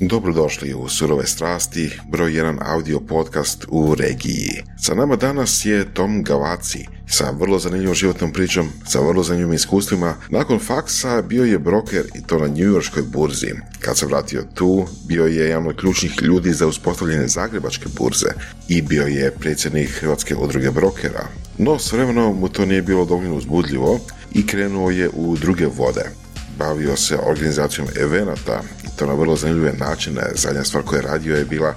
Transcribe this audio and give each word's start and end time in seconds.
Dobrodošli 0.00 0.74
u 0.74 0.88
Surove 0.88 1.26
strasti, 1.26 1.98
broj 2.08 2.36
jedan 2.36 2.58
audio 2.60 3.00
podcast 3.00 3.64
u 3.68 3.94
regiji. 3.94 4.62
Sa 4.78 4.94
nama 4.94 5.16
danas 5.16 5.64
je 5.64 5.94
Tom 5.94 6.22
Gavaci, 6.22 6.86
sa 7.08 7.30
vrlo 7.30 7.58
zanimljivom 7.58 7.94
životnom 7.94 8.32
pričom, 8.32 8.68
sa 8.86 9.00
vrlo 9.00 9.22
zanimljivim 9.22 9.54
iskustvima. 9.54 10.14
Nakon 10.30 10.58
faksa 10.58 11.22
bio 11.22 11.44
je 11.44 11.58
broker 11.58 12.04
i 12.14 12.22
to 12.26 12.38
na 12.38 12.46
New 12.46 12.72
Yorkskoj 12.72 13.02
burzi. 13.02 13.52
Kad 13.80 13.98
se 13.98 14.06
vratio 14.06 14.44
tu, 14.54 14.86
bio 15.08 15.26
je 15.26 15.48
jedan 15.48 15.66
od 15.66 15.76
ključnih 15.76 16.12
ljudi 16.22 16.52
za 16.52 16.66
uspostavljanje 16.66 17.28
Zagrebačke 17.28 17.88
burze 17.98 18.30
i 18.68 18.82
bio 18.82 19.06
je 19.06 19.30
predsjednik 19.30 19.88
Hrvatske 19.88 20.36
udruge 20.36 20.70
brokera. 20.70 21.28
No, 21.58 21.78
s 21.78 21.92
vremenom 21.92 22.40
mu 22.40 22.48
to 22.48 22.66
nije 22.66 22.82
bilo 22.82 23.04
dovoljno 23.04 23.36
uzbudljivo 23.36 24.00
i 24.32 24.46
krenuo 24.46 24.90
je 24.90 25.10
u 25.14 25.36
druge 25.36 25.66
vode 25.66 26.25
bavio 26.58 26.96
se 26.96 27.18
organizacijom 27.26 27.88
evenata 28.00 28.62
i 28.84 28.96
to 28.96 29.06
na 29.06 29.14
vrlo 29.14 29.36
zanimljive 29.36 29.72
načine. 29.72 30.22
Zadnja 30.34 30.64
stvar 30.64 30.82
koju 30.82 30.98
je 30.98 31.02
radio 31.02 31.36
je 31.36 31.44
bila 31.44 31.74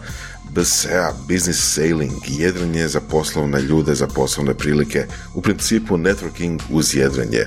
BSA, 0.51 1.13
Business 1.27 1.73
Sailing, 1.73 2.21
jedrenje 2.27 2.87
za 2.87 3.01
poslovne 3.01 3.61
ljude, 3.61 3.95
za 3.95 4.07
poslovne 4.07 4.53
prilike, 4.53 5.05
u 5.35 5.41
principu 5.41 5.97
networking 5.97 6.59
uz 6.71 6.95
jedrenje. 6.95 7.45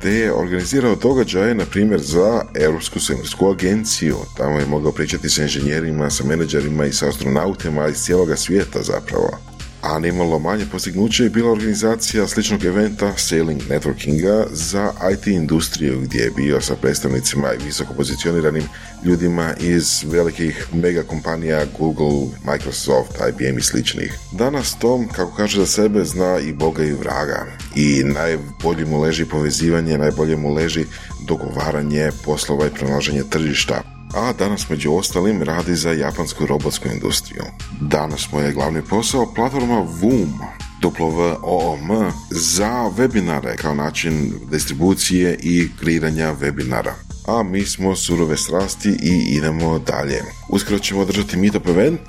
Te 0.00 0.10
je 0.10 0.32
organizirao 0.32 0.94
događaje, 0.94 1.54
na 1.54 1.64
primjer, 1.64 2.00
za 2.00 2.42
Europsku 2.54 3.00
svemirsku 3.00 3.50
agenciju. 3.50 4.16
Tamo 4.36 4.58
je 4.58 4.66
mogao 4.66 4.92
pričati 4.92 5.30
sa 5.30 5.42
inženjerima, 5.42 6.10
sa 6.10 6.24
menadžerima 6.24 6.86
i 6.86 6.92
sa 6.92 7.08
astronautima 7.08 7.88
iz 7.88 7.96
cijeloga 7.96 8.36
svijeta 8.36 8.82
zapravo 8.82 9.49
a 9.82 9.98
nimalo 9.98 10.38
manje 10.38 10.66
postignuće 10.72 11.24
je 11.24 11.30
bila 11.30 11.52
organizacija 11.52 12.26
sličnog 12.26 12.64
eventa 12.64 13.12
Sailing 13.16 13.62
Networkinga 13.62 14.46
za 14.52 14.92
IT 15.12 15.26
industriju 15.26 16.00
gdje 16.00 16.18
je 16.18 16.30
bio 16.30 16.60
sa 16.60 16.76
predstavnicima 16.76 17.54
i 17.54 17.64
visoko 17.64 17.94
pozicioniranim 17.94 18.64
ljudima 19.04 19.54
iz 19.60 20.04
velikih 20.06 20.66
mega 20.72 21.02
kompanija 21.02 21.64
Google, 21.78 22.38
Microsoft, 22.44 23.12
IBM 23.28 23.58
i 23.58 23.62
sličnih. 23.62 24.18
Danas 24.32 24.78
Tom, 24.78 25.08
kako 25.08 25.36
kaže 25.36 25.60
za 25.60 25.66
sebe, 25.66 26.04
zna 26.04 26.38
i 26.38 26.52
Boga 26.52 26.84
i 26.84 26.92
vraga 26.92 27.46
i 27.76 28.04
najbolje 28.04 28.86
mu 28.86 29.00
leži 29.00 29.24
povezivanje, 29.24 29.98
najbolje 29.98 30.36
mu 30.36 30.54
leži 30.54 30.84
dogovaranje 31.28 32.10
poslova 32.24 32.66
i 32.66 32.70
pronalaženje 32.70 33.22
tržišta 33.30 33.99
a 34.14 34.32
danas 34.32 34.68
među 34.68 34.92
ostalim 34.92 35.42
radi 35.42 35.74
za 35.74 35.92
japansku 35.92 36.46
robotsku 36.46 36.88
industriju. 36.88 37.42
Danas 37.80 38.32
mu 38.32 38.40
je 38.40 38.52
glavni 38.52 38.82
posao 38.82 39.34
platforma 39.34 39.86
Voom, 40.00 40.40
WOOM, 40.82 42.10
za 42.30 42.90
webinare 42.96 43.56
kao 43.56 43.74
način 43.74 44.32
distribucije 44.50 45.38
i 45.42 45.68
kreiranja 45.80 46.34
webinara. 46.40 46.92
A 47.26 47.42
mi 47.42 47.64
smo 47.64 47.96
surove 47.96 48.36
strasti 48.36 48.88
i 49.02 49.36
idemo 49.36 49.78
dalje. 49.78 50.22
Uskoro 50.48 50.78
ćemo 50.78 51.00
održati 51.00 51.36
meetup 51.36 51.68
event, 51.68 52.00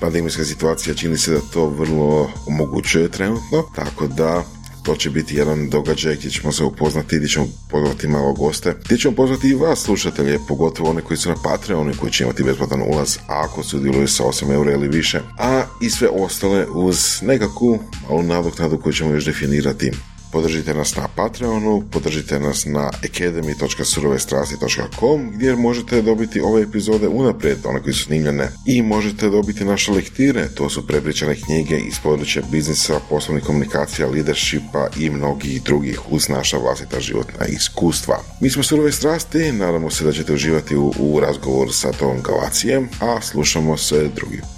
pandemijska 0.00 0.44
situacija 0.44 0.94
čini 0.94 1.16
se 1.16 1.32
da 1.32 1.40
to 1.52 1.66
vrlo 1.66 2.30
omogućuje 2.46 3.10
trenutno, 3.10 3.62
tako 3.74 4.06
da 4.06 4.44
to 4.88 4.96
će 4.96 5.10
biti 5.10 5.36
jedan 5.36 5.70
događaj 5.70 6.16
gdje 6.16 6.30
ćemo 6.30 6.52
se 6.52 6.64
upoznati, 6.64 7.16
gdje 7.16 7.28
ćemo 7.28 7.46
pozvati 7.70 8.08
malo 8.08 8.32
goste, 8.32 8.74
gdje 8.84 8.98
ćemo 8.98 9.14
pozvati 9.14 9.48
i 9.48 9.54
vas 9.54 9.82
slušatelje, 9.82 10.38
pogotovo 10.48 10.90
one 10.90 11.02
koji 11.02 11.18
su 11.18 11.28
na 11.28 11.36
Patreonu 11.44 11.92
koji 12.00 12.12
će 12.12 12.24
imati 12.24 12.42
besplatan 12.42 12.82
ulaz 12.82 13.16
ako 13.26 13.62
sudjeluju 13.62 14.08
sa 14.08 14.24
8 14.24 14.52
eura 14.52 14.72
ili 14.72 14.88
više, 14.88 15.20
a 15.38 15.64
i 15.80 15.90
sve 15.90 16.08
ostale 16.08 16.66
uz 16.66 17.22
nekakvu 17.22 17.78
malu 18.08 18.22
nadoknadu 18.22 18.78
koju 18.78 18.92
ćemo 18.92 19.14
još 19.14 19.24
definirati. 19.24 19.92
Podržite 20.32 20.74
nas 20.74 20.96
na 20.96 21.08
Patreonu, 21.16 21.84
podržite 21.90 22.40
nas 22.40 22.66
na 22.66 22.90
academy.surovestrasti.com 23.04 25.30
gdje 25.34 25.56
možete 25.56 26.02
dobiti 26.02 26.40
ove 26.40 26.62
epizode 26.62 27.08
unaprijed, 27.08 27.58
one 27.64 27.82
koje 27.82 27.94
su 27.94 28.04
snimljene 28.04 28.48
i 28.66 28.82
možete 28.82 29.28
dobiti 29.28 29.64
naše 29.64 29.92
lektire, 29.92 30.48
to 30.54 30.68
su 30.68 30.86
prepričane 30.86 31.34
knjige 31.34 31.78
iz 31.78 31.94
područja 32.02 32.42
biznisa, 32.50 33.00
poslovnih 33.10 33.44
komunikacija, 33.44 34.08
leadershipa 34.08 34.88
i 34.98 35.10
mnogih 35.10 35.62
drugih 35.62 36.00
uz 36.10 36.28
naša 36.28 36.58
vlastita 36.58 37.00
životna 37.00 37.46
iskustva. 37.46 38.18
Mi 38.40 38.50
smo 38.50 38.62
Surove 38.62 38.92
strasti, 38.92 39.52
nadamo 39.52 39.90
se 39.90 40.04
da 40.04 40.12
ćete 40.12 40.32
uživati 40.32 40.76
u, 40.76 40.94
u 40.98 41.20
razgovoru 41.20 41.72
sa 41.72 41.92
Tom 41.92 42.22
Galacijem, 42.22 42.88
a 43.00 43.20
slušamo 43.20 43.76
se 43.76 44.10
drugi 44.14 44.57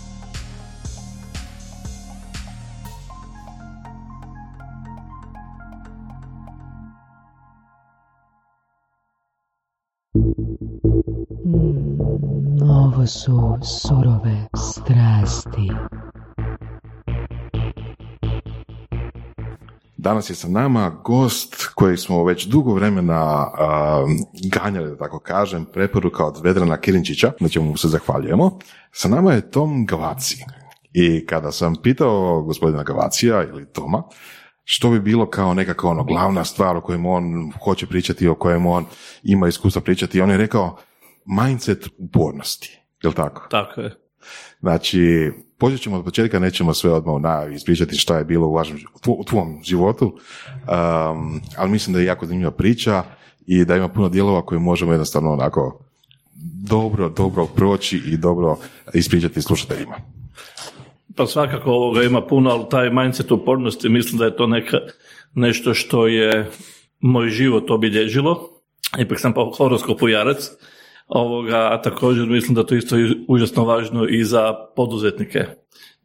Ovo 13.01 13.07
su 13.07 13.59
surove 13.63 14.47
strasti. 14.57 15.69
Danas 19.97 20.31
je 20.31 20.35
sa 20.35 20.49
nama 20.49 20.91
gost 21.05 21.67
koji 21.75 21.97
smo 21.97 22.25
već 22.25 22.47
dugo 22.47 22.75
vremena 22.75 23.47
ganjali, 24.53 24.91
da 24.91 24.97
tako 24.97 25.19
kažem, 25.19 25.67
preporuka 25.73 26.27
od 26.27 26.41
Vedrana 26.45 26.77
Kirinčića, 26.77 27.33
na 27.41 27.49
čemu 27.49 27.67
mu 27.67 27.77
se 27.77 27.89
zahvaljujemo. 27.89 28.59
Sa 28.93 29.09
nama 29.09 29.33
je 29.33 29.51
Tom 29.51 29.87
Gavaci. 29.87 30.45
I 30.93 31.27
kada 31.27 31.53
sam 31.53 31.75
pitao 31.83 32.43
gospodina 32.43 32.83
Gavacija 32.83 33.43
ili 33.43 33.73
Toma, 33.73 34.03
što 34.65 34.91
bi 34.91 35.01
bilo 35.01 35.31
kao 35.31 35.55
nekako 35.55 35.89
ono 35.89 36.05
glavna 36.05 36.45
stvar 36.45 36.77
o 36.77 36.81
kojem 36.81 37.07
on 37.07 37.53
hoće 37.65 37.87
pričati, 37.87 38.29
o 38.29 38.35
kojem 38.35 38.67
on 38.67 38.85
ima 39.23 39.49
iskustva 39.49 39.83
pričati, 39.83 40.21
on 40.21 40.31
je 40.31 40.37
rekao 40.37 40.77
mindset 41.27 41.89
upornosti. 41.99 42.80
Jel 43.03 43.13
tako? 43.13 43.47
Tako 43.51 43.81
je. 43.81 43.97
Znači, 44.61 45.33
počet 45.59 45.81
ćemo 45.81 45.97
od 45.97 46.05
početka, 46.05 46.39
nećemo 46.39 46.75
sve 46.75 46.93
odmah 46.93 47.21
na 47.21 47.47
ispričati 47.55 47.97
šta 47.97 48.19
je 48.19 48.25
bilo 48.25 48.47
u, 48.47 48.53
vašem, 48.53 48.79
u 49.07 49.25
tvom 49.25 49.61
životu, 49.65 50.07
um, 50.07 51.41
ali 51.57 51.71
mislim 51.71 51.95
da 51.95 52.01
je 52.01 52.07
jako 52.07 52.27
zanimljiva 52.27 52.51
priča 52.51 53.03
i 53.47 53.65
da 53.65 53.77
ima 53.77 53.89
puno 53.89 54.09
dijelova 54.09 54.43
koje 54.43 54.59
možemo 54.59 54.93
jednostavno 54.93 55.33
onako 55.33 55.85
dobro, 56.69 57.09
dobro 57.09 57.47
proći 57.47 58.03
i 58.07 58.17
dobro 58.17 58.57
ispričati 58.95 59.43
slušateljima. 59.43 59.97
Pa 61.17 61.27
svakako 61.27 61.71
ovoga 61.71 62.03
ima 62.03 62.27
puno, 62.27 62.51
ali 62.51 62.65
taj 62.71 62.91
mindset 62.91 63.33
upornosti, 63.33 63.89
mislim 63.89 64.19
da 64.19 64.25
je 64.25 64.37
to 64.37 64.47
neka, 64.47 64.77
nešto 65.35 65.75
što 65.75 66.07
je 66.07 66.51
moj 67.01 67.29
život 67.29 67.71
obilježilo. 67.71 68.49
Ipak 68.99 69.21
sam 69.21 69.33
po 69.33 69.53
horoskopu 69.57 70.09
jarac, 70.09 70.51
Ovoga, 71.11 71.69
a 71.73 71.83
također 71.83 72.29
mislim 72.29 72.55
da 72.55 72.67
to 72.67 72.75
isto 72.75 72.97
užasno 73.29 73.65
važno 73.65 74.07
i 74.09 74.25
za 74.25 74.55
poduzetnike. 74.77 75.45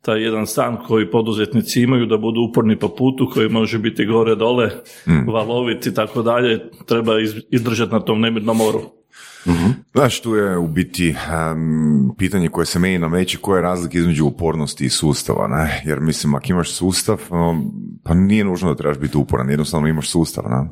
Taj 0.02 0.24
jedan 0.24 0.48
san 0.48 0.78
koji 0.88 1.12
poduzetnici 1.12 1.82
imaju 1.82 2.06
da 2.06 2.18
budu 2.18 2.42
uporni 2.42 2.80
po 2.80 2.96
putu 2.96 3.30
koji 3.34 3.50
može 3.50 3.80
biti 3.80 4.06
gore 4.06 4.36
dole, 4.36 4.70
mm. 5.08 5.32
valoviti 5.32 5.90
i 5.90 5.94
tako 5.94 6.22
dalje, 6.22 6.70
treba 6.86 7.14
izdržati 7.52 7.92
na 7.92 8.00
tom 8.00 8.22
nemirnom 8.22 8.58
moru. 8.58 8.80
mm 9.46 9.74
Znaš, 9.94 10.22
tu 10.22 10.36
je 10.36 10.58
u 10.58 10.68
biti 10.68 11.16
pitanje 12.18 12.50
koje 12.50 12.66
se 12.66 12.80
meni 12.80 12.98
nameće, 12.98 13.38
koja 13.38 13.56
je 13.56 13.62
razlika 13.62 13.98
između 13.98 14.26
upornosti 14.26 14.86
i 14.86 14.90
sustava, 14.90 15.48
ne? 15.48 15.82
Jer 15.86 16.00
mislim, 16.00 16.36
ako 16.36 16.46
imaš 16.50 16.72
sustav, 16.72 17.22
pa 18.04 18.14
nije 18.14 18.44
nužno 18.44 18.70
da 18.70 18.76
trebaš 18.76 19.00
biti 19.00 19.18
uporan, 19.18 19.50
jednostavno 19.50 19.88
imaš 19.88 20.10
sustav, 20.10 20.44
ne? 20.50 20.70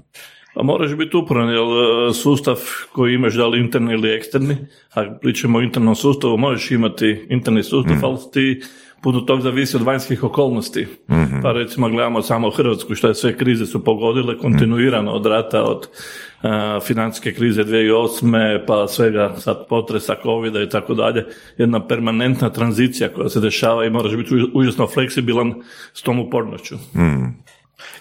A 0.56 0.64
moraš 0.64 0.96
biti 0.96 1.18
uporan, 1.18 1.50
jer 1.50 1.58
e, 1.59 2.14
sustav 2.14 2.59
koji 2.91 3.14
imaš, 3.14 3.34
da 3.34 3.47
li 3.47 3.59
interni 3.59 3.94
ili 3.94 4.16
eksterni, 4.16 4.58
a 4.94 5.03
pričamo 5.22 5.58
o 5.58 5.62
internom 5.62 5.96
sustavu, 5.96 6.38
možeš 6.38 6.72
imati 6.72 7.25
interni 7.30 7.64
sustav, 7.64 7.96
mm. 7.96 8.06
ali 8.06 8.18
ti 8.34 8.62
puno 9.03 9.22
tog 9.22 9.42
zavisi 9.42 9.78
od 9.78 9.81
vanjskih 9.81 10.24
okolnosti. 10.24 10.88
mm 11.09 11.42
Pa 11.42 11.52
recimo 11.52 11.90
gledamo 11.90 12.22
samo 12.22 12.50
Hrvatsku, 12.50 12.96
što 12.96 13.08
je 13.08 13.16
sve 13.16 13.38
krize 13.38 13.66
su 13.66 13.84
pogodile 13.84 14.38
kontinuirano 14.38 15.12
od 15.12 15.25
rata, 15.25 15.63
od 15.63 15.88
uh, 15.88 16.50
financijske 16.84 17.34
krize 17.34 17.63
2008. 17.63 18.66
pa 18.68 18.88
svega 18.88 19.36
sad 19.38 19.68
potresa, 19.69 20.16
covida 20.24 20.62
i 20.62 20.69
tako 20.69 20.94
dalje. 20.94 21.25
Jedna 21.58 21.88
permanentna 21.88 22.50
tranzicija 22.50 23.10
koja 23.10 23.30
se 23.30 23.39
dešava 23.39 23.86
i 23.86 23.89
moraš 23.89 24.16
biti 24.16 24.36
užasno 24.54 24.88
fleksibilan 24.88 25.54
s 25.94 26.01
tom 26.01 26.19
upornošću. 26.19 26.75
Mm. 26.75 27.44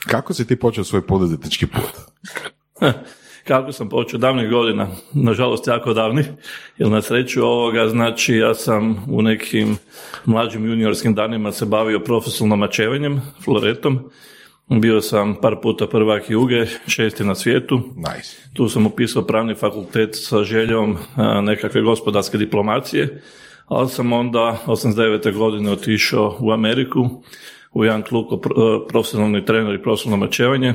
Kako 0.06 0.34
si 0.34 0.46
ti 0.46 0.58
počeo 0.58 0.84
svoj 0.84 1.06
poduzetnički 1.06 1.67
put? 1.67 1.93
Kako 3.44 3.73
sam 3.73 3.88
počeo 3.88 4.19
davnih 4.19 4.50
godina, 4.50 4.88
nažalost 5.12 5.67
jako 5.67 5.94
davnih, 5.94 6.26
jer 6.79 6.90
na 6.90 7.02
sreću 7.02 7.44
ovoga, 7.44 7.88
znači 7.88 8.37
ja 8.37 8.55
sam 8.55 9.05
u 9.11 9.23
nekim 9.23 9.76
mlađim 10.25 10.67
juniorskim 10.67 11.14
danima 11.14 11.52
se 11.52 11.67
bavio 11.67 12.00
profesionalnom 12.00 12.58
mačevanjem, 12.58 13.20
floretom, 13.44 14.11
bio 14.69 15.00
sam 15.00 15.34
par 15.43 15.56
puta 15.62 15.87
prvak 15.87 16.31
Juge, 16.31 16.67
šesti 16.87 17.25
na 17.25 17.34
svijetu. 17.34 17.76
Nice. 17.96 18.37
Tu 18.55 18.69
sam 18.69 18.87
upisao 18.87 19.26
pravni 19.26 19.55
fakultet 19.55 20.11
sa 20.12 20.44
željom 20.44 20.99
nekakve 21.43 21.82
gospodarske 21.82 22.38
diplomacije, 22.38 23.23
ali 23.67 23.88
sam 23.88 24.12
onda 24.12 24.58
89. 24.67 25.37
godine 25.37 25.70
otišao 25.70 26.37
u 26.40 26.52
Ameriku 26.52 27.23
u 27.73 27.85
jedan 27.85 28.03
klub 28.03 28.27
profesionalni 28.89 29.45
trener 29.45 29.75
i 29.75 29.83
profesionalno 29.83 30.27
mačevanje 30.27 30.75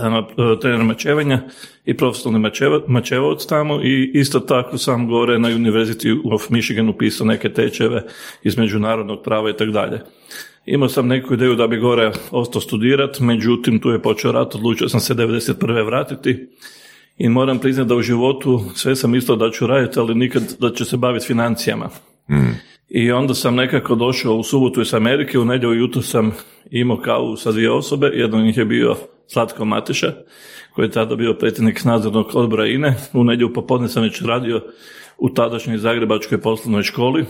ono, 0.00 0.22
trener 0.60 0.84
mačevanja 0.84 1.40
i 1.84 1.96
profesionalni 1.96 2.42
mačeva, 2.42 2.80
mačevac 2.86 3.46
tamo 3.46 3.80
i 3.82 4.10
isto 4.14 4.40
tako 4.40 4.78
sam 4.78 5.08
gore 5.08 5.38
na 5.38 5.48
University 5.48 6.34
of 6.34 6.50
Michigan 6.50 6.88
upisao 6.88 7.26
neke 7.26 7.52
tečeve 7.52 8.04
iz 8.42 8.58
međunarodnog 8.58 9.22
prava 9.24 9.50
i 9.50 9.56
tako 9.56 9.70
dalje. 9.70 10.00
Imao 10.66 10.88
sam 10.88 11.06
neku 11.06 11.34
ideju 11.34 11.54
da 11.54 11.66
bi 11.66 11.76
gore 11.76 12.12
ostao 12.30 12.60
studirat, 12.60 13.20
međutim 13.20 13.80
tu 13.80 13.90
je 13.90 14.02
počeo 14.02 14.32
rat, 14.32 14.54
odlučio 14.54 14.88
sam 14.88 15.00
se 15.00 15.14
91. 15.14 15.86
vratiti 15.86 16.48
i 17.18 17.28
moram 17.28 17.58
priznati 17.58 17.88
da 17.88 17.94
u 17.94 18.02
životu 18.02 18.60
sve 18.74 18.96
sam 18.96 19.14
isto 19.14 19.36
da 19.36 19.50
ću 19.50 19.66
raditi, 19.66 19.98
ali 19.98 20.14
nikad 20.14 20.42
da 20.60 20.70
ću 20.70 20.84
se 20.84 20.96
baviti 20.96 21.26
financijama. 21.26 21.88
I 22.88 23.12
onda 23.12 23.34
sam 23.34 23.54
nekako 23.54 23.94
došao 23.94 24.36
u 24.36 24.42
subotu 24.42 24.80
iz 24.80 24.94
Amerike, 24.94 25.38
u 25.38 25.44
nedjelju 25.44 25.74
jutro 25.74 26.02
sam 26.02 26.32
imao 26.70 26.96
kavu 26.96 27.36
sa 27.36 27.52
dvije 27.52 27.70
osobe, 27.70 28.10
jedan 28.14 28.40
od 28.40 28.46
njih 28.46 28.56
je 28.56 28.64
bio 28.64 28.96
Slatko 29.26 29.64
Mateša, 29.64 30.12
koji 30.74 30.86
je 30.86 30.90
tada 30.90 31.16
bio 31.16 31.34
predsjednik 31.34 31.84
nadzornog 31.84 32.30
odbora 32.34 32.66
INE. 32.66 32.94
U 33.12 33.24
nedjelju 33.24 33.52
popodne 33.52 33.88
sam 33.88 34.02
već 34.02 34.22
radio 34.22 34.62
u 35.18 35.30
tadašnjoj 35.30 35.78
Zagrebačkoj 35.78 36.40
poslovnoj 36.40 36.82
školi 36.82 37.24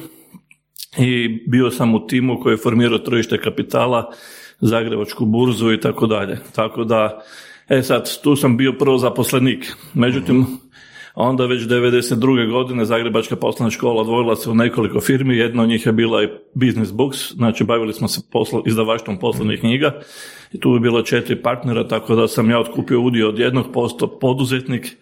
i 0.99 1.29
bio 1.47 1.71
sam 1.71 1.95
u 1.95 2.07
timu 2.07 2.41
koji 2.41 2.53
je 2.53 2.57
formirao 2.57 2.99
tržište 2.99 3.39
kapitala, 3.39 4.13
Zagrebačku 4.61 5.25
burzu 5.25 5.73
i 5.73 5.81
tako 5.81 6.07
dalje. 6.07 6.39
Tako 6.55 6.85
da, 6.85 7.23
e 7.69 7.83
sad, 7.83 8.21
tu 8.23 8.37
sam 8.37 8.57
bio 8.57 8.73
prvo 8.73 8.99
zaposlenik. 8.99 9.73
Međutim, 9.95 10.47
onda 11.21 11.47
već 11.47 11.63
92. 11.63 12.51
godine 12.51 12.85
Zagrebačka 12.85 13.37
poslovna 13.37 13.71
škola 13.71 14.01
odvojila 14.01 14.37
se 14.37 14.51
u 14.51 14.55
nekoliko 14.55 15.01
firmi, 15.01 15.37
jedna 15.37 15.63
od 15.63 15.69
njih 15.69 15.87
je 15.87 15.93
bila 15.93 16.23
i 16.23 16.29
Business 16.55 16.93
Books, 16.93 17.33
znači 17.35 17.65
bavili 17.65 17.93
smo 17.93 18.09
se 18.09 18.21
poslo, 18.33 18.63
izdavaštvom 18.67 19.19
poslovnih 19.19 19.61
knjiga 19.61 20.01
i 20.53 20.61
tu 20.61 20.75
je 20.75 20.81
bilo 20.81 21.03
četiri 21.03 21.43
partnera, 21.43 21.89
tako 21.89 22.15
da 22.15 22.29
sam 22.29 22.51
ja 22.51 22.61
otkupio 22.61 23.01
udio 23.01 23.29
od 23.29 23.39
jednog 23.39 23.67
posto 23.73 24.19
poduzetnik, 24.19 24.97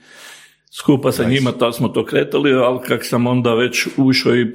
skupa 0.79 1.13
sa 1.13 1.25
njima, 1.25 1.53
tad 1.53 1.75
smo 1.75 1.89
to 1.89 2.05
kretali, 2.05 2.53
ali 2.53 2.79
kak 2.87 3.05
sam 3.05 3.27
onda 3.27 3.55
već 3.55 3.87
ušao 3.97 4.37
i 4.37 4.53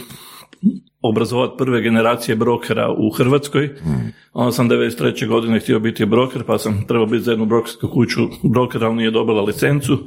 obrazovati 1.01 1.57
prve 1.57 1.81
generacije 1.81 2.35
brokera 2.35 2.91
u 2.97 3.09
Hrvatskoj. 3.09 3.69
Onda 4.33 4.51
sam 4.51 4.69
93. 4.69 5.27
godine 5.27 5.59
htio 5.59 5.79
biti 5.79 6.05
broker, 6.05 6.43
pa 6.43 6.57
sam 6.57 6.87
trebao 6.87 7.05
biti 7.05 7.23
za 7.23 7.31
jednu 7.31 7.45
brokersku 7.45 7.87
kuću 7.87 8.21
brokera, 8.43 8.87
ali 8.87 8.95
nije 8.95 9.11
dobila 9.11 9.41
licencu. 9.41 9.97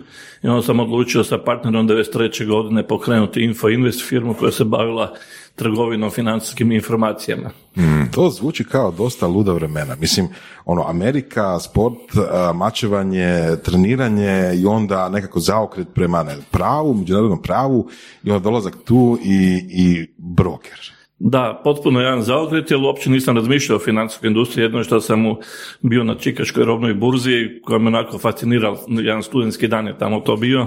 I 0.42 0.48
onda 0.48 0.62
sam 0.62 0.80
odlučio 0.80 1.24
sa 1.24 1.38
partnerom 1.38 1.88
93. 1.88 2.46
godine 2.46 2.86
pokrenuti 2.86 3.44
Info 3.44 3.68
Invest 3.68 4.08
firmu 4.08 4.34
koja 4.34 4.52
se 4.52 4.64
bavila 4.64 5.14
trgovinom 5.54 6.10
financijskim 6.10 6.72
informacijama. 6.72 7.50
To 8.10 8.30
zvuči 8.30 8.64
kao 8.64 8.90
dosta 8.90 9.26
luda 9.26 9.52
vremena. 9.52 9.96
Mislim, 10.00 10.28
ono, 10.64 10.84
Amerika, 10.88 11.58
sport, 11.58 12.16
a, 12.30 12.52
mačevanje, 12.52 13.56
treniranje 13.64 14.52
i 14.62 14.66
onda 14.66 15.08
nekako 15.08 15.40
zaokret 15.40 15.88
prema 15.94 16.22
ne, 16.22 16.36
pravu, 16.50 16.94
međunarodnom 16.94 17.42
pravu 17.42 17.88
i 18.24 18.30
onda 18.30 18.42
dolazak 18.42 18.74
tu 18.84 19.18
i, 19.24 19.64
i 19.70 20.06
broker. 20.18 20.94
Da, 21.18 21.60
potpuno 21.64 22.00
jedan 22.00 22.22
zaokret, 22.22 22.70
jer 22.70 22.80
uopće 22.80 23.10
nisam 23.10 23.36
razmišljao 23.36 23.76
o 23.76 23.84
financijskoj 23.84 24.28
industriji, 24.28 24.64
jedno 24.64 24.78
je 24.78 24.84
što 24.84 25.00
sam 25.00 25.26
u, 25.26 25.36
bio 25.80 26.04
na 26.04 26.14
Čikaškoj 26.14 26.64
robnoj 26.64 26.94
burzi, 26.94 27.60
koja 27.64 27.78
me 27.78 27.88
onako 27.88 28.18
fascinirala, 28.18 28.78
jedan 28.88 29.22
studentski 29.22 29.68
dan 29.68 29.86
je 29.86 29.98
tamo 29.98 30.20
to 30.20 30.36
bio, 30.36 30.66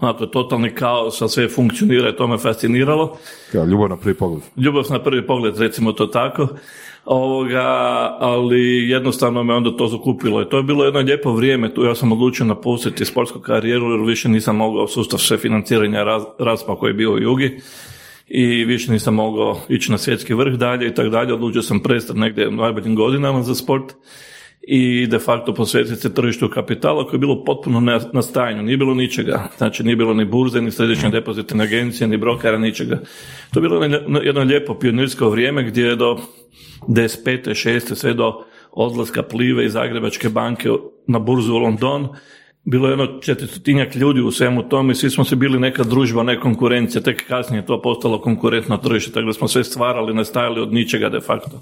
onako 0.00 0.26
totalni 0.26 0.74
kaos, 0.74 1.22
a 1.22 1.28
sve 1.28 1.48
funkcionira 1.48 2.08
i 2.08 2.16
to 2.16 2.26
me 2.26 2.38
fasciniralo. 2.38 3.18
Kao 3.52 3.64
ljubav 3.64 3.88
na 3.88 3.96
prvi 3.96 4.14
pogled. 4.14 4.42
Ljubav 4.56 4.84
na 4.90 5.02
prvi 5.02 5.26
pogled, 5.26 5.58
recimo 5.58 5.92
to 5.92 6.06
tako. 6.06 6.48
Ovoga, 7.04 7.66
ali 8.20 8.88
jednostavno 8.88 9.42
me 9.42 9.54
onda 9.54 9.76
to 9.76 9.88
zakupilo 9.88 10.42
i 10.42 10.48
to 10.48 10.56
je 10.56 10.62
bilo 10.62 10.84
jedno 10.84 11.00
lijepo 11.00 11.32
vrijeme, 11.32 11.74
tu 11.74 11.84
ja 11.84 11.94
sam 11.94 12.12
odlučio 12.12 12.46
napustiti 12.46 13.04
sportsku 13.04 13.40
karijeru 13.40 13.90
jer 13.90 14.00
više 14.00 14.28
nisam 14.28 14.56
mogao 14.56 14.88
sustav 14.88 15.18
sve 15.18 15.38
financiranja 15.38 16.02
raz, 16.02 16.22
raspa 16.38 16.76
koji 16.76 16.90
je 16.90 16.94
bio 16.94 17.12
u 17.12 17.18
Jugi 17.18 17.60
i 18.28 18.64
više 18.64 18.92
nisam 18.92 19.14
mogao 19.14 19.60
ići 19.68 19.92
na 19.92 19.98
svjetski 19.98 20.34
vrh 20.34 20.54
dalje 20.54 20.88
i 20.88 20.94
tako 20.94 21.08
dalje, 21.08 21.34
odlučio 21.34 21.62
sam 21.62 21.80
prestati 21.80 22.18
negdje 22.18 22.48
u 22.48 22.52
najboljim 22.52 22.94
godinama 22.94 23.42
za 23.42 23.54
sport 23.54 23.94
i 24.68 25.06
de 25.06 25.18
facto 25.18 25.54
posvetiti 25.54 25.96
se 25.96 26.14
tržištu 26.14 26.48
kapitala 26.48 27.04
koje 27.04 27.14
je 27.14 27.18
bilo 27.18 27.44
potpuno 27.44 27.80
na, 28.12 28.22
stajanju, 28.22 28.62
nije 28.62 28.76
bilo 28.76 28.94
ničega, 28.94 29.48
znači 29.58 29.82
nije 29.82 29.96
bilo 29.96 30.14
ni 30.14 30.24
burze, 30.24 30.60
ni 30.60 30.70
središnje 30.70 31.10
depozitne 31.10 31.64
agencije, 31.64 32.08
ni 32.08 32.16
brokera, 32.16 32.58
ničega. 32.58 33.00
To 33.52 33.60
je 33.60 33.62
bilo 33.62 33.84
jedno, 34.22 34.42
lijepo 34.42 34.74
pionirsko 34.74 35.28
vrijeme 35.28 35.64
gdje 35.64 35.86
je 35.86 35.96
do 35.96 36.18
15. 36.88 37.18
6. 37.24 37.94
sve 37.94 38.14
do 38.14 38.44
odlaska 38.72 39.22
Plive 39.22 39.64
i 39.64 39.68
Zagrebačke 39.68 40.28
banke 40.28 40.68
na 41.06 41.18
burzu 41.18 41.54
u 41.54 41.58
London, 41.58 42.08
bilo 42.64 42.88
je 42.88 42.92
jedno 42.92 43.20
četiristotinjak 43.20 43.94
ljudi 43.94 44.20
u 44.20 44.30
svemu 44.30 44.68
tome 44.68 44.92
i 44.92 44.94
svi 44.94 45.10
smo 45.10 45.24
se 45.24 45.36
bili 45.36 45.60
neka 45.60 45.82
družba, 45.82 46.22
ne 46.22 46.40
konkurencija, 46.40 47.02
tek 47.02 47.26
kasnije 47.28 47.60
je 47.60 47.66
to 47.66 47.82
postalo 47.82 48.20
konkurentno 48.20 48.76
tržište, 48.76 49.12
tako 49.12 49.26
da 49.26 49.32
smo 49.32 49.48
sve 49.48 49.64
stvarali, 49.64 50.14
nastajali 50.14 50.60
od 50.60 50.72
ničega 50.72 51.08
de 51.08 51.20
facto. 51.20 51.60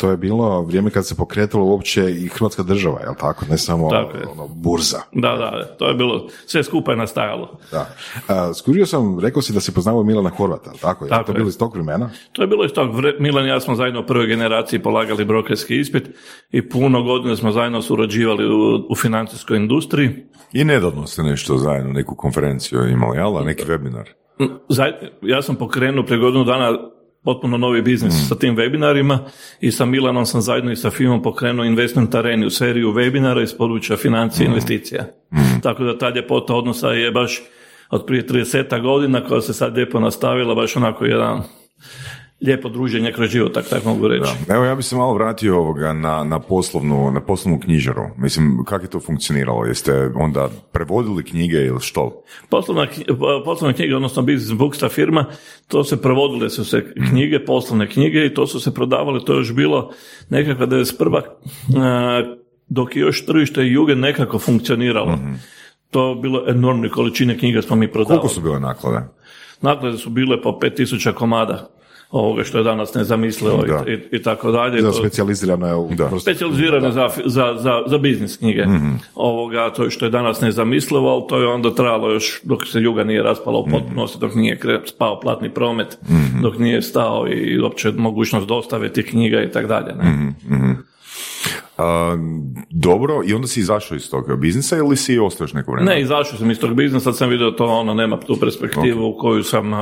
To 0.00 0.10
je 0.10 0.16
bilo 0.16 0.62
vrijeme 0.62 0.90
kad 0.90 1.06
se 1.06 1.16
pokretalo 1.16 1.64
uopće 1.64 2.10
i 2.12 2.28
Hrvatska 2.28 2.62
država, 2.62 3.00
jel 3.00 3.14
tako? 3.14 3.44
Ne 3.50 3.58
samo 3.58 3.90
Tako 3.90 4.16
je. 4.16 4.26
ono, 4.26 4.48
burza. 4.48 4.98
Da, 5.12 5.28
da, 5.30 5.76
to 5.78 5.88
je 5.88 5.94
bilo, 5.94 6.26
sve 6.46 6.64
skupa 6.64 6.90
je 6.90 6.96
nastajalo. 6.96 7.58
Da. 7.72 7.86
A, 8.28 8.54
skužio 8.54 8.86
sam, 8.86 9.18
rekao 9.20 9.42
si 9.42 9.52
da 9.52 9.60
si 9.60 9.74
poznavao 9.74 10.02
Milana 10.02 10.30
Horvata, 10.30 10.70
jel 10.70 10.78
tako? 10.78 11.04
Je 11.04 11.08
Tako 11.08 11.24
to 11.24 11.32
je. 11.32 11.34
bilo 11.34 11.48
iz 11.48 11.58
tog 11.58 11.74
vremena? 11.74 12.10
To 12.32 12.42
je 12.42 12.48
bilo 12.48 12.64
iz 12.64 12.70
tog, 12.70 12.94
vre- 12.94 13.16
Milan 13.20 13.44
i 13.44 13.48
ja 13.48 13.60
smo 13.60 13.74
zajedno 13.74 14.00
u 14.00 14.06
prvoj 14.06 14.26
generaciji 14.26 14.78
polagali 14.78 15.24
brokerski 15.24 15.76
ispit 15.76 16.08
i 16.50 16.68
puno 16.68 17.02
godina 17.02 17.36
smo 17.36 17.52
zajedno 17.52 17.82
surađivali 17.82 18.46
u, 18.46 18.86
u 18.90 18.96
financijskoj 18.96 19.56
industriji. 19.56 20.10
I 20.52 20.64
nedavno 20.64 21.06
ste 21.06 21.22
nešto 21.22 21.56
zajedno, 21.56 21.92
neku 21.92 22.14
konferenciju 22.14 22.88
imali, 22.88 23.16
jel? 23.18 23.44
Neki 23.44 23.64
webinar. 23.64 24.04
Zaj- 24.68 24.92
ja 25.22 25.42
sam 25.42 25.56
pokrenuo 25.56 26.04
prije 26.04 26.18
godinu 26.18 26.44
dana 26.44 26.78
potpuno 27.28 27.58
novi 27.58 27.82
biznis 27.82 28.28
sa 28.28 28.34
tim 28.34 28.56
webinarima 28.56 29.18
i 29.60 29.70
sa 29.70 29.84
Milanom 29.84 30.26
sam 30.26 30.40
zajedno 30.40 30.72
i 30.72 30.76
sa 30.76 30.90
firmom 30.90 31.22
pokrenuo 31.22 31.64
Investment 31.64 32.14
Areni 32.14 32.46
u 32.46 32.50
seriju 32.50 32.92
webinara 32.92 33.42
iz 33.42 33.54
područja 33.54 33.96
financije 33.96 34.44
i 34.44 34.48
investicija. 34.48 35.04
Tako 35.62 35.84
da 35.84 35.98
ta 35.98 36.10
ljepota 36.10 36.54
odnosa 36.54 36.88
je 36.88 37.10
baš 37.10 37.42
od 37.90 38.06
prije 38.06 38.26
30 38.26 38.82
godina 38.82 39.24
koja 39.24 39.40
se 39.40 39.52
sad 39.52 39.76
lijepo 39.76 40.00
nastavila, 40.00 40.54
baš 40.54 40.76
onako 40.76 41.04
jedan 41.04 41.42
lijepo 42.46 42.68
druženje 42.68 43.12
kroz 43.12 43.30
život, 43.30 43.54
tak, 43.54 43.68
tako 43.68 43.88
mogu 43.88 44.08
reći. 44.08 44.30
Evo 44.48 44.64
ja 44.64 44.74
bih 44.74 44.84
se 44.84 44.96
malo 44.96 45.14
vratio 45.14 45.58
ovoga 45.58 45.92
na, 45.92 46.24
na, 46.24 46.38
poslovnu, 46.38 47.10
na 47.10 47.20
poslovnu 47.20 47.60
knjižaru. 47.60 48.02
Mislim, 48.16 48.64
kako 48.64 48.84
je 48.84 48.90
to 48.90 49.00
funkcioniralo? 49.00 49.64
Jeste 49.64 50.10
onda 50.14 50.48
prevodili 50.72 51.24
knjige 51.24 51.56
ili 51.56 51.80
što? 51.80 52.22
Poslovna, 52.48 52.86
poslovna 53.44 53.76
knjiga, 53.76 53.96
odnosno 53.96 54.22
Business 54.22 54.52
Books, 54.52 54.78
ta 54.78 54.88
firma, 54.88 55.24
to 55.68 55.84
se 55.84 56.02
provodile 56.02 56.50
su 56.50 56.64
se 56.64 56.92
knjige, 57.10 57.44
poslovne 57.44 57.90
knjige 57.90 58.26
i 58.26 58.34
to 58.34 58.46
su 58.46 58.60
se 58.60 58.74
prodavale, 58.74 59.24
to 59.24 59.32
je 59.32 59.38
još 59.38 59.54
bilo 59.54 59.92
nekakva 60.28 60.66
91. 60.66 61.20
a, 61.76 62.36
dok 62.68 62.96
je 62.96 63.00
još 63.00 63.26
tržište 63.26 63.66
juge 63.66 63.94
nekako 63.94 64.38
funkcioniralo. 64.38 65.18
To 65.90 66.08
je 66.08 66.16
bilo 66.16 66.44
enormne 66.48 66.88
količine 66.88 67.38
knjiga 67.38 67.62
smo 67.62 67.76
mi 67.76 67.92
prodavali. 67.92 68.20
Koliko 68.20 68.34
su 68.34 68.40
bile 68.40 68.60
naklade? 68.60 69.06
Naklade 69.60 69.98
su 69.98 70.10
bile 70.10 70.42
po 70.42 70.50
5000 70.50 71.12
komada 71.12 71.77
ovoga 72.10 72.44
što 72.44 72.58
je 72.58 72.64
danas 72.64 72.94
nezamislivo 72.94 73.56
Da. 73.58 73.84
i, 73.86 73.98
i 74.12 74.22
tako 74.22 74.50
dalje. 74.50 74.82
Za 74.82 74.92
specijalizirane 74.92 75.74
u 75.74 75.88
specijalizirane 76.20 76.92
za, 76.92 77.08
za, 77.26 77.54
za, 77.56 77.82
za 77.86 77.98
biznis 77.98 78.36
knjige. 78.36 78.64
Ovoga, 79.14 79.70
to 79.70 79.84
je 79.84 79.90
što 79.90 80.04
je 80.04 80.10
danas 80.10 80.40
nezamislivo, 80.40 81.08
ali 81.08 81.22
to 81.28 81.38
je 81.38 81.46
onda 81.48 81.74
trajalo 81.74 82.10
još 82.10 82.40
dok 82.42 82.66
se 82.66 82.80
juga 82.80 83.04
nije 83.04 83.22
raspala 83.22 83.58
u 83.58 83.66
potpunosti, 83.66 84.18
dok 84.20 84.34
nije 84.34 84.58
kre- 84.58 84.80
spao 84.86 85.20
platni 85.20 85.50
promet, 85.50 85.98
dok 86.42 86.58
nije 86.58 86.82
stao 86.82 87.26
i 87.28 87.60
uopće 87.60 87.90
mogućnost 87.90 88.46
dostave 88.48 88.92
tih 88.92 89.06
knjiga 89.06 89.42
i 89.42 89.50
tako 89.50 89.68
dalje. 89.68 89.94
ne. 89.94 90.32
Dobro, 92.72 93.20
i 93.24 93.34
onda 93.34 93.46
si 93.46 93.60
izašao 93.60 93.96
iz 93.96 94.10
toga 94.10 94.36
biznisa 94.36 94.76
ili 94.76 94.96
si 94.96 95.18
ostao 95.18 95.44
još 95.44 95.52
neko 95.52 95.72
vrijeme? 95.72 95.90
Ne, 95.90 96.00
izašao 96.00 96.38
sam 96.38 96.50
iz 96.50 96.60
tog 96.60 96.74
biznisa, 96.74 97.00
sad 97.02 97.16
sam 97.16 97.28
vidio 97.28 97.50
to 97.50 97.66
ono, 97.66 97.94
nema 97.94 98.20
tu 98.20 98.36
perspektivu 98.36 99.06
u 99.06 99.16
koju 99.18 99.42
sam 99.42 99.66
m- 99.66 99.78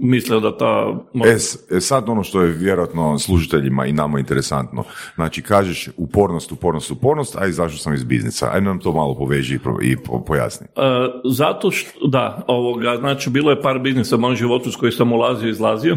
mislio 0.00 0.40
da 0.40 0.56
ta... 0.56 0.94
može- 1.14 1.30
E, 1.70 1.80
sad 1.80 2.08
ono 2.08 2.22
što 2.22 2.42
je 2.42 2.52
vjerojatno 2.52 3.18
služiteljima 3.18 3.86
i 3.86 3.92
nama 3.92 4.18
interesantno. 4.18 4.84
Znači, 5.14 5.42
kažeš 5.42 5.88
upornost, 5.96 6.52
upornost, 6.52 6.90
upornost, 6.90 7.36
a 7.36 7.46
izašao 7.46 7.78
sam 7.78 7.94
iz 7.94 8.04
biznisa. 8.04 8.50
Ajde 8.52 8.64
nam 8.66 8.78
to 8.78 8.92
malo 8.92 9.14
poveži 9.14 9.54
i, 9.54 9.58
pro- 9.58 9.82
i 9.82 9.96
po- 9.96 10.20
pojasni. 10.20 10.66
E, 10.66 10.80
zato 11.26 11.70
što, 11.70 12.06
da, 12.08 12.44
ovoga, 12.46 12.96
znači 12.96 13.30
bilo 13.30 13.50
je 13.50 13.62
par 13.62 13.78
biznisa 13.78 14.16
u 14.16 14.20
mojem 14.20 14.36
životu 14.36 14.72
s 14.72 14.76
koji 14.76 14.92
sam 14.92 15.12
ulazio 15.12 15.46
i 15.46 15.50
izlazio. 15.50 15.96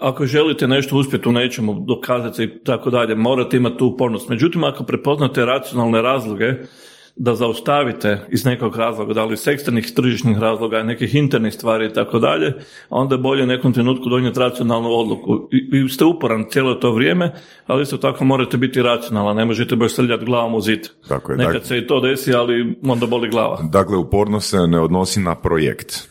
Ako 0.00 0.26
želite 0.26 0.68
nešto 0.68 0.96
uspjeti 0.96 1.28
u 1.28 1.32
nečemu, 1.32 1.84
dokazati 1.88 2.42
i 2.44 2.58
tako 2.64 2.90
dalje, 2.90 3.14
morate 3.14 3.56
imati 3.56 3.76
tu 3.78 3.86
upornost. 3.86 4.28
Međutim, 4.28 4.64
ako 4.64 4.84
prepoznate 4.84 5.44
racionalne 5.44 6.02
razloge 6.02 6.54
da 7.16 7.34
zaustavite 7.34 8.18
iz 8.30 8.44
nekog 8.44 8.76
razloga, 8.76 9.14
da 9.14 9.24
li 9.24 9.34
iz 9.34 9.48
eksternih 9.48 9.92
tržišnih 9.96 10.38
razloga, 10.38 10.82
nekih 10.82 11.14
internih 11.14 11.54
stvari 11.54 11.86
i 11.86 11.92
tako 11.92 12.18
dalje, 12.18 12.52
onda 12.90 13.14
je 13.14 13.18
bolje 13.18 13.42
u 13.42 13.46
nekom 13.46 13.72
trenutku 13.72 14.08
donijeti 14.08 14.40
racionalnu 14.40 14.88
odluku. 14.88 15.48
I, 15.52 15.80
vi 15.82 15.88
ste 15.88 16.04
uporan 16.04 16.44
cijelo 16.50 16.74
to 16.74 16.92
vrijeme, 16.92 17.32
ali 17.66 17.82
isto 17.82 17.96
tako 17.96 18.24
morate 18.24 18.56
biti 18.56 18.82
racionalni, 18.82 19.38
ne 19.38 19.44
možete 19.44 19.76
baš 19.76 19.92
srljati 19.92 20.24
glavom 20.24 20.54
u 20.54 20.60
zid. 20.60 20.80
Tako 21.08 21.32
je, 21.32 21.38
Nekad 21.38 21.52
dakle- 21.52 21.68
se 21.68 21.78
i 21.78 21.86
to 21.86 22.00
desi, 22.00 22.34
ali 22.34 22.78
onda 22.82 23.06
boli 23.06 23.28
glava. 23.28 23.58
Dakle, 23.72 23.96
uporno 23.96 24.40
se 24.40 24.56
ne 24.66 24.80
odnosi 24.80 25.20
na 25.20 25.34
projekt. 25.34 26.09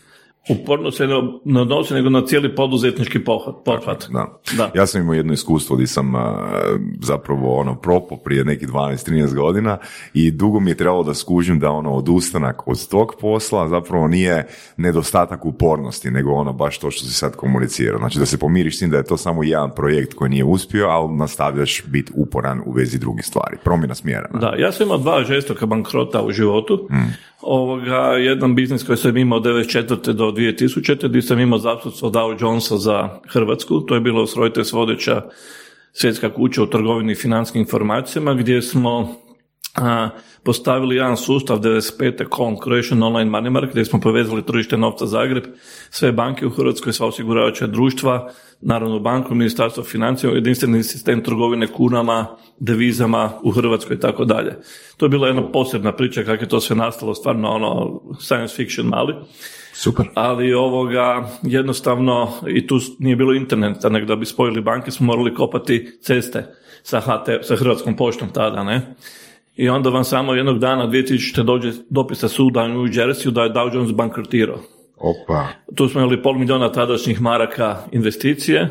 Uporno 0.50 0.91
se 0.91 1.08
ne 1.46 1.62
odnosi 1.62 1.94
nego 1.94 2.10
na 2.10 2.25
cijeli 2.25 2.56
poduzetnički 2.56 3.24
pohvat. 3.24 3.56
pothvat. 3.65 4.08
Da. 4.10 4.39
Da. 4.58 4.72
Ja 4.75 4.86
sam 4.86 5.01
imao 5.01 5.13
jedno 5.13 5.34
iskustvo 5.34 5.75
gdje 5.75 5.88
sam 5.88 6.13
zapravo 7.01 7.56
ono 7.60 7.75
propo 7.75 8.15
prije 8.18 8.46
nekih 8.46 8.68
12-13 8.70 9.36
godina 9.36 9.77
i 10.13 10.32
dugo 10.32 10.60
mi 10.60 10.72
je 10.72 10.77
trebalo 10.77 11.03
da 11.03 11.13
skužim 11.13 11.60
da 11.60 11.72
ono 11.72 11.91
odustanak 11.91 12.68
od 12.68 12.88
tog 12.88 13.13
posla 13.22 13.68
zapravo 13.68 14.08
nije 14.08 14.48
nedostatak 14.77 15.46
upornosti, 15.46 16.12
nego 16.12 16.32
ono 16.32 16.53
baš 16.53 16.79
to 16.79 16.91
što 16.91 17.06
si 17.06 17.13
sad 17.13 17.36
komunicirao. 17.36 18.00
Znači 18.00 18.20
da 18.20 18.25
se 18.25 18.38
pomiriš 18.38 18.75
s 18.75 18.79
tim 18.79 18.89
da 18.89 18.98
je 18.98 19.03
to 19.03 19.18
samo 19.18 19.44
jedan 19.44 19.72
projekt 19.75 20.13
koji 20.13 20.29
nije 20.29 20.44
uspio, 20.44 20.88
ali 20.88 21.15
nastavljaš 21.18 21.84
biti 21.88 22.12
uporan 22.15 22.62
u 22.65 22.72
vezi 22.72 23.00
drugih 23.00 23.25
stvari. 23.25 23.58
Promjena 23.63 23.96
smjera. 23.96 24.29
ne? 24.34 24.39
Da, 24.39 24.56
ja 24.58 24.72
sam 24.72 24.86
imao 24.86 24.98
dva 24.98 25.24
žestoka 25.24 25.65
bankrota 25.65 26.22
u 26.24 26.32
životu. 26.32 26.88
Ovoga, 27.41 27.98
jedan 27.98 28.56
biznis 28.56 28.84
koji 28.84 28.98
sam 28.98 29.18
imao 29.18 29.38
od 29.38 29.46
94. 29.46 30.12
do 30.12 30.32
2000. 30.39 31.10
gdje 31.10 31.22
sam 31.22 31.39
imao 31.39 31.60
zastupstvo 31.60 32.10
Dow 32.10 32.41
Jonesa 32.41 32.77
za 32.77 33.10
Hrvatsku. 33.27 33.81
To 33.81 33.96
je 33.96 34.01
bilo 34.01 34.25
Reuters 34.38 34.72
vodeća 34.72 35.22
svjetska 35.93 36.34
kuća 36.34 36.63
u 36.63 36.67
trgovini 36.67 37.12
i 37.12 37.15
financijskim 37.15 37.62
informacijama 37.62 38.34
gdje 38.34 38.62
smo 38.62 39.15
postavili 40.44 40.96
jedan 40.96 41.18
sustav 41.18 41.60
95. 41.60 42.36
Colon 42.36 42.58
Croatian 42.64 43.04
Online 43.04 43.32
Money 43.32 43.50
Market 43.50 43.72
gdje 43.72 43.86
smo 43.86 44.00
povezali 44.00 44.46
tržište 44.46 44.78
novca 44.78 45.06
Zagreb, 45.06 45.44
sve 45.90 46.12
banke 46.12 46.46
u 46.46 46.50
Hrvatskoj, 46.50 46.94
sva 46.94 47.08
osiguravajuća 47.08 47.68
društva, 47.68 48.32
Narodnu 48.62 49.00
banku, 49.00 49.36
Ministarstvo 49.36 49.84
financija, 49.84 50.34
jedinstveni 50.34 50.84
sistem 50.84 51.24
trgovine 51.24 51.68
kunama, 51.68 52.28
devizama 52.60 53.32
u 53.44 53.52
Hrvatskoj 53.52 53.96
i 53.96 54.00
tako 54.00 54.26
dalje. 54.26 54.56
To 54.98 55.06
je 55.06 55.10
bila 55.10 55.28
jedna 55.28 55.52
posebna 55.52 55.92
priča 55.92 56.24
kako 56.24 56.44
je 56.44 56.50
to 56.50 56.60
sve 56.60 56.76
nastalo, 56.76 57.16
stvarno 57.16 57.50
ono 57.50 58.02
science 58.20 58.56
fiction 58.56 58.88
mali 58.88 59.14
Super. 59.74 60.06
ali 60.14 60.54
ovoga 60.54 61.30
jednostavno 61.44 62.32
i 62.48 62.68
tu 62.68 62.80
nije 63.00 63.16
bilo 63.16 63.34
interneta, 63.34 63.90
nego 63.90 64.06
da 64.06 64.16
bi 64.16 64.26
spojili 64.26 64.62
banke 64.62 64.92
smo 64.92 65.06
morali 65.06 65.36
kopati 65.36 66.00
ceste 66.02 66.46
sa, 66.84 67.00
HT, 67.00 67.46
sa 67.48 67.56
Hrvatskom 67.56 67.96
poštom 67.96 68.30
tada, 68.34 68.64
ne? 68.64 68.96
I 69.60 69.70
onda 69.70 69.89
vam 69.89 70.04
samo 70.04 70.34
jednog 70.34 70.60
dana 70.60 70.88
2000. 70.88 71.44
dođe 71.44 71.72
dopisa 71.89 72.28
suda 72.28 72.63
u 72.63 72.68
New 72.68 72.88
Jersey 72.88 73.30
da 73.30 73.44
je 73.44 73.50
Dow 73.50 73.75
Jones 73.75 73.92
bankrotirao. 73.92 74.60
Opa. 74.98 75.48
Tu 75.75 75.88
smo 75.88 76.01
imali 76.01 76.22
pol 76.22 76.34
milijuna 76.34 76.72
tadašnjih 76.72 77.22
maraka 77.22 77.78
investicije, 77.92 78.70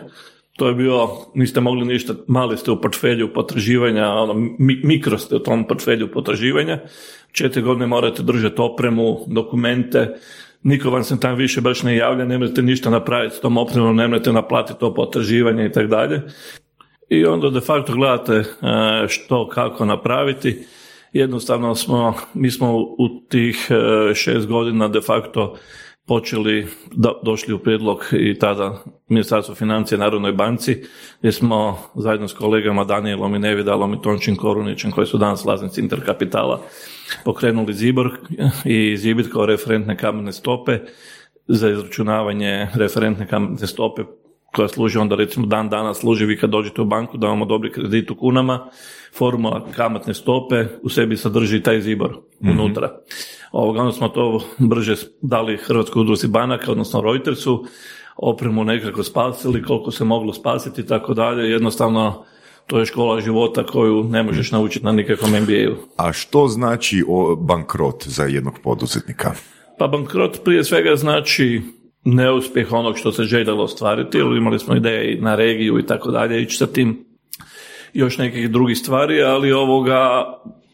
to 0.57 0.69
je 0.69 0.75
bio, 0.75 1.09
niste 1.35 1.61
mogli 1.61 1.85
ništa, 1.85 2.15
mali 2.27 2.57
ste 2.57 2.71
u 2.71 2.81
portfelju 2.81 3.33
potraživanja, 3.33 4.09
ono, 4.09 4.35
mi- 4.59 4.81
mikro 4.85 5.19
ste 5.19 5.37
u 5.37 5.39
tom 5.39 5.67
portfelju 5.67 6.13
potraživanja, 6.13 6.79
četiri 7.33 7.63
godine 7.63 7.87
morate 7.87 8.23
držati 8.23 8.61
opremu, 8.63 9.19
dokumente, 9.27 10.17
niko 10.63 10.91
vam 10.91 11.05
se 11.05 11.21
tam 11.21 11.35
više 11.35 11.61
baš 11.61 11.83
ne 11.83 11.97
javlja, 11.97 12.25
ne 12.25 12.39
možete 12.39 12.63
ništa 12.63 12.91
napraviti 12.91 13.37
s 13.37 13.41
tom 13.41 13.57
opremom, 13.57 13.97
ne 13.97 14.09
možete 14.09 14.33
naplatiti 14.33 14.81
to 14.81 14.95
potraživanje 14.95 15.67
i 15.67 15.73
tako 15.73 15.87
dalje. 15.87 16.23
I 17.09 17.25
onda 17.25 17.51
de 17.51 17.61
facto 17.61 17.93
gledate 17.93 18.33
e, 18.35 18.45
što, 19.09 19.49
kako 19.49 19.85
napraviti. 19.85 20.65
Jednostavno 21.13 21.75
smo, 21.75 22.15
mi 22.35 22.51
smo 22.51 22.77
u 22.77 23.09
tih 23.29 23.69
e, 23.71 24.15
šest 24.15 24.47
godina 24.47 24.89
de 24.89 25.01
facto 25.01 25.57
počeli, 26.07 26.67
da, 26.93 27.13
došli 27.25 27.55
u 27.55 27.59
prijedlog 27.59 28.05
i 28.13 28.39
tada 28.39 28.83
Ministarstvo 29.09 29.55
financija 29.55 29.99
Narodnoj 29.99 30.33
banci, 30.33 30.85
gdje 31.19 31.33
smo 31.33 31.79
zajedno 31.95 32.29
s 32.29 32.33
kolegama 32.33 32.85
Danielom 32.85 33.35
i 33.35 33.39
Nevidalom 33.39 33.95
i 33.95 34.03
Tončin 34.03 34.37
Korunićem, 34.37 34.91
koji 34.91 35.07
su 35.07 35.19
danas 35.19 35.45
vlasnici 35.45 35.81
Interkapitala, 35.81 36.61
pokrenuli 37.25 37.75
Zibor 37.75 38.11
i 38.65 38.97
Zibit 38.97 39.33
kao 39.33 39.47
referentne 39.47 39.97
kamatne 39.97 40.33
stope 40.33 40.79
za 41.49 41.71
izračunavanje 41.71 42.69
referentne 42.75 43.27
kamatne 43.27 43.67
stope 43.67 44.03
koja 44.55 44.69
služi 44.69 44.99
onda 44.99 45.15
recimo 45.15 45.47
dan 45.47 45.69
danas 45.69 45.99
služi 45.99 46.27
vi 46.27 46.39
kad 46.39 46.51
dođete 46.51 46.83
u 46.83 46.85
banku 46.85 47.17
da 47.17 47.27
vam 47.27 47.43
odobri 47.43 47.73
kredit 47.73 48.11
u 48.11 48.15
kunama, 48.15 48.71
formula 49.19 49.67
kamatne 49.77 50.15
stope 50.15 50.67
u 50.83 50.89
sebi 50.89 51.17
sadrži 51.17 51.63
taj 51.63 51.81
zibor 51.81 52.17
unutra. 52.41 52.91
Ovoga, 53.53 53.81
onda 53.81 53.93
smo 53.93 54.09
to 54.09 54.41
brže 54.59 54.95
dali 55.23 55.57
Hrvatskoj 55.57 56.01
udruzi 56.01 56.29
banaka, 56.29 56.73
odnosno 56.73 57.01
Reutersu, 57.01 57.65
opremu 58.17 58.65
nekako 58.65 59.03
spasili, 59.03 59.63
koliko 59.63 59.91
se 59.91 60.05
moglo 60.05 60.33
spasiti 60.33 60.81
i 60.81 60.87
tako 60.87 61.15
dalje. 61.15 61.51
Jednostavno, 61.51 62.25
to 62.67 62.79
je 62.79 62.87
škola 62.87 63.21
života 63.21 63.67
koju 63.67 64.05
ne 64.05 64.23
možeš 64.23 64.53
naučiti 64.53 64.85
na 64.85 64.93
nikakvom 64.93 65.31
MBA-u. 65.31 65.75
A 65.97 66.13
što 66.13 66.49
znači 66.49 67.05
o 67.09 67.37
bankrot 67.37 68.07
za 68.07 68.25
jednog 68.25 68.59
poduzetnika? 68.63 69.33
Pa 69.79 69.87
bankrot 69.87 70.45
prije 70.45 70.65
svega 70.65 70.97
znači 70.97 71.63
neuspjeh 72.15 72.73
onog 72.73 72.99
što 72.99 73.13
se 73.13 73.25
željelo 73.25 73.65
ostvariti, 73.65 74.19
jer 74.19 74.27
imali 74.27 74.59
smo 74.59 74.77
ideje 74.77 75.13
i 75.13 75.21
na 75.21 75.35
regiju 75.35 75.79
i 75.79 75.87
tako 75.87 76.11
dalje, 76.11 76.43
ići 76.43 76.57
sa 76.57 76.67
tim 76.67 77.05
još 77.95 78.19
nekih 78.19 78.51
drugih 78.51 78.79
stvari, 78.79 79.23
ali 79.23 79.53
ovoga 79.53 80.25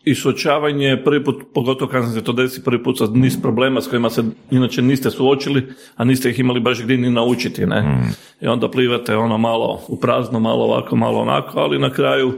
i 0.04 0.14
suočavanje 0.14 1.02
prvi 1.04 1.24
put, 1.24 1.42
pogotovo 1.54 1.90
kad 1.90 2.12
se 2.12 2.24
to 2.24 2.32
desi 2.32 2.64
prvi 2.64 2.82
put 2.82 2.98
sa 2.98 3.06
niz 3.06 3.42
problema 3.42 3.80
s 3.80 3.88
kojima 3.88 4.10
se 4.10 4.24
inače 4.50 4.82
niste 4.82 5.10
suočili, 5.10 5.66
a 5.96 6.04
niste 6.04 6.30
ih 6.30 6.40
imali 6.40 6.60
baš 6.60 6.82
gdje 6.82 6.96
ni 6.96 7.10
naučiti, 7.10 7.66
ne? 7.66 8.08
I 8.40 8.46
onda 8.46 8.70
plivate 8.70 9.16
ono 9.16 9.38
malo 9.38 9.80
u 9.88 10.00
prazno, 10.00 10.40
malo 10.40 10.64
ovako, 10.64 10.96
malo 10.96 11.18
onako, 11.18 11.58
ali 11.58 11.78
na 11.78 11.90
kraju 11.90 12.32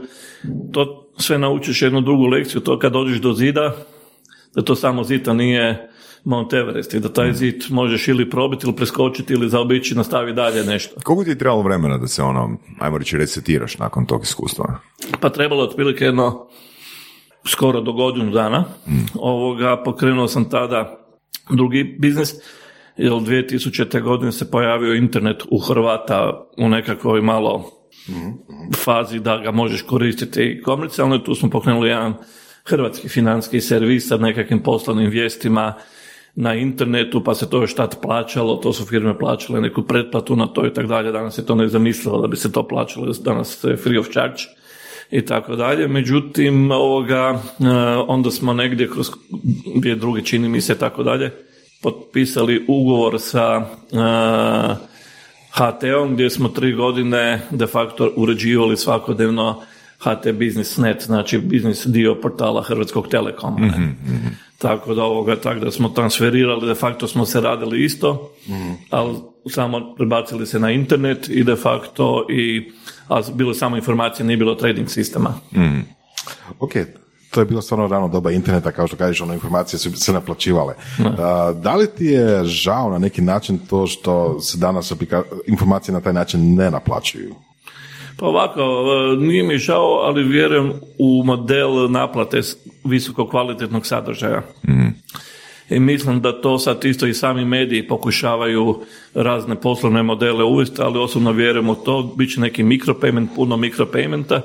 to 0.71 1.09
sve 1.17 1.37
naučiš 1.37 1.81
jednu 1.81 2.01
drugu 2.01 2.25
lekciju, 2.25 2.61
to 2.61 2.79
kad 2.79 2.93
dođeš 2.93 3.17
do 3.17 3.33
zida, 3.33 3.75
da 4.55 4.61
to 4.61 4.75
samo 4.75 5.03
zid, 5.03 5.27
a 5.27 5.33
nije 5.33 5.89
Mount 6.27 6.53
Everest 6.53 6.93
i 6.93 6.99
da 6.99 7.13
taj 7.13 7.33
zid 7.33 7.63
možeš 7.69 8.07
ili 8.07 8.29
probiti 8.29 8.67
ili 8.67 8.75
preskočiti 8.75 9.33
ili 9.33 9.49
zaobići 9.49 9.93
i 9.93 9.97
nastavi 9.97 10.33
dalje 10.33 10.63
nešto. 10.63 10.95
Koliko 11.03 11.23
ti 11.23 11.29
je 11.29 11.37
trebalo 11.37 11.61
vremena 11.61 11.97
da 11.97 12.07
se 12.07 12.23
ono, 12.23 12.57
ajmo 12.79 12.97
reći, 12.97 13.17
resetiraš 13.17 13.77
nakon 13.77 14.05
tog 14.05 14.23
iskustva? 14.23 14.79
Pa 15.21 15.29
trebalo 15.29 15.63
je 15.63 15.69
otprilike 15.69 16.05
jedno 16.05 16.47
skoro 17.45 17.81
do 17.81 17.93
godinu 17.93 18.31
dana. 18.31 18.65
Ovoga, 19.15 19.83
pokrenuo 19.83 20.27
sam 20.27 20.49
tada 20.49 21.07
drugi 21.49 21.97
biznis, 21.99 22.33
jer 22.97 23.11
2000. 23.11 24.01
godine 24.01 24.31
se 24.31 24.51
pojavio 24.51 24.93
internet 24.93 25.43
u 25.51 25.59
Hrvata 25.59 26.47
u 26.57 26.69
nekakvoj 26.69 27.21
malo 27.21 27.71
fazi 28.75 29.19
da 29.19 29.37
ga 29.37 29.51
možeš 29.51 29.81
koristiti 29.81 30.61
komercijalno 30.65 31.15
i 31.15 31.23
tu 31.23 31.35
smo 31.35 31.49
pokrenuli 31.49 31.89
jedan 31.89 32.13
hrvatski 32.65 33.09
financijski 33.09 33.61
servis 33.61 34.07
sa 34.07 34.17
nekakvim 34.17 34.63
poslovnim 34.63 35.09
vijestima 35.09 35.73
na 36.39 36.53
internetu, 36.55 37.23
pa 37.23 37.35
se 37.35 37.49
to 37.49 37.61
još 37.61 37.75
tad 37.75 38.01
plaćalo, 38.01 38.55
to 38.55 38.73
su 38.73 38.85
firme 38.85 39.17
plaćale 39.17 39.61
neku 39.61 39.83
pretplatu 39.83 40.35
na 40.35 40.47
to 40.47 40.67
i 40.67 40.73
tako 40.73 40.87
dalje, 40.87 41.11
danas 41.11 41.37
je 41.37 41.45
to 41.45 41.55
nezamislivo 41.55 42.21
da 42.21 42.27
bi 42.27 42.37
se 42.37 42.51
to 42.51 42.67
plaćalo, 42.67 43.13
danas 43.23 43.63
je 43.63 43.77
free 43.77 43.99
of 43.99 44.09
charge 44.09 44.43
i 45.11 45.25
tako 45.25 45.55
dalje. 45.55 45.87
Međutim, 45.87 46.71
ovoga, 46.71 47.39
e, 47.59 47.65
onda 48.07 48.31
smo 48.31 48.53
negdje 48.53 48.89
kroz 48.89 49.11
dvije 49.75 49.95
druge 49.95 50.21
čini 50.21 50.49
mi 50.49 50.61
se 50.61 50.77
tako 50.77 51.03
dalje, 51.03 51.31
potpisali 51.81 52.65
ugovor 52.67 53.19
sa 53.19 53.61
e, 53.61 53.97
HT-om 55.51 56.13
gdje 56.13 56.29
smo 56.29 56.49
tri 56.49 56.73
godine 56.73 57.41
de 57.51 57.67
facto 57.67 58.11
uređivali 58.15 58.77
svakodnevno 58.77 59.61
HT 59.99 60.31
Business 60.33 60.77
Net, 60.77 61.01
znači 61.03 61.37
biznis 61.37 61.85
dio 61.85 62.15
portala 62.21 62.63
Hrvatskog 62.63 63.07
telekoma. 63.07 63.59
ne. 63.59 63.95
Tako 64.57 64.93
da 64.93 65.03
ovoga, 65.03 65.35
tako 65.35 65.59
da 65.59 65.71
smo 65.71 65.89
transferirali, 65.89 66.67
de 66.67 66.75
facto 66.75 67.07
smo 67.07 67.25
se 67.25 67.41
radili 67.41 67.83
isto, 67.83 68.31
ali 68.89 69.15
samo 69.49 69.95
prebacili 69.95 70.47
se 70.47 70.59
na 70.59 70.71
internet 70.71 71.29
i 71.29 71.43
de 71.43 71.55
facto 71.55 72.25
i 72.29 72.71
ali 73.07 73.23
bilo 73.33 73.53
samo 73.53 73.75
informacije, 73.75 74.25
nije 74.25 74.37
bilo 74.37 74.55
trading 74.55 74.89
sistema. 74.89 75.33
Ok, 76.59 76.71
to 77.31 77.41
je 77.41 77.45
bilo 77.45 77.61
stvarno 77.61 77.87
rano 77.87 78.07
doba 78.07 78.31
interneta, 78.31 78.71
kao 78.71 78.87
što 78.87 78.97
kažeš, 78.97 79.21
ono 79.21 79.33
informacije 79.33 79.79
su 79.79 79.91
se 79.91 80.13
naplaćivale. 80.13 80.73
A, 80.99 81.53
da 81.55 81.75
li 81.75 81.87
ti 81.87 82.05
je 82.05 82.45
žao 82.45 82.89
na 82.89 82.97
neki 82.97 83.21
način 83.21 83.57
to 83.57 83.87
što 83.87 84.39
se 84.41 84.57
danas 84.57 84.91
aplika- 84.91 85.23
informacije 85.47 85.93
na 85.93 86.01
taj 86.01 86.13
način 86.13 86.55
ne 86.55 86.71
naplaćuju? 86.71 87.35
Pa 88.19 88.25
ovako, 88.25 88.61
e, 88.61 89.17
nije 89.17 89.43
mi 89.43 89.57
žao, 89.57 89.99
ali 90.03 90.23
vjerujem 90.23 90.73
u 90.97 91.23
model 91.25 91.91
naplate 91.91 92.41
visoko 92.83 93.27
kvalitetnog 93.27 93.85
sadržaja. 93.85 94.41
I 95.69 95.79
mislim 95.79 96.21
da 96.21 96.41
to 96.41 96.59
sad 96.59 96.85
isto 96.85 97.07
i 97.07 97.13
sami 97.13 97.45
mediji 97.45 97.87
pokušavaju 97.87 98.79
razne 99.13 99.55
poslovne 99.55 100.03
modele 100.03 100.43
uvesti, 100.43 100.81
ali 100.81 100.99
osobno 100.99 101.31
vjerujem 101.31 101.69
u 101.69 101.75
to, 101.75 102.13
bit 102.17 102.33
će 102.33 102.41
neki 102.41 102.63
mikropayment, 102.63 103.27
puno 103.35 103.57
mikropaymenta, 103.57 104.41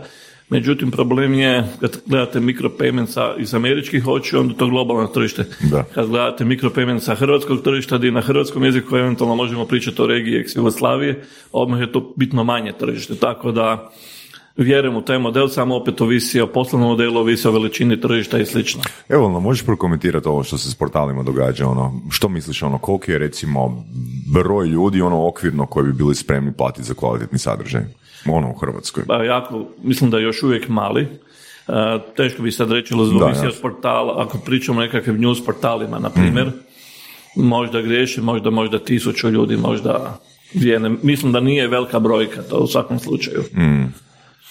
Međutim, 0.49 0.91
problem 0.91 1.35
je 1.35 1.65
kad 1.81 1.97
gledate 2.07 2.41
mikropayments 2.41 3.35
iz 3.39 3.55
američkih 3.55 4.07
očiju, 4.07 4.41
onda 4.41 4.55
to 4.55 4.67
globalno 4.67 5.07
tržište. 5.07 5.45
Da. 5.71 5.83
Kad 5.95 6.09
gledate 6.09 6.45
mikropayment 6.45 7.01
sa 7.01 7.15
hrvatskog 7.15 7.63
tržišta, 7.63 7.99
gdje 7.99 8.13
na 8.13 8.21
hrvatskom 8.21 8.65
jeziku 8.65 8.97
eventualno 8.97 9.35
možemo 9.35 9.65
pričati 9.65 10.03
o 10.03 10.07
regiji 10.07 10.41
ex 10.41 10.57
Jugoslavije, 10.57 11.25
odmah 11.53 11.81
je 11.81 11.93
to 11.93 12.15
bitno 12.17 12.45
manje 12.45 12.73
tržište. 12.79 13.15
Tako 13.15 13.53
da 13.53 13.91
vjerujem 14.57 14.97
u 14.97 15.03
taj 15.03 15.19
model, 15.19 15.49
samo 15.49 15.77
opet 15.77 16.01
ovisi 16.01 16.41
o 16.41 16.47
poslovnom 16.47 16.91
modelu, 16.91 17.21
ovisi 17.21 17.49
o 17.49 17.53
veličini 17.53 18.01
tržišta 18.01 18.39
i 18.39 18.47
slično. 18.47 18.83
Evo, 19.09 19.31
no, 19.31 19.41
možeš 19.41 19.67
prokomentirati 19.67 20.29
ovo 20.29 20.45
što 20.45 20.59
se 20.59 20.71
s 20.71 20.75
portalima 20.75 21.23
događa, 21.23 21.69
ono, 21.69 22.01
što 22.11 22.29
misliš, 22.29 22.63
ono, 22.63 22.79
koliki 22.79 23.13
je 23.13 23.19
recimo 23.19 23.85
broj 24.33 24.67
ljudi, 24.67 25.01
ono, 25.01 25.29
okvirno 25.29 25.67
koji 25.67 25.87
bi 25.87 25.93
bili 25.93 26.15
spremni 26.15 26.53
platiti 26.53 26.87
za 26.87 26.95
kvalitetni 26.95 27.39
sadržaj, 27.39 27.83
ono, 28.27 28.51
u 28.51 28.55
Hrvatskoj? 28.55 29.05
Pa 29.07 29.25
jako, 29.25 29.67
mislim 29.83 30.11
da 30.11 30.19
je 30.19 30.25
još 30.25 30.43
uvijek 30.43 30.69
mali. 30.69 31.03
Uh, 31.03 31.75
teško 32.17 32.43
bi 32.43 32.53
sad 32.53 32.73
reći, 32.73 32.95
jasno. 33.47 33.63
portala, 33.63 34.25
ako 34.25 34.39
pričamo 34.39 34.79
o 34.79 34.83
nekakvim 34.83 35.21
news 35.21 35.45
portalima, 35.45 35.99
na 35.99 36.11
primjer, 36.11 36.51
možda 37.37 37.83
griješi, 37.83 38.21
možda, 38.21 38.51
možda 38.51 38.79
tisuću 38.79 39.31
ljudi, 39.31 39.57
možda 39.57 40.21
dvije, 40.55 40.79
mislim 41.03 41.33
da 41.33 41.41
nije 41.41 41.69
velika 41.69 41.99
brojka, 41.99 42.43
to 42.43 42.57
u 42.57 42.67
svakom 42.67 42.99
slučaju. 42.99 43.43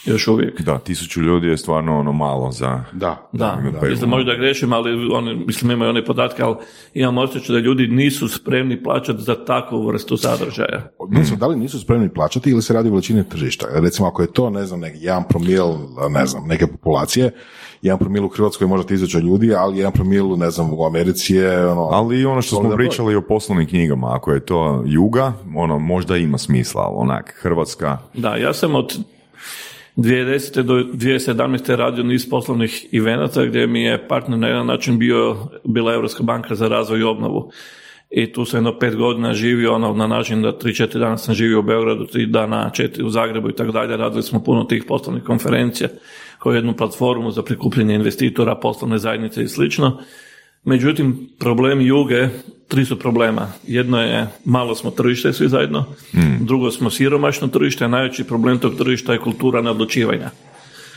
Još 0.05 0.27
uvijek. 0.27 0.62
Da, 0.62 0.77
tisuću 0.79 1.22
ljudi 1.22 1.48
je 1.48 1.58
stvarno 1.58 2.00
ono 2.00 2.12
malo 2.12 2.51
za... 2.51 2.84
Da, 2.93 3.29
Da, 3.31 3.62
pa 3.79 3.88
mislim, 3.88 4.10
možda 4.10 4.36
grešim, 4.36 4.74
ali 4.74 5.10
oni, 5.13 5.36
mislim, 5.36 5.72
imaju 5.72 5.89
one 5.89 6.05
podatke, 6.05 6.43
ali 6.43 6.55
imam 6.93 7.17
osjećaj 7.17 7.53
da 7.53 7.60
ljudi 7.60 7.88
nisu 7.88 8.27
spremni 8.27 8.84
plaćati 8.84 9.22
za 9.22 9.46
takvu 9.46 9.88
vrstu 9.88 10.17
sadržaja. 10.17 10.91
Mislim, 11.10 11.39
da 11.39 11.48
li 11.48 11.55
nisu 11.55 11.79
spremni 11.79 12.10
plaćati 12.10 12.50
ili 12.50 12.62
se 12.62 12.74
radi 12.74 12.89
o 12.89 12.91
veličini 12.91 13.29
tržišta? 13.29 13.67
Recimo, 13.74 14.08
ako 14.08 14.22
je 14.22 14.34
to, 14.34 14.50
ne 14.50 14.65
znam, 14.65 14.79
neki 14.79 14.98
jedan 15.01 15.24
promil, 15.29 15.65
ne 16.10 16.25
znam, 16.25 16.48
neke 16.48 16.67
populacije, 16.67 17.31
jedan 17.81 18.00
promil 18.00 18.25
u 18.25 18.29
Hrvatskoj 18.29 18.65
je 18.65 18.70
možda 18.70 18.88
tisuća 18.88 19.20
ljudi, 19.20 19.53
ali 19.55 19.77
jedan 19.77 19.91
promil, 19.91 20.38
ne 20.38 20.51
znam, 20.51 20.74
u 20.74 20.86
Americi 20.86 21.36
je, 21.36 21.67
ono... 21.67 21.81
Ali 21.81 22.20
i 22.20 22.25
ono 22.25 22.41
što 22.41 22.55
smo 22.55 22.75
pričali 22.75 23.15
o 23.15 23.22
poslovnim 23.22 23.67
knjigama, 23.67 24.15
ako 24.15 24.31
je 24.31 24.46
to 24.46 24.84
juga, 24.86 25.34
ono, 25.55 25.79
možda 25.79 26.17
ima 26.17 26.38
smisla, 26.38 26.81
ali 26.81 26.96
onak, 26.98 27.39
Hrvatska, 27.41 27.98
Da, 28.13 28.36
ja 28.36 28.53
sam 28.53 28.75
od 28.75 28.98
2010. 29.95 30.62
do 30.62 30.74
2017. 30.74 31.75
radio 31.75 32.03
niz 32.03 32.29
poslovnih 32.29 32.86
evenata 32.93 33.45
gdje 33.45 33.67
mi 33.67 33.83
je 33.83 34.07
partner 34.07 34.39
na 34.39 34.48
jedan 34.48 34.65
način 34.65 35.00
bio, 35.00 35.38
bila 35.63 35.93
Europska 35.93 36.24
banka 36.24 36.55
za 36.55 36.67
razvoj 36.67 37.00
i 37.00 37.03
obnovu. 37.03 37.51
I 38.10 38.33
tu 38.33 38.45
sam 38.45 38.57
jedno 38.57 38.79
pet 38.79 38.95
godina 38.95 39.33
živio 39.33 39.74
ono, 39.74 39.93
na 39.93 40.07
način 40.07 40.41
da 40.41 40.57
tri, 40.57 40.75
četiri 40.75 41.00
dana 41.00 41.17
sam 41.17 41.36
živio 41.36 41.60
u 41.60 41.63
Beogradu, 41.63 42.05
tri 42.05 42.25
dana, 42.25 42.69
četiri 42.69 43.03
u 43.03 43.10
Zagrebu 43.10 43.50
i 43.50 43.55
tako 43.55 43.71
dalje. 43.71 43.98
Radili 43.98 44.24
smo 44.24 44.43
puno 44.43 44.63
tih 44.63 44.83
poslovnih 44.88 45.24
konferencija 45.24 45.89
kao 46.39 46.51
jednu 46.51 46.74
platformu 46.74 47.31
za 47.31 47.43
prikupljanje 47.43 47.95
investitora, 47.95 48.55
poslovne 48.55 48.98
zajednice 48.98 49.43
i 49.43 49.48
slično. 49.48 50.01
Međutim, 50.63 51.29
problem 51.39 51.81
Juge, 51.81 52.29
tri 52.67 52.85
su 52.85 52.99
problema. 52.99 53.47
Jedno 53.67 54.01
je, 54.01 54.27
malo 54.45 54.75
smo 54.75 54.91
tržište 54.91 55.33
svi 55.33 55.47
zajedno, 55.47 55.85
drugo 56.39 56.71
smo 56.71 56.89
siromašno 56.89 57.47
tržište, 57.47 57.85
a 57.85 57.87
najveći 57.87 58.23
problem 58.23 58.59
tog 58.59 58.75
tržišta 58.77 59.13
je 59.13 59.19
kultura 59.19 59.61
neodlučivanja. 59.61 60.29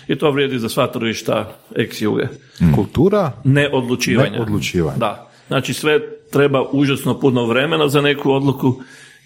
I 0.09 0.17
to 0.17 0.31
vrijedi 0.31 0.59
za 0.59 0.69
sva 0.69 0.87
tržišta 0.87 1.57
ex 1.77 2.03
Juge. 2.03 2.27
Kultura, 2.75 3.33
Neodlučivanja. 3.45 4.31
Neodlučivanja. 4.31 4.99
Da. 4.99 5.31
Znači 5.47 5.75
sve 5.75 6.01
treba 6.33 6.63
užasno 6.73 7.21
puno 7.21 7.47
vremena 7.47 7.89
za 7.89 8.01
neku 8.01 8.33
odluku 8.33 8.75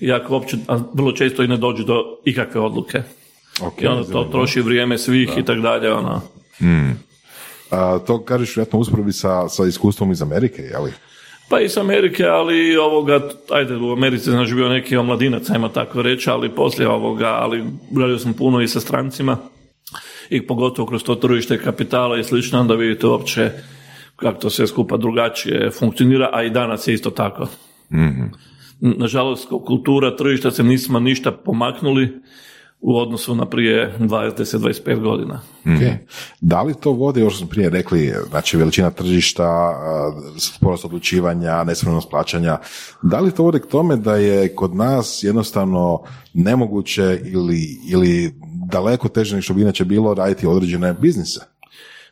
i 0.00 0.12
ako 0.12 0.35
uopće, 0.35 0.57
a 0.68 0.78
vrlo 0.95 1.12
često 1.12 1.42
i 1.42 1.49
ne 1.49 1.57
dođe 1.57 1.85
do 1.85 2.02
ikakve 2.25 2.61
odluke. 2.61 3.02
ok, 3.62 3.83
I 3.83 3.87
onda 3.87 4.12
to 4.12 4.25
troši 4.25 4.61
vrijeme 4.61 4.99
svih 4.99 5.30
i 5.38 5.45
tako 5.45 5.61
dalje. 5.61 5.92
Ono. 5.92 6.21
A, 7.71 7.99
to 8.07 8.25
kažeš 8.25 8.57
vjerojatno 8.57 8.79
usporedbi 8.79 9.13
sa, 9.13 9.49
sa 9.49 9.67
iskustvom 9.67 10.13
iz 10.13 10.23
Amerike, 10.23 10.63
je 10.63 10.79
li? 10.79 10.93
Pa 11.51 11.61
iz 11.61 11.79
Amerike, 11.79 12.25
ali 12.25 12.77
ovoga, 12.77 13.21
ajde, 13.51 13.77
u 13.77 13.93
Americi 13.93 14.31
znaš 14.31 14.55
bio 14.55 14.69
neki 14.69 14.97
omladinac, 14.97 15.51
ajmo 15.51 15.69
tako 15.69 16.03
reći, 16.03 16.31
ali 16.31 16.55
poslije 16.55 16.89
ovoga, 16.89 17.27
ali 17.27 17.65
radio 18.01 18.19
sam 18.19 18.33
puno 18.35 18.61
i 18.61 18.69
sa 18.69 18.81
strancima 18.81 19.37
i 20.31 20.47
pogotovo 20.47 20.89
kroz 20.89 21.03
to 21.03 21.15
tržište 21.15 21.63
kapitala 21.63 22.19
i 22.19 22.25
slično, 22.25 22.61
onda 22.61 22.75
vidite 22.75 23.07
uopće 23.07 23.51
kako 24.17 24.41
to 24.41 24.51
sve 24.51 24.67
skupa 24.67 24.97
drugačije 24.97 25.71
funkcionira, 25.71 26.31
a 26.33 26.43
i 26.43 26.51
danas 26.51 26.89
je 26.89 26.95
isto 26.95 27.11
tako. 27.11 27.47
Nažalost, 28.81 29.49
kao 29.49 29.59
kultura 29.59 30.17
tržišta 30.17 30.51
se 30.51 30.63
nismo 30.63 31.01
ništa 31.01 31.33
pomaknuli 31.33 32.21
u 32.81 32.97
odnosu 32.99 33.35
na 33.35 33.47
prije 33.47 33.95
20-25 33.99 35.01
godina. 35.01 35.41
Ok. 35.61 35.99
Da 36.41 36.62
li 36.62 36.75
to 36.75 36.93
vodi, 36.93 37.21
još 37.21 37.38
smo 37.38 37.47
prije 37.47 37.71
rekli, 37.71 38.14
znači 38.31 38.57
veličina 38.57 38.91
tržišta, 38.91 39.75
sporost 40.38 40.85
odlučivanja, 40.85 41.64
nespremnost 41.64 42.11
plaćanja, 42.11 42.59
da 43.03 43.21
li 43.21 43.35
to 43.35 43.43
vodi 43.43 43.61
k 43.61 43.67
tome 43.67 43.97
da 43.97 44.17
je 44.17 44.55
kod 44.55 44.75
nas 44.75 45.23
jednostavno 45.23 46.03
nemoguće 46.35 47.21
ili, 47.25 47.79
ili 47.88 48.35
daleko 48.71 49.09
teže 49.09 49.35
nego 49.35 49.43
što 49.43 49.55
bi 49.55 49.62
inače 49.62 49.85
bilo 49.85 50.14
raditi 50.14 50.47
određene 50.47 50.95
biznise? 50.95 51.41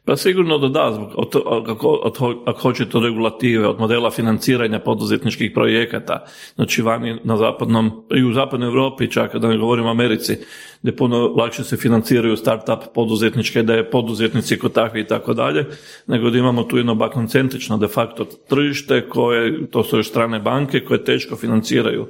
Pa 0.06 0.16
sigurno 0.16 0.58
da 0.58 0.68
da, 0.68 0.92
zbog, 0.94 1.08
od, 1.14 1.36
ako, 1.70 1.88
od- 1.88 2.36
ako 2.46 2.60
hoćete 2.60 2.98
od 2.98 3.04
regulative, 3.04 3.66
od 3.66 3.80
modela 3.80 4.10
financiranja 4.10 4.78
poduzetničkih 4.78 5.50
projekata, 5.54 6.24
znači 6.54 6.82
vani 6.82 7.16
na 7.24 7.36
zapadnom, 7.36 7.90
i 8.16 8.22
u 8.24 8.32
zapadnoj 8.32 8.68
Europi 8.68 9.10
čak, 9.10 9.36
da 9.36 9.48
ne 9.48 9.58
govorim 9.58 9.86
o 9.86 9.90
Americi, 9.90 10.36
gdje 10.82 10.96
puno 10.96 11.18
lakše 11.26 11.64
se 11.64 11.76
financiraju 11.76 12.36
start-up 12.36 12.78
poduzetničke 12.94 13.60
ideje, 13.60 13.90
poduzetnici 13.90 14.58
kod 14.58 14.72
takvi 14.72 15.00
i 15.00 15.06
tako 15.06 15.34
dalje, 15.34 15.64
nego 16.06 16.30
da 16.30 16.38
imamo 16.38 16.62
tu 16.62 16.76
jedno 16.76 16.94
bakoncentrično 16.94 17.76
de 17.76 17.88
facto 17.88 18.24
tržište 18.24 19.08
koje, 19.08 19.70
to 19.70 19.84
su 19.84 19.96
još 19.96 20.08
strane 20.08 20.38
banke, 20.38 20.80
koje 20.80 21.04
teško 21.04 21.36
financiraju 21.36 22.06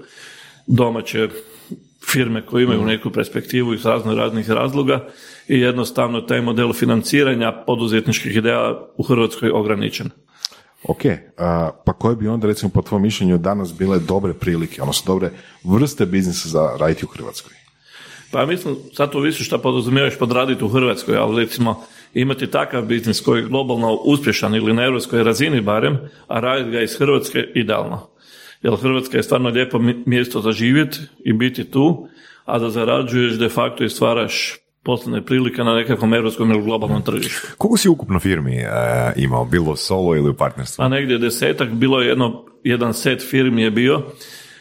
domaće 0.67 1.29
firme 2.13 2.47
koje 2.47 2.65
imaju 2.65 2.85
neku 2.85 3.11
perspektivu 3.11 3.75
iz 3.75 3.87
razno 3.87 4.15
raznih 4.15 4.51
razloga 4.51 5.09
i 5.49 5.61
jednostavno 5.61 6.21
taj 6.21 6.41
model 6.41 6.73
financiranja 6.73 7.53
poduzetničkih 7.67 8.37
ideja 8.37 8.81
u 8.97 9.03
Hrvatskoj 9.03 9.51
ograničen. 9.51 10.11
Ok, 10.83 11.05
a, 11.39 11.71
pa 11.85 11.93
koje 11.93 12.17
bi 12.17 12.29
onda 12.29 12.47
recimo 12.47 12.71
po 12.75 12.83
tvojom 12.83 13.03
mišljenju 13.03 13.39
danas 13.39 13.75
bile 13.75 13.99
dobre 13.99 14.35
prilike, 14.35 14.83
odnosno 14.83 15.15
dobre 15.15 15.31
vrste 15.65 16.07
biznisa 16.07 16.49
za 16.49 16.77
raditi 16.81 17.05
u 17.05 17.09
Hrvatskoj? 17.09 17.53
Pa 18.31 18.47
mislim, 18.47 18.77
sad 18.93 19.13
to 19.13 19.21
više 19.21 19.45
šta 19.45 19.59
pod 20.19 20.33
raditi 20.33 20.65
u 20.65 20.69
Hrvatskoj, 20.69 21.17
ali 21.17 21.45
recimo 21.45 21.85
imati 22.15 22.47
takav 22.47 22.83
biznis 22.83 23.21
koji 23.21 23.41
je 23.41 23.49
globalno 23.49 23.95
uspješan 23.95 24.55
ili 24.55 24.73
na 24.73 24.85
europskoj 24.85 25.23
razini 25.23 25.61
barem, 25.61 25.99
a 26.29 26.41
raditi 26.41 26.71
ga 26.71 26.81
iz 26.81 26.99
Hrvatske 26.99 27.39
idealno. 27.55 28.09
Jer 28.63 28.77
Hrvatska 28.77 29.17
je 29.17 29.23
stvarno 29.23 29.49
lijepo 29.49 29.79
mjesto 30.07 30.41
za 30.41 30.53
živjeti 30.53 30.99
i 31.25 31.33
biti 31.33 31.65
tu, 31.65 32.09
a 32.45 32.59
da 32.59 32.71
zarađuješ 32.71 33.39
de 33.39 33.49
facto 33.49 33.85
i 33.85 33.89
stvaraš 33.89 34.66
poslovne 34.87 35.25
prilike 35.25 35.65
na 35.65 35.75
nekakvom 35.75 36.15
europskom 36.15 36.51
ili 36.51 36.63
globalnom 36.63 37.03
tržištu. 37.03 37.47
koliko 37.59 37.77
si 37.77 37.89
ukupno 37.89 38.21
firmi 38.21 38.57
e, 38.57 38.69
imao, 39.17 39.45
bilo 39.45 39.77
solo 39.77 40.17
ili 40.17 40.31
u 40.31 40.35
partnerstvu? 40.35 40.85
a 40.85 40.89
negdje 40.89 41.19
desetak, 41.19 41.69
bilo 41.69 42.01
je 42.01 42.09
jedno, 42.09 42.45
jedan 42.65 42.95
set 42.95 43.31
firmi 43.31 43.63
je 43.63 43.71
bio, 43.71 44.03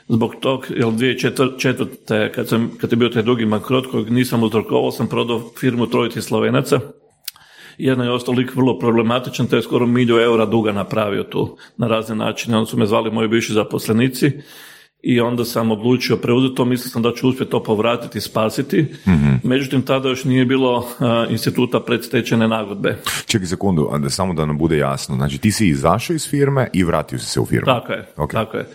zbog 0.08 0.36
tog, 0.40 0.66
jer 0.70 0.86
2004. 0.86 2.32
kad, 2.36 2.48
sam, 2.48 2.72
kad 2.82 2.92
je 2.92 2.96
bio 2.96 3.10
taj 3.10 3.24
drugi 3.24 3.46
bankrot 3.46 3.92
kojeg 3.92 4.12
nisam 4.12 4.44
uzrokovao, 4.44 4.92
sam 4.92 5.08
prodao 5.08 5.42
firmu 5.60 5.88
trojici 5.88 6.22
Slovenaca. 6.22 6.80
Jedan 7.78 8.06
je 8.06 8.12
ostao 8.12 8.34
lik 8.34 8.56
vrlo 8.56 8.80
problematičan, 8.80 9.48
te 9.48 9.56
je 9.56 9.62
skoro 9.62 9.86
milju 9.86 10.20
eura 10.20 10.46
duga 10.46 10.72
napravio 10.72 11.24
tu 11.24 11.58
na 11.78 11.88
razne 11.88 12.16
načine. 12.16 12.58
Onda 12.58 12.70
su 12.70 12.78
me 12.78 12.86
zvali 12.86 13.12
moji 13.12 13.28
bivši 13.28 13.54
zaposlenici 13.54 14.32
i 15.08 15.20
onda 15.20 15.46
sam 15.46 15.72
odlučio 15.72 16.18
preuzeti 16.18 16.56
to, 16.56 16.66
mislio 16.66 16.90
sam 16.90 17.02
da 17.02 17.12
ću 17.12 17.30
uspjeti 17.30 17.52
to 17.52 17.64
povratiti 17.64 18.18
i 18.18 18.22
spasiti. 18.22 18.86
Međutim, 19.44 19.82
tada 19.82 20.10
još 20.10 20.24
nije 20.24 20.46
bilo 20.46 20.88
a, 21.00 21.26
instituta 21.30 21.80
predstečene 21.80 22.48
nagodbe. 22.48 22.98
Čekaj 23.26 23.48
sekundu, 23.48 23.92
da 24.00 24.10
samo 24.10 24.34
da 24.34 24.46
nam 24.46 24.58
bude 24.58 24.78
jasno. 24.78 25.16
Znači 25.16 25.38
ti 25.38 25.52
si 25.52 25.68
izašao 25.68 26.14
iz 26.14 26.30
firme 26.30 26.70
i 26.74 26.84
vratio 26.84 27.20
si 27.20 27.26
se 27.26 27.40
u 27.40 27.46
firmu. 27.46 27.66
Tako 27.66 27.94
je, 27.94 28.08
Ok. 28.18 28.32
tako 28.32 28.58
je. 28.58 28.66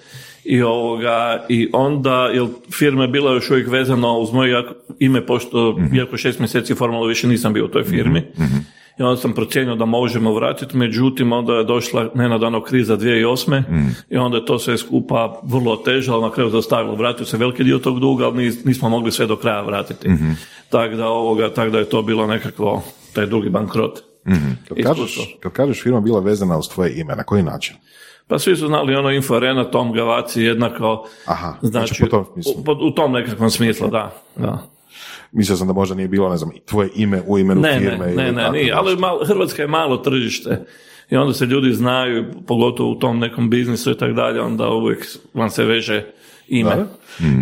I, 0.45 0.63
ovoga, 0.63 1.47
I 1.49 1.69
onda, 1.73 2.31
jer 2.35 2.47
firma 2.79 3.03
je 3.03 3.09
bila 3.09 3.33
još 3.33 3.51
uvijek 3.51 3.69
vezana 3.69 4.13
uz 4.13 4.33
moje 4.33 4.65
ime, 4.99 5.27
pošto 5.27 5.79
iako 5.95 6.17
šest 6.17 6.39
mjeseci 6.39 6.75
formalno 6.75 7.07
više 7.07 7.29
nisam 7.29 7.53
bio 7.53 7.65
u 7.65 7.69
toj 7.69 7.85
firmi. 7.85 8.23
I 9.01 9.03
onda 9.03 9.17
sam 9.17 9.33
procijenio 9.33 9.75
da 9.75 9.85
možemo 9.85 10.35
vratiti, 10.35 10.77
međutim 10.77 11.33
onda 11.33 11.53
je 11.55 11.65
došla 11.65 12.11
nenadano 12.15 12.63
kriza 12.63 12.97
2008. 12.97 13.63
I 14.11 14.17
onda 14.17 14.37
je 14.37 14.45
to 14.45 14.59
sve 14.59 14.79
skupa 14.79 15.41
vrlo 15.43 15.77
težalo, 15.77 16.21
na 16.29 16.33
kraju 16.33 16.51
zastavilo. 16.51 16.95
Vratio 16.95 17.27
se 17.27 17.37
veliki 17.37 17.65
dio 17.65 17.79
tog 17.79 18.01
duga, 18.01 18.25
ali 18.27 18.45
nis- 18.45 18.67
nismo 18.67 18.89
mogli 18.89 19.13
sve 19.13 19.27
do 19.27 19.37
kraja 19.37 19.61
vratiti. 19.63 20.09
Tako 20.71 20.95
da, 20.95 21.09
ovoga, 21.09 21.49
tako 21.55 21.71
da 21.71 21.79
je 21.79 21.85
to 21.89 22.03
bilo 22.03 22.27
nekakvo, 22.27 22.83
taj 23.15 23.27
drugi 23.27 23.51
bankrot. 23.51 23.99
Kad 24.69 24.79
kažeš, 24.83 25.37
kad 25.41 25.53
kažeš 25.53 25.83
firma 25.83 26.01
bila 26.01 26.21
vezana 26.21 26.59
uz 26.59 26.69
tvoje 26.69 27.01
ime, 27.01 27.17
na 27.17 27.23
koji 27.25 27.43
način? 27.43 27.77
Pa 28.29 28.39
svi 28.39 28.57
su 28.57 28.67
znali 28.67 28.95
ono 28.95 29.11
info 29.11 29.35
arena, 29.35 29.65
Tom 29.65 29.93
Gavaci 29.93 30.43
jednako. 30.43 31.07
Aha, 31.27 31.55
znači 31.63 31.95
po 32.01 32.07
tom. 32.07 32.25
U, 32.81 32.87
u 32.89 32.91
tom 32.91 33.13
nekakvom 33.13 33.51
smislu, 33.51 33.89
da. 33.89 34.11
da. 34.37 34.59
Mislio 35.33 35.57
sam 35.57 35.67
da 35.67 35.73
možda 35.73 35.95
nije 35.95 36.09
bilo, 36.09 36.29
ne 36.29 36.37
znam, 36.37 36.51
tvoje 36.65 36.89
ime 36.95 37.23
u 37.27 37.39
imenu 37.39 37.61
Ne, 37.61 37.79
firme. 37.79 37.97
ne, 37.99 38.07
ili 38.07 38.17
ne, 38.17 38.33
ne, 38.33 38.51
nije, 38.51 38.73
ali 38.73 38.97
malo, 38.97 39.25
Hrvatska 39.25 39.63
je 39.63 39.69
malo 39.69 39.97
tržište 39.97 40.65
i 41.11 41.17
onda 41.17 41.33
se 41.35 41.47
ljudi 41.47 41.73
znaju, 41.73 42.25
pogotovo 42.47 42.91
u 42.91 42.99
tom 42.99 43.19
nekom 43.19 43.51
biznisu 43.51 43.91
i 43.91 43.97
tako 43.97 44.13
dalje, 44.13 44.41
onda 44.41 44.69
uvijek 44.69 45.07
vam 45.35 45.51
se 45.51 45.65
veže 45.65 46.05
ime. 46.49 46.71
Da? 46.71 46.87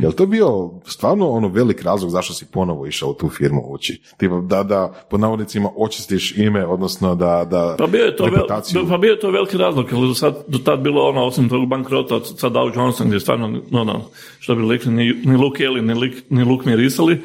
Jel 0.02 0.12
to 0.12 0.26
bio 0.26 0.48
stvarno 0.84 1.28
ono 1.28 1.48
velik 1.48 1.82
razlog 1.82 2.10
zašto 2.10 2.34
si 2.34 2.46
ponovo 2.46 2.86
išao 2.86 3.10
u 3.10 3.14
tu 3.14 3.28
firmu 3.28 3.62
ući? 3.64 4.00
Tipa 4.16 4.34
da, 4.36 4.62
da 4.62 4.92
pod 5.10 5.20
navodnicima 5.20 5.68
očistiš 5.76 6.32
ime, 6.32 6.66
odnosno 6.66 7.14
da, 7.14 7.44
da 7.44 7.74
Pa 7.78 7.86
bio 7.86 8.04
je 8.04 8.16
to, 8.16 8.24
vel, 8.24 8.34
reputaciju. 8.34 8.86
pa 8.88 8.98
bio 8.98 9.10
je 9.10 9.20
to 9.20 9.30
veliki 9.30 9.56
razlog, 9.56 9.86
jer 9.92 10.00
do, 10.00 10.14
sad, 10.14 10.44
do 10.48 10.58
tad 10.58 10.80
bilo 10.80 11.02
ono, 11.02 11.24
osim 11.24 11.48
tog 11.48 11.68
bankrota 11.68 12.16
od- 12.16 12.38
sa 12.38 12.50
Dow 12.50 12.76
Johnson, 12.76 13.06
gdje 13.06 13.20
stvarno, 13.20 13.60
ono, 13.72 14.00
što 14.38 14.54
bi 14.54 14.68
rekli, 14.68 14.92
ni, 14.92 15.12
ni 15.14 15.36
Luke 15.36 15.64
Kelly, 15.64 15.80
ni, 15.80 15.94
lik, 15.94 16.24
ni 16.30 16.44
luk 16.44 16.64
mirisali, 16.64 17.18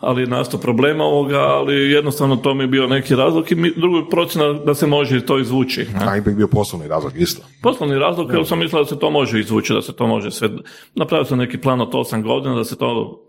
ali 0.00 0.22
je 0.22 0.26
nastao 0.26 0.60
problema 0.60 1.04
ovoga, 1.04 1.38
ali 1.38 1.90
jednostavno 1.90 2.36
to 2.36 2.54
mi 2.54 2.64
je 2.64 2.68
bio 2.68 2.86
neki 2.86 3.14
razlog 3.14 3.52
i 3.52 3.54
mi, 3.54 3.72
druga 3.76 4.08
procjena 4.10 4.52
da 4.52 4.74
se 4.74 4.86
može 4.86 5.26
to 5.26 5.38
izvući. 5.38 5.86
ne. 5.94 6.06
A 6.08 6.16
ipak 6.16 6.34
bio 6.34 6.48
poslovni 6.48 6.88
razlog 6.88 7.12
isto. 7.16 7.42
Poslovni 7.62 7.98
razlog, 7.98 8.32
jer 8.32 8.46
sam 8.46 8.58
mislio 8.58 8.82
da 8.82 8.88
se 8.88 8.98
to 8.98 9.10
može 9.10 9.40
izvući, 9.40 9.72
da 9.72 9.82
se 9.82 9.96
to 9.96 10.06
može 10.06 10.30
sve, 10.30 10.48
napravio 10.94 11.24
sam 11.24 11.38
neki 11.38 11.58
plan 11.58 11.80
od 11.80 11.92
8 11.92 12.22
godina, 12.22 12.54
da 12.54 12.64
se 12.64 12.78
to 12.78 13.20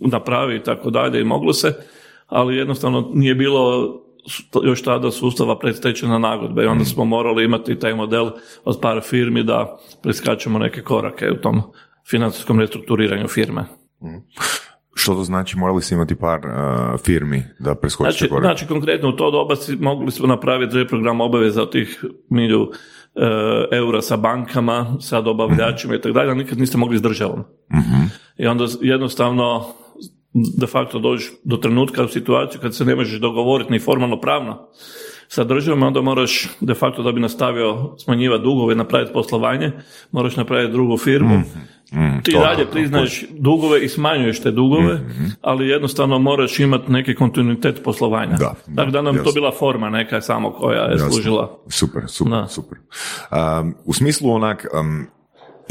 napravi 0.00 0.56
i 0.56 0.62
tako 0.62 0.90
dalje 0.90 1.20
i 1.20 1.24
moglo 1.24 1.52
se, 1.52 1.74
ali 2.26 2.56
jednostavno 2.56 3.10
nije 3.14 3.34
bilo 3.34 3.94
još 4.64 4.82
tada 4.82 5.10
sustava 5.10 5.58
predstečajne 5.58 6.18
nagodbe 6.18 6.62
i 6.62 6.66
onda 6.66 6.84
smo 6.84 7.04
morali 7.04 7.44
imati 7.44 7.78
taj 7.78 7.94
model 7.94 8.30
od 8.64 8.78
par 8.82 9.00
firmi 9.00 9.42
da 9.42 9.78
preskačemo 10.02 10.58
neke 10.58 10.82
korake 10.82 11.30
u 11.30 11.36
tom 11.36 11.62
financijskom 12.10 12.60
restrukturiranju 12.60 13.28
firme. 13.28 13.64
Što 15.10 15.16
to 15.16 15.24
znači, 15.24 15.58
morali 15.58 15.82
ste 15.82 15.94
imati 15.94 16.14
par 16.14 16.38
uh, 16.38 17.00
firmi 17.00 17.42
da 17.58 17.74
preskočite 17.74 18.18
Znači, 18.18 18.28
korak? 18.28 18.44
znači, 18.44 18.66
konkretno 18.66 19.08
u 19.08 19.12
to 19.12 19.30
doba 19.30 19.56
si, 19.56 19.76
mogli 19.76 20.10
smo 20.10 20.26
napraviti 20.26 20.76
reprogram 20.76 21.20
obaveza 21.20 21.62
od 21.62 21.72
tih 21.72 22.04
milju 22.28 22.70
e, 23.14 23.76
eura 23.76 24.02
sa 24.02 24.16
bankama, 24.16 24.96
sa 25.00 25.20
dobavljačima 25.20 25.94
i 25.94 26.00
tako 26.00 26.12
dalje, 26.12 26.28
ali 26.30 26.38
nikad 26.38 26.58
niste 26.58 26.78
mogli 26.78 26.98
s 26.98 27.02
državom. 27.02 27.44
I 28.36 28.46
onda 28.46 28.64
jednostavno 28.80 29.66
de 30.58 30.66
facto 30.66 30.98
dođeš 30.98 31.30
do 31.44 31.56
trenutka 31.56 32.04
u 32.04 32.08
situaciju 32.08 32.60
kad 32.60 32.76
se 32.76 32.84
ne 32.84 32.94
možeš 32.94 33.20
dogovoriti 33.20 33.72
ni 33.72 33.78
formalno 33.78 34.20
pravno 34.20 34.68
sa 35.28 35.44
državom, 35.44 35.82
onda 35.82 36.00
moraš 36.00 36.48
de 36.60 36.74
facto 36.74 37.02
da 37.02 37.12
bi 37.12 37.20
nastavio 37.20 37.94
smanjivati 37.98 38.42
dugove 38.42 38.74
i 38.74 38.76
napraviti 38.76 39.12
poslovanje, 39.12 39.72
moraš 40.12 40.36
napraviti 40.36 40.72
drugu 40.72 40.96
firmu. 40.96 41.42
Ti 42.22 42.32
to, 42.32 42.40
dalje 42.40 42.64
to, 42.64 42.70
priznaješ 42.70 43.24
dugove 43.30 43.84
i 43.84 43.88
smanjuješ 43.88 44.40
te 44.40 44.50
dugove, 44.50 45.00
ali 45.40 45.68
jednostavno 45.68 46.18
moraš 46.18 46.60
imati 46.60 46.92
neki 46.92 47.14
kontinuitet 47.14 47.80
poslovanja. 47.84 48.36
Da, 48.36 48.54
da, 48.66 48.76
Tako 48.76 48.90
da 48.90 49.02
nam 49.02 49.14
to 49.14 49.20
jasno. 49.20 49.32
bila 49.32 49.52
forma 49.52 49.90
neka 49.90 50.20
samo 50.20 50.52
koja 50.52 50.82
je 50.82 50.92
Jasno. 50.92 51.10
služila. 51.10 51.58
Super, 51.68 52.02
super, 52.08 52.32
Da. 52.32 52.46
super. 52.48 52.78
Um, 53.60 53.74
u 53.84 53.92
smislu 53.92 54.30
onak 54.32 54.66
um, 54.80 55.06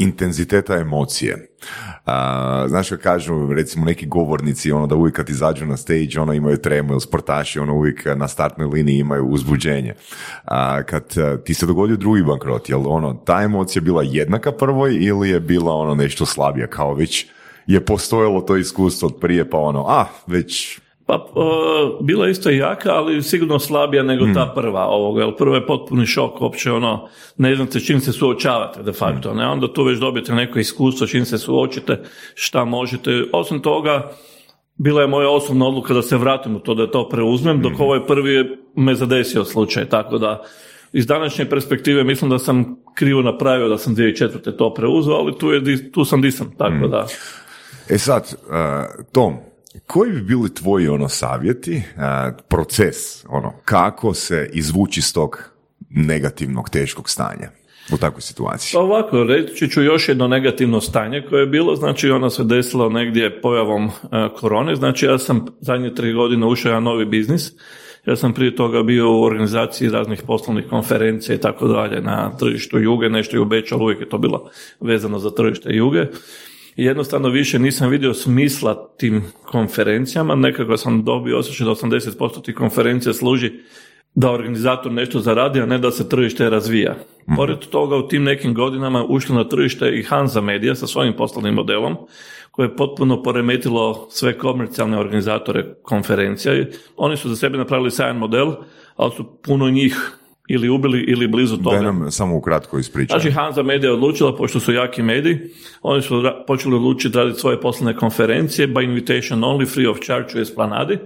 intenziteta 0.02 0.76
emocije. 0.76 1.34
Uh, 1.34 2.12
znaš 2.68 2.88
kad 2.88 2.98
kažu 2.98 3.52
recimo 3.52 3.84
neki 3.84 4.06
govornici 4.06 4.72
ono 4.72 4.86
da 4.86 4.94
uvijek 4.94 5.16
kad 5.16 5.28
izađu 5.28 5.66
na 5.66 5.76
stage 5.76 6.20
ono 6.20 6.32
imaju 6.32 6.56
tremu 6.56 6.92
ili 6.92 7.00
sportaši 7.00 7.58
ono 7.58 7.74
uvijek 7.74 8.06
na 8.16 8.28
startnoj 8.28 8.66
liniji 8.66 8.98
imaju 8.98 9.26
uzbuđenje. 9.26 9.94
A 10.44 10.82
kad 10.82 11.14
ti 11.44 11.54
se 11.54 11.66
dogodio 11.66 11.96
drugi 11.96 12.22
bankrot, 12.22 12.68
jel 12.68 12.88
ono 12.88 13.14
ta 13.14 13.42
emocija 13.42 13.82
bila 13.82 14.02
jednaka 14.02 14.52
prvoj 14.52 14.96
ili 15.00 15.30
je 15.30 15.40
bila 15.40 15.74
ono 15.74 15.94
nešto 15.94 16.26
slabija 16.26 16.66
kao 16.66 16.94
već 16.94 17.26
je 17.66 17.84
postojalo 17.84 18.40
to 18.40 18.56
iskustvo 18.56 19.08
od 19.08 19.20
prije 19.20 19.50
pa 19.50 19.58
ono 19.58 19.84
ah 19.88 20.06
već 20.26 20.80
Pa, 21.10 21.16
e, 21.16 22.04
bila 22.04 22.24
je 22.24 22.30
isto 22.30 22.50
jaka, 22.50 22.90
ali 22.94 23.22
sigurno 23.22 23.58
slabija 23.58 24.02
nego 24.02 24.26
ta 24.34 24.52
prva 24.54 24.86
ovoga, 24.86 25.22
jer 25.24 25.36
prvo 25.36 25.54
je 25.54 25.66
potpuni 25.66 26.06
šok, 26.06 26.40
uopće 26.40 26.72
ono, 26.72 27.08
ne 27.36 27.56
znate 27.56 27.80
s 27.80 27.86
čim 27.86 28.00
se 28.00 28.12
suočavate 28.12 28.82
de 28.82 28.92
facto, 28.92 29.34
ne, 29.34 29.46
onda 29.46 29.72
tu 29.72 29.84
već 29.84 29.98
dobijete 29.98 30.34
neko 30.34 30.58
iskustvo, 30.58 31.06
čim 31.06 31.24
se 31.24 31.38
suočite, 31.38 32.02
šta 32.34 32.64
možete, 32.64 33.24
osim 33.32 33.60
toga, 33.60 34.10
bila 34.76 35.00
je 35.02 35.08
moja 35.08 35.30
osobna 35.30 35.66
odluka 35.66 35.94
da 35.94 36.02
se 36.02 36.16
vratim 36.16 36.56
u 36.56 36.58
to, 36.58 36.74
da 36.74 36.90
to 36.90 37.08
preuzmem, 37.08 37.62
dok 37.62 37.80
ovaj 37.80 38.06
prvi 38.06 38.34
je 38.34 38.56
me 38.76 38.94
zadesio 38.94 39.44
slučaj, 39.44 39.84
tako 39.88 40.18
da 40.18 40.42
iz 40.92 41.06
današnje 41.06 41.50
perspektive 41.50 42.04
mislim 42.04 42.30
da 42.30 42.38
sam 42.38 42.76
krivo 42.94 43.22
napravio 43.22 43.68
da 43.68 43.78
sam 43.78 43.96
2004. 43.96 44.56
to 44.56 44.74
preuzeo, 44.74 45.14
ali 45.14 45.38
tu, 45.38 45.50
je, 45.50 45.92
tu 45.92 46.04
sam 46.04 46.22
di 46.22 46.30
sam, 46.30 46.54
tako 46.58 46.88
da... 46.88 47.06
E 47.88 47.98
sad, 47.98 48.22
uh, 48.22 49.04
Tom, 49.12 49.49
koji 49.86 50.12
bi 50.12 50.20
bili 50.22 50.54
tvoji 50.54 50.88
ono 50.88 51.08
savjeti, 51.08 51.82
proces, 52.48 53.24
ono, 53.28 53.52
kako 53.64 54.14
se 54.14 54.50
izvući 54.52 55.00
iz 55.00 55.14
tog 55.14 55.50
negativnog, 55.90 56.70
teškog 56.70 57.10
stanja 57.10 57.50
u 57.92 57.96
takvoj 57.96 58.20
situaciji? 58.20 58.70
Pa 58.74 58.80
ovako, 58.80 59.24
reći 59.24 59.70
ću 59.70 59.82
još 59.82 60.08
jedno 60.08 60.28
negativno 60.28 60.80
stanje 60.80 61.22
koje 61.28 61.40
je 61.40 61.46
bilo, 61.46 61.76
znači 61.76 62.10
ono 62.10 62.30
se 62.30 62.44
desilo 62.44 62.88
negdje 62.88 63.40
pojavom 63.40 63.90
korone, 64.36 64.76
znači 64.76 65.06
ja 65.06 65.18
sam 65.18 65.46
zadnje 65.60 65.94
tri 65.94 66.12
godine 66.12 66.46
ušao 66.46 66.70
jedan 66.70 66.82
novi 66.82 67.04
biznis, 67.04 67.52
ja 68.06 68.16
sam 68.16 68.34
prije 68.34 68.56
toga 68.56 68.82
bio 68.82 69.12
u 69.12 69.22
organizaciji 69.22 69.90
raznih 69.90 70.22
poslovnih 70.26 70.66
konferencija 70.70 71.34
i 71.34 71.40
tako 71.40 71.68
dalje 71.68 72.00
na 72.00 72.36
tržištu 72.36 72.78
Juge, 72.78 73.08
nešto 73.08 73.36
je 73.36 73.40
u 73.40 73.44
Beču, 73.44 73.76
uvijek 73.76 74.00
je 74.00 74.08
to 74.08 74.18
bilo 74.18 74.50
vezano 74.80 75.18
za 75.18 75.30
tržište 75.30 75.68
Juge. 75.72 76.06
Jednostavno 76.82 77.28
više 77.28 77.58
nisam 77.58 77.90
vidio 77.90 78.14
smisla 78.14 78.88
tim 78.96 79.22
konferencijama, 79.42 80.34
nekako 80.34 80.76
sam 80.76 81.04
dobio 81.04 81.38
osjećaj 81.38 81.64
da 81.64 81.70
80% 81.70 82.44
tih 82.44 82.54
konferencija 82.54 83.12
služi 83.12 83.52
da 84.14 84.30
organizator 84.30 84.92
nešto 84.92 85.20
zaradi, 85.20 85.60
a 85.60 85.66
ne 85.66 85.78
da 85.78 85.90
se 85.90 86.08
tržište 86.08 86.50
razvija. 86.50 86.94
Pored 87.36 87.58
toga 87.58 87.96
u 87.96 88.08
tim 88.08 88.22
nekim 88.22 88.54
godinama 88.54 89.04
ušlo 89.04 89.36
na 89.36 89.48
tržište 89.48 89.90
i 89.98 90.02
Hanza 90.02 90.40
Media 90.40 90.74
sa 90.74 90.86
svojim 90.86 91.12
poslovnim 91.16 91.54
modelom, 91.54 91.96
koje 92.50 92.66
je 92.66 92.76
potpuno 92.76 93.22
poremetilo 93.22 94.06
sve 94.10 94.38
komercijalne 94.38 94.98
organizatore 94.98 95.74
konferencija. 95.82 96.64
Oni 96.96 97.16
su 97.16 97.28
za 97.28 97.36
sebe 97.36 97.58
napravili 97.58 97.90
sjajan 97.90 98.16
model, 98.16 98.52
ali 98.96 99.12
su 99.16 99.24
puno 99.42 99.70
njih 99.70 100.19
ili 100.50 100.68
ubili 100.68 101.00
ili 101.08 101.28
blizu 101.28 101.56
toga. 101.56 101.76
Da 101.76 101.82
nam 101.82 102.10
samo 102.10 102.36
ukratko 102.36 102.78
ispričaj. 102.78 103.18
Znači 103.18 103.34
Hanza 103.34 103.62
Media 103.62 103.92
odlučila, 103.92 104.36
pošto 104.36 104.60
su 104.60 104.72
jaki 104.72 105.02
mediji, 105.02 105.38
oni 105.82 106.02
su 106.02 106.22
ra- 106.22 106.44
počeli 106.46 106.74
odlučiti 106.76 107.18
raditi 107.18 107.40
svoje 107.40 107.60
poslovne 107.60 107.96
konferencije 107.96 108.68
by 108.68 108.84
invitation 108.84 109.40
only, 109.40 109.74
free 109.74 109.88
of 109.88 109.98
charge 110.00 110.38
u 110.38 110.40
Esplanadi. 110.40 110.98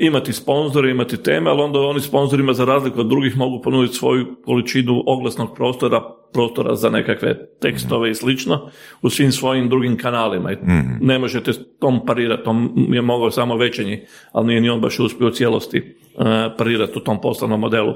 Imati 0.00 0.32
sponzore, 0.32 0.90
imati 0.90 1.22
teme, 1.22 1.50
ali 1.50 1.62
onda 1.62 1.80
oni 1.80 2.00
sponzorima 2.00 2.52
za 2.52 2.64
razliku 2.64 3.00
od 3.00 3.06
drugih 3.06 3.36
mogu 3.36 3.62
ponuditi 3.62 3.94
svoju 3.94 4.26
količinu 4.44 5.02
oglasnog 5.06 5.54
prostora, 5.56 6.02
prostora 6.32 6.74
za 6.74 6.90
nekakve 6.90 7.48
tekstove 7.60 8.10
i 8.10 8.14
slično 8.14 8.70
u 9.02 9.10
svim 9.10 9.32
svojim 9.32 9.68
drugim 9.68 9.96
kanalima. 9.96 10.52
I 10.52 10.56
Ne 11.00 11.18
možete 11.18 11.52
tom 11.78 12.06
parirati, 12.06 12.44
tom 12.44 12.86
je 12.92 13.02
mogao 13.02 13.30
samo 13.30 13.56
većenji, 13.56 14.00
ali 14.32 14.46
nije 14.46 14.60
ni 14.60 14.70
on 14.70 14.80
baš 14.80 14.98
uspio 14.98 15.26
u 15.26 15.30
cijelosti 15.30 15.78
eh, 15.78 16.24
parirati 16.58 16.98
u 16.98 17.00
tom 17.00 17.20
poslovnom 17.20 17.60
modelu. 17.60 17.92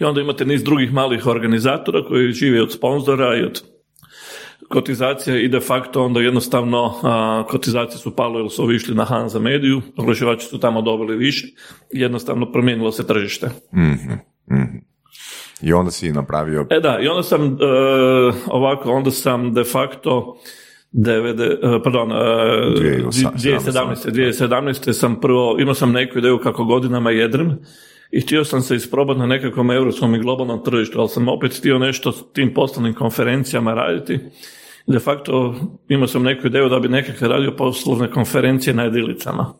I 0.00 0.04
onda 0.04 0.20
imate 0.20 0.44
niz 0.44 0.64
drugih 0.64 0.92
malih 0.92 1.26
organizatora 1.26 2.04
koji 2.04 2.32
žive 2.32 2.62
od 2.62 2.72
sponzora 2.72 3.36
i 3.36 3.42
od 3.42 3.62
kotizacije 4.68 5.44
i 5.44 5.48
de 5.48 5.60
facto 5.60 6.04
onda 6.04 6.20
jednostavno 6.20 6.94
a, 7.02 7.44
kotizacije 7.48 7.98
su 7.98 8.16
palo 8.16 8.38
jer 8.38 8.50
su 8.50 8.62
ovi 8.62 8.76
išli 8.76 8.94
na 8.94 9.04
Hanza 9.04 9.38
Mediju, 9.38 9.82
oglašivači 9.96 10.46
su 10.46 10.60
tamo 10.60 10.82
dobili 10.82 11.16
više 11.16 11.46
i 11.94 12.00
jednostavno 12.00 12.52
promijenilo 12.52 12.92
se 12.92 13.06
tržište. 13.06 13.50
I 15.62 15.72
onda 15.72 15.90
si 15.90 16.12
napravio... 16.12 16.66
E 16.70 16.80
da, 16.80 16.98
i 17.02 17.08
onda 17.08 17.22
sam 17.22 17.44
e, 17.44 17.56
ovako, 18.46 18.92
onda 18.92 19.10
sam 19.10 19.54
de 19.54 19.64
facto 19.64 20.36
90, 20.92 21.76
e, 21.76 21.82
pardon, 21.82 22.12
e, 22.12 22.14
2017. 22.14 23.30
2017. 23.36 24.10
2017. 24.10 24.92
sam 24.92 25.20
prvo, 25.20 25.56
imao 25.60 25.74
sam 25.74 25.92
neku 25.92 26.18
ideju 26.18 26.38
kako 26.38 26.64
godinama 26.64 27.10
jedrim 27.10 27.58
i 28.10 28.20
htio 28.20 28.44
sam 28.44 28.60
se 28.60 28.76
isprobati 28.76 29.20
na 29.20 29.26
nekakvom 29.26 29.70
europskom 29.70 30.14
i 30.14 30.18
globalnom 30.18 30.64
tržištu, 30.64 31.00
ali 31.00 31.08
sam 31.08 31.28
opet 31.28 31.58
htio 31.58 31.78
nešto 31.78 32.12
s 32.12 32.32
tim 32.32 32.54
poslovnim 32.54 32.94
konferencijama 32.94 33.74
raditi. 33.74 34.18
De 34.86 34.98
facto 34.98 35.54
imao 35.88 36.08
sam 36.08 36.22
neku 36.22 36.46
ideju 36.46 36.68
da 36.68 36.78
bi 36.78 36.88
nekakve 36.88 37.28
radio 37.28 37.56
poslovne 37.56 38.10
konferencije 38.10 38.74
na 38.74 38.82
jedilicama. 38.82 39.54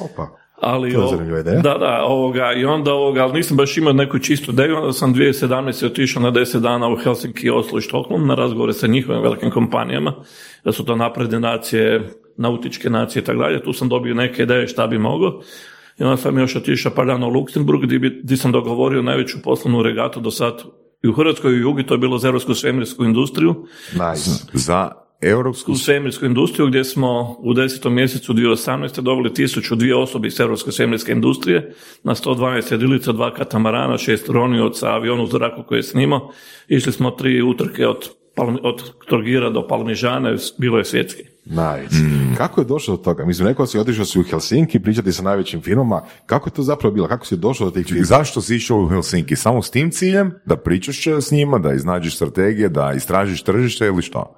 Opa. 0.00 0.42
Ali 0.62 0.92
To 0.92 1.14
je 1.14 1.40
ideja. 1.40 1.60
Da, 1.60 1.78
da, 1.78 2.02
ovoga, 2.04 2.52
i 2.52 2.64
onda 2.64 2.92
ovoga, 2.92 3.22
ali 3.22 3.32
nisam 3.32 3.56
baš 3.56 3.76
imao 3.76 3.92
neku 3.92 4.18
čistu 4.18 4.52
ideju, 4.52 4.76
onda 4.76 4.92
sam 4.92 5.14
2017. 5.14 5.86
otišao 5.86 6.22
na 6.22 6.32
10 6.32 6.60
dana 6.60 6.88
u 6.88 6.96
Helsinki, 6.96 7.50
Oslo 7.50 7.78
i 7.78 7.82
Štokholm 7.82 8.26
na 8.26 8.34
razgovore 8.34 8.72
sa 8.72 8.86
njihovim 8.86 9.22
velikim 9.22 9.50
kompanijama, 9.50 10.14
da 10.64 10.72
su 10.72 10.84
to 10.84 10.96
napredne 10.96 11.40
nacije, 11.40 12.10
nautičke 12.36 12.90
nacije 12.90 13.22
i 13.22 13.24
tako 13.24 13.38
dalje, 13.38 13.62
tu 13.62 13.72
sam 13.72 13.88
dobio 13.88 14.14
neke 14.14 14.42
ideje 14.42 14.68
šta 14.68 14.86
bi 14.86 14.98
mogao. 14.98 15.40
I 15.98 16.02
onda 16.04 16.16
sam 16.16 16.38
još 16.38 16.56
otišao 16.56 16.92
par 16.94 17.06
dana 17.06 17.26
u 17.26 17.30
Luksemburg 17.30 17.82
gdje, 17.82 17.98
bi, 17.98 18.20
gdje 18.24 18.36
sam 18.36 18.52
dogovorio 18.52 19.02
najveću 19.02 19.42
poslovnu 19.44 19.82
regatu 19.82 20.20
do 20.20 20.30
sad 20.30 20.62
i 21.02 21.08
u 21.08 21.12
Hrvatskoj 21.12 21.52
i 21.52 21.54
u 21.54 21.58
Jugi, 21.58 21.86
to 21.86 21.94
je 21.94 21.98
bilo 21.98 22.18
za 22.18 22.28
europsku 22.28 22.54
svemirsku 22.54 23.04
industriju. 23.04 23.66
Nice. 23.92 24.30
Za 24.52 24.92
europsku... 25.22 25.74
svemirsku 25.74 26.26
industriju 26.26 26.66
gdje 26.66 26.84
smo 26.84 27.36
u 27.38 27.54
desetom 27.54 27.94
mjesecu 27.94 28.32
2018. 28.32 29.00
doveli 29.00 29.34
tisuću 29.34 29.74
dvije 29.74 29.96
osobe 29.96 30.28
iz 30.28 30.40
europske 30.40 30.72
svemirske 30.72 31.12
industrije 31.12 31.74
na 32.02 32.14
112 32.14 32.72
jedilica, 32.72 33.12
dva 33.12 33.34
katamarana, 33.34 33.98
šest 33.98 34.28
ronioca, 34.28 34.88
avion 34.88 35.20
u 35.20 35.26
zraku 35.26 35.62
koji 35.68 35.78
je 35.78 35.82
snimao. 35.82 36.30
Išli 36.68 36.92
smo 36.92 37.10
tri 37.10 37.42
utrke 37.42 37.86
od, 37.86 38.10
od 38.36 38.92
Trogira 39.08 39.50
do 39.50 39.66
Palmižana, 39.68 40.36
bilo 40.58 40.78
je 40.78 40.84
svjetski. 40.84 41.22
Nice. 41.44 41.96
Kako 42.36 42.60
je 42.60 42.64
došlo 42.64 42.96
do 42.96 43.02
toga? 43.02 43.24
Mislim, 43.24 43.48
rekao 43.48 43.66
si, 43.66 43.78
otišao 43.78 44.04
si 44.04 44.20
u 44.20 44.22
Helsinki, 44.22 44.80
pričati 44.80 45.12
sa 45.12 45.22
najvećim 45.22 45.60
firmama. 45.62 46.02
Kako 46.26 46.48
je 46.48 46.54
to 46.54 46.62
zapravo 46.62 46.94
bilo? 46.94 47.08
Kako 47.08 47.26
si 47.26 47.36
došao 47.36 47.66
do 47.66 47.70
tih 47.70 47.86
firma? 47.86 48.04
Zašto 48.04 48.40
si 48.40 48.56
išao 48.56 48.78
u 48.78 48.88
Helsinki? 48.88 49.36
Samo 49.36 49.62
s 49.62 49.70
tim 49.70 49.90
ciljem? 49.90 50.34
Da 50.44 50.56
pričaš 50.56 51.06
s 51.06 51.30
njima, 51.30 51.58
da 51.58 51.74
iznađeš 51.74 52.16
strategije, 52.16 52.68
da 52.68 52.92
istražiš 52.96 53.42
tržište 53.42 53.86
ili 53.86 54.02
što? 54.02 54.36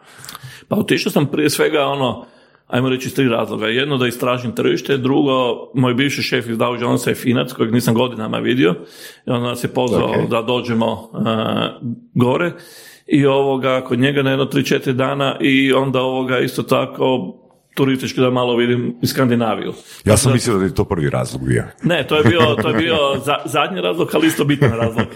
Pa 0.68 0.76
otišao 0.76 1.12
sam 1.12 1.26
prije 1.26 1.50
svega 1.50 1.80
ono, 1.86 2.26
ajmo 2.66 2.88
reći 2.88 3.08
iz 3.08 3.14
tri 3.14 3.28
razloga. 3.28 3.66
Jedno 3.66 3.96
da 3.98 4.06
istražim 4.06 4.52
tržište, 4.52 4.96
drugo, 4.98 5.32
moj 5.74 5.94
bivši 5.94 6.22
šef 6.22 6.48
iz 6.48 6.56
Dow 6.56 6.82
Jonesa 6.82 7.10
je 7.10 7.14
Finac, 7.16 7.52
kojeg 7.52 7.72
nisam 7.72 7.94
godinama 7.94 8.38
vidio. 8.38 8.74
I 9.26 9.30
onda 9.30 9.48
nas 9.48 9.64
je 9.64 9.68
pozvao 9.68 10.10
Ok. 10.10 10.30
da 10.30 10.42
dođemo 10.42 10.92
uh, 10.92 11.18
gore. 12.14 12.52
I 13.06 13.26
ovoga, 13.26 13.80
kod 13.80 13.98
njega 13.98 14.22
na 14.22 14.30
jedno 14.30 14.44
3-4 14.44 14.92
dana 14.92 15.36
i 15.40 15.72
onda 15.72 16.00
ovoga 16.00 16.38
isto 16.38 16.62
tako 16.62 17.34
turistički 17.74 18.20
da 18.20 18.30
malo 18.30 18.56
vidim 18.56 18.96
i 19.02 19.06
Skandinaviju. 19.06 19.72
Ja 20.04 20.16
sam 20.16 20.32
mislio 20.32 20.58
da 20.58 20.64
je 20.64 20.74
to 20.74 20.84
prvi 20.84 21.10
razlog 21.10 21.46
bio. 21.48 21.64
Ne, 21.82 22.06
to 22.06 22.16
je 22.16 22.24
bio, 22.24 22.40
to 22.62 22.68
je 22.68 22.74
bio 22.74 22.96
za- 23.24 23.38
zadnji 23.44 23.80
razlog, 23.80 24.10
ali 24.14 24.26
isto 24.26 24.44
bitan 24.44 24.72
razlog. 24.72 25.06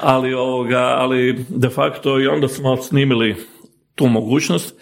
Ali, 0.00 0.34
ovoga, 0.34 0.78
ali 0.98 1.44
de 1.48 1.68
facto 1.68 2.20
i 2.20 2.26
onda 2.26 2.48
smo 2.48 2.76
snimili 2.76 3.36
tu 3.94 4.06
mogućnost 4.06 4.74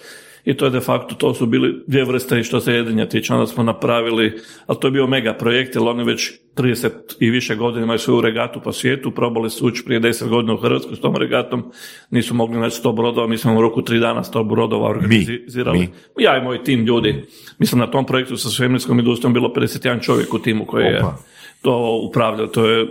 i 0.51 0.55
to 0.55 0.65
je 0.65 0.71
de 0.71 0.81
facto, 0.81 1.15
to 1.15 1.35
su 1.35 1.47
bili 1.47 1.85
dvije 1.87 2.05
vrste 2.05 2.41
i 2.41 2.43
što 2.43 2.61
se 2.61 2.73
jedinja 2.73 3.07
tiče, 3.07 3.35
onda 3.35 3.47
smo 3.47 3.63
napravili, 3.63 4.33
ali 4.67 4.79
to 4.81 4.87
je 4.87 4.91
bio 4.91 5.07
mega 5.07 5.35
projekt, 5.35 5.75
jer 5.75 5.85
oni 5.85 6.05
već 6.05 6.33
30 6.57 6.91
i 7.21 7.31
više 7.31 7.55
godina 7.57 7.85
imaju 7.85 7.99
svoju 7.99 8.21
regatu 8.21 8.61
po 8.61 8.73
svijetu, 8.73 9.11
probali 9.11 9.51
su 9.51 9.67
ući 9.67 9.85
prije 9.85 10.01
10 10.01 10.29
godina 10.29 10.55
u 10.55 10.57
Hrvatsku 10.57 10.97
s 10.97 11.01
tom 11.01 11.17
regatom, 11.17 11.73
nisu 12.11 12.35
mogli 12.35 12.59
naći 12.59 12.83
100 12.83 12.95
brodova, 12.95 13.27
mi 13.27 13.39
smo 13.39 13.59
u 13.59 13.61
roku 13.61 13.83
3 13.83 14.01
dana 14.01 14.23
100 14.23 14.49
brodova 14.49 14.89
organizirali. 14.89 15.79
mi. 15.79 15.89
Ja 16.25 16.39
i 16.39 16.43
moj 16.43 16.65
tim 16.65 16.85
ljudi. 16.85 17.25
Mislim, 17.59 17.79
na 17.79 17.87
tom 17.87 18.07
projektu 18.07 18.37
sa 18.37 18.49
svemirskom 18.49 18.99
industrijom 18.99 19.33
bilo 19.33 19.53
51 19.57 20.03
čovjek 20.03 20.35
u 20.35 20.39
timu 20.39 20.67
koji 20.67 20.85
je 20.85 20.99
Opa. 20.99 21.17
to 21.63 22.01
upravljao. 22.09 22.47
To 22.47 22.67
je 22.67 22.87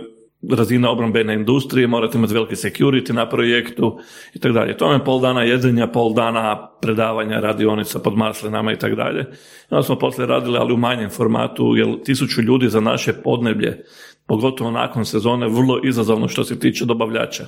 razina 0.48 0.90
obrambene 0.90 1.34
industrije, 1.34 1.86
morate 1.86 2.18
imati 2.18 2.34
veliki 2.34 2.54
security 2.54 3.12
na 3.12 3.28
projektu 3.28 3.98
i 4.34 4.38
tako 4.38 4.52
dalje. 4.52 4.76
To 4.76 4.92
je 4.92 5.04
pol 5.04 5.20
dana 5.20 5.42
jedenja, 5.42 5.86
pol 5.86 6.14
dana 6.14 6.68
predavanja 6.82 7.40
radionica 7.40 7.98
pod 7.98 8.16
maslinama 8.16 8.72
i 8.72 8.78
tako 8.78 8.96
dalje. 8.96 9.26
Onda 9.70 9.82
smo 9.82 9.98
poslije 9.98 10.26
radili, 10.26 10.58
ali 10.58 10.72
u 10.72 10.76
manjem 10.76 11.10
formatu, 11.10 11.76
jer 11.76 12.02
tisuću 12.04 12.42
ljudi 12.42 12.68
za 12.68 12.80
naše 12.80 13.12
podneblje, 13.12 13.84
pogotovo 14.26 14.70
nakon 14.70 15.04
sezone, 15.04 15.48
vrlo 15.48 15.80
izazovno 15.84 16.28
što 16.28 16.44
se 16.44 16.58
tiče 16.58 16.84
dobavljača. 16.84 17.46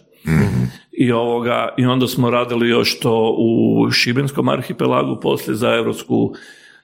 I, 0.92 1.12
ovoga, 1.12 1.68
I 1.76 1.86
onda 1.86 2.06
smo 2.06 2.30
radili 2.30 2.68
još 2.68 2.98
to 3.00 3.36
u 3.38 3.90
Šibenskom 3.90 4.48
arhipelagu, 4.48 5.20
poslije 5.20 5.56
za 5.56 5.74
Europsku 5.74 6.34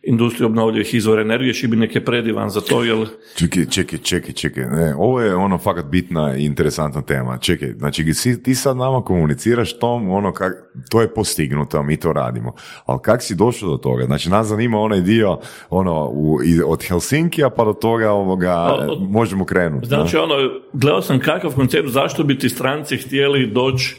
industriju 0.09 0.47
obnovljivih 0.47 0.95
izvora 0.95 1.23
energije. 1.23 1.55
Šibenik 1.55 1.95
je 1.95 2.05
predivan 2.05 2.51
za 2.51 2.61
to, 2.61 2.85
jer 2.85 3.07
Čekaj, 3.37 3.67
čekaj, 3.67 3.99
čekaj, 3.99 4.33
čekaj. 4.33 4.65
Ne, 4.65 4.95
ovo 4.99 5.21
je 5.21 5.35
ono 5.35 5.59
fakat 5.59 5.85
bitna 5.85 6.37
i 6.37 6.45
interesantna 6.45 7.03
tema. 7.03 7.39
Čekaj, 7.39 7.69
znači 7.79 8.15
si, 8.15 8.43
ti 8.43 8.55
sad 8.55 8.77
nama 8.77 9.03
komuniciraš 9.03 9.79
tom, 9.79 10.11
ono, 10.11 10.33
kak, 10.33 10.53
to 10.91 11.01
je 11.01 11.15
postignuto, 11.15 11.83
mi 11.83 11.97
to 11.97 12.13
radimo. 12.13 12.53
Ali 12.87 12.99
kak 13.03 13.23
si 13.23 13.35
došao 13.35 13.71
do 13.71 13.77
toga? 13.77 14.05
Znači, 14.05 14.31
nas 14.31 14.47
zanima 14.47 14.79
onaj 14.79 15.01
dio, 15.01 15.39
ono, 15.71 16.09
u, 16.13 16.39
od 16.67 16.85
Helsinkija 16.89 17.51
pa 17.51 17.65
do 17.65 17.73
toga, 17.73 18.11
ovoga, 18.11 18.67
Pa, 18.69 18.87
od- 18.93 19.11
možemo 19.11 19.45
krenuti. 19.45 19.87
Znači, 19.87 20.17
ono, 20.17 20.35
gledao 20.73 21.03
sam 21.03 21.19
kakav 21.21 21.55
koncept, 21.55 21.89
zašto 21.89 22.25
bi 22.25 22.39
ti 22.39 22.49
stranci 22.49 22.97
htjeli 22.97 23.47
doći 23.47 23.97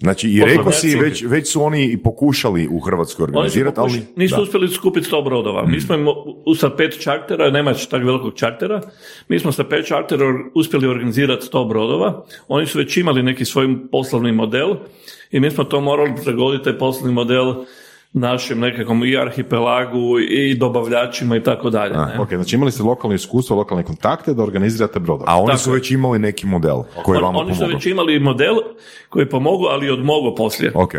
Znači, 0.00 0.28
i 0.28 0.44
rekao 0.44 0.72
si, 0.72 0.96
već, 0.96 1.24
već 1.26 1.52
su 1.52 1.62
oni 1.62 1.84
i 1.84 1.96
pokušali 1.96 2.68
u 2.70 2.80
Hrvatskoj 2.80 3.22
organizirati, 3.22 3.80
ali... 3.80 4.02
nisu 4.16 4.36
da. 4.36 4.42
uspjeli 4.42 4.68
skupiti 4.68 5.10
100 5.10 5.24
brodova. 5.24 5.66
Mi 5.66 5.80
smo 5.80 5.94
im 5.94 6.06
sa 6.56 6.70
pet 6.70 7.02
čartera, 7.02 7.50
nema 7.50 7.74
tako 7.90 8.06
velikog 8.06 8.34
čartera, 8.34 8.80
mi 9.28 9.38
smo 9.38 9.52
sa 9.52 9.64
pet 9.64 9.86
čartera 9.86 10.24
uspjeli 10.54 10.86
organizirati 10.86 11.46
100 11.52 11.68
brodova. 11.68 12.24
Oni 12.48 12.66
su 12.66 12.78
već 12.78 12.96
imali 12.96 13.22
neki 13.22 13.44
svoj 13.44 13.76
poslovni 13.92 14.32
model 14.32 14.74
i 15.30 15.40
mi 15.40 15.50
smo 15.50 15.64
to 15.64 15.80
morali 15.80 16.12
prilagoditi 16.22 16.64
taj 16.64 16.78
poslovni 16.78 17.14
model 17.14 17.54
našem 18.12 18.60
nekakvom 18.60 19.04
i 19.04 19.16
arhipelagu 19.16 20.18
i 20.20 20.54
dobavljačima 20.54 21.36
i 21.36 21.42
tako 21.42 21.70
dalje. 21.70 21.92
ne. 21.96 22.18
Ok, 22.20 22.28
znači 22.34 22.56
imali 22.56 22.72
ste 22.72 22.82
lokalno 22.82 23.14
iskustvo, 23.14 23.56
lokalne 23.56 23.84
kontakte 23.84 24.34
da 24.34 24.42
organizirate 24.42 25.00
brodove. 25.00 25.24
A 25.28 25.36
oni 25.38 25.46
Tako 25.46 25.58
su 25.58 25.70
već 25.72 25.90
imali 25.90 26.18
neki 26.18 26.46
model 26.46 26.76
koji 27.02 27.16
On- 27.16 27.24
vama 27.24 27.38
oni 27.38 27.54
su 27.54 27.66
već 27.66 27.86
imali 27.86 28.20
model 28.20 28.54
koji 29.08 29.22
je 29.22 29.28
pomogao, 29.30 29.68
ali 29.70 29.86
i 29.86 29.90
odmogao 29.90 30.34
poslije. 30.34 30.72
Ok. 30.74 30.94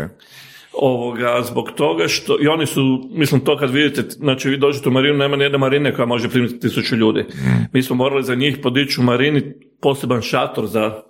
ovoga, 0.74 1.42
zbog 1.44 1.70
toga 1.76 2.08
što, 2.08 2.36
i 2.40 2.46
oni 2.46 2.66
su, 2.66 3.08
mislim 3.10 3.40
to 3.40 3.56
kad 3.56 3.70
vidite, 3.70 4.02
znači 4.02 4.48
vi 4.48 4.56
dođete 4.56 4.88
u 4.88 4.92
marinu, 4.92 5.18
nema 5.18 5.36
nijedne 5.36 5.58
marine 5.58 5.94
koja 5.94 6.06
može 6.06 6.28
primiti 6.28 6.60
tisuću 6.60 6.96
ljudi. 6.96 7.24
Mi 7.72 7.82
smo 7.82 7.96
morali 7.96 8.24
za 8.24 8.34
njih 8.34 8.58
podići 8.62 9.00
u 9.00 9.04
marini 9.04 9.42
poseban 9.80 10.22
šator 10.22 10.66
za 10.66 11.02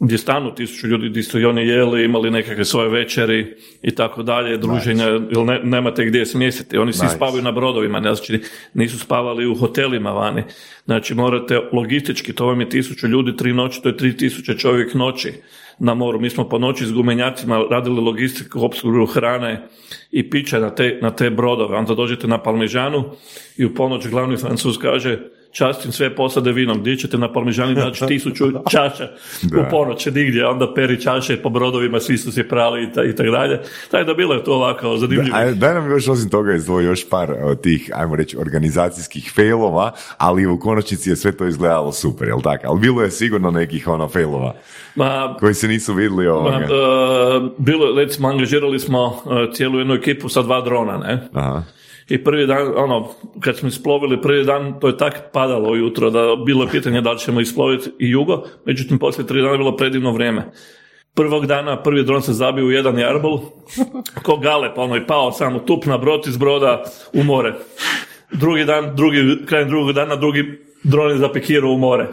gdje 0.00 0.18
stanu 0.18 0.54
tisuću 0.54 0.86
ljudi, 0.86 1.08
gdje 1.08 1.22
su 1.22 1.40
i 1.40 1.44
oni 1.44 1.66
jeli, 1.66 2.04
imali 2.04 2.30
nekakve 2.30 2.64
svoje 2.64 2.88
večeri 2.88 3.56
i 3.82 3.90
tako 3.94 4.22
dalje, 4.22 4.56
druženja, 4.56 5.04
jer 5.04 5.38
ne, 5.46 5.60
nemate 5.64 6.04
gdje 6.04 6.26
smjestiti. 6.26 6.78
Oni 6.78 6.92
svi 6.92 7.04
Nice. 7.04 7.16
spavaju 7.16 7.42
na 7.42 7.52
brodovima, 7.52 8.00
ne 8.00 8.14
znači 8.14 8.40
nisu 8.74 8.98
spavali 8.98 9.46
u 9.46 9.54
hotelima 9.54 10.10
vani. 10.10 10.42
Znači 10.84 11.14
morate 11.14 11.60
logistički, 11.72 12.32
to 12.32 12.46
vam 12.46 12.60
je 12.60 12.68
tisuću 12.68 13.06
ljudi, 13.06 13.36
tri 13.36 13.52
noći, 13.52 13.82
to 13.82 13.88
je 13.88 13.96
tri 13.96 14.16
tisuće 14.16 14.58
čovjek 14.58 14.94
noći 14.94 15.32
na 15.78 15.94
moru. 15.94 16.20
Mi 16.20 16.30
smo 16.30 16.48
po 16.48 16.58
noći 16.58 16.86
s 16.86 16.92
gumenjacima 16.92 17.64
radili 17.70 18.00
logistiku, 18.00 18.64
opskrbu 18.64 19.06
hrane 19.06 19.68
i 20.10 20.30
pića 20.30 20.58
na 20.58 20.74
te, 20.74 20.98
na 21.02 21.10
te 21.10 21.30
brodove. 21.30 21.76
Onda 21.76 21.94
dođete 21.94 22.26
na 22.26 22.42
Palmižanu 22.42 23.04
i 23.56 23.64
u 23.64 23.74
ponoć 23.74 24.08
glavni 24.08 24.36
francuz 24.36 24.78
kaže 24.78 25.18
častim 25.58 25.92
sve 25.92 26.14
posade 26.14 26.52
vinom, 26.52 26.80
gdje 26.80 26.96
ćete 26.96 27.18
na 27.18 27.32
Palmižani 27.32 27.74
naći 27.74 28.06
tisuću 28.08 28.44
čaša 28.70 29.08
Da. 29.42 29.60
u 29.60 29.70
ponoć 29.70 30.06
nigdje, 30.06 30.46
onda 30.46 30.74
peri 30.74 31.02
čaše 31.02 31.36
po 31.36 31.48
brodovima, 31.50 32.00
svi 32.00 32.18
su 32.18 32.32
se 32.32 32.48
prali 32.48 32.82
i, 32.82 32.92
ta- 32.92 33.04
i 33.04 33.14
tako 33.14 33.30
dalje. 33.30 33.60
Tako 33.90 34.04
da 34.04 34.14
bilo 34.14 34.34
je 34.34 34.44
to 34.44 34.52
ovako 34.52 34.96
zanimljivo. 34.96 35.36
Aj, 35.36 35.54
daj 35.54 35.74
nam 35.74 35.90
još 35.90 36.08
osim 36.08 36.30
toga 36.30 36.54
izdvoji 36.54 36.86
još 36.86 37.08
par 37.08 37.28
tih, 37.62 37.90
ajmo 37.94 38.16
reći, 38.16 38.36
organizacijskih 38.38 39.32
failova, 39.34 39.86
ali 40.18 40.46
u 40.46 40.60
konačnici 40.60 41.10
je 41.10 41.16
sve 41.16 41.32
to 41.32 41.46
izgledalo 41.46 41.92
super, 41.92 42.28
jel 42.28 42.40
tako? 42.40 42.66
Ali 42.66 42.80
bilo 42.80 43.02
je 43.02 43.10
sigurno 43.10 43.50
nekih 43.50 43.88
ono 43.88 44.08
failova 44.08 44.54
Ma, 44.94 45.36
koji 45.40 45.54
se 45.54 45.68
nisu 45.68 45.94
vidjeli 45.94 46.26
Ma, 46.26 46.32
ovoga. 46.32 46.56
e, 46.56 46.68
bilo, 47.58 47.94
recimo, 47.96 48.28
angažirali 48.28 48.78
smo 48.78 49.22
e, 49.26 49.52
cijelu 49.52 49.78
jednu 49.78 49.94
ekipu 49.94 50.28
sa 50.28 50.42
dva 50.42 50.60
drona, 50.60 50.98
ne? 50.98 51.28
Aha. 51.34 51.62
I 52.08 52.24
prvi 52.24 52.46
dan, 52.46 52.72
ono, 52.76 53.08
kad 53.40 53.56
smo 53.56 53.68
isplovili 53.68 54.22
prvi 54.22 54.44
dan, 54.44 54.80
to 54.80 54.86
je 54.86 54.96
tak 54.96 55.22
padalo 55.32 55.70
ujutro 55.70 56.10
da 56.10 56.36
bilo 56.46 56.64
je 56.64 56.70
pitanje 56.70 57.00
da 57.00 57.12
li 57.12 57.18
ćemo 57.18 57.40
isploviti 57.40 57.90
i 57.98 58.10
jugo, 58.10 58.42
međutim 58.64 58.98
poslije 58.98 59.26
tri 59.26 59.40
dana 59.40 59.52
je 59.52 59.58
bilo 59.58 59.76
predivno 59.76 60.12
vrijeme. 60.12 60.44
Prvog 61.14 61.46
dana 61.46 61.82
prvi 61.82 62.02
dron 62.02 62.22
se 62.22 62.32
zabio 62.32 62.64
u 62.64 62.70
jedan 62.70 62.98
jarbol, 62.98 63.40
ko 64.24 64.36
gale, 64.36 64.74
pa 64.74 64.82
ono 64.82 64.96
i 64.96 65.06
pao 65.06 65.32
samo 65.32 65.58
tup 65.58 65.86
na 65.86 65.98
brod 65.98 66.26
iz 66.26 66.36
broda 66.36 66.84
u 67.12 67.24
more. 67.24 67.54
Drugi 68.32 68.64
dan, 68.64 68.96
drugi, 68.96 69.46
krajem 69.46 69.68
drugog 69.68 69.92
dana, 69.92 70.16
drugi 70.16 70.44
dron 70.82 71.10
je 71.10 71.18
zapekirao 71.18 71.70
u 71.70 71.78
more. 71.78 72.06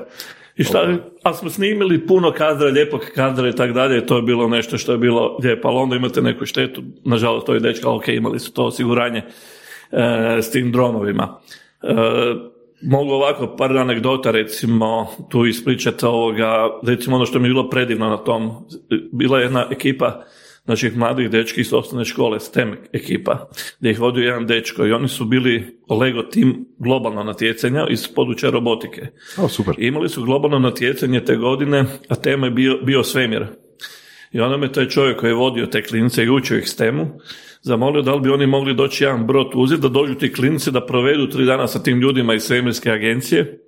I 0.55 0.63
šta, 0.63 0.97
a 1.23 1.33
smo 1.33 1.49
snimili 1.49 2.07
puno 2.07 2.31
kadra, 2.31 2.67
lijepog 2.67 3.01
kadra 3.15 3.49
i 3.49 3.55
tako 3.55 3.73
dalje, 3.73 4.05
to 4.05 4.15
je 4.15 4.21
bilo 4.21 4.47
nešto 4.47 4.77
što 4.77 4.91
je 4.91 4.97
bilo 4.97 5.37
lijepo, 5.43 5.67
ali 5.67 5.77
onda 5.77 5.95
imate 5.95 6.21
neku 6.21 6.45
štetu, 6.45 6.83
nažalost 7.05 7.45
to 7.45 7.53
je 7.53 7.59
dečka, 7.59 7.89
ok, 7.89 8.07
imali 8.07 8.39
su 8.39 8.53
to 8.53 8.65
osiguranje 8.65 9.23
s 10.41 10.51
tim 10.51 10.71
dronovima. 10.71 11.39
E, 11.83 11.95
mogu 12.81 13.11
ovako 13.11 13.55
par 13.55 13.77
anegdota 13.77 14.31
recimo 14.31 15.07
tu 15.29 15.45
ispričati 15.45 16.05
ovoga, 16.05 16.69
recimo 16.83 17.15
ono 17.15 17.25
što 17.25 17.39
mi 17.39 17.45
je 17.45 17.49
bilo 17.49 17.69
predivno 17.69 18.09
na 18.09 18.17
tom, 18.17 18.51
bila 19.11 19.39
je 19.39 19.43
jedna 19.43 19.67
ekipa 19.71 20.23
naših 20.67 20.97
mladih 20.97 21.29
dečki 21.29 21.61
iz 21.61 21.73
osnovne 21.73 22.05
škole, 22.05 22.39
STEM 22.39 22.77
ekipa, 22.93 23.49
gdje 23.79 23.91
ih 23.91 23.99
vodio 23.99 24.23
jedan 24.23 24.47
dečko 24.47 24.85
i 24.85 24.91
oni 24.91 25.07
su 25.07 25.25
bili 25.25 25.79
Lego 25.89 26.21
tim 26.21 26.65
globalno 26.77 27.23
natjecanja 27.23 27.85
iz 27.89 28.07
područja 28.15 28.49
robotike. 28.49 29.07
O, 29.37 29.49
super. 29.49 29.75
I 29.77 29.87
imali 29.87 30.09
su 30.09 30.23
globalno 30.23 30.59
natjecanje 30.59 31.25
te 31.25 31.35
godine, 31.35 31.85
a 32.09 32.15
tema 32.15 32.47
je 32.47 32.51
bio, 32.51 32.77
bio 32.83 33.03
svemir. 33.03 33.45
I 34.31 34.39
onda 34.39 34.57
me 34.57 34.71
taj 34.71 34.89
čovjek 34.89 35.19
koji 35.19 35.29
je 35.29 35.35
vodio 35.35 35.65
te 35.65 35.83
klinice 35.83 36.23
i 36.23 36.29
učio 36.29 36.57
ih 36.57 36.69
STEM-u, 36.69 37.05
zamolio 37.65 38.01
da 38.01 38.13
li 38.13 38.21
bi 38.21 38.29
oni 38.29 38.47
mogli 38.47 38.73
doći 38.73 39.03
jedan 39.03 39.27
brod 39.27 39.47
uzeti, 39.53 39.81
da 39.81 39.89
dođu 39.89 40.15
ti 40.15 40.33
klinici 40.33 40.71
da 40.71 40.85
provedu 40.85 41.29
tri 41.29 41.45
dana 41.45 41.67
sa 41.67 41.83
tim 41.83 42.01
ljudima 42.01 42.33
iz 42.33 42.43
svemirske 42.43 42.91
agencije. 42.91 43.59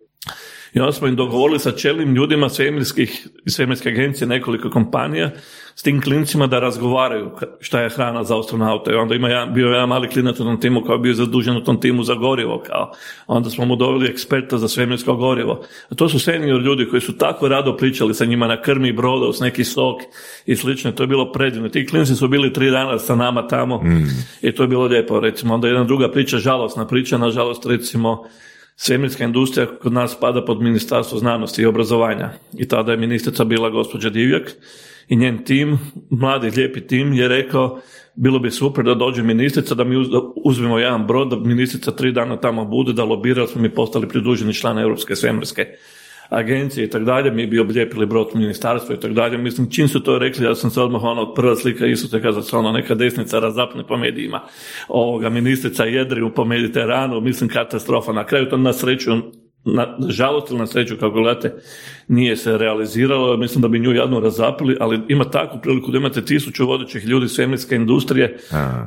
I 0.73 0.79
onda 0.79 0.91
smo 0.91 1.07
im 1.07 1.15
dogovorili 1.15 1.59
sa 1.59 1.71
čelnim 1.71 2.15
ljudima 2.15 2.49
svemirskih, 2.49 3.27
svemirske 3.47 3.89
agencije, 3.89 4.27
nekoliko 4.27 4.69
kompanija, 4.69 5.31
s 5.79 5.83
tim 5.83 6.01
klincima 6.01 6.47
da 6.47 6.59
razgovaraju 6.59 7.31
šta 7.59 7.81
je 7.81 7.89
hrana 7.89 8.23
za 8.23 8.39
astronauta. 8.39 8.91
I 8.91 8.95
onda 8.95 9.15
ima 9.15 9.29
jedan, 9.29 9.53
bio 9.53 9.67
jedan 9.67 9.89
mali 9.89 10.09
klinac 10.09 10.39
u 10.39 10.43
tom 10.43 10.59
timu 10.59 10.81
koji 10.81 10.95
je 10.95 10.99
bio 10.99 11.13
zadužen 11.13 11.57
u 11.57 11.63
tom 11.63 11.81
timu 11.81 12.03
za 12.03 12.13
gorivo. 12.15 12.63
Kao. 12.67 12.91
Onda 13.27 13.49
smo 13.49 13.65
mu 13.65 13.75
doveli 13.75 14.09
eksperta 14.09 14.57
za 14.57 14.67
svemirsko 14.67 15.15
gorivo. 15.15 15.61
A 15.89 15.95
to 15.95 16.09
su 16.09 16.19
senior 16.19 16.61
ljudi 16.61 16.87
koji 16.89 17.01
su 17.01 17.17
tako 17.17 17.47
rado 17.47 17.77
pričali 17.77 18.13
sa 18.13 18.25
njima 18.25 18.47
na 18.47 18.61
krmi 18.61 18.91
broda, 18.91 19.33
s 19.33 19.39
neki 19.39 19.63
sok 19.63 20.01
i 20.45 20.55
slično. 20.55 20.91
To 20.91 21.03
je 21.03 21.07
bilo 21.07 21.31
predivno. 21.31 21.69
Ti 21.69 21.87
klinci 21.87 22.15
su 22.15 22.27
bili 22.27 22.53
tri 22.53 22.71
dana 22.71 22.99
sa 22.99 23.15
nama 23.15 23.47
tamo 23.47 23.81
i 24.41 24.51
to 24.51 24.63
je 24.63 24.67
bilo 24.67 24.85
lijepo. 24.85 25.19
Recimo, 25.19 25.53
onda 25.53 25.67
jedna 25.67 25.83
druga 25.83 26.11
priča, 26.11 26.37
žalosna 26.37 26.87
priča, 26.87 27.17
nažalost 27.17 27.65
recimo 27.65 28.23
Svemirska 28.75 29.23
industrija 29.23 29.65
kod 29.65 29.93
nas 29.93 30.11
spada 30.11 30.45
pod 30.45 30.61
Ministarstvo 30.61 31.19
znanosti 31.19 31.61
i 31.61 31.65
obrazovanja 31.65 32.29
i 32.53 32.67
tada 32.67 32.91
je 32.91 32.97
ministrica 32.97 33.43
bila 33.43 33.69
gospođa 33.69 34.09
Divjak 34.09 34.55
i 35.07 35.15
njen 35.15 35.43
tim, 35.43 35.79
mladi 36.09 36.49
lijepi 36.49 36.87
tim 36.87 37.13
je 37.13 37.27
rekao 37.27 37.79
bilo 38.15 38.39
bi 38.39 38.51
super 38.51 38.85
da 38.85 38.95
dođe 38.95 39.23
ministrica, 39.23 39.75
da 39.75 39.83
mi 39.83 39.95
uzmemo 40.35 40.79
jedan 40.79 41.07
brod, 41.07 41.29
da 41.29 41.35
ministrica 41.35 41.91
tri 41.91 42.11
dana 42.11 42.37
tamo 42.37 42.65
bude, 42.65 42.93
da 42.93 43.03
lobira, 43.03 43.47
smo 43.47 43.61
mi 43.61 43.69
postali 43.69 44.07
pridruženi 44.09 44.53
član 44.53 44.79
Europske 44.79 45.15
svemirske 45.15 45.65
agencije 46.29 46.85
i 46.85 46.89
tako 46.89 47.05
dalje, 47.05 47.31
mi 47.31 47.47
bi 47.47 47.59
oblijepili 47.59 48.05
brod 48.05 48.27
ministarstva 48.33 48.95
i 48.95 48.99
tako 48.99 49.13
dalje. 49.13 49.37
Mislim, 49.37 49.69
čim 49.71 49.87
su 49.87 50.03
to 50.03 50.19
rekli, 50.19 50.45
ja 50.45 50.55
sam 50.55 50.69
se 50.69 50.81
odmah 50.81 51.03
ono, 51.03 51.33
prva 51.33 51.55
slika 51.55 51.85
Isuse 51.85 52.21
kada 52.21 52.41
se 52.41 52.57
ono 52.57 52.71
neka 52.71 52.95
desnica 52.95 53.39
razapne 53.39 53.87
po 53.87 53.97
medijima. 53.97 54.41
Ovoga, 54.87 55.29
ministrica 55.29 55.83
jedri 55.83 56.21
po 56.35 56.45
Mediteranu, 56.45 57.21
mislim, 57.21 57.49
katastrofa. 57.49 58.13
Na 58.13 58.25
kraju 58.25 58.49
to 58.49 58.57
na 58.57 58.73
sreću 58.73 59.11
na 59.65 59.97
žalost 60.09 60.49
ili 60.49 60.59
na 60.59 60.67
sreću 60.67 60.95
kako 60.99 61.21
gledate 61.21 61.53
nije 62.07 62.37
se 62.37 62.57
realiziralo, 62.57 63.37
mislim 63.37 63.61
da 63.61 63.67
bi 63.67 63.79
nju 63.79 63.91
jadno 63.91 64.19
razapili, 64.19 64.77
ali 64.79 65.01
ima 65.07 65.23
takvu 65.23 65.59
priliku 65.61 65.91
da 65.91 65.97
imate 65.97 66.25
tisuću 66.25 66.67
vodećih 66.67 67.05
ljudi 67.05 67.27
svemirske 67.27 67.75
industrije 67.75 68.37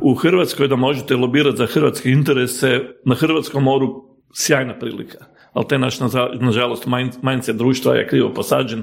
u 0.00 0.14
Hrvatskoj 0.14 0.68
da 0.68 0.76
možete 0.76 1.16
lobirati 1.16 1.56
za 1.56 1.66
hrvatske 1.66 2.10
interese 2.10 2.80
na 3.04 3.14
hrvatskom 3.14 3.62
moru 3.62 4.04
sjajna 4.34 4.78
prilika 4.78 5.29
ali 5.52 5.66
te 5.68 5.78
naš, 5.78 5.98
nažalost, 6.40 6.86
mindset 7.22 7.56
društva 7.56 7.94
je 7.94 8.08
krivo 8.08 8.34
posađen, 8.34 8.82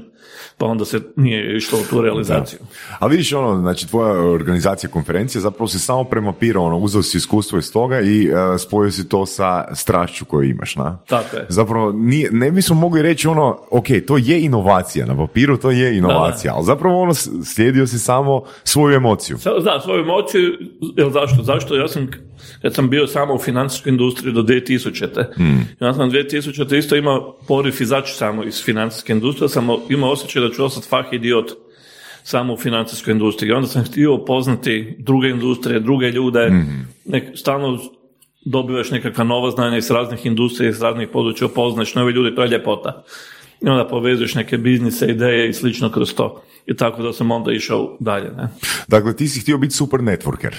pa 0.57 0.65
onda 0.65 0.85
se 0.85 0.99
nije 1.15 1.57
išlo 1.57 1.79
u 1.79 1.83
tu 1.89 2.01
realizaciju. 2.01 2.59
A 2.99 3.07
vidiš 3.07 3.33
ono, 3.33 3.61
znači 3.61 3.87
tvoja 3.87 4.21
organizacija 4.21 4.89
konferencije, 4.89 5.41
zapravo 5.41 5.67
si 5.67 5.79
samo 5.79 6.03
premapirao, 6.03 6.63
ono, 6.63 6.77
uzeo 6.77 7.01
si 7.01 7.17
iskustvo 7.17 7.59
iz 7.59 7.73
toga 7.73 7.99
i 8.01 8.29
uh, 8.29 8.37
spojio 8.59 8.91
si 8.91 9.09
to 9.09 9.25
sa 9.25 9.75
strašću 9.75 10.25
koju 10.25 10.49
imaš, 10.49 10.75
na? 10.75 10.99
Tako 11.07 11.37
je. 11.37 11.45
Zapravo, 11.49 11.91
nije, 11.91 12.31
ne 12.31 12.51
bismo 12.51 12.75
mogli 12.75 13.01
reći 13.01 13.27
ono, 13.27 13.59
ok, 13.71 13.87
to 14.07 14.17
je 14.17 14.41
inovacija, 14.41 15.05
na 15.05 15.17
papiru 15.17 15.57
to 15.57 15.71
je 15.71 15.97
inovacija, 15.97 16.53
ali 16.55 16.65
zapravo 16.65 17.01
ono, 17.01 17.13
slijedio 17.45 17.87
si 17.87 17.99
samo 17.99 18.43
svoju 18.63 18.95
emociju. 18.95 19.37
Da, 19.63 19.79
svoju 19.83 20.01
emociju, 20.01 20.41
jel 20.97 21.09
zašto? 21.09 21.43
Zašto? 21.43 21.75
Ja 21.75 21.87
sam, 21.87 22.07
kad 22.61 22.73
sam 22.73 22.89
bio 22.89 23.07
samo 23.07 23.33
u 23.33 23.39
financijskoj 23.39 23.89
industriji 23.89 24.33
do 24.33 24.41
2000. 24.41 25.35
Hmm. 25.35 25.67
Ja 25.79 25.93
sam 25.93 26.11
2000. 26.11 26.56
isto 26.77 26.95
imao 26.95 27.37
poriv 27.47 27.73
izaći 27.79 28.13
samo 28.13 28.43
iz 28.43 28.63
financijske 28.63 29.13
industrije, 29.13 29.49
sam 29.49 29.67
imao 29.89 30.11
osjećaj 30.11 30.41
da 30.41 30.49
ću 30.49 30.65
ostati 30.65 30.87
fah 30.87 31.05
idiot 31.11 31.51
samo 32.23 32.53
u 32.53 32.57
financijskoj 32.57 33.11
industriji. 33.11 33.51
Onda 33.51 33.67
sam 33.67 33.83
htio 33.83 34.17
poznati 34.17 34.95
druge 34.99 35.29
industrije, 35.29 35.79
druge 35.79 36.11
ljude, 36.11 36.49
mm 36.49 36.97
nek, 37.07 37.23
stalno 37.35 37.79
dobivaš 38.45 38.91
nekakva 38.91 39.23
nova 39.23 39.51
znanja 39.51 39.77
iz 39.77 39.91
raznih 39.91 40.25
industrija, 40.25 40.69
iz 40.69 40.81
raznih 40.81 41.09
područja, 41.13 41.47
upoznaš 41.47 41.95
nove 41.95 42.11
ljude, 42.11 42.35
to 42.35 42.43
je 42.43 42.49
ljepota. 42.49 43.03
I 43.61 43.69
onda 43.69 43.87
povezuješ 43.87 44.35
neke 44.35 44.57
biznise, 44.57 45.07
ideje 45.07 45.49
i 45.49 45.53
slično 45.53 45.91
kroz 45.91 46.13
to. 46.13 46.43
I 46.65 46.75
tako 46.75 47.01
da 47.01 47.13
sam 47.13 47.31
onda 47.31 47.51
išao 47.51 47.97
dalje. 47.99 48.31
Ne? 48.37 48.49
Dakle, 48.87 49.15
ti 49.15 49.27
si 49.27 49.39
htio 49.39 49.57
biti 49.57 49.73
super 49.73 49.99
networker. 49.99 50.53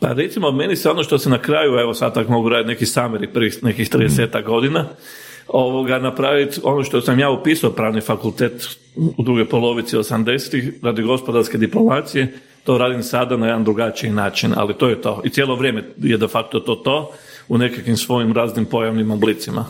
Pa 0.00 0.12
recimo, 0.12 0.52
meni 0.52 0.76
se 0.76 0.90
ono 0.90 1.02
što 1.02 1.18
se 1.18 1.30
na 1.30 1.38
kraju, 1.38 1.78
evo 1.78 1.94
sad 1.94 2.14
tako 2.14 2.32
mogu 2.32 2.48
raditi 2.48 2.68
neki 2.68 2.86
sameri 2.86 3.26
prvih 3.26 3.64
nekih 3.64 3.90
30 3.90 4.44
godina, 4.44 4.86
ovoga 5.48 5.98
napraviti 5.98 6.60
ono 6.62 6.84
što 6.84 7.00
sam 7.00 7.18
ja 7.18 7.30
upisao 7.30 7.70
pravni 7.70 8.00
fakultet 8.00 8.76
u 8.96 9.22
drugoj 9.22 9.48
polovici 9.48 9.96
80-ih 9.96 10.72
radi 10.82 11.02
gospodarske 11.02 11.58
diplomacije, 11.58 12.32
to 12.64 12.78
radim 12.78 13.02
sada 13.02 13.36
na 13.36 13.46
jedan 13.46 13.64
drugačiji 13.64 14.10
način, 14.10 14.52
ali 14.56 14.74
to 14.74 14.88
je 14.88 15.00
to. 15.00 15.22
I 15.24 15.30
cijelo 15.30 15.54
vrijeme 15.56 15.84
je 15.96 16.16
de 16.16 16.28
facto 16.28 16.60
to 16.60 16.74
to 16.74 17.12
u 17.48 17.58
nekakvim 17.58 17.96
svojim 17.96 18.32
raznim 18.32 18.64
pojavnim 18.64 19.10
oblicima. 19.10 19.64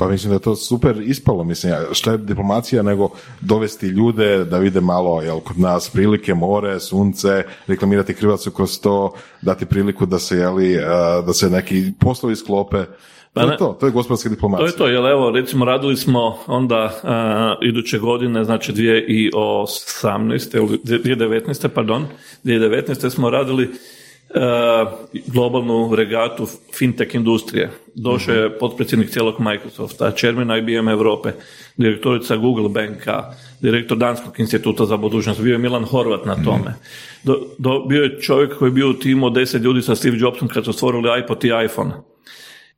Pa 0.00 0.08
mislim 0.08 0.30
da 0.30 0.34
je 0.34 0.40
to 0.40 0.56
super 0.56 1.02
ispalo, 1.02 1.44
mislim, 1.44 1.72
šta 1.92 2.12
je 2.12 2.18
diplomacija 2.18 2.82
nego 2.82 3.08
dovesti 3.40 3.86
ljude 3.86 4.44
da 4.44 4.58
vide 4.58 4.80
malo, 4.80 5.22
jel, 5.22 5.40
kod 5.40 5.58
nas 5.58 5.90
prilike, 5.90 6.34
more, 6.34 6.80
sunce, 6.80 7.44
reklamirati 7.66 8.12
Hrvatsku 8.12 8.50
kroz 8.50 8.80
to, 8.80 9.12
dati 9.42 9.66
priliku 9.66 10.06
da 10.06 10.18
se, 10.18 10.36
jeli, 10.36 10.76
da 11.26 11.32
se 11.32 11.50
neki 11.50 11.92
poslovi 11.98 12.36
sklope, 12.36 12.84
pa 13.32 13.42
to 13.42 13.50
je 13.50 13.56
to, 13.56 13.76
to 13.80 13.86
je 13.86 13.92
gospodarska 13.92 14.28
diplomacija. 14.28 14.66
To 14.66 14.72
je 14.72 14.76
to, 14.78 14.86
jer 14.86 15.12
evo, 15.12 15.30
recimo 15.30 15.64
radili 15.64 15.96
smo 15.96 16.38
onda 16.46 16.84
uh, 16.84 17.68
iduće 17.68 17.98
godine, 17.98 18.44
znači 18.44 18.72
2018. 18.72 20.56
ili 20.56 20.78
2019. 20.84 21.68
pardon, 21.68 22.06
2019. 22.44 23.10
smo 23.10 23.30
radili 23.30 23.70
globalnu 25.26 25.94
regatu 25.94 26.46
fintech 26.78 27.14
industrije. 27.14 27.70
Došao 27.94 28.34
je 28.34 28.58
potpredsjednik 28.58 29.10
cijelog 29.10 29.34
Microsofta, 29.40 30.10
čermina 30.10 30.56
IBM 30.56 30.88
Europe, 30.88 31.32
direktorica 31.76 32.36
Google 32.36 32.68
Banka, 32.68 33.24
direktor 33.60 33.98
Danskog 33.98 34.40
instituta 34.40 34.86
za 34.86 34.96
budućnost, 34.96 35.40
bio 35.40 35.52
je 35.52 35.58
Milan 35.58 35.84
Horvat 35.84 36.24
na 36.24 36.44
tome. 36.44 36.74
Do, 37.24 37.40
do, 37.58 37.84
bio 37.88 38.02
je 38.02 38.20
čovjek 38.20 38.58
koji 38.58 38.68
je 38.68 38.72
bio 38.72 38.90
u 38.90 38.94
timu 38.94 39.26
od 39.26 39.34
deset 39.34 39.62
ljudi 39.62 39.82
sa 39.82 39.94
Steve 39.94 40.16
Jobsom 40.18 40.48
kad 40.48 40.64
su 40.64 40.72
stvorili 40.72 41.20
iPod 41.20 41.44
i 41.44 41.50
iPhone 41.64 41.92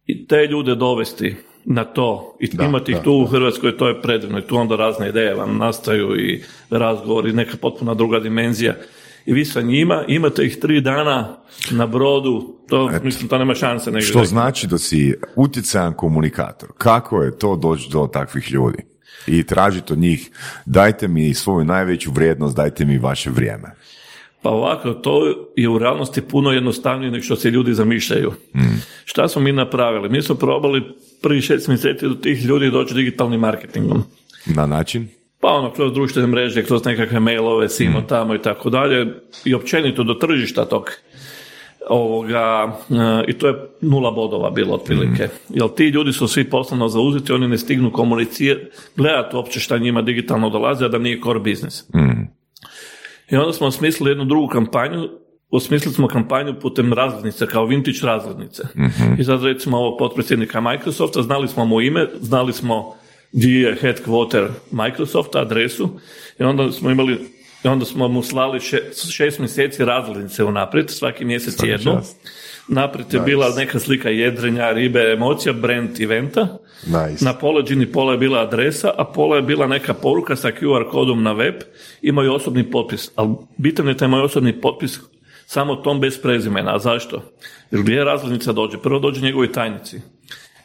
i 0.07 0.27
te 0.27 0.47
ljude 0.47 0.75
dovesti 0.75 1.37
na 1.65 1.85
to 1.85 2.37
i 2.41 2.49
imati 2.65 2.93
ih 2.93 2.99
tu 3.05 3.13
u 3.13 3.27
Hrvatskoj, 3.27 3.77
to 3.77 3.89
je 3.89 4.03
predivno 4.03 4.39
i 4.39 4.43
tu 4.43 4.57
onda 4.57 4.77
razne 4.77 5.09
ideje 5.09 5.35
vam 5.35 5.59
nastaju 5.59 6.21
i 6.21 6.43
razgovori, 6.71 7.33
neka 7.33 7.57
potpuna 7.61 7.95
druga 7.95 8.21
dimenzija. 8.21 8.75
I 9.27 9.33
vi 9.33 9.45
sa 9.45 9.61
njima 9.61 10.05
imate 10.09 10.45
ih 10.45 10.57
tri 10.57 10.81
dana 10.81 11.37
na 11.71 11.87
brodu, 11.87 12.57
to 12.69 12.91
mislim 13.03 13.29
to 13.29 13.39
nema 13.39 13.55
šanse. 13.55 13.91
Negdje 13.91 14.09
što 14.09 14.25
znači 14.25 14.67
da 14.67 14.79
si 14.79 15.15
utjecajan 15.37 15.93
komunikator. 15.93 16.69
Kako 16.79 17.23
je 17.23 17.39
to 17.39 17.57
doći 17.57 17.89
do 17.93 18.09
takvih 18.13 18.53
ljudi? 18.53 18.79
I 19.27 19.43
tražiti 19.43 19.93
od 19.93 19.99
njih, 19.99 20.31
dajte 20.67 21.09
mi 21.09 21.35
svoju 21.35 21.65
najveću 21.65 22.11
vrijednost, 22.11 22.57
dajte 22.57 22.85
mi 22.85 22.99
vaše 22.99 23.31
vrijeme. 23.31 23.69
Pa 24.43 24.51
ovako, 24.51 24.93
to 24.93 25.27
je 25.57 25.69
u 25.69 25.79
realnosti 25.79 26.21
puno 26.21 26.51
jednostavnije 26.51 27.11
nego 27.11 27.25
što 27.25 27.37
se 27.37 27.51
ljudi 27.51 27.75
zamišljaju. 27.75 28.33
Mm. 28.55 28.61
Šta 29.05 29.29
smo 29.29 29.43
mi 29.43 29.53
napravili? 29.53 30.09
Mi 30.09 30.23
smo 30.23 30.35
probali 30.35 30.83
prvi 31.23 31.41
šest 31.41 31.69
mjeseci 31.69 32.09
do 32.09 32.15
tih 32.15 32.45
ljudi 32.45 32.71
doći 32.71 32.95
digitalnim 32.95 33.41
marketingom. 33.41 34.03
Na 34.47 34.67
način? 34.67 35.09
Pa 35.43 35.49
ono, 35.49 35.73
kroz 35.73 35.93
društvene 35.93 36.29
mreže, 36.29 36.63
kroz 36.65 36.85
nekakve 36.85 37.21
mailove, 37.21 37.69
simo 37.69 38.01
mm. 38.01 38.07
tamo 38.09 38.35
i 38.35 38.39
tako 38.43 38.71
dalje. 38.71 39.07
I 39.45 39.55
općenito 39.55 40.03
do 40.03 40.15
tržišta 40.15 40.65
tog 40.65 40.91
ovoga, 41.89 42.73
e, 42.91 43.25
i 43.29 43.33
to 43.33 43.49
je 43.49 43.55
nula 43.81 44.11
bodova 44.11 44.51
bilo 44.51 44.75
otprilike. 44.75 45.25
Mm. 45.25 45.55
Jer 45.55 45.69
ti 45.77 45.85
ljudi 45.85 46.13
su 46.13 46.29
svi 46.29 46.45
poslovno 46.51 46.89
zauzeti, 46.89 47.33
oni 47.33 47.49
ne 47.49 47.59
stignu 47.59 47.93
komunicirati, 47.93 48.67
gledati 48.97 49.37
uopće 49.37 49.61
šta 49.61 49.79
njima 49.79 50.03
digitalno 50.03 50.51
dolazi, 50.51 50.85
a 50.85 50.89
da 50.89 50.99
nije 50.99 51.21
core 51.25 51.41
business. 51.41 51.89
Mm. 51.95 52.23
I 53.31 53.37
onda 53.37 53.53
smo 53.53 53.67
osmislili 53.67 54.11
jednu 54.11 54.25
drugu 54.25 54.49
kampanju, 54.49 55.09
osmislili 55.51 55.95
smo 55.95 56.09
kampanju 56.09 56.55
putem 56.61 56.93
razglednice, 56.93 57.47
kao 57.47 57.67
vintage 57.67 57.99
razglednice. 58.03 58.63
mm 58.77 59.21
I 59.21 59.25
sad 59.25 59.45
recimo 59.45 59.79
ovog 59.79 59.99
potpredsjednika 59.99 60.61
Microsofta, 60.61 61.23
znali 61.23 61.49
smo 61.49 61.65
mu 61.65 61.81
ime, 61.81 62.09
znali 62.21 62.53
smo 62.53 63.02
gdje 63.33 63.61
je 63.61 63.77
headquarter 63.83 64.49
Microsofta, 64.71 65.41
adresu, 65.41 65.89
i 66.39 66.43
onda 66.43 66.73
smo 66.73 66.91
imali 66.91 67.19
i 67.65 67.69
onda 67.69 67.85
smo 67.85 68.09
mu 68.09 68.23
slali 68.23 68.61
šest 69.11 69.39
mjeseci 69.39 69.85
razglednice 69.85 70.45
unaprijed, 70.45 70.91
svaki 70.91 71.25
mjesec 71.25 71.63
jednu. 71.63 72.01
Naprijed 72.69 73.15
je 73.15 73.21
bila 73.21 73.55
neka 73.57 73.79
slika 73.79 74.09
jedrenja, 74.09 74.71
ribe, 74.71 75.13
emocija, 75.13 75.53
brand 75.53 76.01
eventa. 76.01 76.59
Nice. 76.87 77.25
Na 77.25 77.35
pola 77.35 77.63
pola 77.93 78.13
je 78.13 78.19
bila 78.19 78.41
adresa, 78.41 78.91
a 78.99 79.05
pola 79.05 79.37
je 79.37 79.43
bila 79.43 79.67
neka 79.67 79.95
poruka 79.95 80.37
sa 80.37 80.49
QR 80.49 80.91
kodom 80.91 81.23
na 81.23 81.33
web 81.33 81.55
i 82.03 82.13
moj 82.13 82.29
osobni 82.29 82.71
potpis. 82.71 83.11
Ali 83.17 83.35
bitan 83.57 83.89
je 83.89 83.97
taj 83.97 84.09
moj 84.09 84.23
osobni 84.23 84.61
potpis 84.61 85.01
samo 85.47 85.77
tom 85.77 86.01
bez 86.01 86.19
prezimena. 86.23 86.75
A 86.75 86.79
zašto? 86.79 87.23
Jer 87.71 87.83
gdje 87.83 88.05
razglednica 88.05 88.53
dođe? 88.53 88.79
Prvo 88.79 88.99
dođe 88.99 89.21
njegovoj 89.21 89.53
tajnici. 89.53 90.01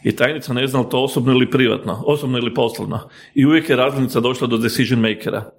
I 0.03 0.15
tajnica 0.15 0.53
ne 0.53 0.67
zna 0.67 0.79
li 0.79 0.89
to 0.91 1.03
osobno 1.03 1.31
ili 1.31 1.51
privatno, 1.51 2.03
osobno 2.05 2.37
ili 2.37 2.53
poslovno. 2.53 3.09
I 3.35 3.45
uvijek 3.45 3.69
je 3.69 3.75
razglednica 3.75 4.19
došla 4.19 4.47
do 4.47 4.57
decision 4.57 4.99
makera. 4.99 5.51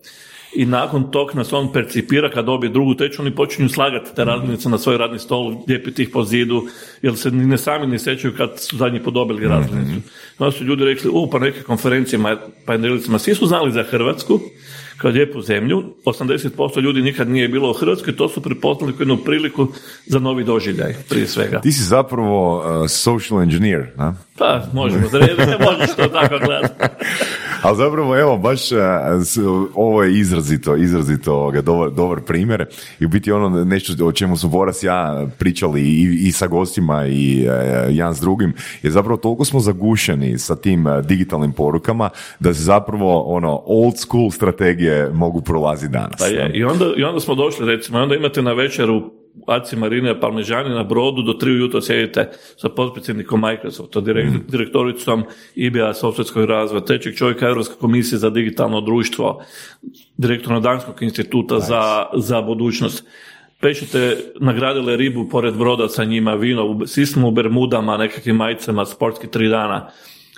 i 0.54 0.66
nakon 0.66 1.10
tog 1.10 1.34
nas 1.34 1.52
on 1.52 1.72
percipira 1.72 2.30
kad 2.30 2.44
dobije 2.44 2.70
drugu 2.70 2.94
teču, 2.94 3.22
oni 3.22 3.34
počinju 3.34 3.68
slagati 3.68 4.14
te 4.16 4.24
razglednice 4.24 4.68
na 4.68 4.78
svoj 4.78 4.98
radni 4.98 5.18
stol, 5.18 5.54
lijepiti 5.68 6.02
ih 6.02 6.08
po 6.12 6.24
zidu, 6.24 6.62
jer 7.02 7.16
se 7.16 7.30
ni 7.30 7.46
ne 7.46 7.58
sami 7.58 7.86
ne 7.86 7.98
sjećaju 7.98 8.34
kad 8.36 8.50
su 8.60 8.76
zadnji 8.76 9.02
put 9.02 9.14
dobili 9.14 9.48
razglednicu. 9.48 10.08
Onda 10.38 10.56
su 10.56 10.64
ljudi 10.64 10.84
rekli, 10.84 11.10
u, 11.10 11.30
pa 11.30 11.38
neke 11.38 11.62
konferencije, 11.62 12.20
pa 12.66 12.72
jedelicama, 12.72 13.18
svi 13.18 13.34
su 13.34 13.46
znali 13.46 13.72
za 13.72 13.82
Hrvatsku, 13.82 14.40
kao 14.98 15.10
lijepu 15.10 15.42
zemlju. 15.42 15.82
80% 16.04 16.80
ljudi 16.80 17.02
nikad 17.02 17.28
nije 17.28 17.48
bilo 17.48 17.70
u 17.70 17.74
Hrvatskoj, 17.74 18.16
to 18.16 18.28
su 18.28 18.40
prepoznali 18.42 18.92
kao 18.92 19.02
jednu 19.02 19.16
priliku 19.16 19.66
za 20.06 20.18
novi 20.18 20.44
doživljaj, 20.44 20.94
prije 21.08 21.26
svega. 21.26 21.60
Ti 21.60 21.72
si 21.72 21.82
zapravo 21.82 22.56
uh, 22.56 22.88
social 22.88 23.42
engineer, 23.42 23.86
na? 23.96 24.14
Pa, 24.38 24.62
možemo, 24.72 25.08
ne 25.12 25.58
možeš 25.70 25.96
to 25.96 26.08
tako 26.08 26.38
gledati. 26.46 26.74
Ali 27.62 27.76
zapravo, 27.76 28.18
evo, 28.18 28.36
baš 28.36 28.72
uh, 28.72 28.78
ovo 29.74 30.02
je 30.02 30.18
izrazito, 30.18 30.76
izrazito 30.76 31.52
dobar, 31.62 31.90
dobar 31.90 32.20
primjer 32.20 32.66
i 33.00 33.04
u 33.04 33.08
biti 33.08 33.32
ono 33.32 33.64
nešto 33.64 34.06
o 34.06 34.12
čemu 34.12 34.36
su 34.36 34.48
Boras 34.48 34.82
ja 34.82 35.26
pričali 35.38 35.82
i, 35.82 36.26
i 36.28 36.32
sa 36.32 36.46
gostima 36.46 37.06
i 37.06 37.46
uh, 37.48 37.96
jedan 37.96 38.14
s 38.14 38.20
drugim, 38.20 38.54
je 38.82 38.90
zapravo 38.90 39.16
toliko 39.16 39.44
smo 39.44 39.60
zagušeni 39.60 40.38
sa 40.38 40.56
tim 40.56 40.86
digitalnim 41.04 41.52
porukama 41.52 42.10
da 42.40 42.54
se 42.54 42.62
zapravo 42.62 43.22
ono 43.22 43.62
old 43.66 43.98
school 43.98 44.30
strategije 44.30 45.10
mogu 45.12 45.40
prolaziti 45.40 45.92
danas. 45.92 46.18
Pa 46.18 46.26
je, 46.26 46.50
i 46.54 46.64
onda, 46.64 46.84
i 46.96 47.02
onda 47.02 47.20
smo 47.20 47.34
došli 47.34 47.66
recimo, 47.66 47.98
onda 47.98 48.14
imate 48.14 48.42
na 48.42 48.52
večeru 48.52 49.17
Aci 49.46 49.76
Marine 49.76 50.20
Parmežani 50.20 50.74
na 50.74 50.82
brodu 50.84 51.22
do 51.22 51.32
tri 51.32 51.50
ujutro 51.50 51.80
sjedite 51.80 52.30
sa 52.56 52.68
potpredsjednikom 52.68 53.40
Microsofta, 53.40 54.00
direkt, 54.00 54.32
mm. 54.32 54.44
direktoricom 54.48 55.24
IBA 55.54 55.94
softverskog 55.94 56.44
razvoja, 56.44 56.84
trećeg 56.84 57.16
čovjeka 57.16 57.46
Europske 57.46 57.74
komisije 57.80 58.18
za 58.18 58.30
digitalno 58.30 58.80
društvo, 58.80 59.42
direktora 60.16 60.60
Danskog 60.60 61.02
instituta 61.02 61.60
za, 61.60 62.06
za 62.14 62.42
budućnost. 62.42 63.04
Pešite 63.60 64.16
nagradile 64.40 64.96
ribu 64.96 65.28
pored 65.28 65.54
broda 65.54 65.88
sa 65.88 66.04
njima, 66.04 66.34
vino, 66.34 66.86
svi 66.86 67.06
smo 67.06 67.28
u 67.28 67.30
Bermudama, 67.30 67.96
nekakvim 67.96 68.36
majicama, 68.36 68.84
sportski 68.84 69.26
tri 69.26 69.48
dana. 69.48 69.90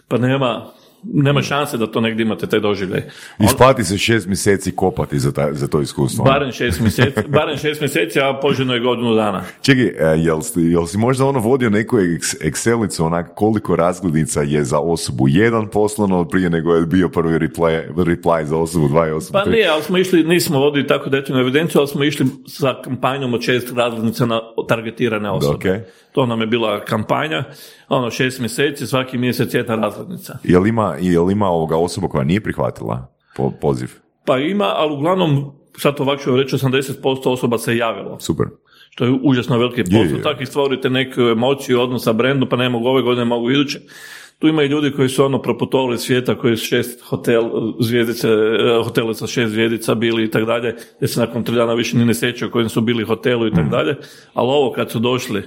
Pa 0.09 0.19
nema, 0.19 0.71
nema 1.03 1.43
šanse 1.43 1.77
da 1.77 1.87
to 1.87 2.01
negdje 2.01 2.23
imate 2.23 2.47
taj 2.47 2.61
doživljaj. 2.61 3.03
Isplati 3.39 3.85
se 3.85 3.99
šest 3.99 4.27
mjeseci 4.27 4.73
kopati 4.73 5.19
za, 5.19 5.33
ta, 5.33 5.49
za 5.53 5.69
to 5.69 5.81
iskustvo. 5.81 6.25
Barem 6.25 6.53
šest 6.53 6.81
mjeseci, 6.81 7.21
barem 7.29 7.57
šest 7.57 7.81
mjeseci, 7.81 8.21
a 8.21 8.39
poželjno 8.43 8.75
je 8.75 8.81
godinu 8.81 9.15
dana. 9.15 9.43
Čekaj, 9.63 9.85
e, 9.85 9.95
jel, 10.19 10.41
jel 10.57 10.87
si 10.87 10.99
možda 10.99 11.25
ono 11.25 11.39
vodio 11.39 11.71
neku 11.71 11.97
Excelicu, 12.41 13.03
onak 13.03 13.35
koliko 13.35 13.77
razglednica 13.77 14.43
je 14.43 14.65
za 14.65 14.79
osobu 14.79 15.29
jedan 15.29 15.69
poslano 15.69 16.25
prije 16.25 16.51
nego 16.51 16.75
je 16.75 16.87
bio 16.87 17.09
prvi 17.09 17.39
reply, 17.39 17.95
reply 17.97 18.45
za 18.45 18.57
osobu 18.57 18.89
dva 18.89 19.09
i 19.09 19.11
osobu 19.11 19.33
Pa 19.33 19.51
nije, 19.51 19.69
ali 19.69 19.83
smo 19.83 19.99
išli, 19.99 20.25
nismo 20.25 20.59
vodili 20.59 20.87
tako 20.87 21.11
detaljnu 21.11 21.41
evidenciju, 21.41 21.79
ali 21.79 21.89
smo 21.89 22.05
išli 22.05 22.27
sa 22.47 22.75
kampanjom 22.85 23.35
od 23.35 23.43
šest 23.43 23.73
razglednica 23.77 24.27
na 24.27 24.41
targetirane 24.69 25.31
osobe. 25.31 25.69
Okay. 25.69 25.81
To 26.13 26.27
nam 26.27 26.41
je 26.41 26.47
bila 26.47 26.85
kampanja, 26.85 27.45
ono 27.89 28.11
šest 28.11 28.41
mjeseci, 28.41 28.87
svaki 28.87 29.19
mjesec 29.19 29.55
jedna 29.55 29.75
razglednica. 29.75 30.39
Jel 30.45 30.67
ima, 30.67 30.97
jel 31.01 31.31
ima 31.31 31.47
ovoga 31.47 31.77
osoba 31.77 32.09
koja 32.09 32.25
nije 32.25 32.41
prihvatila 32.41 33.15
poziv? 33.61 33.89
Pa 34.25 34.39
ima, 34.39 34.73
ali 34.77 34.95
uglavnom, 34.95 35.53
sad 35.79 36.01
ovako 36.01 36.23
ću 36.23 36.37
reći, 36.37 36.57
80% 36.57 37.29
osoba 37.29 37.59
se 37.59 37.77
javilo. 37.77 38.21
Super. 38.21 38.47
Što 38.91 39.05
je 39.05 39.19
užasno 39.23 39.59
veliki 39.59 39.85
posao. 39.85 40.19
Tako 40.23 40.43
i 40.43 40.47
stvorite 40.47 40.91
neku 40.91 41.21
emociju, 41.21 41.81
odnos 41.81 42.05
sa 42.05 42.13
brendu, 42.13 42.49
pa 42.49 42.57
ne 42.57 42.69
mogu 42.69 42.89
ove 42.89 43.03
godine, 43.03 43.25
mogu 43.25 43.51
iduće. 43.51 43.81
Tu 44.39 44.49
ima 44.49 44.63
i 44.63 44.69
ljudi 44.69 44.93
koji 44.97 45.09
su 45.09 45.25
ono 45.25 45.43
proputovali 45.43 45.99
svijeta, 45.99 46.35
koji 46.35 46.57
su 46.57 46.67
šest 46.67 47.03
hotel, 47.03 47.43
zvijezdice, 47.81 48.29
eh, 48.29 48.83
hotele 48.85 49.15
sa 49.15 49.27
šest 49.27 49.53
zvijezdica 49.53 49.95
bili 49.95 50.25
i 50.25 50.31
tako 50.31 50.47
dalje, 50.47 50.77
gdje 50.97 51.09
se 51.09 51.21
nakon 51.21 51.45
tri 51.45 51.55
dana 51.55 51.75
više 51.75 51.97
ni 51.97 52.05
ne 52.05 52.15
sjećaju 52.15 52.51
kojim 52.51 52.69
su 52.69 52.81
bili 52.81 53.05
hotelu 53.05 53.47
i 53.47 53.51
tako 53.51 53.67
mm. 53.67 53.71
dalje. 53.71 53.97
Ali 54.35 54.49
ovo 54.49 54.73
kad 54.73 54.91
su 54.91 54.99
došli, 54.99 55.43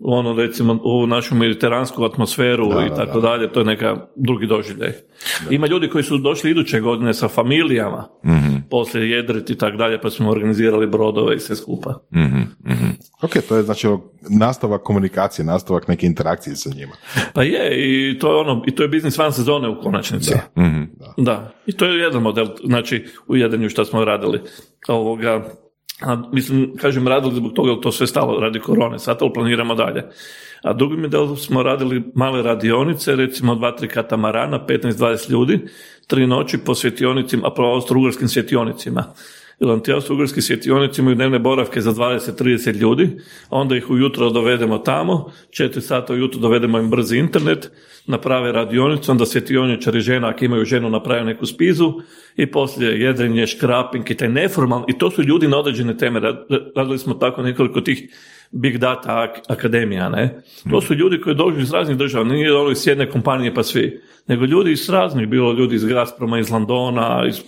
ono 0.00 0.32
recimo 0.32 0.78
u 0.84 1.06
našu 1.06 1.34
mediteransku 1.34 2.04
atmosferu 2.04 2.66
i 2.66 2.96
tako 2.96 3.20
dalje, 3.20 3.52
to 3.52 3.60
je 3.60 3.66
neka 3.66 3.96
drugi 4.16 4.46
doživljaj. 4.46 4.92
Ima 5.50 5.66
ljudi 5.66 5.88
koji 5.88 6.04
su 6.04 6.18
došli 6.18 6.50
iduće 6.50 6.80
godine 6.80 7.14
sa 7.14 7.28
familijama, 7.28 8.08
mm 8.24 8.58
poslije 8.70 9.10
jedriti 9.10 9.52
i 9.52 9.56
tako 9.56 9.76
dalje, 9.76 10.00
pa 10.00 10.10
smo 10.10 10.30
organizirali 10.30 10.86
brodove 10.86 11.36
i 11.36 11.40
sve 11.40 11.56
skupa. 11.56 11.94
mm 12.14 12.42
Ok, 13.22 13.30
to 13.48 13.56
je 13.56 13.62
znači 13.62 13.88
nastavak 14.30 14.82
komunikacije, 14.82 15.44
nastavak 15.44 15.88
neke 15.88 16.06
interakcije 16.06 16.56
sa 16.56 16.70
njima. 16.70 16.92
Pa 17.34 17.42
je, 17.42 17.70
i 17.76 18.18
to 18.18 18.30
je 18.30 18.36
ono, 18.36 18.62
i 18.66 18.74
to 18.74 18.82
je 18.82 18.88
biznis 18.88 19.18
van 19.18 19.32
sezone 19.32 19.68
u 19.68 19.80
konačnici. 19.80 20.30
Da. 20.30 20.62
mm 20.62 20.90
da. 21.16 21.52
I 21.66 21.72
to 21.72 21.84
je 21.84 22.00
jedan 22.00 22.22
model, 22.22 22.46
znači 22.64 23.06
u 23.28 23.36
jedanju 23.36 23.68
što 23.68 23.84
smo 23.84 24.04
radili. 24.04 24.40
Ovoga, 24.88 25.44
a, 26.00 26.22
mislim, 26.32 26.76
kažem, 26.76 27.08
radili 27.08 27.34
zbog 27.34 27.52
toga, 27.52 27.80
to 27.80 27.92
sve 27.92 28.06
stalo 28.06 28.40
radi 28.40 28.60
korone, 28.60 28.98
sad 28.98 29.18
to 29.18 29.32
planiramo 29.32 29.74
dalje. 29.74 30.04
A 30.62 30.72
drugi 30.72 30.96
model 30.96 31.36
smo 31.36 31.62
radili 31.62 32.02
male 32.14 32.42
radionice, 32.42 33.16
recimo 33.16 33.54
dva, 33.54 33.76
tri 33.76 33.88
katamarana, 33.88 34.64
15-20 34.68 35.30
ljudi, 35.30 35.60
tri 36.06 36.26
noći 36.26 36.58
po 36.58 36.74
svjetionicima, 36.74 37.46
a 37.46 37.50
po 37.50 37.62
austro-ugarskim 37.62 38.28
svjetionicima. 38.28 39.04
Jer 39.60 39.80
ti 39.80 39.92
austro-ugarski 39.92 40.40
svjetionici 40.40 41.00
imaju 41.00 41.14
dnevne 41.14 41.38
boravke 41.38 41.80
za 41.80 41.92
20-30 41.92 42.74
ljudi, 42.74 43.10
onda 43.50 43.76
ih 43.76 43.90
ujutro 43.90 44.30
dovedemo 44.30 44.78
tamo, 44.78 45.32
četiri 45.50 45.82
sata 45.82 46.12
ujutro 46.12 46.40
dovedemo 46.40 46.78
im 46.78 46.90
brzi 46.90 47.18
internet, 47.18 47.70
naprave 48.06 48.52
radionicu, 48.52 49.10
onda 49.10 49.26
svjetioničari 49.26 50.00
žena, 50.00 50.28
ako 50.28 50.44
imaju 50.44 50.64
ženu, 50.64 50.90
naprave 50.90 51.24
neku 51.24 51.46
spizu 51.46 51.92
i 52.36 52.46
poslije 52.46 53.00
jedrenje, 53.00 53.46
škraping 53.46 54.10
i 54.10 54.14
taj 54.14 54.28
neformalni, 54.28 54.84
i 54.88 54.98
to 54.98 55.10
su 55.10 55.22
ljudi 55.22 55.48
na 55.48 55.58
određene 55.58 55.96
teme. 55.96 56.20
Radili 56.76 56.98
smo 56.98 57.14
tako 57.14 57.42
nekoliko 57.42 57.80
tih 57.80 58.08
big 58.50 58.78
data 58.78 59.34
akademija, 59.48 60.08
ne? 60.08 60.40
To 60.70 60.80
su 60.80 60.94
ljudi 60.94 61.20
koji 61.20 61.36
dođu 61.36 61.60
iz 61.60 61.72
raznih 61.72 61.96
država, 61.96 62.24
nije 62.24 62.56
ono 62.56 62.70
iz 62.70 62.86
jedne 62.86 63.10
kompanije 63.10 63.54
pa 63.54 63.62
svi, 63.62 64.00
nego 64.28 64.44
ljudi 64.44 64.72
iz 64.72 64.90
raznih, 64.90 65.28
bilo 65.28 65.52
ljudi 65.52 65.74
iz 65.74 65.84
Gazproma, 65.84 66.38
iz 66.38 66.50
Londona, 66.50 67.24
iz 67.28 67.42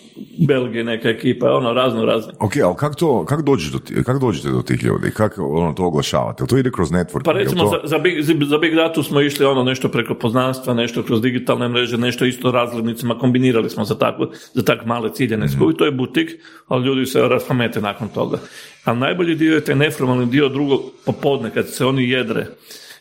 Belgije 0.49 0.85
neka 0.85 1.09
ekipa, 1.09 1.53
ono 1.53 1.73
razno 1.73 2.05
razne. 2.05 2.33
Ok, 2.41 2.53
ali 2.65 2.77
kako 2.77 2.95
to, 2.95 3.25
kako 3.25 3.43
dođete 3.43 3.79
do, 3.79 4.03
kak 4.03 4.21
dođete 4.21 4.49
do 4.49 4.63
tih 4.63 4.85
ljudi? 4.85 5.11
Kako 5.11 5.49
ono 5.49 5.73
to 5.73 5.85
oglašavate? 5.85 6.47
To 6.47 6.59
ide 6.59 6.71
kroz 6.71 6.91
network? 6.91 7.25
Pa 7.25 7.33
recimo 7.33 7.67
za, 7.67 7.81
za, 7.85 7.99
big, 7.99 8.23
za 8.23 8.59
Big 8.59 8.75
Data 8.75 9.03
smo 9.03 9.21
išli 9.21 9.47
ono 9.47 9.65
nešto 9.65 9.89
preko 9.89 10.15
poznanstva, 10.15 10.75
nešto 10.75 11.03
kroz 11.03 11.21
digitalne 11.21 11.69
mreže, 11.69 11.99
nešto 11.99 12.25
isto 12.25 12.51
razglednicama, 12.51 13.19
kombinirali 13.19 13.71
smo 13.71 13.85
za 13.85 13.99
tako, 13.99 14.31
za 14.55 14.63
tak 14.63 14.87
male 14.87 15.15
ciljene 15.15 15.47
mm 15.47 15.77
to 15.79 15.85
je 15.85 15.91
butik, 15.91 16.31
ali 16.69 16.87
ljudi 16.87 17.07
se 17.07 17.29
raspamete 17.29 17.81
nakon 17.81 18.09
toga. 18.09 18.39
Ali 18.85 18.99
najbolji 18.99 19.35
dio 19.35 19.55
je 19.55 19.65
taj 19.65 19.75
neformalni 19.75 20.27
dio 20.27 20.49
drugo 20.49 20.83
popodne 21.07 21.51
kad 21.51 21.69
se 21.69 21.87
oni 21.87 22.11
jedre. 22.11 22.47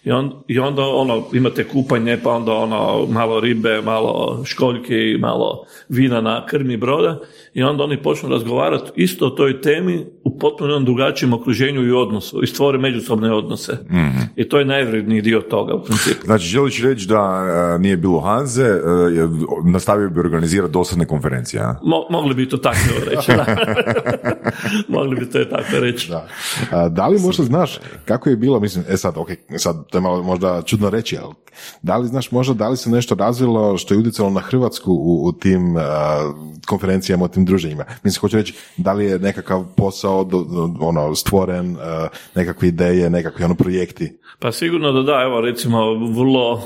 I, 0.04 0.12
on, 0.12 0.44
I 0.48 0.60
onda 0.60 0.82
ono, 0.82 1.28
imate 1.34 1.64
kupanje, 1.68 2.18
pa 2.24 2.32
onda 2.32 2.54
ono, 2.54 3.06
malo 3.06 3.40
ribe, 3.40 3.82
malo 3.82 4.44
školjke, 4.46 5.18
malo 5.20 5.66
vina 5.90 6.22
na 6.22 6.46
krmi 6.46 6.78
broda 6.78 7.20
i 7.60 7.64
onda 7.64 7.84
oni 7.84 8.02
počnu 8.02 8.30
razgovarati 8.30 8.92
isto 8.96 9.28
o 9.28 9.30
toj 9.30 9.62
temi 9.62 10.06
u 10.24 10.40
potpuno 10.40 10.80
drugačijem 10.80 11.34
okruženju 11.34 11.88
i 11.88 11.92
odnosu 11.92 12.44
i 12.44 12.48
stvore 12.48 12.78
međusobne 12.78 13.34
odnose. 13.34 13.74
mm 13.90 14.20
I 14.36 14.50
to 14.50 14.60
je 14.60 14.66
najvredniji 14.66 15.22
dio 15.22 15.42
toga 15.42 15.74
u 15.74 15.84
principu. 15.84 16.26
Znači, 16.26 16.46
želiš 16.46 16.84
reći 16.84 17.08
da 17.08 17.46
e, 17.76 17.80
nije 17.80 17.98
bilo 17.98 18.20
Hanze, 18.20 18.64
e, 18.64 18.80
nastavio 19.66 20.10
bi 20.10 20.20
organizirati 20.20 20.74
dosadne 20.74 21.06
konferencije, 21.06 21.62
a? 21.62 21.76
mogli 22.10 22.34
bi 22.34 22.50
to 22.50 22.58
tako 22.58 22.78
reći, 23.10 23.32
da. 23.32 23.46
mogli 24.98 25.16
bi 25.16 25.30
to 25.30 25.46
tako 25.46 25.80
reći. 25.80 26.12
Da. 26.12 26.90
da 26.90 27.08
li 27.08 27.20
možda 27.20 27.44
znaš 27.44 27.80
kako 28.06 28.30
je 28.30 28.36
bilo, 28.36 28.60
mislim, 28.60 28.86
e 28.90 28.98
sad, 28.98 29.14
ok, 29.18 29.30
sad 29.58 29.90
to 29.90 29.98
je 29.98 30.02
malo 30.02 30.24
možda 30.24 30.62
čudno 30.66 30.90
reći, 30.90 31.18
ali 31.24 31.34
da 31.82 31.98
li 31.98 32.08
znaš 32.08 32.32
možda 32.32 32.54
da 32.54 32.70
li 32.70 32.78
se 32.78 32.90
nešto 32.90 33.16
razvilo 33.16 33.78
što 33.78 33.94
je 33.94 33.98
utjecalo 33.98 34.30
na 34.30 34.40
Hrvatsku 34.40 34.92
u, 34.94 35.28
u 35.28 35.32
tim 35.32 35.76
uh, 35.76 35.82
konferencijama, 36.68 37.26
u 37.26 37.28
tim 37.28 37.46
druženjima? 37.46 37.86
Mislim, 38.04 38.22
hoću 38.22 38.38
reći, 38.38 38.54
da 38.78 38.94
li 38.94 39.06
je 39.06 39.20
nekakav 39.20 39.66
posao 39.78 40.24
do, 40.24 40.46
ono, 40.80 41.16
stvoren, 41.16 41.72
uh, 41.72 41.80
nekakve 42.36 42.68
ideje, 42.68 43.10
nekakvi 43.10 43.46
ono 43.46 43.56
projekti? 43.56 44.20
Pa 44.40 44.52
sigurno 44.52 44.92
da 44.92 45.02
da, 45.02 45.22
evo 45.22 45.42
recimo 45.42 45.94
vrlo 45.94 46.62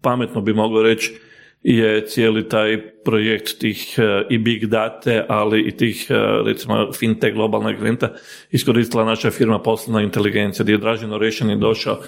pametno 0.00 0.40
bi 0.40 0.54
moglo 0.54 0.82
reći 0.82 1.14
je 1.62 2.06
cijeli 2.06 2.48
taj 2.48 2.90
projekt 3.04 3.58
tih 3.58 3.94
uh, 3.98 4.04
i 4.30 4.38
big 4.38 4.64
date, 4.66 5.24
ali 5.28 5.60
i 5.60 5.76
tih 5.76 6.06
recimo 6.44 6.92
fintech 6.92 7.34
globalnog 7.34 7.74
eventa 7.74 8.12
iskoristila 8.50 9.04
naša 9.04 9.30
firma 9.30 9.58
poslovna 9.58 10.02
inteligencija 10.02 10.62
gdje 10.62 10.72
je 10.72 10.78
Draženo 10.78 11.18
Rešeni 11.18 11.60
došao 11.60 11.98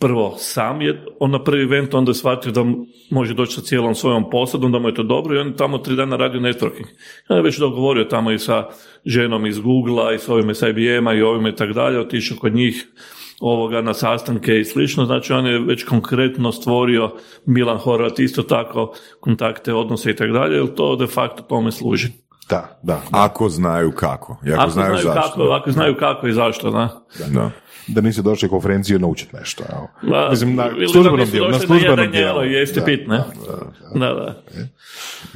prvo 0.00 0.34
sam 0.38 0.80
je 0.80 1.04
on 1.20 1.30
na 1.30 1.44
prvi 1.44 1.62
event, 1.62 1.94
onda 1.94 2.10
je 2.10 2.14
shvatio 2.14 2.52
da 2.52 2.64
može 3.10 3.34
doći 3.34 3.54
sa 3.54 3.60
cijelom 3.60 3.94
svojom 3.94 4.30
posadom, 4.30 4.72
da 4.72 4.78
mu 4.78 4.88
je 4.88 4.94
to 4.94 5.02
dobro 5.02 5.36
i 5.36 5.38
on 5.38 5.46
je 5.46 5.56
tamo 5.56 5.78
tri 5.78 5.96
dana 5.96 6.16
radio 6.16 6.40
networking. 6.40 6.86
On 7.28 7.36
je 7.36 7.42
već 7.42 7.58
dogovorio 7.58 8.04
tamo 8.04 8.30
i 8.30 8.38
sa 8.38 8.68
ženom 9.04 9.46
iz 9.46 9.60
Google-a 9.60 10.14
i 10.14 10.18
s 10.18 10.28
ovime 10.28 10.54
s 10.54 10.62
IBM-a 10.62 11.14
i 11.14 11.22
ovime 11.22 11.50
i 11.50 11.56
tako 11.56 11.72
dalje, 11.72 12.00
otišao 12.00 12.38
kod 12.40 12.54
njih 12.54 12.86
ovoga 13.40 13.82
na 13.82 13.94
sastanke 13.94 14.60
i 14.60 14.64
slično, 14.64 15.04
znači 15.04 15.32
on 15.32 15.46
je 15.46 15.58
već 15.58 15.84
konkretno 15.84 16.52
stvorio 16.52 17.10
Milan 17.46 17.78
Horvat 17.78 18.18
isto 18.18 18.42
tako 18.42 18.92
kontakte, 19.20 19.74
odnose 19.74 20.10
i 20.10 20.16
tako 20.16 20.32
dalje, 20.32 20.56
jer 20.56 20.74
to 20.74 20.96
de 20.96 21.06
facto 21.06 21.42
tome 21.42 21.72
služi. 21.72 22.08
Da, 22.48 22.80
da. 22.82 23.02
Ako 23.10 23.48
znaju 23.48 23.92
kako. 23.92 24.38
I 24.46 24.52
ako, 24.52 24.62
Ako 24.62 24.70
znaju, 24.70 24.96
znaju, 24.96 25.04
zašto. 25.04 25.30
kako, 25.30 25.42
ako 25.42 25.70
znaju 25.70 25.96
kako 25.98 26.26
i 26.26 26.32
zašto, 26.32 26.70
da. 26.70 27.04
Da. 27.28 27.50
Da 27.88 28.00
nisi 28.00 28.22
došli 28.22 28.46
u 28.46 28.50
konferenciju 28.50 28.98
naučiti 28.98 29.36
nešto. 29.36 29.64
Evo. 29.72 29.88
Ma, 30.02 30.30
Mislim, 30.30 30.56
na 30.56 30.64
da 30.64 30.88
službenom 30.92 31.30
dijelu. 31.30 31.48
Na 31.48 31.58
službenom 31.58 32.10
dijelu. 32.10 32.44
i 32.44 32.52
jesti 32.52 32.80
Da? 33.08 33.24
Da, 33.94 34.14
da. 34.14 34.42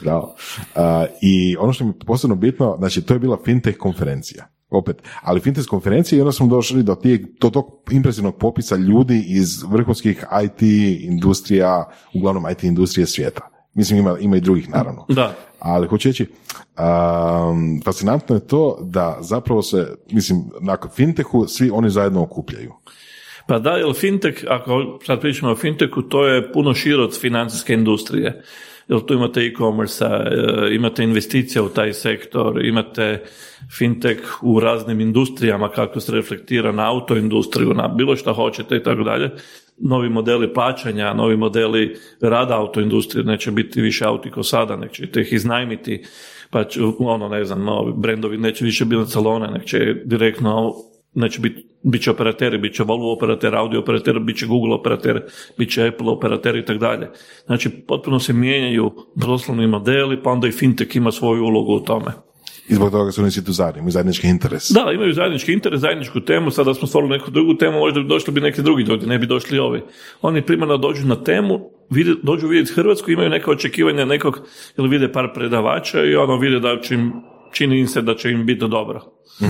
Bravo. 0.02 0.34
A, 0.74 1.06
I 1.22 1.56
ono 1.58 1.72
što 1.72 1.84
mi 1.84 1.90
je 1.90 1.94
posebno 2.06 2.36
bitno, 2.36 2.76
znači 2.78 3.02
to 3.02 3.14
je 3.14 3.20
bila 3.20 3.38
fintech 3.44 3.78
konferencija. 3.78 4.48
Opet, 4.70 5.02
ali 5.22 5.40
fintech 5.40 5.66
konferencija 5.66 6.18
i 6.18 6.20
onda 6.20 6.32
smo 6.32 6.46
došli 6.46 6.82
do, 6.82 6.94
tijeg, 6.94 7.26
do 7.40 7.50
tog 7.50 7.66
impresivnog 7.90 8.38
popisa 8.38 8.76
ljudi 8.76 9.24
iz 9.28 9.62
vrhunskih 9.62 10.24
IT 10.44 10.62
industrija, 11.02 11.90
uglavnom 12.14 12.44
IT 12.50 12.64
industrije 12.64 13.06
svijeta. 13.06 13.48
Mislim, 13.74 13.98
ima, 13.98 14.18
ima 14.20 14.36
i 14.36 14.40
drugih, 14.40 14.70
naravno. 14.70 15.06
Da. 15.08 15.34
Ali 15.64 15.86
hoću 15.88 16.08
reći, 16.08 16.26
um, 16.26 17.80
fascinantno 17.84 18.36
je 18.36 18.46
to 18.46 18.78
da 18.82 19.18
zapravo 19.20 19.62
se, 19.62 19.94
mislim, 20.10 20.44
nakon 20.60 20.90
fintechu 20.90 21.46
svi 21.46 21.70
oni 21.70 21.90
zajedno 21.90 22.22
okupljaju. 22.22 22.72
Pa 23.46 23.58
da, 23.58 23.70
jer 23.70 23.94
fintech, 23.94 24.44
ako 24.48 24.98
sad 25.06 25.20
pričamo 25.20 25.52
o 25.52 25.56
fintechu, 25.56 26.02
to 26.02 26.26
je 26.26 26.52
puno 26.52 26.74
šire 26.74 27.02
od 27.02 27.20
financijske 27.20 27.74
industrije. 27.74 28.42
Jer 28.88 29.00
tu 29.00 29.14
imate 29.14 29.40
e-commerce, 29.40 30.04
imate 30.72 31.04
investicije 31.04 31.62
u 31.62 31.68
taj 31.68 31.92
sektor, 31.92 32.64
imate 32.64 33.22
fintech 33.78 34.42
u 34.42 34.60
raznim 34.60 35.00
industrijama, 35.00 35.68
kako 35.68 36.00
se 36.00 36.12
reflektira 36.12 36.72
na 36.72 36.90
autoindustriju, 36.90 37.74
na 37.74 37.88
bilo 37.88 38.16
što 38.16 38.34
hoćete 38.34 38.76
i 38.76 38.82
tako 38.82 39.02
dalje. 39.02 39.30
Novi 39.76 40.08
modeli 40.08 40.54
plaćanja, 40.54 41.14
novi 41.14 41.36
modeli 41.36 41.96
rada 42.20 42.58
autoindustrije, 42.58 43.24
neće 43.24 43.50
biti 43.50 43.80
više 43.80 44.04
auti 44.04 44.30
ko 44.30 44.42
sada, 44.42 44.76
nek 44.76 44.92
ćete 44.92 45.20
ih 45.20 45.32
iznajmiti, 45.32 46.04
pa 46.50 46.64
će, 46.64 46.80
ono, 46.98 47.28
ne 47.28 47.44
znam, 47.44 47.64
novi 47.64 47.92
brendovi 47.96 48.38
neće 48.38 48.64
više 48.64 48.84
biti 48.84 49.10
salone, 49.10 49.50
nek 49.50 49.64
će 49.64 49.94
direktno 50.04 50.74
Znači, 51.14 51.40
bit, 51.40 51.66
bit 51.82 52.02
će 52.02 52.10
operateri, 52.10 52.58
bit 52.58 52.74
će 52.74 52.82
Volvo 52.82 53.12
operater, 53.12 53.54
Audi 53.54 53.76
operater, 53.76 54.18
bit 54.18 54.38
će 54.38 54.46
Google 54.46 54.74
operater, 54.74 55.22
bit 55.58 55.72
će 55.72 55.86
Apple 55.86 56.10
operater 56.10 56.56
i 56.56 56.64
tako 56.64 56.78
dalje. 56.78 57.10
Znači, 57.46 57.70
potpuno 57.70 58.20
se 58.20 58.32
mijenjaju 58.32 58.90
poslovni 59.20 59.66
modeli, 59.66 60.22
pa 60.22 60.30
onda 60.30 60.48
i 60.48 60.52
fintech 60.52 60.96
ima 60.96 61.12
svoju 61.12 61.44
ulogu 61.44 61.72
u 61.72 61.80
tome. 61.80 62.12
I 62.68 62.74
zbog 62.74 62.90
toga 62.90 63.12
su 63.12 63.20
oni 63.22 63.30
svi 63.30 63.44
tu 63.44 63.52
zajedno, 63.52 63.78
imaju 63.78 63.90
zajednički 63.90 64.28
interes. 64.28 64.70
Da, 64.70 64.92
imaju 64.92 65.12
zajednički 65.12 65.52
interes, 65.52 65.80
zajedničku 65.80 66.20
temu, 66.20 66.50
sada 66.50 66.74
smo 66.74 66.88
stvorili 66.88 67.18
neku 67.18 67.30
drugu 67.30 67.54
temu, 67.54 67.78
možda 67.78 68.00
bi 68.00 68.08
došli 68.08 68.32
bi 68.32 68.40
neki 68.40 68.62
drugi 68.62 68.82
ljudi, 68.82 69.06
ne 69.06 69.18
bi 69.18 69.26
došli 69.26 69.58
ovi. 69.58 69.82
Oni 70.22 70.42
primarno 70.42 70.76
dođu 70.76 71.06
na 71.06 71.24
temu, 71.24 71.70
vide, 71.90 72.14
dođu 72.22 72.48
vidjeti 72.48 72.72
Hrvatsku, 72.72 73.10
imaju 73.10 73.30
neka 73.30 73.50
očekivanja 73.50 74.04
nekog, 74.04 74.40
ili 74.78 74.88
vide 74.88 75.12
par 75.12 75.28
predavača 75.34 76.04
i 76.04 76.16
ono 76.16 76.36
vide 76.36 76.60
da 76.60 76.80
će 76.80 76.94
im, 76.94 77.12
čini 77.54 77.80
im 77.80 77.86
se 77.86 78.02
da 78.02 78.14
će 78.14 78.30
im 78.30 78.46
biti 78.46 78.68
dobro. 78.68 79.00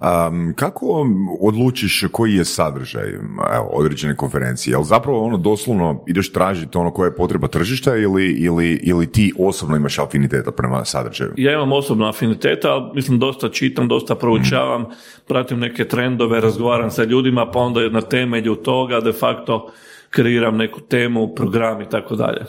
Um, 0.00 0.54
kako 0.56 1.06
odlučiš 1.40 2.04
koji 2.12 2.34
je 2.34 2.44
sadržaj 2.44 3.08
evo, 3.54 3.68
određene 3.72 4.16
konferencije? 4.16 4.72
Jel 4.72 4.82
zapravo 4.82 5.24
ono 5.24 5.36
doslovno 5.36 6.04
ideš 6.06 6.32
tražiti 6.32 6.78
ono 6.78 6.90
koje 6.90 7.08
je 7.08 7.16
potreba 7.16 7.48
tržišta 7.48 7.96
ili, 7.96 8.26
ili, 8.26 8.80
ili 8.82 9.12
ti 9.12 9.32
osobno 9.38 9.76
imaš 9.76 9.98
afiniteta 9.98 10.52
prema 10.52 10.84
sadržaju? 10.84 11.32
Ja 11.36 11.52
imam 11.52 11.72
osobno 11.72 12.08
afiniteta, 12.08 12.72
ali 12.72 12.90
mislim 12.94 13.18
dosta 13.18 13.48
čitam, 13.48 13.88
dosta 13.88 14.14
proučavam, 14.14 14.84
pratim 15.28 15.58
neke 15.58 15.88
trendove, 15.88 16.40
razgovaram 16.40 16.90
sa 16.90 17.04
ljudima, 17.04 17.50
pa 17.50 17.58
onda 17.58 17.88
na 17.88 18.00
temelju 18.00 18.54
toga 18.54 19.00
de 19.00 19.12
facto 19.12 19.70
kreiram 20.10 20.56
neku 20.56 20.80
temu, 20.80 21.34
program 21.34 21.82
i 21.82 21.88
tako 21.88 22.16
dalje. 22.16 22.40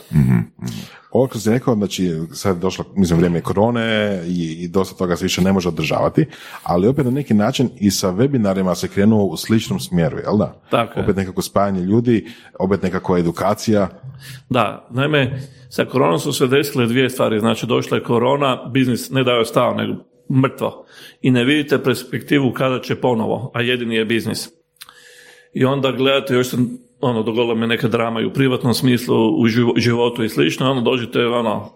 Ovo 1.16 1.28
što 1.28 1.38
si 1.38 1.50
rekao, 1.50 1.74
znači 1.74 2.12
sad 2.32 2.56
je 2.56 2.60
došlo, 2.60 2.84
mislim, 2.96 3.18
vrijeme 3.18 3.40
korone 3.40 4.22
i, 4.26 4.56
i 4.64 4.68
dosta 4.68 4.96
toga 4.96 5.16
se 5.16 5.24
više 5.24 5.42
ne 5.42 5.52
može 5.52 5.68
održavati, 5.68 6.26
ali 6.62 6.88
opet 6.88 7.04
na 7.04 7.10
neki 7.10 7.34
način 7.34 7.70
i 7.80 7.90
sa 7.90 8.12
webinarima 8.12 8.74
se 8.74 8.88
krenuo 8.88 9.24
u 9.24 9.36
sličnom 9.36 9.80
smjeru, 9.80 10.18
jel 10.18 10.38
da? 10.38 10.60
Tako 10.70 10.98
je. 10.98 11.04
opet 11.04 11.16
nekako 11.16 11.42
spajanje 11.42 11.80
ljudi, 11.80 12.26
opet 12.58 12.82
nekako 12.82 13.18
edukacija. 13.18 13.88
Da, 14.48 14.88
naime, 14.90 15.40
sa 15.68 15.84
koronom 15.84 16.18
su 16.18 16.32
se 16.32 16.46
desile 16.46 16.86
dvije 16.86 17.10
stvari. 17.10 17.40
Znači, 17.40 17.66
došla 17.66 17.96
je 17.96 18.04
korona, 18.04 18.70
biznis 18.72 19.10
ne 19.10 19.24
da 19.24 19.32
je 19.32 19.44
stao, 19.44 19.74
nego 19.74 19.94
mrtvo. 20.42 20.86
I 21.22 21.30
ne 21.30 21.44
vidite 21.44 21.82
perspektivu 21.82 22.52
kada 22.52 22.80
će 22.80 22.94
ponovo, 22.94 23.50
a 23.54 23.62
jedini 23.62 23.94
je 23.94 24.04
biznis. 24.04 24.48
I 25.54 25.64
onda 25.64 25.92
gledate, 25.92 26.34
još 26.34 26.48
sam, 26.48 26.78
ono, 27.06 27.22
dogodila 27.22 27.54
me 27.54 27.66
neka 27.66 27.88
drama 27.88 28.20
i 28.20 28.24
u 28.24 28.32
privatnom 28.32 28.74
smislu, 28.74 29.40
u 29.40 29.46
živo- 29.46 29.74
životu 29.76 30.24
i 30.24 30.28
slično, 30.28 30.70
onda 30.70 30.90
dođete, 30.90 31.26
ono, 31.26 31.72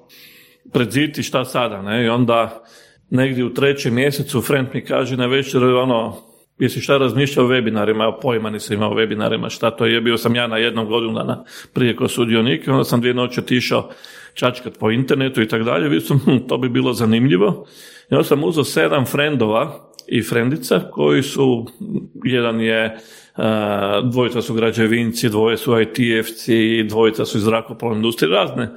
pred 0.73 0.91
zid 0.91 1.23
šta 1.23 1.45
sada, 1.45 1.83
ne? 1.83 2.05
I 2.05 2.09
onda 2.09 2.63
negdje 3.11 3.45
u 3.45 3.55
trećem 3.55 3.95
mjesecu 3.95 4.41
friend 4.41 4.69
mi 4.75 4.85
kaže 4.85 5.17
na 5.17 5.27
večer, 5.27 5.65
ono, 5.65 6.17
jesi 6.59 6.81
šta 6.81 6.99
razmišljao 6.99 7.47
o 7.47 7.49
webinarima, 7.49 8.13
pojma 8.23 8.51
nisam 8.51 8.77
imao 8.77 8.91
o 8.91 8.95
webinarima, 8.95 9.51
šta 9.51 9.71
to 9.71 9.87
je, 9.87 10.01
bio 10.01 10.17
sam 10.17 10.35
ja 10.35 10.47
na 10.47 10.57
jednom 10.57 10.87
godinu 10.87 11.13
dana 11.13 11.45
prije 11.75 11.97
kao 11.97 12.09
sudionik, 12.09 12.69
onda 12.69 12.85
sam 12.85 13.01
dvije 13.01 13.15
noći 13.15 13.41
otišao 13.41 13.91
čačkat 14.35 14.79
po 14.79 14.91
internetu 14.91 15.43
i 15.43 15.49
tako 15.49 15.65
dalje, 15.65 16.01
sam, 16.01 16.19
hm, 16.19 16.37
to 16.49 16.59
bi 16.59 16.69
bilo 16.69 16.93
zanimljivo. 16.93 17.67
I 18.11 18.25
sam 18.25 18.45
uzeo 18.45 18.65
sedam 18.65 19.07
frendova 19.07 19.91
i 20.09 20.23
frendica 20.23 20.81
koji 20.91 21.23
su, 21.23 21.67
jedan 22.25 22.61
je, 22.61 22.99
dvojica 24.05 24.43
su 24.43 24.55
građevinci, 24.55 25.29
dvoje 25.29 25.57
su 25.57 25.73
IT-evci, 25.73 26.89
dvojica 26.89 27.25
su 27.25 27.39
iz 27.39 27.45
zrakoplovne 27.45 27.97
industrije, 27.97 28.35
razne 28.35 28.69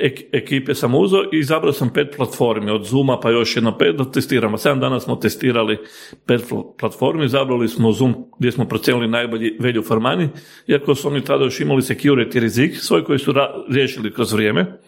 ek- 0.00 0.24
ekipe 0.32 0.74
sam 0.74 0.94
uzeo 0.94 1.22
i 1.32 1.38
izabrao 1.38 1.72
sam 1.72 1.90
pet 1.92 2.14
platformi, 2.16 2.70
od 2.70 2.84
Zooma 2.84 3.20
pa 3.20 3.30
još 3.30 3.56
jedno 3.56 3.78
pet 3.78 3.96
da 3.96 4.10
testiramo. 4.10 4.58
Sedam 4.58 4.80
dana 4.80 5.00
smo 5.00 5.16
testirali 5.16 5.78
pet 6.26 6.42
pl- 6.50 6.76
platformi, 6.78 7.24
izabrali 7.24 7.68
smo 7.68 7.92
Zoom 7.92 8.14
gdje 8.38 8.52
smo 8.52 8.64
procijenili 8.64 9.08
najbolji 9.08 9.56
value 9.60 9.82
for 9.82 9.98
money, 9.98 10.28
iako 10.66 10.94
su 10.94 11.08
oni 11.08 11.24
tada 11.24 11.44
još 11.44 11.60
imali 11.60 11.82
security 11.82 12.38
rizik 12.38 12.76
svoj 12.76 13.04
koji 13.04 13.18
su 13.18 13.34
riješili 13.68 14.14
kroz 14.14 14.32
vrijeme. 14.32 14.78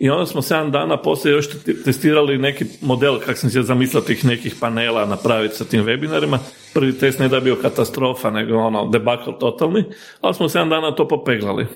I 0.00 0.10
onda 0.10 0.26
smo 0.26 0.42
sedam 0.42 0.70
dana 0.70 0.96
poslije 0.96 1.32
još 1.32 1.48
te- 1.50 1.82
testirali 1.82 2.38
neki 2.38 2.64
model, 2.80 3.18
kako 3.18 3.38
sam 3.38 3.50
se 3.50 3.62
zamislio 3.62 4.00
tih 4.00 4.24
nekih 4.24 4.54
panela 4.60 5.06
napraviti 5.06 5.56
sa 5.56 5.64
tim 5.64 5.84
webinarima. 5.84 6.38
Prvi 6.74 6.98
test 6.98 7.18
ne 7.18 7.28
da 7.28 7.36
je 7.36 7.42
bio 7.42 7.56
katastrofa, 7.56 8.30
nego 8.30 8.56
ono 8.58 8.88
debakl 8.88 9.30
totalni, 9.40 9.84
ali 10.20 10.34
smo 10.34 10.48
sedam 10.48 10.68
dana 10.68 10.94
to 10.94 11.08
popeglali. 11.08 11.66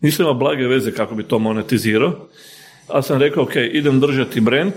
Nisam 0.00 0.24
imao 0.24 0.34
blage 0.34 0.66
veze 0.66 0.92
kako 0.92 1.14
bi 1.14 1.22
to 1.22 1.38
monetizirao, 1.38 2.28
ali 2.88 3.02
sam 3.02 3.20
rekao, 3.20 3.42
ok, 3.42 3.56
idem 3.56 4.00
držati 4.00 4.40
brand, 4.40 4.72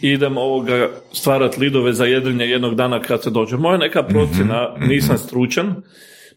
idem 0.00 0.36
ovoga 0.36 0.90
stvarati 1.12 1.60
lidove 1.60 1.92
za 1.92 2.04
jedrenje 2.04 2.44
jednog 2.44 2.74
dana 2.74 3.02
kad 3.02 3.22
se 3.22 3.30
dođe. 3.30 3.56
Moja 3.56 3.78
neka 3.78 4.02
procjena, 4.02 4.74
nisam 4.78 5.18
stručan, 5.18 5.82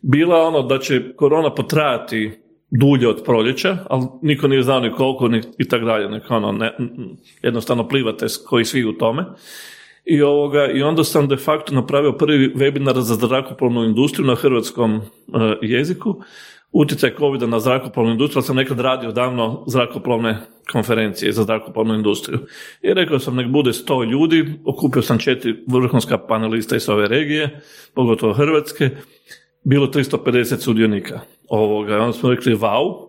bila 0.02 0.48
ono 0.48 0.62
da 0.62 0.80
će 0.80 1.16
korona 1.16 1.56
potrajati 1.56 2.43
dulje 2.80 3.08
od 3.08 3.24
proljeća, 3.26 3.78
ali 3.90 4.06
niko 4.22 4.48
nije 4.48 4.64
znao 4.64 4.80
ni 4.80 4.92
koliko 4.92 5.28
ni, 5.28 5.42
i 5.58 5.68
tako 5.68 5.86
dalje, 5.86 6.22
ono, 6.30 6.52
ne, 6.52 6.78
jednostavno 7.42 7.88
plivate 7.88 8.26
koji 8.46 8.66
svi 8.66 8.86
u 8.86 8.94
tome. 8.94 9.26
I, 10.06 10.22
ovoga, 10.22 10.68
I 10.74 10.82
onda 10.82 11.04
sam 11.04 11.28
de 11.28 11.38
facto 11.38 11.76
napravio 11.76 12.12
prvi 12.12 12.54
webinar 12.56 13.00
za 13.00 13.16
zrakoplovnu 13.16 13.84
industriju 13.84 14.28
na 14.28 14.36
hrvatskom 14.36 14.96
e, 14.96 15.02
jeziku, 15.62 16.22
utjecaj 16.72 17.16
covid 17.18 17.50
na 17.50 17.60
zrakoplovnu 17.60 18.12
industriju, 18.12 18.40
ali 18.40 18.46
sam 18.46 18.56
nekad 18.56 18.80
radio 18.80 19.12
davno 19.12 19.64
zrakoplovne 19.68 20.38
konferencije 20.72 21.32
za 21.32 21.44
zrakoplovnu 21.44 21.94
industriju. 21.94 22.40
I 22.82 22.94
rekao 22.94 23.20
sam 23.20 23.36
nek 23.36 23.48
bude 23.48 23.72
100 23.72 24.12
ljudi, 24.12 24.54
okupio 24.66 25.02
sam 25.02 25.18
četiri 25.18 25.56
vrhunska 25.68 26.18
panelista 26.18 26.76
iz 26.76 26.90
ove 26.90 27.08
regije, 27.08 27.60
pogotovo 27.94 28.34
Hrvatske, 28.34 28.90
bilo 29.64 29.88
350 29.88 30.58
sudionika 30.58 31.20
ovoga. 31.54 31.99
Onda 31.99 32.14
smo 32.14 32.30
rekli, 32.30 32.56
wow, 32.56 33.08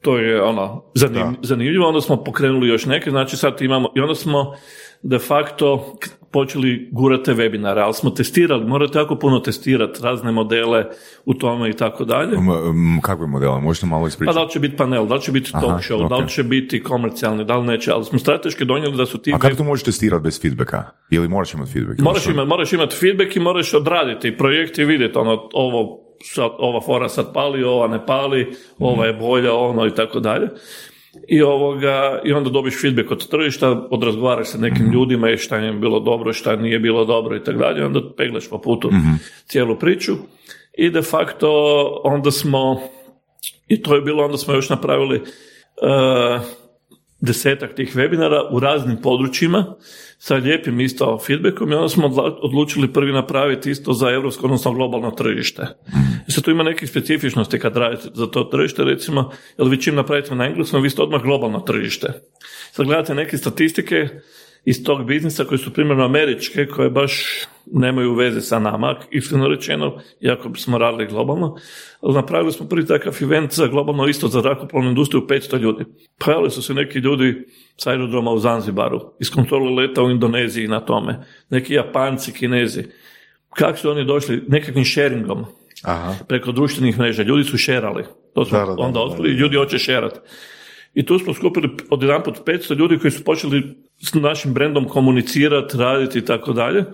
to 0.00 0.18
je 0.18 0.42
ono 0.42 0.84
zanim, 0.94 1.36
zanimljivo, 1.42 1.88
onda 1.88 2.00
smo 2.00 2.24
pokrenuli 2.24 2.68
još 2.68 2.86
neke, 2.86 3.10
znači 3.10 3.36
sad 3.36 3.62
imamo, 3.62 3.88
i 3.96 4.00
onda 4.00 4.14
smo 4.14 4.54
de 5.02 5.18
facto 5.18 5.94
počeli 6.30 6.88
gurati 6.92 7.30
webinare, 7.30 7.80
ali 7.80 7.94
smo 7.94 8.10
testirali, 8.10 8.64
morate 8.64 8.98
jako 8.98 9.16
puno 9.16 9.40
testirati 9.40 10.00
razne 10.02 10.32
modele 10.32 10.84
u 11.24 11.34
tome 11.34 11.70
i 11.70 11.72
tako 11.72 12.04
dalje. 12.04 12.36
Kakve 13.02 13.26
modele? 13.26 13.60
Možete 13.60 13.86
malo 13.86 14.02
Pa 14.02 14.08
ispričati? 14.08 14.34
da 14.34 14.42
li 14.42 14.50
će 14.50 14.60
biti 14.60 14.76
panel, 14.76 15.06
da 15.06 15.14
li 15.14 15.20
će 15.20 15.32
biti 15.32 15.50
Aha, 15.54 15.66
talk 15.66 15.80
show, 15.80 16.08
da 16.08 16.16
li 16.16 16.28
će 16.28 16.42
biti 16.42 16.82
komercijalni, 16.82 17.44
da 17.44 17.56
li 17.56 17.66
neće, 17.66 17.92
ali 17.92 18.04
smo 18.04 18.18
strateški 18.18 18.64
donijeli 18.64 18.96
da 18.96 19.06
su 19.06 19.18
ti... 19.18 19.32
A 19.34 19.38
kako 19.38 19.56
to 19.56 19.64
možeš 19.64 19.84
testirati 19.84 20.22
bez 20.22 20.40
feedbacka? 20.42 20.84
Ili 21.10 21.28
moraš 21.28 21.54
imati 21.54 21.72
feedback? 21.72 22.00
Moraš 22.00 22.26
imati, 22.26 22.48
moraš 22.48 22.72
imati 22.72 22.96
feedback 22.96 23.36
i 23.36 23.40
moraš 23.40 23.74
odraditi 23.74 24.36
projekt 24.36 24.78
i 24.78 24.84
vidjeti 24.84 25.18
ono, 25.18 25.48
ovo, 25.52 26.07
ova 26.58 26.80
fora 26.80 27.08
sad 27.08 27.32
pali, 27.32 27.64
ova 27.64 27.88
ne 27.88 28.06
pali, 28.06 28.52
ova 28.78 29.06
je 29.06 29.12
bolja, 29.12 29.54
ono 29.54 29.86
i 29.86 29.94
tako 29.94 30.20
dalje. 30.20 30.48
I, 31.28 31.42
ovoga, 31.42 32.20
I 32.24 32.32
onda 32.32 32.50
dobiš 32.50 32.80
feedback 32.80 33.10
od 33.10 33.28
tržišta, 33.28 33.86
odrazgovaraš 33.90 34.48
sa 34.48 34.58
nekim 34.58 34.92
ljudima 34.92 35.30
i 35.30 35.36
šta 35.36 35.58
im 35.58 35.64
je 35.64 35.72
bilo 35.72 36.00
dobro, 36.00 36.32
šta 36.32 36.56
nije 36.56 36.78
bilo 36.78 37.04
dobro 37.04 37.36
i 37.36 37.44
tako 37.44 37.58
dalje. 37.58 37.86
Onda 37.86 38.00
peglaš 38.16 38.50
po 38.50 38.58
putu 38.58 38.90
cijelu 39.46 39.78
priču. 39.78 40.12
I 40.78 40.90
de 40.90 41.02
facto 41.02 41.50
onda 42.04 42.30
smo, 42.30 42.80
i 43.68 43.82
to 43.82 43.94
je 43.94 44.00
bilo, 44.00 44.24
onda 44.24 44.38
smo 44.38 44.54
još 44.54 44.68
napravili 44.68 45.16
uh, 45.16 46.42
desetak 47.20 47.74
tih 47.74 47.96
webinara 47.96 48.42
u 48.50 48.60
raznim 48.60 48.96
područjima 49.02 49.74
sa 50.18 50.34
lijepim 50.34 50.80
isto 50.80 51.18
feedbackom 51.26 51.72
i 51.72 51.74
onda 51.74 51.88
smo 51.88 52.06
odlučili 52.42 52.92
prvi 52.92 53.12
napraviti 53.12 53.70
isto 53.70 53.92
za 53.92 54.10
europsko, 54.10 54.46
odnosno 54.46 54.72
globalno 54.72 55.10
tržište. 55.10 55.66
I 56.28 56.32
sad 56.32 56.44
tu 56.44 56.50
ima 56.50 56.62
nekih 56.62 56.88
specifičnosti 56.88 57.58
kad 57.58 57.76
radite 57.76 58.08
za 58.14 58.26
to 58.26 58.44
tržište, 58.44 58.84
recimo, 58.84 59.30
jer 59.58 59.68
vi 59.68 59.82
čim 59.82 59.94
napravite 59.94 60.34
na 60.34 60.46
engleskom, 60.46 60.82
vi 60.82 60.90
ste 60.90 61.02
odmah 61.02 61.22
globalno 61.22 61.60
tržište. 61.60 62.12
Sad 62.72 62.86
gledate 62.86 63.14
neke 63.14 63.38
statistike 63.38 64.08
iz 64.64 64.84
tog 64.84 65.06
biznisa 65.06 65.44
koji 65.44 65.58
su 65.58 65.72
primjerno 65.72 66.04
američke, 66.04 66.66
koje 66.66 66.90
baš 66.90 67.24
nemaju 67.72 68.14
veze 68.14 68.40
sa 68.40 68.58
nama, 68.58 68.96
iskreno 69.10 69.48
rečeno, 69.48 69.98
iako 70.20 70.54
smo 70.54 70.78
radili 70.78 71.06
globalno. 71.06 71.56
Napravili 72.02 72.52
smo 72.52 72.68
prvi 72.68 72.86
takav 72.86 73.16
event 73.22 73.54
za 73.54 73.66
globalno 73.66 74.06
isto 74.06 74.28
za 74.28 74.40
zrakoplovnu 74.40 74.88
industriju 74.88 75.26
500 75.28 75.58
ljudi. 75.58 75.84
Pojavili 76.24 76.50
su 76.50 76.62
se 76.62 76.74
neki 76.74 76.98
ljudi 76.98 77.46
s 77.76 77.86
aerodroma 77.86 78.30
u 78.30 78.38
Zanzibaru, 78.38 79.00
iz 79.20 79.30
kontrole 79.30 79.82
leta 79.82 80.02
u 80.02 80.10
Indoneziji 80.10 80.68
na 80.68 80.80
tome, 80.80 81.24
neki 81.50 81.74
Japanci, 81.74 82.32
Kinezi. 82.32 82.84
Kako 83.54 83.78
su 83.78 83.90
oni 83.90 84.04
došli? 84.04 84.42
Nekakvim 84.48 84.84
sharingom 84.84 85.44
Aha. 85.82 86.14
preko 86.28 86.52
društvenih 86.52 86.98
mreža. 86.98 87.22
Ljudi 87.22 87.44
su 87.44 87.58
šerali. 87.58 88.04
To 88.34 88.44
smo 88.44 88.58
Da, 88.58 88.64
da, 88.64 88.74
da, 88.74 88.82
onda 88.82 88.98
da, 88.98 89.04
otkrili. 89.04 89.34
Ljudi 89.34 89.56
hoće 89.56 89.78
šerati. 89.78 90.18
I 90.94 91.06
tu 91.06 91.18
smo 91.18 91.34
skupili 91.34 91.70
od 91.90 92.02
jedanput 92.02 92.34
500 92.46 92.76
ljudi 92.76 92.98
koji 92.98 93.10
su 93.10 93.24
počeli 93.24 93.62
s 94.02 94.14
našim 94.14 94.54
brendom 94.54 94.88
komunicirati, 94.88 95.76
raditi 95.76 96.18
i 96.18 96.24
tako 96.24 96.52
dalje. 96.52 96.84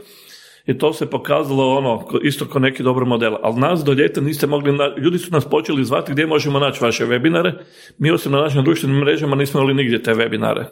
I 0.67 0.79
to 0.79 0.93
se 0.93 1.11
pokazalo 1.11 1.77
ono, 1.77 2.09
isto 2.23 2.45
kao 2.45 2.61
neki 2.61 2.83
dobar 2.83 3.05
model. 3.05 3.35
Ali 3.43 3.61
nas 3.61 3.85
do 3.85 3.93
ljeta 3.93 4.21
niste 4.21 4.47
mogli, 4.47 4.73
na- 4.73 4.95
ljudi 4.99 5.19
su 5.19 5.33
nas 5.33 5.45
počeli 5.45 5.85
zvati 5.85 6.13
gdje 6.13 6.27
možemo 6.27 6.59
naći 6.59 6.85
vaše 6.85 7.07
webinare. 7.07 7.53
Mi 7.99 8.11
osim 8.11 8.33
na 8.33 8.41
našim 8.41 8.65
društvenim 8.65 8.99
mrežama 8.99 9.37
nismo 9.37 9.61
imali 9.61 9.75
nigdje 9.75 10.03
te 10.03 10.15
webinare. 10.15 10.65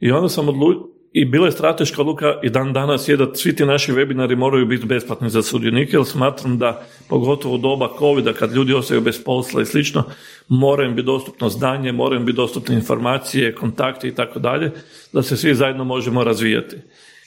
I 0.00 0.10
onda 0.10 0.28
sam 0.28 0.48
odlučio, 0.48 0.96
i 1.12 1.24
bila 1.24 1.46
je 1.46 1.52
strateška 1.52 2.00
odluka 2.00 2.40
i 2.42 2.50
dan 2.50 2.72
danas 2.72 3.08
je 3.08 3.16
da 3.16 3.34
svi 3.34 3.56
ti 3.56 3.64
naši 3.64 3.92
webinari 3.92 4.36
moraju 4.36 4.66
biti 4.66 4.86
besplatni 4.86 5.30
za 5.30 5.42
sudionike, 5.42 5.96
jer 5.96 6.04
smatram 6.04 6.58
da 6.58 6.86
pogotovo 7.08 7.54
u 7.54 7.58
doba 7.58 7.88
covida 7.98 8.32
kad 8.32 8.52
ljudi 8.52 8.74
ostaju 8.74 9.00
bez 9.00 9.24
posla 9.24 9.62
i 9.62 9.66
slično, 9.66 10.02
mora 10.48 10.84
im 10.84 10.94
biti 10.94 11.06
dostupno 11.06 11.48
znanje, 11.48 11.92
mora 11.92 12.16
im 12.16 12.24
biti 12.24 12.36
dostupne 12.36 12.74
informacije, 12.74 13.54
kontakti 13.54 14.08
i 14.08 14.14
tako 14.14 14.38
dalje, 14.38 14.70
da 15.12 15.22
se 15.22 15.36
svi 15.36 15.54
zajedno 15.54 15.84
možemo 15.84 16.24
razvijati. 16.24 16.76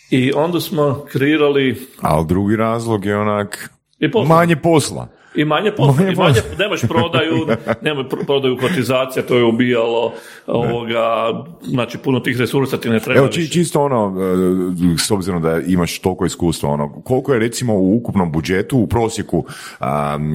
I 0.09 0.31
onda 0.35 0.59
smo 0.59 1.05
kreirali 1.11 1.87
Ali 2.01 2.25
drugi 2.27 2.55
razlog 2.55 3.05
je 3.05 3.17
onak 3.17 3.69
i 3.99 4.11
posla. 4.11 4.35
manje 4.35 4.55
posla. 4.55 5.07
I 5.35 5.45
manje 5.45 5.71
posla, 5.71 5.93
Manje 5.93 6.11
i 6.11 6.15
manje, 6.15 6.33
posla. 6.33 6.55
nemaš 6.59 6.81
prodaju, 6.81 7.35
nema 7.81 8.03
pr- 8.03 8.25
prodaju 8.25 8.57
kotizacija, 8.57 9.23
to 9.23 9.37
je 9.37 9.43
ubijalo, 9.43 10.13
ovoga, 10.47 11.03
znači 11.63 11.97
puno 11.97 12.19
tih 12.19 12.37
resursa 12.37 12.77
ti 12.77 12.89
ne 12.89 12.99
treba 12.99 13.19
Evo, 13.19 13.27
či, 13.27 13.51
čisto 13.51 13.81
ono, 13.81 14.15
e, 14.93 14.97
s 14.97 15.11
obzirom 15.11 15.41
da 15.41 15.59
imaš 15.59 15.99
toliko 15.99 16.25
iskustva, 16.25 16.69
ono, 16.69 17.01
koliko 17.01 17.33
je 17.33 17.39
recimo 17.39 17.73
u 17.73 17.95
ukupnom 17.95 18.31
budžetu, 18.31 18.77
u 18.77 18.87
prosjeku, 18.87 19.45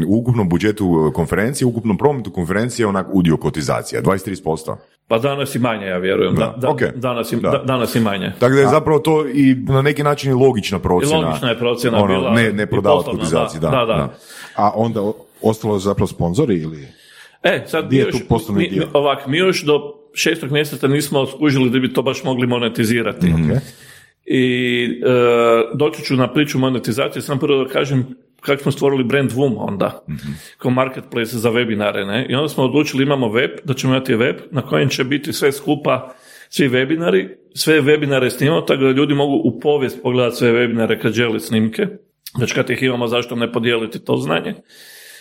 u 0.06 0.18
ukupnom 0.18 0.48
budžetu 0.48 1.12
konferencije, 1.14 1.66
u 1.66 1.70
ukupnom 1.70 1.98
prometu 1.98 2.30
konferencije, 2.30 2.86
onak 2.86 3.06
udio 3.12 3.36
kotizacija, 3.36 4.02
23%. 4.02 4.76
Pa 5.08 5.18
danas 5.18 5.54
i 5.54 5.58
manje, 5.58 5.86
ja 5.86 5.98
vjerujem. 5.98 6.34
Da, 6.34 6.54
da- 6.58 6.70
ok. 6.70 6.80
danas, 6.94 7.32
i, 7.32 7.36
Da. 7.36 7.50
da- 7.50 7.58
danas 7.58 7.94
i 7.94 8.00
manje. 8.00 8.32
Tako 8.38 8.54
da 8.54 8.60
je 8.60 8.68
zapravo 8.68 8.98
to 8.98 9.28
i 9.28 9.54
na 9.58 9.82
neki 9.82 10.02
način 10.02 10.30
i 10.30 10.34
logična 10.34 10.78
I 10.78 10.82
procjena. 10.82 11.18
logična 11.20 11.48
je 11.48 11.58
procjena 11.58 11.98
ono, 11.98 12.06
bila. 12.08 12.30
Ne, 12.32 12.52
ne 12.52 12.62
i 12.62 12.66
prodavati 12.66 13.04
poslovna, 13.04 13.20
kotizaciju, 13.20 13.60
da. 13.60 13.70
da, 13.70 13.84
da. 13.84 14.14
A 14.56 14.70
onda 14.74 15.00
ostalo 15.42 15.74
je 15.74 15.80
zapravo 15.80 16.06
sponzori 16.06 16.54
ili... 16.56 16.88
E, 17.42 17.64
sad 17.66 17.86
Gdje 17.86 17.96
mi 17.96 18.02
je 18.02 18.06
još, 18.30 18.48
mi, 18.48 18.68
dio? 18.68 18.80
mi- 18.80 18.88
ovak, 18.92 19.26
mi 19.26 19.38
još 19.38 19.64
do 19.64 19.80
šestog 20.14 20.50
mjeseca 20.50 20.88
nismo 20.88 21.26
skužili 21.26 21.70
da 21.70 21.78
bi 21.78 21.92
to 21.92 22.02
baš 22.02 22.24
mogli 22.24 22.46
monetizirati. 22.46 23.26
Ok. 23.26 23.62
I 24.26 24.44
e, 25.02 25.10
doći 25.74 26.02
ću 26.02 26.16
na 26.16 26.32
priču 26.32 26.58
monetizacije, 26.58 27.22
sam 27.22 27.38
prvo 27.38 27.64
da 27.64 27.70
kažem 27.70 28.06
kako 28.46 28.62
smo 28.62 28.72
stvorili 28.72 29.04
brand 29.04 29.32
VUM 29.32 29.54
onda, 29.58 30.04
kao 30.58 30.70
marketplace 30.70 31.38
za 31.38 31.50
webinare, 31.50 32.06
ne? 32.06 32.26
I 32.28 32.34
onda 32.34 32.48
smo 32.48 32.64
odlučili 32.64 33.02
imamo 33.02 33.28
web, 33.28 33.50
da 33.64 33.74
ćemo 33.74 33.92
imati 33.92 34.14
web 34.14 34.36
na 34.50 34.62
kojem 34.62 34.88
će 34.88 35.04
biti 35.04 35.32
sve 35.32 35.52
skupa 35.52 36.14
svi 36.48 36.68
webinari, 36.68 37.28
sve 37.54 37.82
webinare 37.82 38.30
snimamo, 38.30 38.60
tako 38.60 38.82
da 38.82 38.90
ljudi 38.90 39.14
mogu 39.14 39.40
u 39.44 39.60
povijest 39.60 40.02
pogledati 40.02 40.36
sve 40.36 40.52
webinare 40.52 41.02
kad 41.02 41.12
žele 41.12 41.40
snimke, 41.40 41.86
već 42.40 42.52
kad 42.52 42.70
ih 42.70 42.82
imamo 42.82 43.08
zašto 43.08 43.36
ne 43.36 43.52
podijeliti 43.52 44.04
to 44.04 44.16
znanje. 44.16 44.54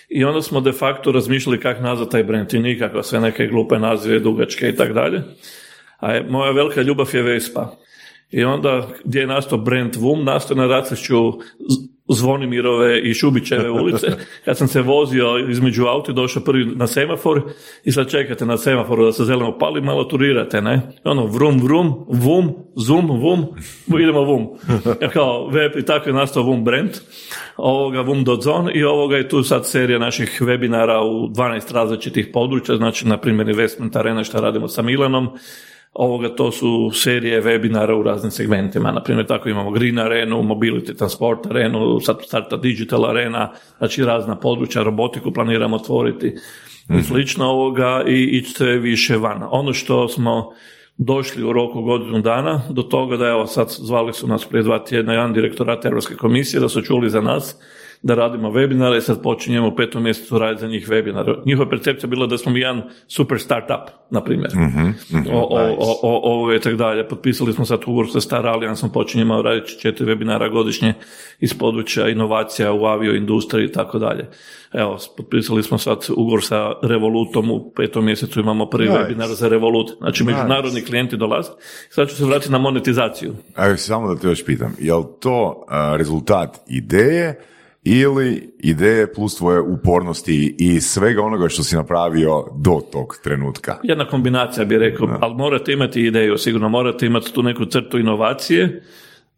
I 0.10 0.24
onda 0.24 0.42
smo 0.42 0.62
de 0.62 0.72
facto 0.72 1.12
razmišljali 1.12 1.60
kako 1.60 1.82
nazvati 1.82 2.12
taj 2.12 2.24
brand 2.24 2.54
i 2.54 2.60
nikako 2.60 3.04
sve 3.04 3.20
neke 3.20 3.48
glupe 3.48 3.80
nazive, 3.80 4.20
dugačke 4.20 4.70
i 4.70 4.76
tako 4.76 4.94
dalje. 4.94 5.22
A 6.00 6.22
moja 6.30 6.52
velika 6.52 6.82
ljubav 6.82 7.10
je 7.14 7.22
Vespa. 7.22 7.76
I 8.34 8.44
onda 8.44 8.88
gdje 9.04 9.20
je 9.20 9.28
nastao 9.28 9.58
brand 9.58 9.96
VUM, 9.96 10.24
nastao 10.24 10.58
na 10.58 10.68
racišću 10.68 11.32
Z- 11.60 11.94
Zvonimirove 12.08 13.02
i 13.02 13.14
Šubićeve 13.14 13.70
ulice. 13.70 14.08
Kad 14.46 14.58
sam 14.58 14.68
se 14.68 14.82
vozio 14.82 15.48
između 15.50 15.86
auta, 15.86 16.12
i 16.12 16.16
došao 16.16 16.44
prvi 16.44 16.66
na 16.66 16.88
semafor 16.88 17.42
i 17.84 17.92
sad 17.92 18.10
čekate 18.10 18.46
na 18.46 18.58
semaforu 18.58 19.06
da 19.06 19.12
se 19.12 19.26
zeleno 19.26 19.58
pali, 19.58 19.82
malo 19.82 20.04
turirate, 20.04 20.62
ne? 20.62 20.82
Ono, 21.04 21.26
vrum, 21.26 21.62
vrum, 21.64 22.06
vum, 22.08 22.54
zoom, 22.76 23.08
vum, 23.08 23.46
idemo 24.00 24.22
vum. 24.22 24.48
Ja 25.02 25.10
kao 25.10 25.48
web 25.48 25.72
i 25.78 25.86
tako 25.86 26.10
je 26.10 26.14
nastao 26.14 26.44
VUM 26.44 26.64
brand, 26.64 26.92
ovoga 27.58 28.02
vum.zone 28.02 28.74
i 28.74 28.84
ovoga 28.84 29.18
je 29.18 29.30
tu 29.30 29.44
sad 29.44 29.68
serija 29.68 30.00
naših 30.00 30.42
webinara 30.42 31.00
u 31.02 31.28
12 31.28 31.74
različitih 31.74 32.28
područja, 32.34 32.76
znači 32.76 33.08
na 33.08 33.18
primjer 33.18 33.50
Investment 33.50 33.96
Arena 33.96 34.24
što 34.24 34.42
radimo 34.42 34.68
sa 34.68 34.82
Milanom, 34.82 35.30
ovoga 35.94 36.36
to 36.36 36.52
su 36.52 36.92
serije 36.94 37.42
webinara 37.42 37.94
u 37.94 38.04
raznim 38.04 38.32
segmentima, 38.32 38.92
na 38.92 39.04
primjer 39.04 39.28
tako 39.28 39.50
imamo 39.50 39.72
Green 39.72 40.00
Arenu, 40.00 40.42
Mobility 40.42 40.98
Transport 40.98 41.46
Arenu, 41.46 42.00
sad 42.00 42.18
starta 42.24 42.58
Digital 42.58 43.06
Arena, 43.06 43.52
znači 43.78 44.06
razna 44.06 44.36
područja, 44.36 44.84
robotiku 44.84 45.34
planiramo 45.34 45.76
otvoriti 45.76 46.36
i 47.00 47.04
slično 47.04 47.46
ovoga 47.46 48.04
i 48.08 48.24
ići 48.24 48.52
sve 48.52 48.78
više 48.78 49.18
van. 49.18 49.44
Ono 49.52 49.74
što 49.74 50.08
smo 50.08 50.52
došli 50.98 51.44
u 51.44 51.54
roku 51.54 51.82
godinu 51.82 52.22
dana 52.22 52.62
do 52.70 52.82
toga 52.82 53.18
da 53.18 53.28
evo 53.28 53.48
sad 53.48 53.68
zvali 53.70 54.14
su 54.14 54.28
nas 54.28 54.46
prije 54.46 54.64
dva 54.64 54.84
tjedna 54.84 55.14
jedan 55.14 55.34
direktorat 55.34 55.86
Europske 55.86 56.16
komisije 56.16 56.60
da 56.60 56.70
su 56.70 56.82
čuli 56.82 57.10
za 57.10 57.22
nas 57.22 57.58
da 58.04 58.16
radimo 58.16 58.50
webinare 58.50 59.02
sad 59.02 59.22
počinjemo 59.22 59.68
u 59.68 59.76
petom 59.76 60.04
mjesecu 60.04 60.38
raditi 60.38 60.62
za 60.62 60.68
njih 60.68 60.88
webinare. 60.90 61.36
Njihova 61.46 61.70
percepcija 61.70 62.10
bila 62.10 62.28
da 62.28 62.38
smo 62.38 62.52
mi 62.52 62.60
jedan 62.60 62.82
super 63.08 63.40
startup, 63.40 63.90
na 64.10 64.24
primjer. 64.24 64.52
o, 65.32 65.40
o, 65.40 65.76
o, 65.80 66.00
o, 66.04 66.20
ovo 66.24 66.54
i 66.54 66.60
tako 66.60 66.76
dalje. 66.76 67.08
Potpisali 67.08 67.54
smo 67.54 67.66
sad 67.66 67.80
ugovor 67.88 68.12
sa 68.12 68.22
Star 68.22 68.48
Allianceom, 68.48 68.92
počinjemo 68.92 69.42
raditi 69.42 69.80
četiri 69.80 70.06
webinara 70.06 70.52
godišnje 70.52 70.94
iz 71.40 71.54
područja 71.54 72.10
inovacija 72.10 72.74
u 72.74 72.86
avioindustriji 72.86 73.66
i 73.66 73.72
tako 73.72 74.00
dalje. 74.00 74.30
Evo, 74.74 74.98
potpisali 75.18 75.64
smo 75.64 75.78
sad 75.78 76.06
ugovor 76.18 76.44
sa 76.44 76.72
Revolutom, 76.82 77.52
u 77.52 77.72
petom 77.76 78.06
mjesecu 78.06 78.40
imamo 78.40 78.70
prvi 78.70 78.90
Nice. 78.90 79.00
webinar 79.00 79.34
za 79.34 79.48
Revolut. 79.48 79.92
Znači, 79.98 80.24
međunarodni 80.24 80.82
klijenti 80.82 81.18
dolaze. 81.18 81.50
Sad 81.90 82.10
ću 82.10 82.16
se 82.16 82.26
vratiti 82.26 82.52
na 82.52 82.58
monetizaciju. 82.58 83.34
Evo, 83.58 83.78
samo 83.78 84.14
da 84.14 84.20
te 84.20 84.28
još 84.28 84.46
pitam, 84.46 84.76
je 84.80 84.94
li 84.94 85.04
to 85.20 85.66
a, 85.70 85.96
rezultat 85.98 86.58
ideje 86.68 87.40
ili 87.84 88.54
ideje 88.60 89.14
plus 89.14 89.38
tvoje 89.38 89.62
upornosti 89.62 90.56
i 90.60 90.82
svega 90.82 91.22
onoga 91.22 91.50
što 91.50 91.64
si 91.64 91.76
napravio 91.76 92.46
do 92.56 92.82
tog 92.92 93.20
trenutka? 93.24 93.80
Jedna 93.84 94.08
kombinacija 94.08 94.66
bi 94.66 94.78
rekao, 94.78 95.18
ali 95.22 95.36
morate 95.36 95.74
imati 95.74 96.02
ideju, 96.02 96.38
sigurno 96.38 96.70
morate 96.70 97.06
imati 97.06 97.34
tu 97.34 97.44
neku 97.44 97.66
crtu 97.66 98.00
inovacije 98.00 98.84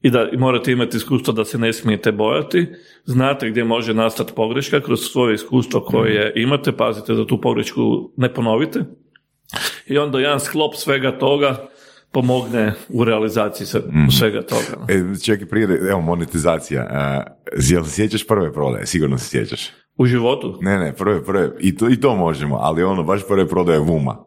i 0.01 0.09
da 0.09 0.29
i 0.33 0.37
morate 0.37 0.71
imati 0.71 0.97
iskustvo 0.97 1.33
da 1.33 1.45
se 1.45 1.57
ne 1.57 1.73
smijete 1.73 2.11
bojati. 2.11 2.67
Znate 3.05 3.49
gdje 3.49 3.63
može 3.63 3.93
nastati 3.93 4.33
pogreška 4.35 4.81
kroz 4.81 4.99
svoje 4.99 5.35
iskustvo 5.35 5.81
koje 5.81 6.33
imate, 6.35 6.71
pazite 6.71 7.13
da 7.13 7.27
tu 7.27 7.41
pogrešku 7.41 8.11
ne 8.17 8.33
ponovite. 8.33 8.79
I 9.87 9.97
onda 9.97 10.19
jedan 10.19 10.39
sklop 10.39 10.75
svega 10.75 11.19
toga 11.19 11.67
pomogne 12.15 12.73
u 12.89 13.03
realizaciji 13.03 13.67
se- 13.67 13.83
svega 14.19 14.41
toga. 14.41 14.85
E, 14.89 15.19
čekaj, 15.19 15.47
prije, 15.47 15.67
evo, 15.89 16.01
monetizacija. 16.01 16.81
A, 16.83 17.23
jel 17.61 17.83
se 17.83 17.91
sjećaš 17.91 18.27
prve 18.27 18.53
prodaje? 18.53 18.85
Sigurno 18.85 19.17
se 19.17 19.29
sjećaš. 19.29 19.69
U 19.97 20.05
životu? 20.05 20.57
Ne, 20.61 20.77
ne, 20.79 20.93
prve, 20.93 21.25
prve, 21.25 21.51
i 21.59 21.77
to, 21.77 21.89
i 21.89 21.99
to 21.99 22.15
možemo, 22.15 22.55
ali 22.55 22.83
ono, 22.83 23.03
baš 23.03 23.27
prve 23.27 23.47
prodaje 23.47 23.79
Vuma. 23.79 24.17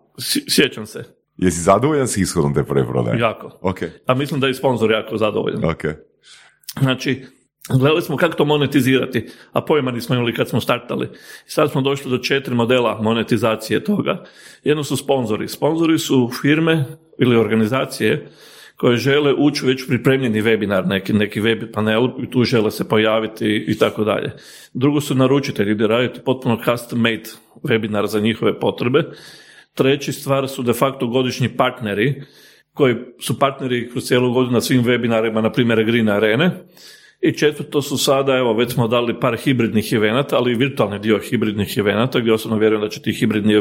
Sjećam 0.48 0.86
se, 0.86 1.04
Jesi 1.36 1.60
zadovoljan 1.60 2.08
s 2.08 2.16
ishodom 2.16 2.54
te 2.54 2.64
prve 2.64 2.86
prodaje? 2.86 3.18
jako. 3.20 3.58
Ok, 3.62 3.78
A 4.06 4.14
mislim 4.14 4.40
da 4.40 4.46
je 4.46 4.50
i 4.50 4.54
sponsor 4.54 4.90
jako 4.90 5.16
zadovoljan. 5.16 5.64
ok. 5.64 5.82
Znači, 6.80 7.24
gledali 7.68 8.02
smo 8.02 8.16
kako 8.16 8.36
to 8.36 8.44
monetizirati, 8.44 9.26
a 9.52 9.60
pojma 9.60 9.90
nismo 9.90 10.14
imali 10.14 10.34
kad 10.34 10.48
smo 10.48 10.60
startali. 10.60 11.08
Sad 11.46 11.70
smo 11.70 11.80
došli 11.80 12.10
do 12.10 12.18
četiri 12.18 12.54
modela 12.54 12.98
monetizacije 13.02 13.84
toga. 13.84 14.24
Jedno 14.64 14.84
su 14.84 14.96
sponzori. 14.96 15.48
Sponzori 15.48 15.98
su 15.98 16.30
firme 16.42 16.84
ili 17.18 17.36
organizacije 17.36 18.28
koje 18.76 18.96
žele 18.96 19.34
ući 19.34 19.66
već 19.66 19.86
pripremljeni 19.86 20.42
webinar, 20.42 20.86
neki, 20.86 21.12
neki 21.12 21.40
web 21.40 21.58
panel 21.72 22.08
i 22.22 22.30
tu 22.30 22.44
žele 22.44 22.70
se 22.70 22.88
pojaviti 22.88 23.64
i 23.68 23.78
tako 23.78 24.04
dalje. 24.04 24.30
Drugo 24.74 25.00
su 25.00 25.14
naručitelji 25.14 25.74
gdje 25.74 25.86
radite 25.86 26.20
potpuno 26.20 26.58
custom 26.64 27.00
made 27.00 27.30
webinar 27.62 28.06
za 28.06 28.20
njihove 28.20 28.60
potrebe. 28.60 29.04
Treći 29.74 30.12
stvar 30.12 30.48
su 30.48 30.62
de 30.62 30.72
facto 30.72 31.06
godišnji 31.06 31.48
partneri, 31.48 32.22
koji 32.74 32.94
su 33.20 33.38
partneri 33.38 33.90
kroz 33.90 34.04
cijelu 34.04 34.32
godinu 34.32 34.52
na 34.52 34.60
svim 34.60 34.84
webinarima, 34.84 35.40
na 35.40 35.52
primjer 35.52 35.84
Green 35.84 36.08
Arene. 36.08 36.50
I 37.20 37.32
četvrto 37.32 37.82
su 37.82 37.98
sada, 37.98 38.36
evo, 38.36 38.54
već 38.54 38.72
smo 38.72 38.88
dali 38.88 39.20
par 39.20 39.36
hibridnih 39.36 39.92
evenata, 39.92 40.36
ali 40.36 40.52
i 40.52 40.56
virtualni 40.56 40.98
dio 40.98 41.18
hibridnih 41.18 41.78
evenata, 41.78 42.20
gdje 42.20 42.32
osobno 42.32 42.58
vjerujem 42.58 42.82
da 42.82 42.88
će 42.88 43.02
ti 43.02 43.12
hibridni, 43.12 43.54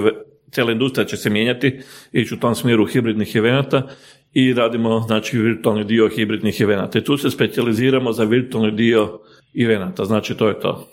cijela 0.52 0.72
industrija 0.72 1.06
će 1.06 1.18
se 1.18 1.30
mijenjati, 1.30 1.80
ići 2.12 2.34
u 2.34 2.38
tom 2.38 2.56
smjeru 2.56 2.86
hibridnih 2.86 3.36
evenata 3.36 3.88
i 4.34 4.54
radimo, 4.54 5.00
znači, 5.00 5.40
virtualni 5.40 5.84
dio 5.84 6.10
hibridnih 6.10 6.62
evenata. 6.62 7.00
I 7.00 7.04
tu 7.04 7.18
se 7.18 7.30
specijaliziramo 7.30 8.12
za 8.12 8.24
virtualni 8.24 8.72
dio 8.72 9.20
evenata, 9.66 10.06
znači 10.06 10.36
to 10.36 10.48
je 10.48 10.60
to. 10.60 10.88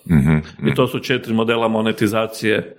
I 0.67 0.75
to 0.75 0.89
su 0.89 0.99
četiri 0.99 1.35
modela 1.35 1.69
monetizacije, 1.69 2.77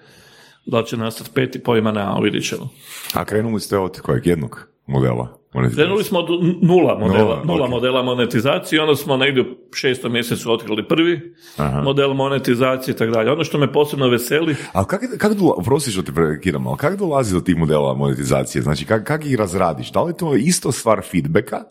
da 0.66 0.84
će 0.84 0.98
nastati 0.98 1.30
peti 1.34 1.64
pojma 1.64 1.92
ne, 1.92 2.06
vidit 2.24 2.50
ćemo. 2.50 2.70
A 3.14 3.26
krenuli 3.26 3.60
ste 3.60 3.78
od 3.78 4.00
kojeg 4.02 4.28
jednog 4.28 4.75
modela? 4.88 5.38
Krenuli 5.76 6.04
smo 6.04 6.20
od 6.20 6.28
nula 6.62 6.98
modela, 7.00 7.24
Nula, 7.24 7.42
nula 7.46 7.64
ok. 7.64 7.70
modela 7.70 8.04
monetizacije, 8.04 8.82
onda 8.82 8.96
smo 8.96 9.18
negdje 9.18 9.42
u 9.42 9.46
šestom 9.74 10.12
mjesecu 10.12 10.52
otkrili 10.54 10.88
prvi 10.88 11.34
Aha. 11.58 11.82
model 11.82 12.14
monetizacije 12.14 12.94
i 12.94 12.98
tako 12.98 13.12
dalje. 13.12 13.32
Ono 13.32 13.44
što 13.44 13.58
me 13.58 13.74
posebno 13.74 14.08
veseli, 14.08 14.56
Ali 14.74 14.86
kak, 14.90 15.02
kak 15.18 15.34
dola, 15.34 15.56
prosti 15.66 15.92
što 15.92 16.02
te 16.02 16.12
prekiram, 16.12 16.68
ali 16.68 16.78
kako 16.78 16.96
dolazi 16.98 17.34
do 17.34 17.42
tih 17.42 17.58
modela 17.58 17.94
monetizacije? 17.94 18.62
Znači, 18.62 18.86
kak, 18.86 19.04
kak 19.04 19.26
ih 19.26 19.36
razradiš? 19.36 19.92
Da 19.92 20.04
li 20.04 20.10
je 20.10 20.18
to 20.18 20.36
isto 20.36 20.72
stvar 20.72 21.02
feedbacka 21.12 21.64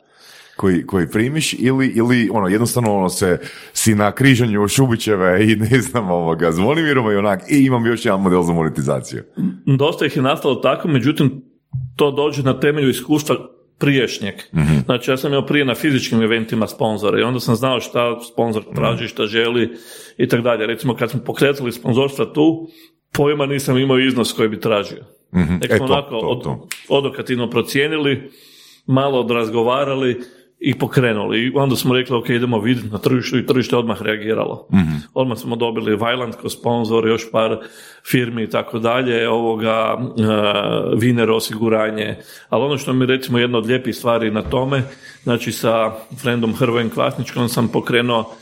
koji, 0.56 0.86
koji 0.86 1.08
primiš 1.10 1.54
ili, 1.58 1.86
ili 1.86 2.30
ono, 2.32 2.48
jednostavno 2.48 2.96
ono 2.96 3.08
se 3.08 3.38
si 3.72 3.94
na 3.94 4.12
križanju 4.12 4.68
Šubićeve 4.68 5.44
i 5.52 5.56
ne 5.56 5.80
znam 5.80 6.10
ovoga, 6.10 6.52
Zvonimirova 6.52 7.12
i 7.12 7.16
onak, 7.16 7.40
i 7.50 7.64
imam 7.64 7.86
još 7.86 8.04
jedan 8.04 8.20
model 8.20 8.42
za 8.42 8.52
monetizaciju. 8.52 9.22
dosta 9.78 10.06
ih 10.06 10.16
je 10.16 10.22
nastalo 10.22 10.54
tako, 10.54 10.88
međutim, 10.88 11.42
to 11.96 12.10
dođe 12.10 12.42
na 12.42 12.60
temelju 12.60 12.88
iskustva 12.88 13.36
priješnjeg. 13.78 14.34
Znači, 14.84 15.10
ja 15.10 15.16
sam 15.16 15.30
imao 15.30 15.46
prije 15.46 15.64
na 15.64 15.74
fizičkim 15.74 16.22
eventima 16.22 16.66
sponzore 16.66 17.20
i 17.20 17.24
onda 17.24 17.40
sam 17.40 17.54
znao 17.54 17.80
šta 17.80 18.20
sponzor 18.22 18.62
traži, 18.74 19.08
šta 19.08 19.26
želi 19.26 19.70
i 20.18 20.28
tako 20.28 20.42
dalje. 20.42 20.66
Recimo, 20.66 20.94
kad 20.94 21.10
smo 21.10 21.20
pokretali 21.20 21.72
sponzorstva 21.72 22.26
tu, 22.26 22.68
pojma 23.12 23.46
nisam 23.46 23.78
imao 23.78 23.98
iznos 23.98 24.32
koji 24.32 24.48
bi 24.48 24.60
tražio. 24.60 25.04
Nek 25.32 25.70
E, 25.70 25.76
smo 25.76 25.86
to, 25.86 25.92
onako 25.92 26.10
to, 26.10 26.18
od- 26.18 26.42
to. 26.42 26.68
odokativno 26.88 27.50
procijenili, 27.50 28.30
malo 28.86 29.20
odrazgovarali 29.20 30.20
i 30.66 30.74
pokrenuli. 30.78 31.38
I 31.38 31.52
onda 31.54 31.76
smo 31.76 31.94
rekli, 31.94 32.16
ok, 32.16 32.28
idemo 32.30 32.60
vidjeti 32.60 32.88
na 32.88 32.98
tržištu 32.98 33.38
i 33.38 33.46
tržište 33.46 33.76
odmah 33.76 34.02
reagiralo. 34.02 34.68
Odmah 35.14 35.38
smo 35.38 35.56
dobili 35.56 35.96
Vajland 35.96 36.34
kao 36.40 36.50
sponzor, 36.50 37.06
još 37.06 37.30
par 37.30 37.58
firmi 38.10 38.42
i 38.42 38.50
tako 38.50 38.78
dalje, 38.78 39.28
ovoga, 39.28 39.96
uh, 39.98 41.00
Viner 41.00 41.30
osiguranje. 41.30 42.16
Ali 42.48 42.64
ono 42.64 42.78
što 42.78 42.92
mi 42.92 43.06
recimo 43.06 43.38
jedna 43.38 43.58
od 43.58 43.66
lijepih 43.66 43.96
stvari 43.96 44.30
na 44.30 44.42
tome, 44.42 44.82
znači 45.22 45.52
sa 45.52 45.92
friendom 46.22 46.54
Hrvojem 46.54 46.90
Kvasničkom 46.90 47.48
sam 47.48 47.68
pokrenuo 47.68 48.34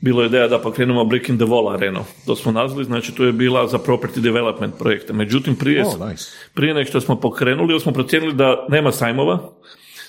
bilo 0.00 0.22
je 0.22 0.26
ideja 0.26 0.48
da 0.48 0.58
pokrenemo 0.58 1.04
Brick 1.04 1.28
in 1.28 1.36
the 1.36 1.46
Wall 1.46 1.74
arenu. 1.74 2.04
To 2.26 2.36
smo 2.36 2.52
nazvali, 2.52 2.84
znači 2.84 3.14
to 3.14 3.24
je 3.24 3.32
bila 3.32 3.66
za 3.66 3.78
property 3.78 4.20
development 4.20 4.78
projekte. 4.78 5.12
Međutim, 5.12 5.56
prije, 5.56 5.84
Oh, 5.86 6.08
nice. 6.10 6.24
prije 6.54 6.74
nego 6.74 6.88
što 6.88 7.00
smo 7.00 7.20
pokrenuli, 7.20 7.80
smo 7.80 7.92
procijenili 7.92 8.34
da 8.34 8.66
nema 8.68 8.92
sajmova, 8.92 9.38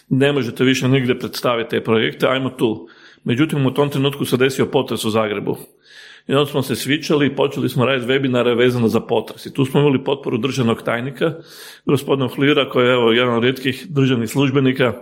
ne 0.10 0.34
možete 0.34 0.64
više 0.64 0.88
nigdje 0.88 1.20
predstaviti 1.20 1.70
te 1.70 1.84
projekte, 1.84 2.28
ajmo 2.28 2.50
tu. 2.50 2.88
Međutim, 3.24 3.66
u 3.66 3.74
tom 3.74 3.90
trenutku 3.90 4.26
se 4.26 4.38
desio 4.38 4.66
potres 4.66 5.06
u 5.06 5.10
Zagrebu. 5.10 5.58
I 6.28 6.34
onda 6.34 6.52
smo 6.52 6.62
se 6.62 6.76
svičali 6.76 7.28
i 7.28 7.36
počeli 7.36 7.70
smo 7.70 7.86
raditi 7.86 8.12
webinare 8.12 8.58
vezano 8.58 8.88
za 8.88 9.00
potres. 9.00 9.46
I 9.46 9.54
tu 9.54 9.66
smo 9.66 9.80
imali 9.80 10.04
potporu 10.04 10.38
državnog 10.38 10.82
tajnika, 10.82 11.34
gospodina 11.86 12.28
Hlira, 12.28 12.70
koji 12.70 12.88
je 12.88 12.94
evo, 12.94 13.12
jedan 13.12 13.36
od 13.36 13.44
rijetkih 13.44 13.86
državnih 13.90 14.30
službenika, 14.30 14.94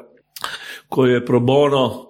koji 0.90 1.12
je 1.12 1.26
pro 1.26 1.40
bono 1.40 2.08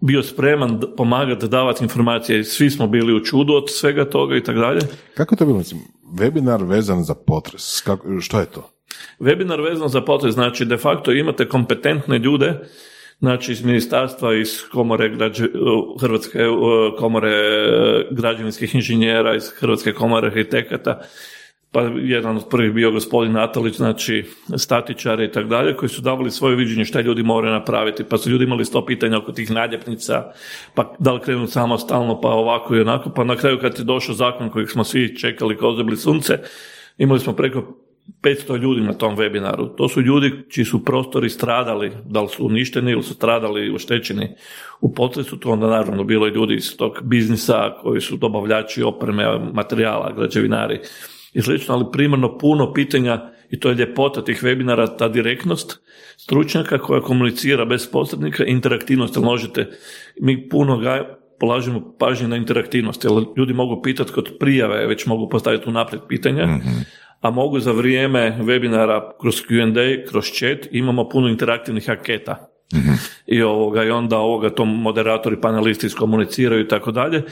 bio 0.00 0.22
spreman 0.22 0.80
pomagati, 0.96 1.48
davati 1.48 1.84
informacije. 1.84 2.44
Svi 2.44 2.70
smo 2.70 2.86
bili 2.86 3.14
u 3.14 3.24
čudu 3.24 3.54
od 3.54 3.64
svega 3.70 4.10
toga 4.10 4.36
i 4.36 4.42
tako 4.42 4.58
dalje. 4.58 4.80
Kako 5.14 5.36
to 5.36 5.46
bilo, 5.46 5.58
mislim, 5.58 5.80
webinar 6.18 6.68
vezan 6.68 7.02
za 7.02 7.14
potres, 7.14 7.80
kako, 7.80 8.20
što 8.20 8.40
je 8.40 8.46
to? 8.46 8.71
Webinar 9.20 9.60
vezan 9.60 9.88
za 9.88 10.00
potres, 10.00 10.34
znači 10.34 10.64
de 10.64 10.76
facto 10.76 11.12
imate 11.12 11.48
kompetentne 11.48 12.18
ljude, 12.18 12.54
znači 13.18 13.52
iz 13.52 13.64
ministarstva, 13.64 14.34
iz 14.34 14.62
komore 14.72 15.08
građe, 15.08 15.46
Hrvatske 16.00 16.48
uh, 16.48 16.98
komore 16.98 17.28
uh, 17.30 18.16
građevinskih 18.16 18.74
inženjera, 18.74 19.36
iz 19.36 19.50
Hrvatske 19.58 19.92
komore 19.92 20.26
arhitekata, 20.26 21.00
pa 21.72 21.80
jedan 22.02 22.36
od 22.36 22.48
prvih 22.50 22.72
bio 22.72 22.90
gospodin 22.90 23.32
Natalić, 23.32 23.76
znači 23.76 24.24
statičari 24.56 25.24
i 25.24 25.30
tako 25.32 25.48
dalje, 25.48 25.76
koji 25.76 25.88
su 25.88 26.02
davali 26.02 26.30
svoje 26.30 26.56
viđenje 26.56 26.84
šta 26.84 27.00
ljudi 27.00 27.22
moraju 27.22 27.52
napraviti, 27.52 28.04
pa 28.04 28.18
su 28.18 28.30
ljudi 28.30 28.44
imali 28.44 28.64
sto 28.64 28.86
pitanja 28.86 29.18
oko 29.18 29.32
tih 29.32 29.50
naljepnica, 29.50 30.32
pa 30.74 30.94
da 30.98 31.12
li 31.12 31.20
krenuti 31.20 31.52
samostalno, 31.52 32.20
pa 32.20 32.28
ovako 32.28 32.76
i 32.76 32.80
onako, 32.80 33.10
pa 33.10 33.24
na 33.24 33.36
kraju 33.36 33.58
kad 33.60 33.78
je 33.78 33.84
došao 33.84 34.14
zakon 34.14 34.50
kojeg 34.50 34.70
smo 34.70 34.84
svi 34.84 35.16
čekali 35.16 35.56
kao 35.56 35.76
zebli 35.76 35.96
sunce, 35.96 36.38
imali 36.98 37.20
smo 37.20 37.32
preko 37.32 37.81
500 38.22 38.58
ljudi 38.58 38.80
na 38.80 38.92
tom 38.92 39.16
webinaru. 39.16 39.76
To 39.76 39.88
su 39.88 40.00
ljudi 40.00 40.32
čiji 40.48 40.64
su 40.64 40.84
prostori 40.84 41.30
stradali, 41.30 41.92
da 42.04 42.22
li 42.22 42.28
su 42.28 42.46
uništeni 42.46 42.92
ili 42.92 43.02
su 43.02 43.14
stradali 43.14 43.74
oštećeni 43.74 44.28
u 44.80 44.94
potresu, 44.94 45.36
to 45.36 45.50
onda 45.50 45.66
naravno 45.66 46.04
bilo 46.04 46.26
i 46.26 46.30
ljudi 46.30 46.54
iz 46.54 46.76
tog 46.76 46.98
biznisa 47.02 47.74
koji 47.82 48.00
su 48.00 48.16
dobavljači 48.16 48.82
opreme, 48.82 49.38
materijala, 49.52 50.12
građevinari 50.16 50.80
i 51.34 51.42
slično, 51.42 51.74
ali 51.74 51.84
primarno 51.92 52.38
puno 52.38 52.72
pitanja 52.72 53.30
i 53.50 53.60
to 53.60 53.68
je 53.68 53.74
ljepota 53.74 54.24
tih 54.24 54.42
webinara, 54.42 54.96
ta 54.98 55.08
direktnost 55.08 55.80
stručnjaka 56.16 56.78
koja 56.78 57.00
komunicira 57.00 57.64
bez 57.64 57.90
posrednika, 57.90 58.44
interaktivnost, 58.44 59.16
jer 59.16 59.24
možete, 59.24 59.70
mi 60.20 60.48
puno 60.48 60.78
ga 60.78 61.18
polažemo 61.40 61.94
pažnje 61.98 62.28
na 62.28 62.36
interaktivnost, 62.36 63.04
jer 63.04 63.12
ljudi 63.36 63.52
mogu 63.52 63.82
pitati 63.82 64.12
kod 64.12 64.32
prijave, 64.40 64.86
već 64.86 65.06
mogu 65.06 65.28
postaviti 65.28 65.68
unaprijed 65.68 66.02
pitanja, 66.08 66.48
a 67.22 67.30
mogu 67.30 67.60
za 67.60 67.72
vrijeme 67.72 68.38
webinara 68.40 69.12
kroz 69.20 69.40
Q&A, 69.40 70.10
kroz 70.10 70.26
chat, 70.38 70.68
imamo 70.70 71.08
puno 71.08 71.28
interaktivnih 71.28 71.90
anketa. 71.90 72.48
I, 73.26 73.42
ovoga, 73.42 73.84
I 73.84 73.90
onda 73.90 74.18
ovoga 74.18 74.50
to 74.50 74.64
moderatori, 74.64 75.40
panelisti 75.40 75.86
iskomuniciraju 75.86 76.64
i 76.64 76.68
tako 76.68 76.90
dalje. 76.90 77.22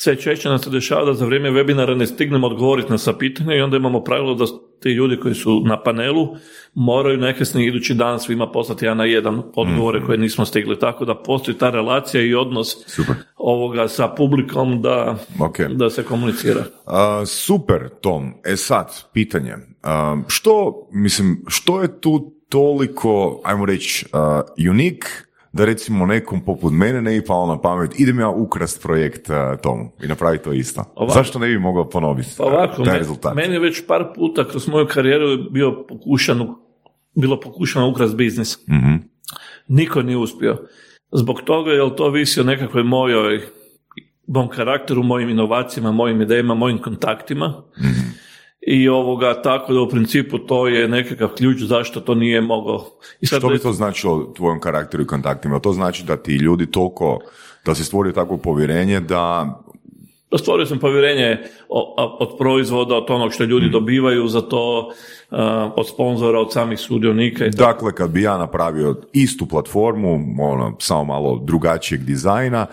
Sve 0.00 0.16
češće 0.16 0.48
nam 0.48 0.58
se 0.58 0.70
dešava 0.70 1.04
da 1.04 1.14
za 1.14 1.26
vrijeme 1.26 1.50
webinara 1.50 1.96
ne 1.96 2.06
stignemo 2.06 2.46
odgovoriti 2.46 2.90
na 2.90 2.98
sva 2.98 3.18
pitanja 3.18 3.54
i 3.54 3.60
onda 3.60 3.76
imamo 3.76 4.04
pravilo 4.04 4.34
da 4.34 4.44
ti 4.80 4.88
ljudi 4.88 5.16
koji 5.16 5.34
su 5.34 5.62
na 5.66 5.82
panelu 5.82 6.28
moraju 6.74 7.18
najkasnije 7.18 7.68
idući 7.68 7.94
dan 7.94 8.20
svima 8.20 8.50
poslati 8.50 8.84
jedan 8.84 8.96
na 8.96 9.04
jedan 9.04 9.42
odgovore 9.54 10.04
koje 10.06 10.18
nismo 10.18 10.44
stigli. 10.44 10.78
Tako 10.78 11.04
da 11.04 11.14
postoji 11.14 11.58
ta 11.58 11.70
relacija 11.70 12.22
i 12.22 12.34
odnos 12.34 12.76
Super. 12.86 13.14
ovoga 13.36 13.88
sa 13.88 14.08
publikom 14.08 14.82
da, 14.82 15.16
Ok. 15.40 15.58
da 15.60 15.90
se 15.90 16.02
komunicira. 16.02 16.64
A, 16.86 17.26
super, 17.26 17.88
Tom. 18.00 18.34
E 18.44 18.56
sad, 18.56 18.90
pitanje. 19.12 19.54
A, 19.82 20.16
što, 20.26 20.72
mislim, 20.92 21.44
što 21.46 21.82
je 21.82 22.00
tu 22.00 22.32
toliko, 22.48 23.40
ajmo 23.44 23.66
reći, 23.66 24.06
a, 24.12 24.42
unik, 24.70 25.27
da 25.52 25.64
recimo 25.64 26.06
nekom 26.06 26.40
poput 26.44 26.72
mene 26.72 27.02
ne 27.02 27.10
bi 27.10 27.24
palo 27.26 27.46
na 27.46 27.60
pamet, 27.60 28.00
idem 28.00 28.18
ja 28.20 28.28
ukrast 28.28 28.82
projekt 28.82 29.30
a, 29.30 29.56
Tomu 29.62 29.92
i 30.02 30.06
napraviti 30.06 30.44
to 30.44 30.52
isto. 30.52 30.84
Ovako. 30.94 31.14
Zašto 31.14 31.38
ne 31.38 31.48
bi 31.48 31.58
mogao 31.58 31.88
ponoviti 31.88 32.28
Pa 32.38 32.44
ovako, 32.44 32.82
a, 32.82 32.84
taj 32.84 32.98
rezultat? 32.98 33.34
meni 33.34 33.54
je 33.54 33.60
već 33.60 33.86
par 33.86 34.04
puta 34.14 34.48
kroz 34.48 34.68
moju 34.68 34.86
karijeru 34.86 35.28
je 35.28 35.38
bio 35.50 35.84
pokušan, 35.88 36.54
bilo 37.14 37.40
pokušano 37.40 37.88
ukrast 37.90 38.16
biznis. 38.16 38.58
Mhm. 38.68 38.94
Niko 39.68 40.02
nije 40.02 40.16
uspio. 40.16 40.56
Zbog 41.12 41.40
toga 41.40 41.70
je 41.70 41.96
to 41.96 42.10
visi 42.10 42.40
o 42.40 42.44
nekakvoj 42.44 42.82
mojoj 42.82 43.40
mom 44.26 44.48
karakteru, 44.48 45.02
mojim 45.02 45.28
inovacijama, 45.28 45.92
mojim 45.92 46.22
idejama, 46.22 46.54
mojim 46.54 46.78
kontaktima. 46.78 47.62
I 48.60 48.88
ovoga, 48.88 49.42
tako 49.42 49.72
da 49.72 49.80
u 49.80 49.88
principu 49.88 50.38
to 50.38 50.68
je 50.68 50.88
nekakav 50.88 51.28
ključ 51.28 51.62
zašto 51.62 52.00
to 52.00 52.14
nije 52.14 52.40
mogao. 52.40 52.84
I 53.20 53.26
sad 53.26 53.40
Što 53.40 53.48
bi 53.48 53.58
to 53.58 53.72
značilo 53.72 54.32
tvojom 54.36 54.60
karakteru 54.60 55.02
i 55.02 55.06
kontaktima? 55.06 55.60
To 55.60 55.72
znači 55.72 56.04
da 56.04 56.16
ti 56.16 56.36
ljudi 56.36 56.70
toliko, 56.70 57.18
da 57.64 57.74
si 57.74 57.84
stvorio 57.84 58.12
takvo 58.12 58.36
povjerenje 58.36 59.00
da 59.00 59.54
Pa 60.30 60.38
stvorio 60.38 60.66
sam 60.66 60.78
povjerenje 60.78 61.38
od 62.18 62.38
proizvoda, 62.38 62.96
od 62.96 63.10
onog 63.10 63.32
što 63.32 63.44
ljudi 63.44 63.68
dobivaju 63.70 64.28
za 64.28 64.40
to, 64.40 64.92
od 65.76 65.88
sponzora, 65.88 66.38
od 66.40 66.52
samih 66.52 66.78
sudionika 66.78 67.46
i 67.46 67.50
tako. 67.50 67.72
Dakle, 67.72 67.92
kad 67.92 68.10
bi 68.10 68.22
ja 68.22 68.38
napravio 68.38 68.96
istu 69.12 69.46
platformu, 69.46 70.20
ono, 70.40 70.76
samo 70.78 71.04
malo 71.04 71.40
drugačijeg 71.44 72.04
dizajna, 72.04 72.66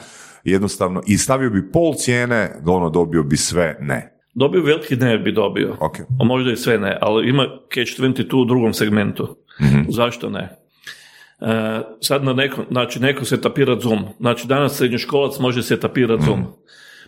jednostavno, 0.44 1.02
i 1.08 1.18
stavio 1.18 1.50
bi 1.50 1.72
pol 1.72 1.94
cijene, 1.94 2.56
da 2.62 2.72
ono 2.72 2.90
dobio 2.90 3.24
bi 3.24 3.38
sve 3.38 3.78
ne. 3.82 4.15
Dobio 4.36 4.64
veliki 4.64 4.96
ne 4.96 5.18
bi 5.18 5.32
dobio. 5.32 5.76
Ok. 5.80 6.00
A 6.20 6.24
možda 6.24 6.52
i 6.52 6.56
sve 6.56 6.78
ne, 6.78 6.98
ali 7.02 7.30
ima 7.30 7.48
catch 7.74 8.00
22 8.00 8.42
u 8.42 8.46
drugom 8.46 8.74
segmentu. 8.74 9.36
Zašto 9.90 10.30
ne? 10.30 10.50
E, 11.42 11.82
sad 12.02 12.24
na 12.24 12.34
neko, 12.34 12.66
znači 12.72 13.00
neko 13.00 13.26
se 13.26 13.42
tapira 13.42 13.80
Zoom. 13.80 14.06
Znači 14.20 14.48
danas 14.48 14.78
srednjoškolac 14.78 15.40
može 15.40 15.64
se 15.64 15.80
tapirati 15.80 16.24
Zoom. 16.26 16.44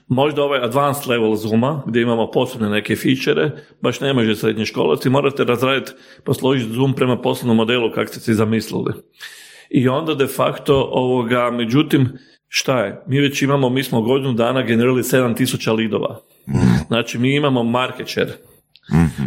Možda 0.07 0.43
ovaj 0.43 0.63
advanced 0.63 1.07
level 1.07 1.35
Zooma, 1.35 1.83
gdje 1.87 2.01
imamo 2.01 2.31
posebne 2.31 2.69
neke 2.69 2.95
fičere, 2.95 3.51
baš 3.81 3.99
ne 3.99 4.13
može 4.13 4.35
srednje 4.35 4.65
školac 4.65 5.05
i 5.05 5.09
morate 5.09 5.43
razraditi, 5.43 5.91
posložiti 6.23 6.73
Zoom 6.73 6.93
prema 6.93 7.21
poslovnom 7.21 7.57
modelu 7.57 7.91
kako 7.91 8.07
ste 8.07 8.19
si 8.19 8.33
zamislili. 8.33 8.93
I 9.69 9.87
onda 9.87 10.15
de 10.15 10.27
facto, 10.27 10.89
ovoga, 10.91 11.51
međutim, 11.51 12.09
šta 12.47 12.79
je? 12.85 13.01
Mi 13.07 13.19
već 13.19 13.41
imamo, 13.41 13.69
mi 13.69 13.83
smo 13.83 14.01
godinu 14.01 14.33
dana 14.33 14.61
generirali 14.61 15.03
7000 15.03 15.75
lidova. 15.75 16.19
Znači, 16.87 17.17
mi 17.17 17.35
imamo 17.35 17.63
market 17.63 18.07
share 18.09 18.31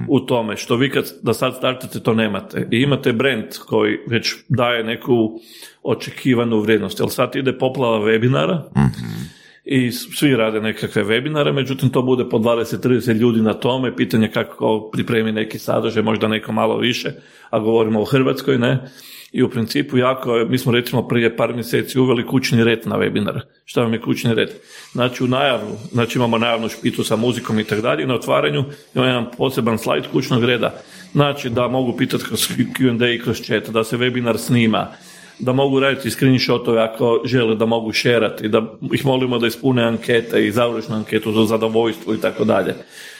u 0.09 0.21
tome, 0.21 0.57
što 0.57 0.77
vi 0.77 0.91
kad 0.91 1.05
da 1.23 1.35
sad 1.35 1.57
startate 1.57 2.01
to 2.01 2.15
nemate. 2.15 2.69
I 2.71 2.77
imate 2.77 3.13
brand 3.13 3.47
koji 3.67 3.99
već 4.09 4.35
daje 4.49 4.85
neku 4.85 5.41
očekivanu 5.83 6.61
vrijednost. 6.61 7.01
Jer 7.01 7.11
sad 7.11 7.37
ide 7.37 7.59
poplava 7.59 7.99
webinara 7.99 8.63
i 9.73 9.93
svi 9.93 10.37
rade 10.37 10.61
nekakve 10.61 11.05
webinare, 11.05 11.53
međutim 11.53 11.91
to 11.91 12.03
bude 12.03 12.25
po 12.29 12.39
20-30 12.39 13.13
ljudi 13.13 13.41
na 13.41 13.55
tome, 13.55 13.97
pitanje 13.97 14.29
kako 14.29 14.91
pripremi 14.93 15.33
neki 15.33 15.59
sadržaj, 15.59 16.03
možda 16.03 16.29
neko 16.29 16.53
malo 16.53 16.79
više, 16.79 17.13
a 17.51 17.59
govorimo 17.59 18.01
o 18.01 18.05
Hrvatskoj, 18.05 18.59
ne? 18.59 18.91
I 19.33 19.43
u 19.43 19.51
principu 19.51 19.99
jako, 19.99 20.47
mi 20.49 20.59
smo 20.59 20.73
recimo 20.73 21.09
prije 21.09 21.37
par 21.37 21.55
mjeseci 21.55 21.99
uveli 21.99 22.27
kućni 22.27 22.65
red 22.65 22.81
na 22.85 22.97
webinar. 22.97 23.41
Šta 23.65 23.83
vam 23.83 23.93
je 23.93 24.01
kućni 24.01 24.35
red? 24.35 24.51
Znači 24.93 25.25
u 25.25 25.29
najavu, 25.29 25.77
znači 25.93 26.19
imamo 26.19 26.39
najavnu 26.39 26.69
špitu 26.69 27.05
sa 27.05 27.17
muzikom 27.17 27.59
i 27.59 27.65
tako 27.65 27.83
dalje, 27.83 28.07
na 28.07 28.15
otvaranju 28.15 28.65
imamo 28.95 29.09
jedan 29.09 29.27
poseban 29.37 29.79
slajd 29.79 30.05
kućnog 30.13 30.45
reda. 30.45 30.83
Znači 31.13 31.51
da 31.51 31.69
mogu 31.69 31.97
pitati 31.97 32.25
kroz 32.25 32.49
Q&A 32.49 33.15
i 33.15 33.19
kroz 33.19 33.41
chat, 33.41 33.69
da 33.69 33.85
se 33.85 33.97
webinar 33.97 34.37
snima, 34.37 34.89
da 35.41 35.53
mogu 35.53 35.81
raditi 35.81 36.11
screenshotove 36.11 36.83
ako 36.83 37.23
žele 37.25 37.55
da 37.55 37.67
mogu 37.67 37.93
šerati, 37.93 38.49
da 38.49 38.63
ih 38.93 39.07
molimo 39.07 39.39
da 39.39 39.47
ispune 39.47 39.83
ankete 39.83 40.47
i 40.47 40.51
završnu 40.51 40.97
anketu 40.97 41.33
za 41.33 41.45
zadovoljstvo 41.45 42.15
i 42.15 42.21
tako 42.21 42.45
dalje. 42.45 42.75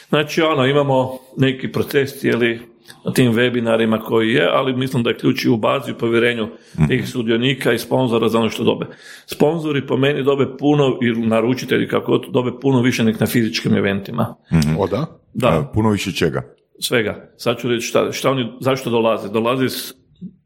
Znači 0.09 0.41
ono, 0.41 0.65
imamo 0.65 1.19
neki 1.37 1.71
proces 1.71 2.19
cijeli 2.19 2.59
na 3.05 3.11
tim 3.13 3.33
webinarima 3.33 4.01
koji 4.01 4.33
je, 4.33 4.49
ali 4.51 4.75
mislim 4.75 5.03
da 5.03 5.09
je 5.09 5.17
ključ 5.17 5.45
i 5.45 5.49
u 5.49 5.57
bazi 5.57 5.91
u 5.91 5.97
povjerenju 5.97 6.47
tih 6.87 7.09
sudionika 7.09 7.73
i 7.73 7.79
sponzora 7.79 8.29
za 8.29 8.39
ono 8.39 8.49
što 8.49 8.63
dobe. 8.63 8.85
Sponzori 9.25 9.87
po 9.87 9.97
meni 9.97 10.23
dobe 10.23 10.57
puno, 10.59 10.97
i 11.01 11.11
naručitelji 11.11 11.87
kako 11.87 12.17
dobe 12.17 12.51
puno 12.61 12.81
više 12.81 13.03
nek 13.03 13.19
na 13.19 13.27
fizičkim 13.27 13.73
eventima. 13.73 14.35
O 14.79 14.87
da? 14.87 15.05
Da, 15.33 15.47
A, 15.47 15.71
puno 15.73 15.89
više 15.89 16.11
čega? 16.11 16.41
svega. 16.81 17.31
Sad 17.37 17.59
ću 17.59 17.69
reći 17.69 17.87
šta, 17.87 18.11
šta 18.11 18.31
oni, 18.31 18.51
zašto 18.59 18.89
dolaze. 18.89 19.29
Dolaze 19.29 19.65
iz 19.65 19.93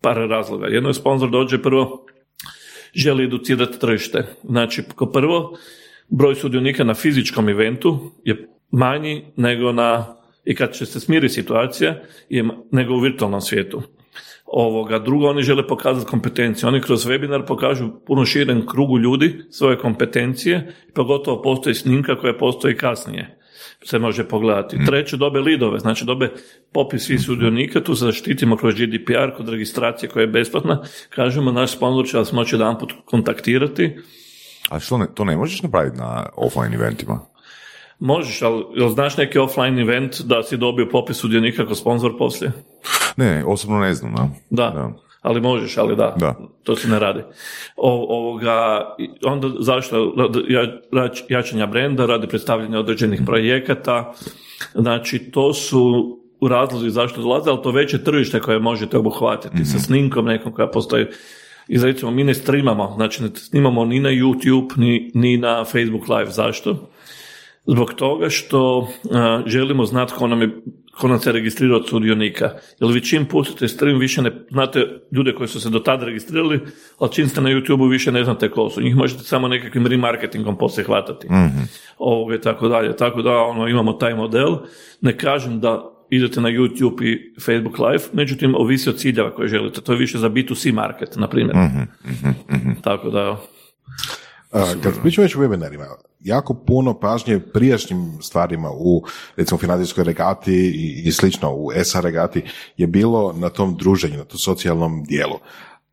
par 0.02 0.16
razloga. 0.16 0.68
Jedno 0.68 0.90
je 0.90 0.94
sponzor 0.94 1.30
dođe 1.30 1.62
prvo, 1.62 2.06
želi 2.94 3.24
educirati 3.24 3.80
tržište. 3.80 4.26
Znači, 4.44 4.84
kao 4.96 5.12
prvo, 5.12 5.58
broj 6.10 6.36
sudionika 6.36 6.84
na 6.84 6.94
fizičkom 6.94 7.50
eventu 7.50 8.12
je 8.24 8.48
manji 8.72 9.26
nego 9.36 9.72
na, 9.72 10.16
i 10.46 10.56
kad 10.56 10.74
će 10.74 10.86
se 10.86 11.00
smiri 11.00 11.30
situacija, 11.30 12.02
je 12.30 12.46
nego 12.72 12.94
u 12.94 13.00
virtualnom 13.00 13.42
svijetu. 13.42 13.82
Ovoga, 14.46 15.00
drugo, 15.00 15.28
oni 15.28 15.44
žele 15.44 15.68
pokazati 15.68 16.10
kompetencije. 16.10 16.68
Oni 16.68 16.82
kroz 16.82 17.08
webinar 17.08 17.46
pokažu 17.48 17.90
puno 18.06 18.26
širem 18.26 18.68
krugu 18.68 19.00
ljudi 19.00 19.42
svoje 19.50 19.78
kompetencije, 19.78 20.76
pogotovo 20.94 21.42
postoji 21.42 21.76
snimka 21.76 22.16
koja 22.16 22.34
postoji 22.34 22.78
kasnije 22.78 23.40
se 23.86 24.00
može 24.00 24.28
pogledati. 24.28 24.86
Treće, 24.86 25.18
dobe 25.18 25.40
lidove, 25.40 25.80
znači 25.80 26.06
dobe 26.06 26.32
popis 26.72 27.06
svih 27.06 27.22
sudionika, 27.22 27.84
tu 27.84 27.96
se 27.96 28.06
zaštitimo 28.06 28.58
kroz 28.58 28.76
GDPR, 28.76 29.38
kod 29.38 29.50
registracije 29.50 30.10
koja 30.10 30.22
je 30.22 30.28
besplatna, 30.28 30.84
kažemo 31.10 31.52
naš 31.52 31.72
sponzor 31.72 32.08
će 32.08 32.18
vas 32.18 32.32
moći 32.32 32.56
jedan 32.56 32.80
put 32.80 32.94
kontaktirati, 33.06 33.98
A 34.70 34.80
što 34.80 34.98
ne, 34.98 35.08
to 35.14 35.26
ne 35.26 35.38
možeš 35.38 35.62
napraviti 35.62 35.98
na 35.98 36.30
offline 36.36 36.76
eventima? 36.76 37.20
možeš, 38.00 38.42
ali 38.42 38.66
jel 38.74 38.90
znaš 38.90 39.18
neki 39.18 39.40
offline 39.40 39.82
event 39.82 40.22
da 40.22 40.44
si 40.44 40.58
dobio 40.58 40.90
popis 40.92 41.18
sudionika 41.18 41.66
kao 41.66 41.76
sponzor 41.76 42.18
poslije? 42.18 42.52
Ne, 43.18 43.26
ne, 43.26 43.46
osobno 43.46 43.80
ne 43.80 43.94
znam. 43.94 44.14
Da. 44.14 44.30
Da, 44.50 44.94
ali 45.26 45.42
možeš, 45.42 45.78
ali 45.78 45.96
da, 45.96 46.16
Da. 46.20 46.36
to 46.64 46.76
se 46.76 46.88
ne 46.88 47.00
radi. 47.00 47.20
O, 47.76 48.06
ovoga, 48.10 48.82
onda 49.24 49.48
zašto 49.60 50.14
ja- 50.48 51.08
jačanja 51.30 51.66
brenda, 51.66 52.06
radi 52.06 52.28
predstavljanja 52.28 52.80
određenih 52.80 53.22
projekata, 53.26 54.14
znači 54.74 55.20
to 55.20 55.54
su 55.54 56.18
razlozi 56.50 56.90
zašto 56.90 57.22
dolaze, 57.22 57.50
ali 57.50 57.62
to 57.64 57.72
veće 57.72 58.04
tržište 58.04 58.40
koje 58.40 58.60
možete 58.60 58.98
obuhvatiti 58.98 59.66
sa 59.66 59.80
snimkom 59.80 60.26
nekom 60.26 60.54
koja 60.54 60.68
postoji. 60.68 61.06
I 61.68 61.78
recimo, 61.78 62.12
mi 62.12 62.24
ne 62.24 62.34
streamamo, 62.34 62.94
znači 62.96 63.24
ne 63.24 63.30
snimamo 63.36 63.86
ni 63.86 64.00
na 64.00 64.10
YouTube, 64.10 64.78
ni, 64.78 65.12
ni 65.14 65.38
na 65.38 65.64
Facebook 65.64 66.10
Live. 66.10 66.32
Zašto? 66.32 66.90
Zbog 67.68 67.94
toga 67.94 68.30
što 68.30 68.88
a, 69.12 69.44
želimo 69.46 69.86
znati 69.86 70.14
ko 70.18 70.28
nam, 70.28 70.42
je, 70.42 70.50
ko 71.00 71.08
nam 71.08 71.20
se 71.20 71.32
registrirao 71.32 71.78
od 71.78 71.88
sudionika. 71.88 72.52
Jer 72.80 72.92
vi 72.92 73.02
čim 73.02 73.26
pustite 73.26 73.68
stream, 73.68 74.00
više 74.00 74.22
ne 74.22 74.32
znate 74.52 74.86
ljude 75.12 75.34
koji 75.34 75.48
su 75.48 75.62
se 75.62 75.70
do 75.70 75.80
tada 75.80 76.06
registrirali, 76.06 76.60
ali 77.00 77.12
čim 77.12 77.28
ste 77.28 77.42
na 77.42 77.50
YouTube 77.50 77.90
više 77.92 78.12
ne 78.12 78.24
znate 78.24 78.52
ko 78.52 78.70
su. 78.70 78.82
Njih 78.82 78.96
možete 78.96 79.24
samo 79.24 79.48
nekakvim 79.48 79.88
remarketingom 79.88 80.58
poslije 80.58 80.86
hvatati. 80.86 81.28
Ovoga 81.98 82.36
i 82.36 82.42
tako 82.42 82.68
dalje. 82.68 82.96
Tako 82.96 83.22
da 83.22 83.38
ono, 83.38 83.68
imamo 83.68 83.94
taj 83.94 84.16
model. 84.16 84.56
Ne 85.02 85.18
kažem 85.18 85.60
da 85.60 85.92
idete 86.10 86.42
na 86.42 86.50
YouTube 86.50 87.06
i 87.06 87.34
Facebook 87.40 87.80
Live, 87.80 88.04
međutim, 88.14 88.56
ovisi 88.56 88.90
od 88.90 88.98
ciljeva 88.98 89.32
koje 89.32 89.48
želite. 89.48 89.82
To 89.82 89.92
je 89.92 89.98
više 89.98 90.18
za 90.18 90.30
B2C 90.30 90.74
market, 90.74 91.16
na 91.16 91.28
primjer. 91.28 91.56
Tako 92.82 93.10
da, 93.10 93.42
Kad 94.84 95.02
pričamo 95.02 95.24
već 95.24 95.36
o 95.36 95.40
webinarima, 95.40 95.86
jako 96.20 96.54
puno 96.54 97.00
pažnje 97.00 97.40
prijašnjim 97.40 98.18
stvarima 98.22 98.70
u 98.72 99.04
recimo 99.36 99.58
financijskoj 99.58 100.04
regati 100.04 100.54
i, 100.54 101.02
i 101.06 101.12
slično 101.12 101.56
u 101.56 101.72
ESA 101.72 102.00
regati 102.00 102.44
je 102.78 102.88
bilo 102.88 103.34
na 103.34 103.50
tom 103.50 103.78
druženju, 103.78 104.18
na 104.18 104.24
tom 104.24 104.38
socijalnom 104.38 105.04
dijelu. 105.04 105.40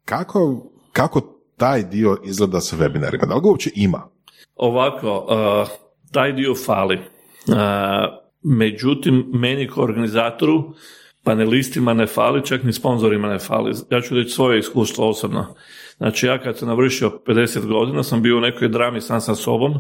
Kako, 0.05 0.71
kako 0.93 1.21
taj 1.57 1.83
dio 1.83 2.19
izgleda 2.25 2.61
sa 2.61 2.77
webinarima? 2.77 3.27
Da 3.27 3.35
li 3.35 3.41
ga 3.41 3.49
uopće 3.49 3.71
ima? 3.75 4.09
Ovako, 4.57 5.19
uh, 5.19 5.69
taj 6.13 6.33
dio 6.33 6.55
fali. 6.55 6.97
Uh, 6.97 7.55
međutim, 8.43 9.25
meni 9.33 9.69
kao 9.69 9.85
organizatoru, 9.85 10.75
panelistima 11.25 11.95
ne 11.95 12.07
fali, 12.07 12.45
čak 12.45 12.63
ni 12.63 12.73
sponzorima 12.73 13.29
ne 13.29 13.39
fali. 13.39 13.73
Ja 13.91 14.01
ću 14.01 14.15
reći 14.15 14.31
svoje 14.31 14.59
iskustvo 14.59 15.09
osobno. 15.09 15.55
Znači, 15.97 16.27
ja 16.27 16.43
kad 16.43 16.59
sam 16.59 16.69
navršio 16.69 17.19
50 17.27 17.67
godina, 17.67 18.03
sam 18.03 18.23
bio 18.23 18.39
u 18.39 18.41
nekoj 18.41 18.69
drami 18.69 19.01
sam 19.01 19.21
sa 19.21 19.35
sobom, 19.35 19.75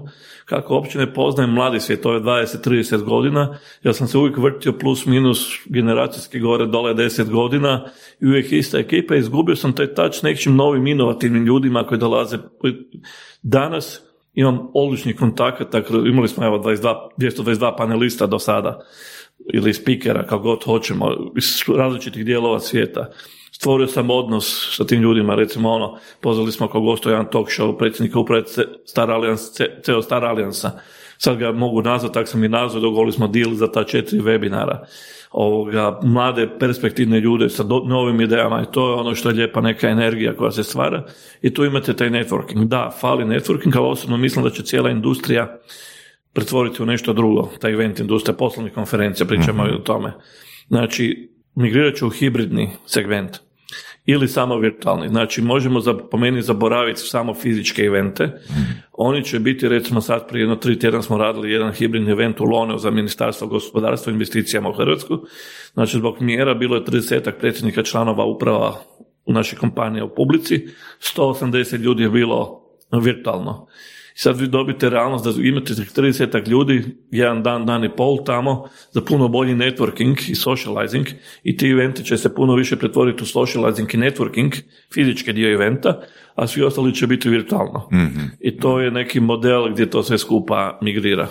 kako 0.44 0.74
uopće 0.74 0.98
ne 0.98 1.14
poznajem 1.14 1.50
mladi 1.50 1.80
svijet, 1.80 2.06
ove 2.06 2.20
20-30 2.20 3.02
godina, 3.04 3.58
ja 3.82 3.92
sam 3.92 4.06
se 4.06 4.18
uvijek 4.18 4.36
vrtio 4.36 4.72
plus 4.72 5.06
minus 5.06 5.48
generacijski 5.66 6.40
gore 6.40 6.66
dole 6.66 6.94
10 6.94 7.30
godina 7.30 7.84
i 8.20 8.26
uvijek 8.26 8.52
ista 8.52 8.78
ekipa, 8.78 9.16
izgubio 9.16 9.56
sam 9.56 9.72
taj 9.72 9.88
s 10.12 10.22
nekim 10.22 10.56
novim 10.56 10.86
inovativnim 10.86 11.46
ljudima 11.46 11.86
koji 11.86 11.98
dolaze. 11.98 12.38
Danas 13.42 14.00
imam 14.34 14.68
odličnih 14.74 15.16
kontakata, 15.16 15.82
imali 16.06 16.28
smo 16.28 16.44
evo 16.46 16.58
22, 16.58 17.08
222 17.18 17.76
panelista 17.76 18.26
do 18.26 18.38
sada, 18.38 18.80
ili 19.54 19.74
spikera, 19.74 20.22
kako 20.26 20.38
god 20.42 20.64
hoćemo, 20.64 21.10
iz 21.36 21.62
različitih 21.76 22.24
dijelova 22.24 22.60
svijeta. 22.60 23.10
Stvorio 23.52 23.86
sam 23.86 24.10
odnos 24.10 24.76
sa 24.76 24.84
tim 24.84 25.00
ljudima, 25.02 25.34
recimo 25.34 25.70
ono, 25.70 25.98
pozvali 26.20 26.52
smo 26.52 26.68
kao 26.68 26.80
gosto 26.80 27.10
jedan 27.10 27.26
talk 27.30 27.48
show 27.48 27.78
predsjednika 27.78 28.18
uprave 28.18 28.42
Star 28.84 29.10
Alliance, 29.10 29.44
Ce- 29.52 29.80
CEO 29.82 30.02
Star 30.02 30.24
Alliansa. 30.24 30.70
Sad 31.18 31.36
ga 31.38 31.52
mogu 31.52 31.82
nazvati, 31.82 32.14
tak 32.14 32.28
sam 32.28 32.44
i 32.44 32.48
nazvao, 32.48 32.80
dogovorili 32.80 33.12
smo 33.12 33.26
deal 33.28 33.54
za 33.54 33.72
ta 33.72 33.84
četiri 33.84 34.20
webinara. 34.20 34.78
Ovoga, 35.30 36.00
mlade, 36.02 36.48
perspektivne 36.58 37.20
ljude 37.20 37.48
sa 37.48 37.62
do- 37.62 37.82
novim 37.86 38.20
idejama 38.20 38.62
i 38.62 38.72
to 38.72 38.88
je 38.88 38.94
ono 38.94 39.14
što 39.14 39.28
je 39.28 39.34
lijepa 39.34 39.60
neka 39.60 39.88
energija 39.88 40.36
koja 40.36 40.50
se 40.50 40.64
stvara 40.64 41.04
i 41.42 41.54
tu 41.54 41.64
imate 41.64 41.96
taj 41.96 42.10
networking. 42.10 42.64
Da, 42.64 42.90
fali 43.00 43.24
networking, 43.24 43.76
ali 43.76 43.86
osobno 43.88 44.16
mislim 44.16 44.44
da 44.44 44.50
će 44.50 44.62
cijela 44.62 44.90
industrija 44.90 45.58
pretvoriti 46.32 46.82
u 46.82 46.86
nešto 46.86 47.12
drugo, 47.12 47.50
ta 47.60 47.68
event 47.68 48.00
industrija, 48.00 48.36
poslovnih 48.36 48.72
konferencija, 48.72 49.26
pričamo 49.26 49.66
i 49.66 49.74
o 49.74 49.78
tome. 49.78 50.12
Znači, 50.68 51.30
migrirat 51.54 51.94
će 51.94 52.04
u 52.04 52.10
hibridni 52.10 52.70
segment 52.86 53.38
ili 54.06 54.28
samo 54.28 54.58
virtualni. 54.58 55.08
Znači, 55.08 55.42
možemo 55.42 55.80
za, 55.80 55.94
po 55.94 56.16
meni 56.16 56.42
zaboraviti 56.42 57.00
samo 57.00 57.34
fizičke 57.34 57.82
evente. 57.82 58.40
Oni 58.92 59.24
će 59.24 59.38
biti, 59.38 59.68
recimo 59.68 60.00
sad 60.00 60.28
prije 60.28 60.42
jedno 60.42 60.56
tri 60.56 60.78
tjedna 60.78 61.02
smo 61.02 61.18
radili 61.18 61.52
jedan 61.52 61.72
hibridni 61.72 62.10
event 62.10 62.40
u 62.40 62.44
Loneu 62.44 62.78
za 62.78 62.90
Ministarstvo 62.90 63.48
gospodarstva 63.48 64.10
i 64.10 64.14
investicijama 64.14 64.68
u 64.68 64.72
Hrvatsku. 64.72 65.18
Znači, 65.72 65.96
zbog 65.96 66.20
mjera 66.20 66.54
bilo 66.54 66.76
je 66.76 66.84
30 66.84 67.30
predsjednika 67.40 67.82
članova 67.82 68.24
uprava 68.24 68.74
u 69.26 69.32
našoj 69.32 69.58
kompaniji 69.58 70.02
u 70.02 70.14
publici, 70.14 70.68
180 71.16 71.78
ljudi 71.78 72.02
je 72.02 72.10
bilo 72.10 72.62
virtualno. 73.02 73.66
I 74.14 74.18
sad 74.18 74.40
vi 74.40 74.48
dobite 74.48 74.90
realnost 74.90 75.24
da 75.24 75.42
imate 75.42 75.74
30 75.74 76.48
ljudi, 76.48 76.84
jedan 77.10 77.42
dan, 77.42 77.66
dan 77.66 77.84
i 77.84 77.96
pol 77.96 78.24
tamo, 78.24 78.68
za 78.90 79.00
puno 79.00 79.28
bolji 79.28 79.54
networking 79.54 80.30
i 80.30 80.34
socializing 80.34 81.06
i 81.42 81.56
ti 81.56 81.68
eventi 81.68 82.04
će 82.04 82.16
se 82.16 82.34
puno 82.34 82.54
više 82.54 82.76
pretvoriti 82.76 83.22
u 83.22 83.26
socializing 83.26 83.94
i 83.94 83.98
networking, 83.98 84.62
fizički 84.94 85.32
dio 85.32 85.52
eventa, 85.52 86.00
a 86.34 86.46
svi 86.46 86.62
ostali 86.62 86.94
će 86.94 87.06
biti 87.06 87.28
virtualno. 87.28 87.88
I 88.40 88.56
to 88.56 88.80
je 88.80 88.90
neki 88.90 89.20
model 89.20 89.72
gdje 89.72 89.90
to 89.90 90.02
sve 90.02 90.18
skupa 90.18 90.78
migrira. 90.82 91.28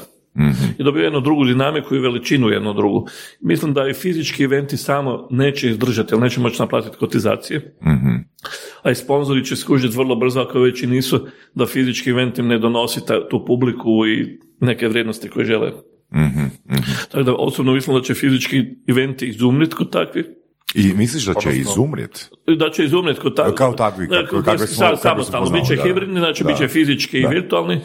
I 0.80 0.84
dobio 0.84 1.04
jednu 1.04 1.20
drugu 1.22 1.46
dinamiku 1.46 1.96
i 1.96 2.00
veličinu 2.00 2.50
jednu 2.50 2.74
drugu. 2.74 3.08
Mislim 3.42 3.74
da 3.74 3.88
i 3.88 3.94
fizički 3.94 4.44
eventi 4.44 4.78
samo 4.78 5.28
neće 5.32 5.70
izdržati, 5.70 6.14
jer 6.14 6.22
neće 6.22 6.40
moći 6.40 6.60
naplatiti 6.60 6.98
kotizacije. 6.98 7.76
A 8.84 8.92
i 8.92 8.96
sponzori 8.96 9.46
će 9.46 9.56
skužiti 9.56 9.98
vrlo 9.98 10.16
brzo, 10.16 10.42
ako 10.42 10.60
već 10.60 10.84
i 10.84 10.88
nisu, 10.88 11.26
da 11.56 11.66
fizički 11.66 12.10
event 12.10 12.38
im 12.38 12.48
ne 12.48 12.60
donosi 12.60 13.06
ta- 13.06 13.30
tu 13.30 13.46
publiku 13.46 14.08
i 14.08 14.40
neke 14.60 14.88
vrijednosti 14.88 15.30
koje 15.30 15.46
žele. 15.46 15.72
Tako 17.12 17.24
da 17.24 17.34
osobno 17.34 17.74
mislim 17.74 17.96
da 17.96 18.04
će 18.04 18.14
fizički 18.14 18.58
eventi 18.88 19.28
izumriti 19.28 19.76
kod 19.76 19.92
takvih, 19.92 20.26
I 20.76 20.94
misliš 20.94 21.26
da 21.26 21.34
će 21.34 21.50
izumrijet? 21.52 22.30
da 22.58 22.70
će 22.70 22.86
izumreti 22.86 23.20
kod 23.20 23.36
takvih. 23.36 23.56
Kao 23.56 23.74
takvi, 23.74 24.08
kako- 24.08 24.42
kakve 24.42 24.68
smo- 24.68 24.82
kakve 24.82 24.98
smo 24.98 24.98
samostalno, 24.98 25.50
bit 25.50 25.62
će 25.62 25.68
poznali, 25.68 25.78
da, 25.78 25.84
da. 25.84 25.88
hibridni, 25.90 26.20
znači 26.20 26.44
Da. 26.44 26.48
bit 26.48 26.58
će 26.58 26.68
fizički 26.68 27.18
i 27.20 27.28
virtualni, 27.28 27.80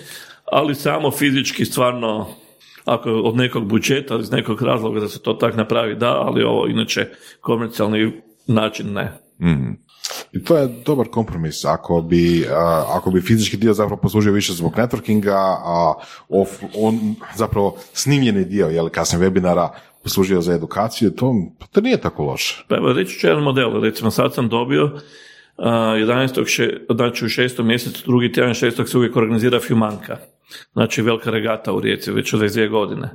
ali 0.53 0.75
samo 0.75 1.11
fizički 1.11 1.65
stvarno 1.65 2.27
ako 2.85 3.11
od 3.11 3.37
nekog 3.37 3.65
budžeta, 3.65 4.19
iz 4.21 4.31
nekog 4.31 4.63
razloga 4.63 5.01
da 5.01 5.09
se 5.09 5.23
to 5.23 5.33
tak 5.33 5.57
napravi, 5.57 5.95
da, 5.95 6.21
ali 6.21 6.43
ovo 6.43 6.67
inače 6.67 7.09
komercijalni 7.41 8.13
način 8.47 8.93
ne. 8.93 9.13
I 10.33 10.45
to 10.45 10.57
je 10.57 10.69
dobar 10.87 11.09
kompromis. 11.09 11.65
Ako 11.65 12.01
bi, 12.03 12.47
a, 12.51 12.85
ako 12.89 13.11
bi 13.11 13.21
fizički 13.21 13.57
dio 13.57 13.75
zapravo 13.75 14.01
poslužio 14.01 14.33
više 14.33 14.53
zbog 14.53 14.75
networkinga, 14.77 15.35
a 15.65 15.95
off, 16.29 16.51
on, 16.75 17.15
zapravo 17.35 17.77
snimljeni 17.93 18.45
dio, 18.45 18.67
jel, 18.67 18.89
kasnije 18.89 19.31
webinara, 19.31 19.69
poslužio 20.03 20.41
za 20.41 20.53
edukaciju, 20.53 21.11
to, 21.11 21.35
to 21.73 21.81
nije 21.81 22.01
tako 22.01 22.25
loše. 22.25 22.65
Pa 22.69 22.77
evo, 22.77 22.93
reći 22.93 23.19
ću 23.19 23.27
jedan 23.27 23.43
model. 23.43 23.81
Recimo, 23.81 24.11
sad 24.11 24.35
sam 24.35 24.49
dobio 24.49 24.99
a, 25.57 25.71
11. 25.71 26.47
Še, 26.47 26.81
znači 26.95 27.25
u 27.25 27.29
šestom 27.29 27.67
mjesecu, 27.67 28.03
drugi 28.07 28.33
tjedan 28.33 28.55
šestog 28.55 28.89
se 28.89 28.99
uvijek 28.99 29.17
organizira 29.17 29.61
Fjumanka. 29.61 30.17
Znači 30.73 31.03
velika 31.03 31.31
regata 31.31 31.73
u 31.73 31.81
Rijeci, 31.81 32.13
već 32.13 32.35
od 32.35 32.41
22 32.41 32.71
godine. 32.71 33.11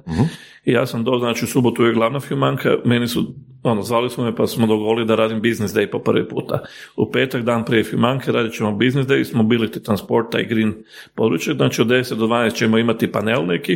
I 0.66 0.72
ja 0.72 0.86
sam 0.86 1.04
do, 1.04 1.20
znači 1.20 1.46
u 1.46 1.48
subotu 1.48 1.84
je 1.84 1.94
glavna 1.94 2.20
Fjumanka, 2.20 2.78
meni 2.86 3.08
su, 3.08 3.36
ono, 3.64 3.82
zvali 3.82 4.10
su 4.10 4.24
me 4.24 4.36
pa 4.36 4.48
smo 4.48 4.68
dogovorili 4.68 5.08
da 5.08 5.16
radim 5.16 5.42
business 5.42 5.74
day 5.74 5.92
po 5.92 6.00
prvi 6.00 6.30
puta. 6.30 6.64
U 6.96 7.12
petak, 7.12 7.44
dan 7.44 7.66
prije 7.66 7.84
Fjumanke, 7.84 8.32
radit 8.32 8.54
ćemo 8.54 8.72
business 8.72 9.10
day 9.10 9.24
s 9.24 9.34
mobility 9.34 9.84
transporta 9.84 10.40
i 10.40 10.46
green 10.46 10.74
područje, 11.16 11.54
znači 11.54 11.82
od 11.82 11.88
10 11.88 12.16
do 12.16 12.28
12 12.28 12.56
ćemo 12.56 12.78
imati 12.78 13.12
panel 13.12 13.46
neki, 13.46 13.74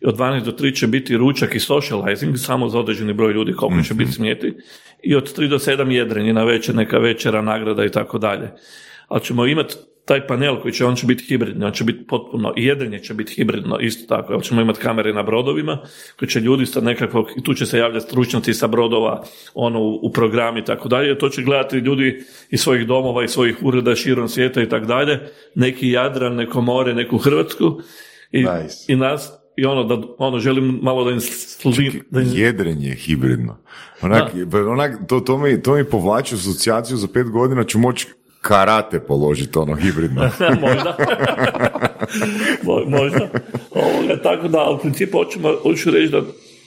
i 0.00 0.06
od 0.06 0.16
12 0.16 0.44
do 0.44 0.52
3 0.52 0.74
će 0.74 0.86
biti 0.86 1.16
ručak 1.16 1.54
i 1.54 1.60
socializing, 1.60 2.38
samo 2.38 2.68
za 2.68 2.78
određeni 2.78 3.12
broj 3.12 3.32
ljudi 3.32 3.52
koliko 3.52 3.82
će 3.82 3.94
biti 3.94 4.12
smijeti. 4.12 4.54
I 5.02 5.14
od 5.14 5.38
3 5.38 5.48
do 5.48 5.58
7 5.58 5.90
jedrenje 5.90 6.32
na 6.32 6.44
večer, 6.44 6.74
neka 6.74 6.98
večera, 6.98 7.42
nagrada 7.42 7.84
i 7.84 7.90
tako 7.90 8.18
dalje. 8.18 8.50
Ali 9.08 9.20
ćemo 9.20 9.46
imati 9.46 9.74
taj 10.04 10.26
panel 10.26 10.60
koji 10.62 10.72
će, 10.74 10.84
on 10.84 10.96
će 10.96 11.06
biti 11.06 11.24
hibridni, 11.24 11.64
on 11.64 11.72
će 11.72 11.84
biti 11.84 12.06
potpuno, 12.06 12.52
i 12.56 12.64
jedrenje 12.64 12.98
će 12.98 13.14
biti 13.14 13.34
hibridno, 13.34 13.78
isto 13.78 14.16
tako, 14.16 14.32
ali 14.32 14.42
ćemo 14.42 14.60
imati 14.60 14.80
kamere 14.80 15.12
na 15.12 15.22
brodovima, 15.22 15.78
koji 16.18 16.28
će 16.28 16.40
ljudi 16.40 16.66
sa 16.66 16.80
nekakvog, 16.80 17.26
i 17.36 17.42
tu 17.42 17.54
će 17.54 17.66
se 17.66 17.78
javljati 17.78 18.06
stručnjaci 18.06 18.54
sa 18.54 18.66
brodova, 18.66 19.24
ono, 19.54 19.80
u, 19.80 19.98
u 20.02 20.12
program 20.12 20.56
i 20.56 20.64
tako 20.64 20.88
dalje, 20.88 21.18
to 21.18 21.28
će 21.28 21.42
gledati 21.42 21.76
ljudi 21.76 22.22
iz 22.50 22.60
svojih 22.60 22.86
domova, 22.86 23.24
iz 23.24 23.30
svojih 23.30 23.56
ureda 23.62 23.94
širom 23.94 24.28
svijeta 24.28 24.62
i 24.62 24.68
tako 24.68 24.86
dalje, 24.86 25.20
neki 25.54 25.90
Jadran, 25.90 26.34
neko 26.34 26.60
more, 26.60 26.94
neku 26.94 27.18
Hrvatsku, 27.18 27.80
i, 28.32 28.38
Nice. 28.38 28.92
i 28.92 28.96
nas, 28.96 29.30
i 29.56 29.64
ono, 29.64 29.84
da, 29.84 30.02
ono, 30.18 30.38
želim 30.38 30.78
malo 30.82 31.04
da 31.04 31.10
im 31.10 31.18
sli- 31.20 32.02
da 32.10 32.20
im- 32.20 32.28
Jedrenje 32.32 32.88
je 32.88 32.94
hibridno. 32.94 33.58
Onak, 34.02 34.32
onak, 34.70 34.98
to, 35.08 35.20
to, 35.20 35.38
mi, 35.38 35.62
to 35.62 35.74
mi 35.74 35.84
povlači 35.84 36.34
asocijaciju 36.34 36.96
za 36.96 37.08
pet 37.14 37.30
godina 37.30 37.64
ću 37.64 37.78
moći 37.78 38.06
karate 38.42 39.00
položiti, 39.00 39.58
ono, 39.58 39.74
hibridno. 39.74 40.22
možda. 40.66 40.96
Mo- 42.66 42.88
možda. 42.88 43.28
Ovoga, 43.70 44.22
tako 44.22 44.48
da, 44.48 44.70
u 44.70 44.78
principu 44.78 45.18
hoćemo, 45.18 45.54
hoću 45.62 45.90
reći 45.90 46.12
da 46.12 46.22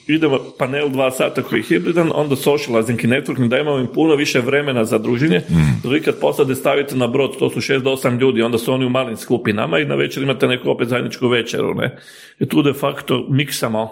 idemo 0.06 0.38
panel 0.58 0.88
dva 0.88 1.10
sata 1.10 1.42
koji 1.42 1.60
je 1.60 1.64
hibridan, 1.64 2.10
onda 2.14 2.36
socializing 2.36 3.04
i 3.04 3.06
networking, 3.06 3.48
da 3.48 3.58
imamo 3.58 3.78
im 3.78 3.86
puno 3.94 4.14
više 4.14 4.40
vremena 4.40 4.84
za 4.84 4.98
druženje. 4.98 5.38
Mm. 5.38 5.88
Vi 5.90 6.02
kad 6.02 6.20
posade 6.20 6.54
stavite 6.54 6.96
na 6.96 7.06
brod, 7.06 7.38
to 7.38 7.50
su 7.50 7.60
6 7.60 7.78
do 7.78 7.90
8 7.90 8.20
ljudi, 8.20 8.42
onda 8.42 8.58
su 8.58 8.72
oni 8.72 8.86
u 8.86 8.90
malim 8.90 9.16
skupinama 9.16 9.78
i 9.78 9.84
na 9.84 9.94
večer 9.94 10.22
imate 10.22 10.46
neku 10.46 10.70
opet 10.70 10.88
zajedničku 10.88 11.28
večeru. 11.28 11.74
Ne? 11.74 11.98
I 12.38 12.48
tu 12.48 12.62
de 12.62 12.72
facto 12.72 13.26
miksamo 13.30 13.90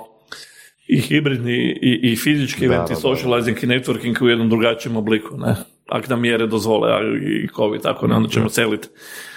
i 0.89 1.01
hibridni 1.01 1.79
i, 1.83 2.13
i 2.13 2.17
fizički 2.17 2.65
eventi, 2.65 2.93
da, 2.93 2.95
da. 2.95 3.01
socializing 3.01 3.63
i 3.63 3.67
networking 3.67 4.23
u 4.23 4.29
jednom 4.29 4.49
drugačijem 4.49 4.97
obliku. 4.97 5.37
Ne? 5.37 5.55
Ako 5.89 6.07
nam 6.09 6.21
mjere 6.21 6.47
dozvole, 6.47 6.93
a 6.93 7.01
i 7.23 7.49
COVID, 7.57 7.83
tako 7.83 8.07
ne, 8.07 8.17
onda 8.17 8.29
ćemo 8.29 8.49
seliti 8.49 8.89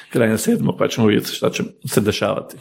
kraj 0.10 0.30
na 0.30 0.38
sedmo, 0.38 0.78
pa 0.78 0.88
ćemo 0.88 1.08
vidjeti 1.08 1.32
šta 1.32 1.50
će 1.50 1.64
se 1.86 2.02
dešavati. 2.02 2.58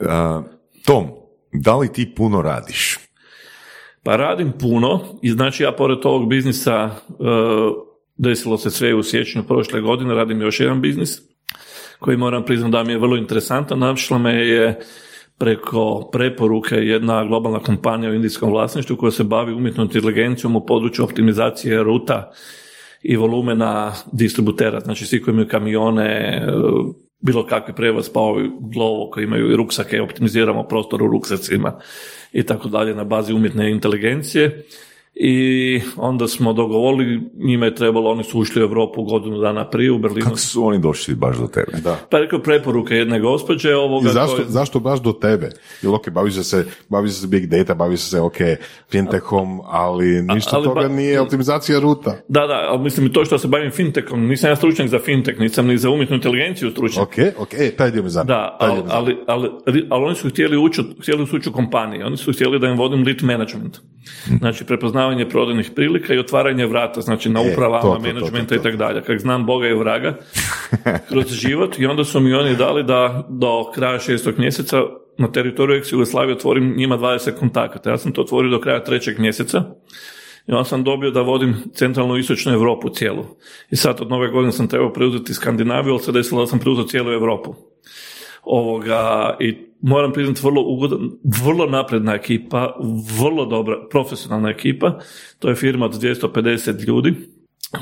A, 0.00 0.42
Tom, 0.84 1.06
da 1.52 1.76
li 1.76 1.92
ti 1.92 2.14
puno 2.16 2.42
radiš? 2.42 2.98
Pa 4.02 4.16
radim 4.16 4.52
puno 4.60 5.18
i 5.22 5.30
znači 5.30 5.62
ja 5.62 5.72
pored 5.72 5.98
ovog 6.04 6.28
biznisa 6.28 6.90
e, 7.08 7.14
desilo 8.16 8.58
se 8.58 8.70
sve 8.70 8.94
u 8.94 9.02
siječnju 9.02 9.42
prošle 9.42 9.80
godine, 9.80 10.14
radim 10.14 10.40
još 10.40 10.60
jedan 10.60 10.80
biznis 10.80 11.20
koji 11.98 12.16
moram 12.16 12.44
priznati 12.44 12.72
da 12.72 12.84
mi 12.84 12.92
je 12.92 12.98
vrlo 12.98 13.16
interesantan. 13.16 13.78
Našla 13.78 14.18
me 14.18 14.34
je 14.34 14.80
preko 15.38 16.10
preporuke 16.12 16.74
jedna 16.74 17.24
globalna 17.24 17.60
kompanija 17.60 18.10
u 18.10 18.14
indijskom 18.14 18.50
vlasništvu 18.50 18.96
koja 18.96 19.10
se 19.10 19.24
bavi 19.24 19.52
umjetnom 19.52 19.86
inteligencijom 19.86 20.56
u 20.56 20.66
području 20.66 21.04
optimizacije 21.04 21.82
ruta 21.82 22.30
i 23.02 23.16
volumena 23.16 23.92
distributera, 24.12 24.80
znači 24.80 25.06
svi 25.06 25.22
koji 25.22 25.32
imaju 25.32 25.48
kamione, 25.48 26.04
e, 26.04 26.52
bilo 27.20 27.46
kakvi 27.46 27.74
prevoz, 27.74 28.10
pa 28.14 28.20
ovi 28.20 28.50
Glovo 28.60 29.10
koji 29.10 29.24
imaju 29.24 29.52
i 29.52 29.56
ruksake, 29.56 30.02
optimiziramo 30.02 30.62
prostor 30.62 31.02
u 31.02 31.06
ruksacima 31.06 31.80
i 32.32 32.42
tako 32.42 32.68
dalje 32.68 32.94
na 32.94 33.04
bazi 33.04 33.32
umjetne 33.32 33.70
inteligencije. 33.70 34.62
I 35.20 35.40
onda 35.96 36.28
smo 36.28 36.52
dogovorili, 36.52 37.20
njima 37.36 37.66
je 37.66 37.74
trebalo, 37.74 38.10
oni 38.10 38.24
su 38.24 38.38
ušli 38.40 38.62
u 38.62 38.64
Europu 38.64 39.02
godinu 39.02 39.38
dana 39.38 39.70
prije 39.70 39.92
u 39.92 39.98
Berlinu. 39.98 40.24
Kako 40.24 40.38
su 40.38 40.64
oni 40.64 40.78
došli 40.78 41.14
baš 41.14 41.36
do 41.36 41.46
tebe? 41.46 41.72
Da. 41.74 41.96
Pa 42.10 42.18
rekao 42.18 42.38
preporuke 42.38 42.94
jedne 42.94 43.20
gospođe 43.20 43.74
ovoga 43.76 44.08
I 44.08 44.12
zašto, 44.12 44.36
koje- 44.36 44.46
zašto 44.48 44.80
baš 44.80 45.00
do 45.00 45.12
tebe? 45.12 45.50
Jer 45.82 45.94
ok, 45.94 46.10
bavi 46.10 46.30
se 46.30 46.44
se, 46.44 46.66
bavi 46.88 47.08
se 47.08 47.26
big 47.26 47.46
data, 47.46 47.74
bavi 47.74 47.96
se 47.96 48.20
ok, 48.20 48.36
fintechom, 48.90 49.60
ali 49.64 50.22
ništa 50.24 50.56
ali 50.56 50.64
toga 50.64 50.80
ba- 50.80 50.88
nije 50.88 51.20
optimizacija 51.20 51.80
ruta. 51.80 52.10
Da, 52.28 52.40
da, 52.42 52.64
ali 52.68 52.80
mislim 52.80 53.06
i 53.06 53.12
to 53.12 53.24
što 53.24 53.38
se 53.38 53.48
bavim 53.48 53.70
fintechom, 53.70 54.26
nisam 54.26 54.50
ja 54.50 54.56
stručnjak 54.56 54.88
za 54.88 54.98
fintech, 54.98 55.38
nisam 55.38 55.66
ni 55.66 55.78
za 55.78 55.90
umjetnu 55.90 56.16
inteligenciju 56.16 56.70
stručnjak. 56.70 57.02
Ok, 57.04 57.14
ok, 57.38 57.54
e, 57.54 57.70
taj 57.70 57.90
dio 57.90 58.02
mi 58.02 58.10
zanima. 58.10 58.28
Da, 58.28 58.56
ali, 58.60 58.82
ali, 58.88 59.16
ali, 59.26 59.50
ali 59.88 60.04
oni 60.04 60.14
su 60.14 60.28
htjeli 60.28 60.56
ući, 60.58 60.80
u- 60.80 61.00
htjeli 61.00 61.26
su 61.26 61.36
ući 61.36 61.48
u 61.48 61.52
kompanije, 61.52 62.06
oni 62.06 62.16
su 62.16 62.32
htjeli 62.32 62.58
da 62.58 62.66
im 62.66 62.78
vodim 62.78 63.02
lead 63.02 63.22
management. 63.22 63.78
Znači, 64.38 64.64
prepoznavanje 65.08 65.28
prodajnih 65.28 65.70
prilika 65.74 66.14
i 66.14 66.18
otvaranje 66.18 66.66
vrata, 66.66 67.00
znači 67.00 67.28
na 67.28 67.40
E, 67.40 67.52
upravama, 67.52 67.82
to, 67.82 67.98
menadžmenta 68.00 68.54
i 68.54 68.58
tako 68.58 68.76
dalje. 68.76 69.02
Kak 69.02 69.18
znam 69.18 69.46
Boga 69.46 69.68
i 69.68 69.74
vraga 69.74 70.18
kroz 71.08 71.32
život 71.32 71.78
i 71.78 71.86
onda 71.86 72.04
su 72.04 72.20
mi 72.20 72.34
oni 72.34 72.56
dali 72.56 72.84
da 72.84 73.26
do 73.28 73.70
kraja 73.74 73.98
šestog 73.98 74.38
mjeseca 74.38 74.82
na 75.18 75.32
teritoriju 75.32 75.78
ex 75.78 75.92
Jugoslavije 75.92 76.36
otvorim 76.36 76.74
njima 76.76 76.98
20 76.98 77.38
kontakata. 77.38 77.90
Ja 77.90 77.98
sam 77.98 78.12
to 78.12 78.20
otvorio 78.20 78.50
do 78.50 78.60
kraja 78.60 78.84
trećeg 78.84 79.18
mjeseca. 79.18 79.62
I 80.46 80.52
onda 80.52 80.64
sam 80.64 80.84
dobio 80.84 81.10
da 81.10 81.22
vodim 81.22 81.56
centralnu 81.74 82.16
i 82.16 82.20
istočnu 82.20 82.52
Europu 82.52 82.88
cijelu. 82.88 83.24
I 83.70 83.76
sad 83.76 84.00
od 84.00 84.08
nove 84.08 84.28
godine 84.28 84.52
sam 84.52 84.68
trebao 84.68 84.92
preuzeti 84.92 85.34
Skandinaviju, 85.34 85.92
ali 85.92 86.02
se 86.02 86.12
desilo 86.12 86.40
da 86.40 86.46
sam 86.46 86.58
preuzeo 86.58 86.84
cijelu 86.84 87.12
Europu. 87.12 87.54
Ovoga, 88.42 89.36
i 89.40 89.67
moram 89.80 90.12
priznati 90.12 90.40
vrlo 90.44 90.62
ugodan, 90.62 91.10
vrlo 91.44 91.66
napredna 91.66 92.14
ekipa, 92.14 92.76
vrlo 93.20 93.46
dobra, 93.46 93.76
profesionalna 93.90 94.50
ekipa. 94.50 94.98
To 95.38 95.48
je 95.48 95.54
firma 95.54 95.86
od 95.86 95.94
250 95.94 96.86
ljudi. 96.86 97.14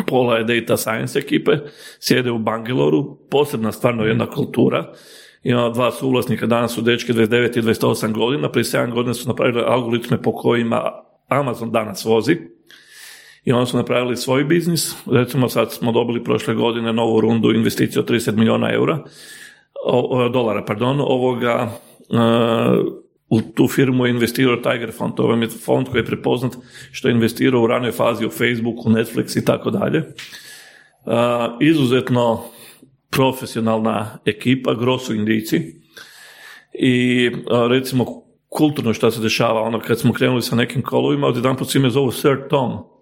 Pola 0.06 0.36
je 0.36 0.44
data 0.44 0.76
science 0.76 1.18
ekipe, 1.18 1.52
sjede 1.98 2.30
u 2.30 2.38
Bangaloreu, 2.38 3.18
posebna 3.30 3.72
stvarno 3.72 4.04
jedna 4.04 4.30
kultura. 4.30 4.92
Imamo 5.42 5.70
dva 5.70 5.90
suvlasnika, 5.90 6.46
danas 6.46 6.74
su 6.74 6.82
dečke 6.82 7.12
29 7.12 7.58
i 7.58 7.62
28 7.62 8.12
godina, 8.12 8.50
prije 8.50 8.64
7 8.64 8.94
godina 8.94 9.14
su 9.14 9.28
napravili 9.28 9.62
algoritme 9.66 10.22
po 10.22 10.32
kojima 10.32 10.92
Amazon 11.28 11.70
danas 11.72 12.04
vozi 12.04 12.36
i 13.44 13.52
onda 13.52 13.66
su 13.66 13.76
napravili 13.76 14.16
svoj 14.16 14.44
biznis. 14.44 14.94
Recimo 15.12 15.48
sad 15.48 15.72
smo 15.72 15.92
dobili 15.92 16.24
prošle 16.24 16.54
godine 16.54 16.92
novu 16.92 17.20
rundu 17.20 17.52
investiciju 17.52 18.02
od 18.02 18.10
30 18.10 18.36
milijuna 18.36 18.72
eura, 18.72 19.04
o, 19.84 20.28
dolara, 20.28 20.64
pardon, 20.64 21.00
ovoga, 21.00 21.68
e, 22.10 22.16
u 23.28 23.40
tu 23.40 23.68
firmu 23.68 24.06
je 24.06 24.10
investirao 24.10 24.56
Tiger 24.56 24.92
Fund, 24.92 25.14
to 25.16 25.34
je 25.34 25.48
fond 25.48 25.88
koji 25.88 26.00
je 26.00 26.06
prepoznat 26.06 26.52
što 26.92 27.08
je 27.08 27.14
investirao 27.14 27.62
u 27.62 27.66
ranoj 27.66 27.92
fazi 27.92 28.26
u 28.26 28.30
Facebooku, 28.30 28.90
Netflix 28.90 29.38
i 29.38 29.44
tako 29.44 29.70
dalje. 29.70 29.98
E, 29.98 30.06
Izuzetno 31.60 32.42
profesionalna 33.10 34.18
ekipa, 34.24 34.74
gro 34.74 34.98
su 34.98 35.14
Indijci, 35.14 35.86
i 36.72 37.30
a, 37.50 37.66
recimo 37.70 38.22
kulturno 38.48 38.94
što 38.94 39.10
se 39.10 39.20
dešava, 39.20 39.60
ono 39.60 39.80
kad 39.80 39.98
smo 39.98 40.12
krenuli 40.12 40.42
sa 40.42 40.56
nekim 40.56 40.82
kolovima, 40.82 41.26
odjedanput 41.26 41.70
svi 41.70 41.80
me 41.80 41.90
zovu 41.90 42.10
Sir 42.10 42.48
Tom. 42.50 42.95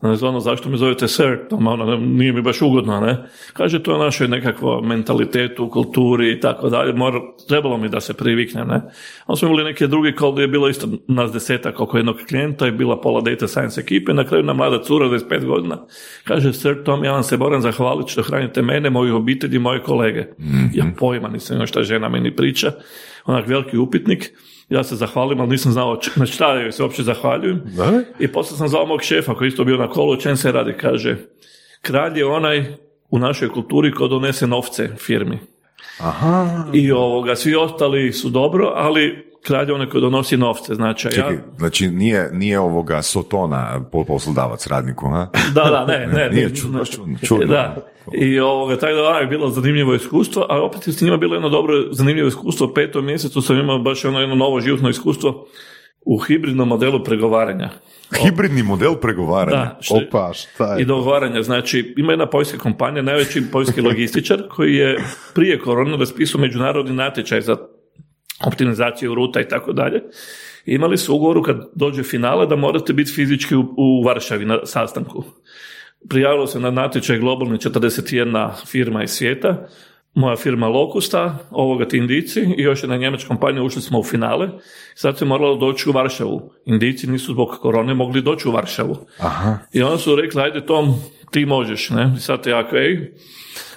Znam, 0.00 0.16
ono, 0.22 0.40
zašto 0.40 0.68
me 0.68 0.76
zovete 0.76 1.08
Sir 1.08 1.38
ono, 1.50 1.96
nije 1.96 2.32
mi 2.32 2.42
baš 2.42 2.62
ugodno, 2.62 3.00
ne? 3.00 3.24
Kaže, 3.52 3.82
to 3.82 3.92
je 3.92 3.98
našoj 3.98 4.28
nekakvom 4.28 4.86
mentalitetu, 4.86 5.70
kulturi 5.70 6.32
i 6.32 6.40
tako 6.40 6.68
dalje, 6.68 6.92
Mora, 6.92 7.20
trebalo 7.48 7.76
mi 7.76 7.88
da 7.88 8.00
se 8.00 8.14
priviknem, 8.14 8.68
ne? 8.68 8.80
Onda 9.26 9.38
smo 9.38 9.48
imali 9.48 9.64
neke 9.64 9.86
drugi 9.86 10.12
kol 10.12 10.32
gdje 10.32 10.42
je 10.42 10.48
bilo 10.48 10.68
isto 10.68 10.88
nas 11.08 11.32
desetak 11.32 11.80
oko 11.80 11.96
jednog 11.96 12.16
klijenta 12.28 12.66
i 12.66 12.70
bila 12.70 13.00
pola 13.00 13.20
data 13.20 13.48
science 13.48 13.80
ekipe, 13.80 14.14
na 14.14 14.24
kraju 14.24 14.44
nam 14.44 14.56
mlada 14.56 14.82
cura 14.82 15.08
25 15.08 15.44
godina, 15.46 15.78
kaže, 16.24 16.52
Sir 16.52 16.84
Tom, 16.84 17.04
ja 17.04 17.12
vam 17.12 17.22
se 17.22 17.36
moram 17.36 17.60
zahvaliti 17.60 18.12
što 18.12 18.22
hranite 18.22 18.62
mene, 18.62 18.90
moju 18.90 19.16
obitelj 19.16 19.56
i 19.56 19.58
moje 19.58 19.82
kolege. 19.82 20.26
Ja 20.74 20.84
pojma 20.98 21.28
nisam 21.28 21.56
imao 21.56 21.66
šta 21.66 21.82
žena 21.82 22.08
meni 22.08 22.36
priča, 22.36 22.72
onak 23.24 23.46
veliki 23.46 23.76
upitnik, 23.76 24.32
ja 24.72 24.84
se 24.84 24.96
zahvalim, 24.96 25.40
ali 25.40 25.50
nisam 25.50 25.72
znao 25.72 25.96
č- 25.96 26.10
na 26.16 26.26
šta 26.26 26.54
joj 26.54 26.72
se 26.72 26.82
uopće 26.82 27.02
zahvaljujem. 27.02 27.62
Da? 27.76 28.02
I 28.18 28.28
poslije 28.28 28.58
sam 28.58 28.68
zvao 28.68 28.86
mog 28.86 29.02
šefa 29.02 29.34
koji 29.34 29.48
isto 29.48 29.64
bio 29.64 29.76
na 29.76 29.88
kolu, 29.88 30.16
čem 30.16 30.36
se 30.36 30.52
radi, 30.52 30.72
kaže, 30.80 31.16
kralj 31.80 32.18
je 32.18 32.26
onaj 32.26 32.64
u 33.10 33.18
našoj 33.18 33.48
kulturi 33.48 33.92
ko 33.92 34.08
donese 34.08 34.46
novce 34.46 34.88
firmi. 34.98 35.38
Aha. 36.00 36.64
I 36.72 36.92
ovoga, 36.92 37.36
svi 37.36 37.54
ostali 37.54 38.12
su 38.12 38.28
dobro, 38.30 38.72
ali 38.74 39.31
kralj 39.42 39.68
je 39.68 39.74
onaj 39.74 39.86
koji 39.86 40.00
donosi 40.00 40.36
novce, 40.36 40.74
znači, 40.74 41.08
a 41.08 41.10
ja... 41.10 41.14
Čekaj, 41.14 41.38
znači 41.58 41.88
nije, 41.88 42.30
nije 42.32 42.58
ovoga 42.60 43.02
Sotona 43.02 43.80
po- 43.92 44.04
poslodavac 44.04 44.66
radniku, 44.66 45.08
ha? 45.08 45.28
Da, 45.54 45.62
da, 45.64 45.86
ne, 45.86 46.06
ne. 46.06 46.30
Nije 46.30 46.54
čudno, 46.54 46.84
čudno, 46.84 47.18
čudno. 47.24 47.46
Da. 47.46 47.76
I 48.12 48.40
ovoga, 48.40 48.76
tako 48.76 48.92
da 48.94 49.18
je 49.18 49.26
bilo 49.26 49.48
zanimljivo 49.50 49.94
iskustvo, 49.94 50.46
a 50.48 50.62
opet 50.62 50.86
je 50.86 50.92
s 50.92 51.00
njima 51.00 51.16
bilo 51.16 51.34
jedno 51.34 51.48
dobro 51.48 51.74
zanimljivo 51.90 52.28
iskustvo. 52.28 52.66
U 52.66 52.74
petom 52.74 53.04
mjesecu 53.06 53.42
sam 53.42 53.58
imao 53.58 53.78
baš 53.78 54.04
ono 54.04 54.20
jedno 54.20 54.34
novo 54.34 54.60
životno 54.60 54.88
iskustvo 54.88 55.46
u 56.00 56.18
hibridnom 56.18 56.68
modelu 56.68 57.04
pregovaranja. 57.04 57.70
Hibridni 58.24 58.62
model 58.62 58.94
pregovaranja. 58.94 59.56
Da, 59.56 59.78
što- 59.80 60.00
Opa, 60.08 60.30
šta 60.32 60.74
je? 60.74 60.82
i 60.82 60.84
dogovaranja. 60.84 61.42
Znači, 61.42 61.94
ima 61.96 62.12
jedna 62.12 62.26
poljska 62.26 62.58
kompanija, 62.58 63.02
najveći 63.02 63.42
poljski 63.52 63.80
logističar, 63.88 64.42
koji 64.50 64.74
je 64.74 64.98
prije 65.34 65.58
korona 65.58 65.96
raspisao 65.96 66.40
međunarodni 66.40 66.92
natječaj 66.92 67.40
za 67.40 67.56
optimizaciju 68.46 69.14
ruta 69.14 69.40
i 69.40 69.48
tako 69.48 69.72
dalje. 69.72 70.02
Imali 70.66 70.98
su 70.98 71.14
ugovoru 71.14 71.42
kad 71.42 71.56
dođe 71.74 72.02
finale 72.02 72.46
da 72.46 72.56
morate 72.56 72.92
biti 72.92 73.12
fizički 73.12 73.56
u, 73.56 73.74
u 73.76 74.02
Varšavi 74.02 74.44
na 74.44 74.58
sastanku. 74.66 75.24
Prijavilo 76.08 76.46
se 76.46 76.60
na 76.60 76.70
natječaj 76.70 77.18
globalni 77.18 77.58
41 77.58 78.50
firma 78.66 79.02
iz 79.02 79.10
svijeta, 79.10 79.68
moja 80.14 80.36
firma 80.36 80.68
Locusta, 80.68 81.38
ovoga 81.50 81.88
ti 81.88 81.98
Indici 81.98 82.40
i 82.56 82.62
još 82.62 82.82
jedna 82.82 82.96
njemačka 82.96 83.28
kompanija 83.28 83.62
ušli 83.62 83.82
smo 83.82 83.98
u 83.98 84.04
finale. 84.04 84.48
Sad 84.94 85.18
se 85.18 85.24
moralo 85.24 85.56
doći 85.56 85.88
u 85.88 85.92
Varšavu. 85.92 86.52
Indici 86.64 87.06
nisu 87.06 87.32
zbog 87.32 87.48
korone 87.48 87.94
mogli 87.94 88.22
doći 88.22 88.48
u 88.48 88.52
Varšavu. 88.52 88.96
Aha. 89.18 89.58
I 89.72 89.82
onda 89.82 89.98
su 89.98 90.16
rekli, 90.16 90.42
ajde 90.42 90.66
Tom, 90.66 90.94
ti 91.30 91.46
možeš, 91.46 91.90
ne? 91.90 92.14
I 92.16 92.20
sad 92.20 92.46
ja, 92.46 92.60
ok. 92.60 92.72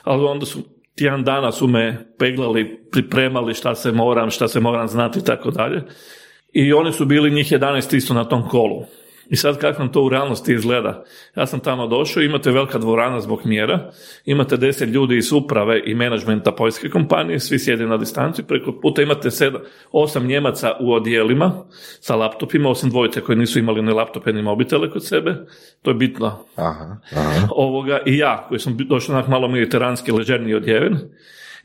Ali 0.03 0.26
onda 0.26 0.45
su, 0.45 0.59
tjedan 0.97 1.23
dana 1.23 1.51
su 1.51 1.67
me 1.67 2.05
peglali, 2.19 2.87
pripremali 2.91 3.53
šta 3.53 3.75
se 3.75 3.91
moram, 3.91 4.29
šta 4.29 4.47
se 4.47 4.59
moram 4.59 4.87
znati 4.87 5.19
i 5.19 5.23
tako 5.23 5.51
dalje. 5.51 5.83
I 6.53 6.73
oni 6.73 6.91
su 6.91 7.05
bili 7.05 7.31
njih 7.31 7.51
11 7.51 7.95
isto 7.95 8.13
na 8.13 8.23
tom 8.23 8.47
kolu. 8.47 8.85
I 9.30 9.36
sad 9.36 9.59
kako 9.59 9.80
nam 9.80 9.91
to 9.91 10.03
u 10.03 10.09
realnosti 10.09 10.53
izgleda? 10.53 11.03
Ja 11.36 11.45
sam 11.45 11.59
tamo 11.59 11.88
došao, 11.88 12.23
imate 12.23 12.51
velika 12.51 12.78
dvorana 12.78 13.21
zbog 13.21 13.45
mjera, 13.45 13.91
imate 14.26 14.57
10 14.57 14.86
ljudi 14.86 15.17
iz 15.17 15.32
uprave 15.32 15.82
i 15.86 15.95
menadžmenta 15.95 16.51
poljske 16.51 16.89
kompanije, 16.89 17.39
svi 17.39 17.59
sjede 17.59 17.86
na 17.86 17.97
distanci, 17.97 18.43
preko 18.43 18.80
puta 18.82 19.01
imate 19.01 19.32
sedam, 19.32 19.61
osam 19.91 20.28
Njemaca 20.28 20.71
u 20.80 20.93
odijelima 20.93 21.53
sa 21.99 22.15
laptopima, 22.15 22.69
osim 22.69 22.89
dvojice 22.89 23.21
koji 23.21 23.38
nisu 23.38 23.59
imali 23.59 23.82
ni 23.82 23.93
laptope 23.93 24.34
ni 24.34 24.41
mobitele 24.41 24.89
kod 24.89 25.05
sebe, 25.05 25.36
to 25.82 25.91
je 25.91 25.95
bitno 25.95 26.39
Aha. 26.55 26.97
Aha. 27.11 27.47
ovoga 27.51 27.99
i 28.05 28.17
ja, 28.17 28.45
koji 28.47 28.59
sam 28.59 28.78
došao 28.78 29.15
onak 29.15 29.28
malo 29.28 29.47
mediteranski 29.47 30.11
ležerniji 30.11 30.55
odjeven, 30.55 30.99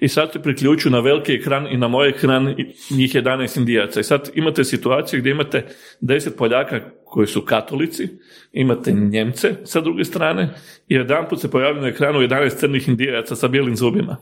i 0.01 0.09
sad 0.09 0.33
se 0.33 0.43
priključu 0.43 0.91
na 0.91 1.01
veliki 1.01 1.33
ekran 1.33 1.67
i 1.67 1.77
na 1.77 1.89
moj 1.89 2.09
ekran 2.09 2.55
njih 2.91 3.15
11 3.15 3.59
indijaca. 3.59 4.01
I 4.01 4.05
sad 4.05 4.31
imate 4.35 4.65
situaciju 4.65 5.21
gdje 5.21 5.31
imate 5.31 5.67
10 6.01 6.31
Poljaka 6.39 6.81
koji 7.05 7.27
su 7.27 7.43
katolici, 7.43 8.09
imate 8.53 8.93
Njemce 8.93 9.55
sa 9.65 9.81
druge 9.81 10.05
strane 10.05 10.55
i 10.89 10.95
jedan 10.95 11.29
put 11.29 11.41
se 11.41 11.51
pojavljaju 11.51 11.83
na 11.83 11.89
ekranu 11.89 12.21
11 12.21 12.57
crnih 12.57 12.89
indijaca 12.89 13.37
sa 13.37 13.49
bijelim 13.49 13.77
zubima. 13.77 14.17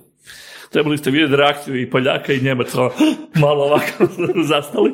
Trebali 0.71 0.99
ste 0.99 1.11
vidjeti 1.11 1.37
reakciju 1.37 1.81
i 1.81 1.91
Poljaka 1.91 2.33
i 2.33 2.43
Njemaca, 2.43 2.79
malo 3.45 3.65
ovako 3.65 4.07
zastali. 4.51 4.93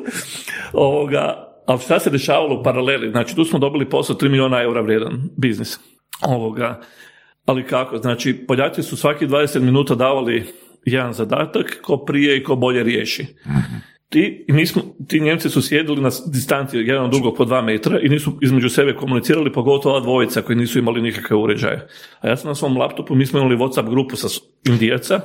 Ovoga, 0.73 1.55
ali 1.65 1.79
šta 1.79 1.99
se 1.99 2.09
dešavalo 2.09 2.59
u 2.59 2.63
paraleli? 2.63 3.09
Znači, 3.09 3.35
tu 3.35 3.45
smo 3.45 3.59
dobili 3.59 3.89
posao 3.89 4.15
3 4.15 4.23
milijuna 4.29 4.61
eura 4.61 4.81
vrijedan 4.81 5.29
biznis. 5.37 5.79
Ovoga, 6.21 6.81
ali 7.45 7.67
kako? 7.67 7.97
Znači, 7.97 8.45
Poljaci 8.47 8.83
su 8.83 8.97
svaki 8.97 9.27
20 9.27 9.59
minuta 9.59 9.95
davali 9.95 10.45
jedan 10.85 11.13
zadatak, 11.13 11.79
ko 11.81 11.97
prije 11.97 12.37
i 12.37 12.43
ko 12.43 12.55
bolje 12.55 12.83
riješi. 12.83 13.25
Ti, 14.09 14.45
i 14.47 14.53
mi 14.53 14.65
smo, 14.65 14.81
ti 15.07 15.19
Njemci 15.19 15.49
su 15.49 15.61
sjedili 15.61 16.01
na 16.01 16.09
distanci 16.27 16.77
jedan 16.77 17.03
od 17.03 17.11
drugog 17.11 17.37
po 17.37 17.45
dva 17.45 17.61
metra 17.61 17.99
i 17.99 18.09
nisu 18.09 18.37
između 18.41 18.69
sebe 18.69 18.93
komunicirali, 18.93 19.51
pogotovo 19.51 19.95
ova 19.95 20.03
dvojica 20.03 20.41
koji 20.41 20.55
nisu 20.55 20.79
imali 20.79 21.01
nikakve 21.01 21.35
uređaje. 21.35 21.87
A 22.21 22.27
ja 22.27 22.37
sam 22.37 22.47
na 22.47 22.55
svom 22.55 22.77
laptopu, 22.77 23.15
mi 23.15 23.25
smo 23.25 23.39
imali 23.39 23.57
Whatsapp 23.57 23.89
grupu 23.89 24.15
sa 24.15 24.27
Indijaca 24.67 25.21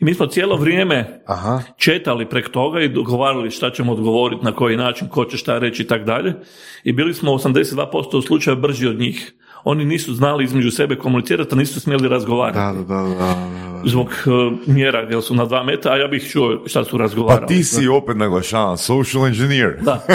i 0.00 0.04
mi 0.04 0.14
smo 0.14 0.26
cijelo 0.26 0.56
vrijeme 0.56 1.22
Aha. 1.26 1.62
četali 1.76 2.28
prek 2.28 2.48
toga 2.48 2.80
i 2.80 2.88
dogovarali 2.88 3.50
šta 3.50 3.70
ćemo 3.70 3.92
odgovoriti, 3.92 4.44
na 4.44 4.52
koji 4.52 4.76
način, 4.76 5.08
ko 5.08 5.24
će 5.24 5.36
šta 5.36 5.58
reći 5.58 5.82
i 5.82 5.86
tak 5.86 6.04
dalje. 6.04 6.34
I 6.84 6.92
bili 6.92 7.14
smo 7.14 7.32
82% 7.32 8.26
slučaja 8.26 8.56
brži 8.56 8.86
od 8.86 8.98
njih. 8.98 9.32
Oni 9.64 9.84
nisu 9.84 10.14
znali 10.14 10.44
između 10.44 10.70
sebe 10.70 10.96
komunicirati, 10.96 11.54
a 11.54 11.58
nisu 11.58 11.80
smjeli 11.80 12.08
razgovarati. 12.08 12.58
Da, 12.58 12.94
da, 12.94 13.02
da, 13.02 13.08
da, 13.08 13.14
da. 13.14 13.82
Zbog 13.84 14.06
uh, 14.06 14.52
mjera 14.74 15.00
jer 15.00 15.22
su 15.22 15.34
na 15.34 15.44
dva 15.44 15.62
metra, 15.62 15.92
a 15.92 15.96
ja 15.96 16.08
bih 16.08 16.30
čuo 16.30 16.62
šta 16.66 16.84
su 16.84 16.98
razgovarali. 16.98 17.40
Pa 17.40 17.46
ti 17.46 17.64
si 17.64 17.88
opet 17.88 18.16
naglašavam, 18.16 18.76
social 18.76 19.26
engineer. 19.26 19.76
Da, 19.80 20.06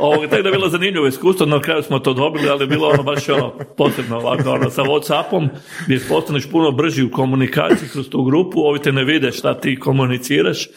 Ovo, 0.00 0.26
tako 0.26 0.42
da 0.42 0.48
je 0.48 0.54
bilo 0.54 0.68
zanimljivo 0.68 1.06
iskustvo, 1.06 1.46
na 1.46 1.60
kraju 1.60 1.82
smo 1.82 1.98
to 1.98 2.14
dobili, 2.14 2.48
ali 2.48 2.62
je 2.62 2.66
bilo 2.66 2.88
ono 2.88 3.02
baš 3.02 3.28
ono 3.28 3.52
posebno 3.76 4.16
ovako, 4.16 4.50
ono, 4.50 4.70
sa 4.70 4.82
Whatsappom, 4.82 5.48
gdje 5.84 6.00
postaneš 6.08 6.50
puno 6.50 6.70
brži 6.70 7.02
u 7.02 7.10
komunikaciji 7.10 7.88
kroz 7.88 8.08
tu 8.08 8.24
grupu, 8.24 8.60
ovi 8.60 8.78
te 8.78 8.92
ne 8.92 9.04
vide 9.04 9.32
šta 9.32 9.54
ti 9.54 9.80
komuniciraš 9.80 10.68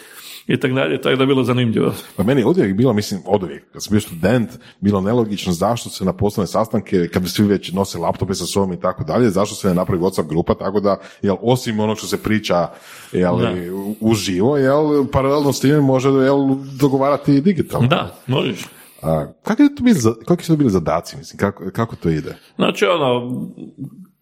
i 0.49 0.59
tako 0.59 0.73
dalje, 0.73 1.01
tako 1.01 1.15
da 1.15 1.23
je 1.23 1.27
bilo 1.27 1.43
zanimljivo. 1.43 1.93
Pa 2.15 2.23
meni 2.23 2.41
je 2.41 2.45
oduvijek 2.47 2.75
bilo, 2.75 2.93
mislim, 2.93 3.21
oduvijek, 3.25 3.71
kad 3.71 3.83
sam 3.83 3.91
bio 3.91 4.01
student, 4.01 4.49
bilo 4.79 5.01
nelogično 5.01 5.53
zašto 5.53 5.89
se 5.89 6.05
na 6.05 6.13
poslovne 6.13 6.47
sastanke, 6.47 7.07
kad 7.07 7.23
bi 7.23 7.29
svi 7.29 7.45
već 7.47 7.71
nose 7.71 7.97
laptope 7.97 8.33
sa 8.33 8.45
sobom 8.45 8.73
i 8.73 8.79
tako 8.79 9.03
dalje, 9.03 9.29
zašto 9.29 9.55
se 9.55 9.67
ne 9.67 9.73
napravi 9.73 10.01
WhatsApp 10.01 10.27
grupa, 10.27 10.53
tako 10.53 10.79
da, 10.79 10.97
jel, 11.21 11.35
osim 11.41 11.79
onog 11.79 11.97
što 11.97 12.07
se 12.07 12.23
priča, 12.23 12.67
jel, 13.11 13.37
Da. 13.39 13.53
uživo, 13.99 14.57
jel, 14.57 15.05
paralelno 15.11 15.53
s 15.53 15.59
time 15.59 15.81
može, 15.81 16.09
jel, 16.09 16.55
dogovarati 16.79 17.35
i 17.35 17.41
digitalno. 17.41 17.87
Da, 17.87 18.15
možeš. 18.27 18.65
A, 19.01 19.25
kakvi, 19.43 19.65
su 19.65 19.75
to 19.75 19.83
bili, 19.83 19.99
kakvi 20.27 20.43
su 20.43 20.53
to 20.53 20.57
bili 20.57 20.69
zadaci, 20.69 21.17
mislim, 21.17 21.37
kako, 21.37 21.63
kako 21.73 21.95
to 21.95 22.09
ide? 22.09 22.35
Znači, 22.55 22.85
ono, 22.85 23.31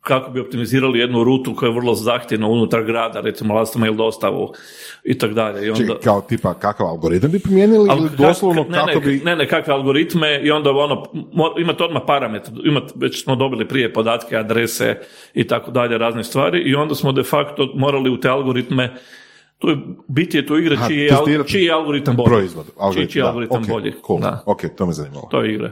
kako 0.08 0.32
bi 0.32 0.40
optimizirali 0.40 1.00
jednu 1.00 1.24
rutu 1.24 1.56
koja 1.56 1.70
je 1.70 1.76
vrlo 1.76 1.94
zahtjevna 1.96 2.48
unutar 2.48 2.84
grada, 2.84 3.20
recimo 3.22 3.54
last 3.54 3.76
mail 3.76 3.94
dostavu 3.96 4.54
i 5.04 5.18
tako 5.18 5.34
dalje. 5.34 5.66
I 5.66 5.70
onda, 5.70 5.82
Čekaj, 5.82 5.96
kao 5.98 6.22
tipa, 6.22 6.54
kakav 6.54 6.88
algoritam 6.88 7.32
bi 7.32 7.40
primijenili 7.40 7.90
ili 7.90 8.10
kak- 8.10 8.18
doslovno 8.18 8.64
ne, 8.64 8.78
kako 8.78 8.90
ne, 8.90 9.00
bi... 9.02 9.22
Ne, 9.26 9.36
ne, 9.36 9.48
kakve 9.48 9.74
algoritme 9.74 10.42
i 10.44 10.52
onda 10.52 10.72
ono, 10.72 11.06
imate 11.58 11.84
odmah 11.84 12.02
parametre, 12.08 12.54
imate, 12.64 12.94
već 12.96 13.24
smo 13.24 13.36
dobili 13.36 13.68
prije 13.68 13.94
podatke, 13.94 14.38
adrese 14.38 14.96
i 15.34 15.44
tako 15.44 15.72
dalje, 15.72 15.98
razne 15.98 16.24
stvari 16.24 16.60
i 16.62 16.76
onda 16.76 16.96
smo 16.96 17.12
de 17.12 17.24
facto 17.24 17.72
morali 17.76 18.10
u 18.10 18.20
te 18.20 18.30
algoritme 18.30 18.94
tu 19.60 19.70
je, 19.70 19.78
biti 20.08 20.38
je 20.38 20.46
tu 20.46 20.58
igra 20.58 20.78
čiji 20.88 20.98
je, 20.98 21.12
al- 21.12 21.48
čiji 21.48 21.64
je 21.64 21.72
algoritam 21.72 22.16
bolji. 22.16 22.28
Proizvod, 22.28 22.66
algoritam, 22.78 23.02
čiji, 23.02 23.12
čiji 23.12 23.22
da, 23.22 23.28
algoritam 23.28 23.58
ok, 23.58 23.70
bolji. 23.70 23.94
Cool, 24.08 24.20
Da, 24.20 24.44
ok, 24.46 24.62
to 24.78 24.86
me 24.86 24.94
zanimalo. 24.94 25.28
to 25.32 25.42
je 25.42 25.54
igre. 25.54 25.72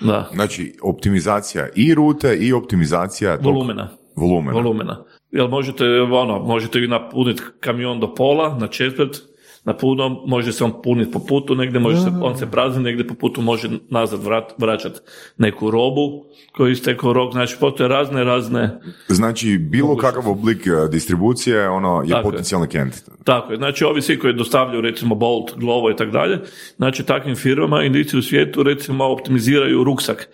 Da. 0.00 0.28
Znači, 0.34 0.76
optimizacija 0.82 1.68
i 1.76 1.94
rute 1.94 2.36
i 2.36 2.52
optimizacija 2.52 3.36
tog 3.36 3.54
Volumena. 3.54 3.88
volumena. 4.16 4.58
volumena. 4.60 5.04
Jel 5.30 5.48
možete, 5.48 5.84
ono, 6.00 6.38
možete 6.38 6.78
vi 6.78 6.88
napuniti 6.88 7.42
kamion 7.60 8.00
do 8.00 8.14
pola, 8.14 8.58
na 8.58 8.66
četvrt, 8.66 9.16
na 9.64 9.76
puno, 9.76 10.22
može 10.26 10.52
se 10.52 10.64
on 10.64 10.82
puniti 10.82 11.10
po 11.12 11.18
putu 11.28 11.54
negdje, 11.54 11.80
može 11.80 12.00
se, 12.00 12.10
on 12.22 12.38
se 12.38 12.50
prazni 12.50 12.82
negdje 12.82 13.08
po 13.08 13.14
putu, 13.14 13.42
može 13.42 13.68
nazad 13.90 14.22
vrat, 14.22 14.52
vraćati 14.58 15.00
neku 15.38 15.70
robu 15.70 16.24
koju 16.52 16.66
je 16.66 16.72
istekao 16.72 17.12
rok, 17.12 17.32
znači 17.32 17.56
postoje 17.60 17.88
razne, 17.88 18.24
razne, 18.24 18.80
Znači, 19.08 19.58
bilo 19.58 19.96
kakav 19.96 20.28
oblik 20.28 20.66
eh, 20.66 20.88
distribucije, 20.90 21.68
ono, 21.68 22.02
je 22.02 22.10
Tako 22.10 22.30
potencijalni 22.30 22.68
klijent. 22.68 22.94
tako 23.24 23.52
je, 23.52 23.56
znači 23.56 23.84
ovi 23.84 24.02
svi 24.02 24.18
koji 24.18 24.34
dostavljaju 24.34 24.80
recimo 24.80 25.14
Bolt, 25.14 25.56
Glovo 25.56 25.90
i 25.90 25.96
tako 25.96 26.10
dalje, 26.10 26.38
znači 26.76 27.02
takvim 27.02 27.36
firmama, 27.36 27.82
indici 27.82 28.18
u 28.18 28.22
svijetu 28.22 28.62
recimo 28.62 29.04
optimiziraju 29.04 29.84
ruksak, 29.84 30.28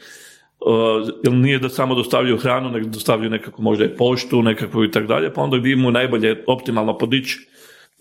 Uh, 0.66 1.08
jer 1.24 1.32
nije 1.32 1.58
da 1.58 1.68
samo 1.68 1.94
dostavljaju 1.94 2.36
hranu, 2.36 2.70
nego 2.70 2.88
dostavljaju 2.88 3.30
nekako 3.30 3.62
možda 3.62 3.84
i 3.84 3.96
poštu, 3.96 4.42
nekako 4.42 4.84
i 4.84 4.90
tako 4.90 5.06
dalje, 5.06 5.32
pa 5.34 5.42
onda 5.42 5.58
gdje 5.58 5.76
mu 5.76 5.90
najbolje 5.90 6.44
optimalno 6.46 6.98
podići 6.98 7.38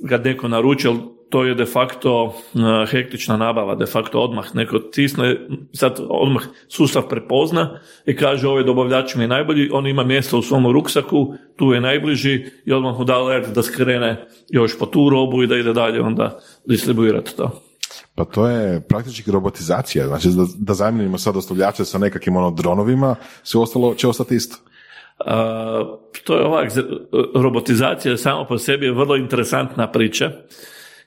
kad 0.10 0.26
neko 0.26 0.48
naruči, 0.48 0.88
to 1.30 1.44
je 1.46 1.56
de 1.56 1.66
facto 1.66 2.24
uh, 2.26 2.34
hektična 2.92 3.38
nabava, 3.38 3.76
de 3.76 3.86
facto 3.86 4.20
odmah 4.20 4.56
neko 4.56 4.80
tisne, 4.80 5.36
sad 5.74 6.00
odmah 6.10 6.44
sustav 6.68 7.08
prepozna 7.10 7.80
i 8.06 8.16
kaže 8.16 8.48
ovaj 8.48 8.64
dobavljač 8.64 9.16
mi 9.16 9.24
je 9.24 9.28
najbolji, 9.28 9.70
on 9.72 9.88
ima 9.88 10.04
mjesto 10.04 10.40
u 10.40 10.42
svom 10.42 10.72
ruksaku, 10.72 11.34
tu 11.56 11.74
je 11.74 11.82
najbliži 11.82 12.46
i 12.66 12.74
odmah 12.74 12.98
mu 12.98 13.06
da 13.06 13.14
alert 13.14 13.50
da 13.56 13.64
skrene 13.64 14.26
još 14.50 14.80
po 14.80 14.86
tu 14.86 15.10
robu 15.10 15.44
i 15.44 15.48
da 15.48 15.58
ide 15.58 15.74
dalje 15.74 16.02
onda 16.02 16.40
distribuirati 16.66 17.38
to. 17.38 17.62
Pa 18.16 18.26
to 18.26 18.48
je 18.48 18.82
praktički 18.82 19.32
robotizacija, 19.32 20.08
znači 20.08 20.28
da, 20.30 20.46
da 20.58 20.74
zamijenimo 20.74 21.18
sad 21.18 21.34
dostavljače 21.34 21.86
sa 21.86 21.98
nekakvim 21.98 22.36
ono 22.36 22.52
dronovima, 22.52 23.16
sve 23.44 23.62
ostalo 23.62 23.96
će 23.96 24.08
ostati 24.08 24.36
isto. 24.36 24.58
A, 25.26 25.98
to 26.24 26.38
je 26.38 26.46
ovak, 26.46 26.72
robotizacija 27.36 28.18
samo 28.18 28.46
po 28.46 28.58
sebi 28.58 28.86
je 28.86 28.92
vrlo 28.92 29.16
interesantna 29.16 29.92
priča. 29.92 30.32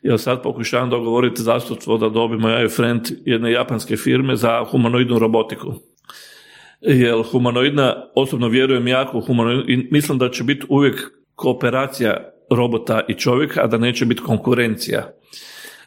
Ja 0.02 0.18
sad 0.18 0.42
pokušavam 0.42 0.90
dogovoriti 0.90 1.42
zastupstvo 1.42 1.98
da 1.98 2.08
dobimo 2.08 2.48
ja 2.48 2.64
i 2.64 2.68
friend 2.68 3.02
jedne 3.24 3.52
japanske 3.52 3.96
firme 3.96 4.36
za 4.36 4.64
humanoidnu 4.70 5.18
robotiku. 5.18 5.74
Jer 6.80 7.22
humanoidna, 7.32 7.94
osobno 8.14 8.48
vjerujem 8.48 8.88
jako 8.88 9.18
u 9.18 9.20
humanoidnu 9.20 9.64
i 9.68 9.88
mislim 9.90 10.18
da 10.18 10.30
će 10.30 10.44
biti 10.44 10.66
uvijek 10.68 11.10
kooperacija 11.34 12.32
robota 12.50 13.00
i 13.08 13.14
čovjeka, 13.14 13.60
a 13.64 13.66
da 13.66 13.78
neće 13.78 14.06
biti 14.06 14.22
konkurencija 14.22 15.12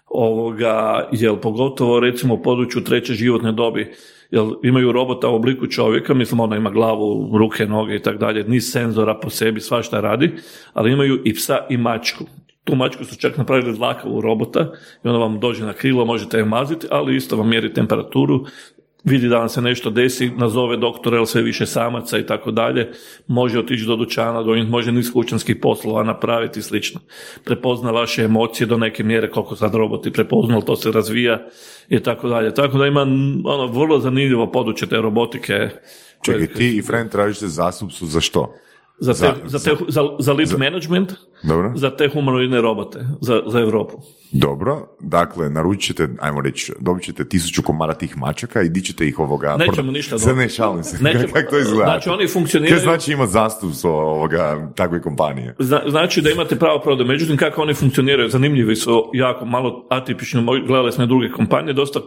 ovoga, 0.06 1.10
jel 1.12 1.38
pogotovo 1.38 2.00
recimo 2.00 2.34
u 2.34 2.42
području 2.42 2.84
treće 2.84 3.14
životne 3.14 3.52
dobi, 3.52 3.94
jel 4.32 4.52
imaju 4.64 4.92
robota 4.92 5.30
u 5.30 5.36
obliku 5.36 5.68
čovjeka, 5.68 6.14
mislim 6.14 6.40
ona 6.40 6.56
ima 6.56 6.70
glavu, 6.70 7.38
ruke, 7.38 7.66
noge 7.66 7.96
i 7.96 8.02
tako 8.02 8.18
dalje, 8.18 8.44
niz 8.44 8.72
senzora 8.72 9.20
po 9.20 9.30
sebi, 9.30 9.62
svašta 9.62 10.02
radi, 10.02 10.32
ali 10.74 10.92
imaju 10.92 11.22
i 11.26 11.34
psa 11.34 11.58
i 11.70 11.78
mačku. 11.78 12.26
Tu 12.66 12.76
mačku 12.76 13.06
su 13.06 13.16
čak 13.16 13.38
napravili 13.38 13.78
u 14.06 14.22
robota 14.22 14.72
i 15.04 15.08
ona 15.08 15.18
vam 15.18 15.40
dođe 15.40 15.66
na 15.66 15.74
krilo, 15.74 16.06
možete 16.06 16.38
je 16.38 16.46
maziti, 16.46 16.88
ali 16.92 17.16
isto 17.16 17.38
vam 17.38 17.50
mjeri 17.50 17.74
temperaturu, 17.74 18.46
vidi 19.06 19.28
da 19.28 19.38
vam 19.38 19.50
se 19.50 19.62
nešto 19.62 19.90
desi, 19.90 20.30
nazove 20.30 20.78
doktora 20.78 21.18
ili 21.18 21.28
sve 21.28 21.42
više 21.42 21.66
samaca 21.66 22.18
i 22.18 22.26
tako 22.26 22.52
dalje, 22.52 22.92
može 23.28 23.60
otići 23.60 23.86
do 23.86 23.96
dućana, 23.96 24.44
do 24.44 24.56
može 24.56 24.92
niz 24.92 25.12
kućanskih 25.14 25.56
poslova 25.62 26.04
napraviti 26.04 26.60
i 26.60 26.64
slično. 26.64 27.00
Prepozna 27.44 27.92
vaše 27.92 28.24
emocije 28.24 28.68
do 28.68 28.78
neke 28.78 29.04
mjere 29.04 29.30
koliko 29.30 29.56
sad 29.56 29.76
roboti 29.76 30.12
prepoznali, 30.12 30.66
to 30.66 30.76
se 30.76 30.92
razvija 30.92 31.48
i 31.90 32.00
tako 32.00 32.30
dalje. 32.30 32.54
Tako 32.54 32.78
da 32.78 32.88
ima 32.88 33.02
ono 33.46 33.68
vrlo 33.68 34.00
zanimljivo 34.00 34.52
područje 34.52 34.88
te 34.88 34.98
robotike. 34.98 35.70
Čekaj, 36.22 36.48
ti 36.48 36.78
i 36.78 36.82
friend 36.82 37.12
tražite 37.12 37.48
zastupcu 37.48 38.06
za 38.06 38.22
što? 38.22 38.54
Za, 39.00 39.14
te, 39.14 39.34
za, 39.46 39.58
za, 39.58 39.76
za, 39.88 40.02
za 40.20 40.34
list 40.34 40.58
management, 40.58 41.14
Dobro. 41.44 41.72
za 41.76 41.90
te 41.90 42.10
humanoidne 42.14 42.62
robote, 42.62 43.00
za, 43.22 43.42
za 43.48 43.60
Europu. 43.60 44.02
Dobro, 44.32 44.88
dakle, 45.00 45.50
naručit 45.50 45.88
ćete, 45.88 46.08
ajmo 46.20 46.42
reći, 46.42 46.74
dobit 46.80 47.04
ćete 47.04 47.26
tisuću 47.26 47.62
komara 47.62 47.94
tih 47.94 48.18
mačaka 48.18 48.62
i 48.62 48.70
di 48.70 48.82
ćete 48.82 49.08
ih 49.08 49.20
ovoga... 49.20 49.58
Nećemo 49.58 49.92
ništa 49.92 50.20
Sve 50.20 50.36
ne 50.36 50.50
šalim 50.50 50.84
se, 50.84 51.04
Nećemo, 51.04 51.34
kako 51.34 51.52
to 51.52 51.60
izgleda? 51.60 51.92
Znači, 51.92 52.10
oni 52.10 52.28
funkcioniraju... 52.28 52.78
Kaj 52.78 52.84
znači 52.84 53.12
ima 53.12 53.28
zastupstvo 53.28 53.92
ovoga, 53.92 54.72
takve 54.76 55.02
kompanije? 55.02 55.56
Zna, 55.60 55.82
znači 55.88 56.22
da 56.22 56.30
imate 56.30 56.56
pravo 56.56 56.80
prodaju, 56.80 57.08
međutim 57.08 57.38
kako 57.38 57.62
oni 57.62 57.74
funkcioniraju, 57.74 58.30
zanimljivi 58.30 58.76
su, 58.76 59.10
jako 59.14 59.46
malo 59.46 59.88
atipični, 59.90 60.44
gledali 60.68 60.92
smo 60.92 61.06
druge 61.06 61.32
kompanije, 61.32 61.74
dosta 61.74 62.00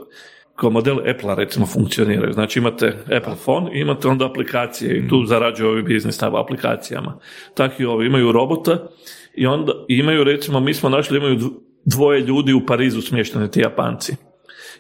kao 0.61 0.71
model 0.71 0.99
Apple 1.11 1.35
recimo 1.35 1.67
funkcioniraju. 1.67 2.33
Znači 2.33 2.59
imate 2.59 2.87
Apple 3.17 3.37
phone 3.45 3.71
i 3.75 3.81
imate 3.81 4.09
onda 4.09 4.27
aplikacije 4.27 4.99
i 4.99 5.09
tu 5.09 5.25
zarađuju 5.27 5.69
ovi 5.69 5.83
biznis 5.83 6.21
na 6.21 6.41
aplikacijama. 6.41 7.19
Tako 7.55 7.83
i 7.83 7.87
ovi 7.87 8.07
imaju 8.07 8.33
robota 8.33 8.89
i 9.35 9.47
onda 9.47 9.73
imaju 9.89 10.25
recimo, 10.25 10.61
mi 10.61 10.75
smo 10.75 10.89
našli 10.89 11.19
imaju 11.19 11.39
dvoje 11.85 12.21
ljudi 12.21 12.53
u 12.53 12.67
Parizu 12.67 13.01
smještene 13.01 13.51
ti 13.51 13.61
Japanci. 13.61 14.17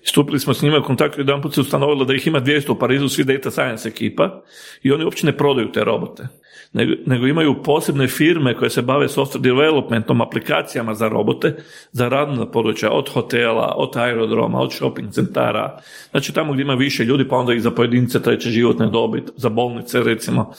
Stupili 0.02 0.40
smo 0.40 0.54
s 0.54 0.62
njima 0.62 0.78
u 0.78 0.82
kontakt 0.82 1.18
i 1.18 1.20
jedan 1.20 1.42
put 1.42 1.54
se 1.54 1.60
ustanovilo 1.60 2.04
da 2.04 2.14
ih 2.14 2.26
ima 2.26 2.40
200 2.40 2.70
u 2.70 2.78
Parizu, 2.78 3.08
svi 3.08 3.24
data 3.24 3.50
science 3.50 3.88
ekipa 3.88 4.42
i 4.82 4.92
oni 4.92 5.04
uopće 5.04 5.26
ne 5.26 5.36
prodaju 5.36 5.72
te 5.72 5.84
robote. 5.84 6.28
Nego, 6.72 6.92
nego 7.06 7.26
imaju 7.26 7.62
posebne 7.62 8.06
firme 8.06 8.54
koje 8.54 8.70
se 8.70 8.82
bave 8.82 9.08
software 9.08 9.40
developmentom, 9.40 10.20
aplikacijama 10.20 10.94
za 10.94 11.08
robote, 11.08 11.56
za 11.92 12.08
radna 12.08 12.46
područja 12.46 12.90
od 12.90 13.08
hotela, 13.08 13.74
od 13.76 13.96
aerodroma, 13.96 14.60
od 14.60 14.72
shopping 14.72 15.12
centara. 15.12 15.78
Znači 16.10 16.34
tamo 16.34 16.52
gdje 16.52 16.62
ima 16.62 16.74
više 16.74 17.04
ljudi, 17.04 17.28
pa 17.28 17.36
onda 17.36 17.54
i 17.54 17.60
za 17.60 17.70
pojedince 17.70 18.22
treće 18.22 18.50
životne 18.50 18.86
dobi, 18.86 19.22
za 19.36 19.48
bolnice 19.48 20.02
recimo 20.02 20.52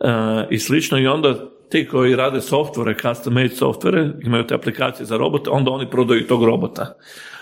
e, 0.00 0.06
i 0.50 0.58
slično. 0.58 0.98
I 0.98 1.06
onda 1.06 1.34
ti 1.68 1.86
koji 1.88 2.16
rade 2.16 2.40
softvere, 2.40 2.94
custom 3.02 3.34
made 3.34 3.48
softvere, 3.48 4.10
imaju 4.24 4.46
te 4.46 4.54
aplikacije 4.54 5.06
za 5.06 5.16
robote, 5.16 5.50
onda 5.50 5.70
oni 5.70 5.90
prodaju 5.90 6.26
tog 6.26 6.44
robota 6.44 6.94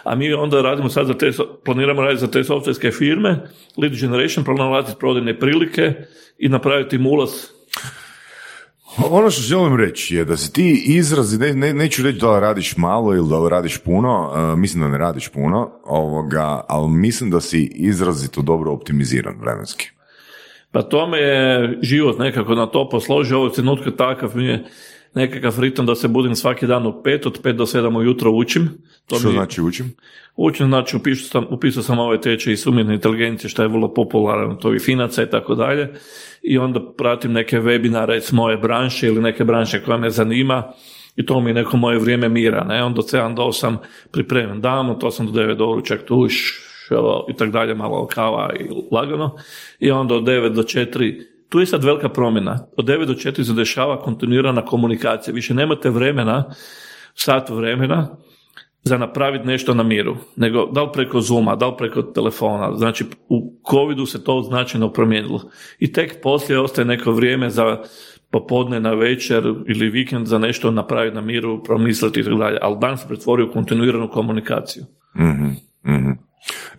a 0.08 0.14
mi 0.14 0.32
onda 0.32 0.62
radimo 0.62 0.88
sad 0.88 1.06
za 1.06 1.14
te, 1.14 1.30
planiramo 1.64 2.02
raditi 2.02 2.20
za 2.20 2.30
te 2.30 2.44
softverske 2.44 2.90
firme, 2.90 3.38
lead 3.76 3.92
generation, 4.00 4.44
pronalaziti 4.44 4.98
prodajne 5.00 5.38
prilike 5.38 5.92
i 6.38 6.48
napraviti 6.48 6.96
im 6.96 7.06
ulaz 7.06 7.30
ono 9.10 9.30
što 9.30 9.42
želim 9.42 9.76
reći 9.76 10.16
je 10.16 10.24
da 10.24 10.36
se 10.36 10.52
ti 10.52 10.82
izrazi, 10.86 11.38
ne, 11.38 11.54
ne, 11.54 11.74
neću 11.74 12.02
reći 12.02 12.18
da 12.18 12.40
radiš 12.40 12.76
malo 12.76 13.14
ili 13.14 13.28
da 13.28 13.48
radiš 13.48 13.78
puno, 13.78 14.30
uh, 14.30 14.58
mislim 14.58 14.82
da 14.82 14.88
ne 14.88 14.98
radiš 14.98 15.28
puno, 15.28 15.70
ovoga, 15.84 16.64
ali 16.68 16.88
mislim 16.88 17.30
da 17.30 17.40
si 17.40 17.70
izrazito 17.74 18.42
dobro 18.42 18.72
optimiziran 18.72 19.34
vremenski. 19.40 19.90
Pa 20.72 20.82
tome 20.82 21.18
je 21.18 21.78
život 21.82 22.18
nekako 22.18 22.54
na 22.54 22.66
to 22.66 22.88
posložio, 22.88 23.38
ovog 23.38 23.54
trenutka 23.54 23.90
takav 23.90 24.30
mi 24.34 24.44
je 24.44 24.64
nekakav 25.14 25.60
ritam 25.60 25.86
da 25.86 25.94
se 25.94 26.08
budim 26.08 26.34
svaki 26.34 26.66
dan 26.66 26.86
u 26.86 27.02
pet, 27.02 27.26
od 27.26 27.40
pet 27.42 27.56
do 27.56 27.66
sedam 27.66 27.96
ujutro 27.96 28.30
učim. 28.30 28.68
To 29.06 29.16
što 29.16 29.28
mi, 29.28 29.34
znači 29.34 29.62
učim? 29.62 29.94
Učim, 30.36 30.66
znači 30.66 30.96
upisao 30.96 31.28
sam, 31.28 31.46
upisao 31.50 31.82
sam 31.82 31.98
ove 31.98 32.20
tečaje 32.20 32.54
iz 32.54 32.66
umjetne 32.66 32.94
inteligencije, 32.94 33.50
što 33.50 33.62
je 33.62 33.68
vrlo 33.68 33.94
popularno, 33.94 34.54
to 34.54 34.74
i 34.74 34.78
finaca 34.78 35.22
i 35.22 35.30
tako 35.30 35.54
dalje. 35.54 35.92
I 36.42 36.58
onda 36.58 36.80
pratim 36.96 37.32
neke 37.32 37.60
webinare 37.60 38.16
iz 38.16 38.32
moje 38.32 38.56
branše 38.56 39.06
ili 39.06 39.20
neke 39.20 39.44
branše 39.44 39.82
koja 39.84 39.98
me 39.98 40.10
zanima 40.10 40.72
i 41.16 41.26
to 41.26 41.40
mi 41.40 41.50
je 41.50 41.54
neko 41.54 41.76
moje 41.76 41.98
vrijeme 41.98 42.28
mira. 42.28 42.64
Ne? 42.64 42.84
Onda 42.84 43.00
od 43.00 43.06
7 43.06 43.34
do 43.34 43.42
8 43.42 43.76
pripremim 44.10 44.60
damo, 44.60 44.94
to 44.94 45.10
sam 45.10 45.26
do 45.26 45.32
9 45.32 45.54
do 45.54 45.64
ručak 45.64 46.04
tuš 46.04 46.60
i 47.28 47.36
tako 47.36 47.50
dalje, 47.50 47.74
malo 47.74 48.06
kava 48.06 48.52
i 48.60 48.64
lagano. 48.92 49.36
I 49.78 49.90
onda 49.90 50.14
od 50.14 50.22
9 50.24 50.48
do 50.48 50.62
4 50.62 51.22
tu 51.48 51.60
je 51.60 51.66
sad 51.66 51.84
velika 51.84 52.08
promjena. 52.08 52.66
Od 52.76 52.86
9 52.86 53.06
do 53.06 53.12
4 53.12 53.44
se 53.44 53.52
dešava 53.52 54.00
kontinuirana 54.00 54.64
komunikacija. 54.64 55.34
Više 55.34 55.54
nemate 55.54 55.90
vremena, 55.90 56.44
sat 57.14 57.50
vremena, 57.50 58.16
za 58.82 58.98
napraviti 58.98 59.46
nešto 59.46 59.74
na 59.74 59.82
miru, 59.82 60.16
nego 60.36 60.66
da 60.66 60.82
li 60.82 60.88
preko 60.92 61.20
Zuma, 61.20 61.56
da 61.56 61.66
li 61.66 61.74
preko 61.78 62.02
telefona. 62.02 62.76
Znači, 62.76 63.04
u 63.28 63.60
covidu 63.70 64.06
se 64.06 64.24
to 64.24 64.42
značajno 64.42 64.92
promijenilo. 64.92 65.42
I 65.78 65.92
tek 65.92 66.22
poslije 66.22 66.60
ostaje 66.60 66.84
neko 66.84 67.12
vrijeme 67.12 67.50
za 67.50 67.82
popodne 68.30 68.80
na 68.80 68.92
večer 68.92 69.54
ili 69.68 69.90
vikend 69.90 70.26
za 70.26 70.38
nešto 70.38 70.70
napraviti 70.70 71.14
na 71.14 71.20
miru, 71.20 71.62
promisliti 71.62 72.20
i 72.20 72.24
tako 72.24 72.36
dalje. 72.36 72.58
Ali 72.62 72.76
dan 72.80 72.98
se 72.98 73.08
pretvorio 73.08 73.46
u 73.46 73.52
kontinuiranu 73.52 74.08
komunikaciju. 74.08 74.84
mm 75.14 76.28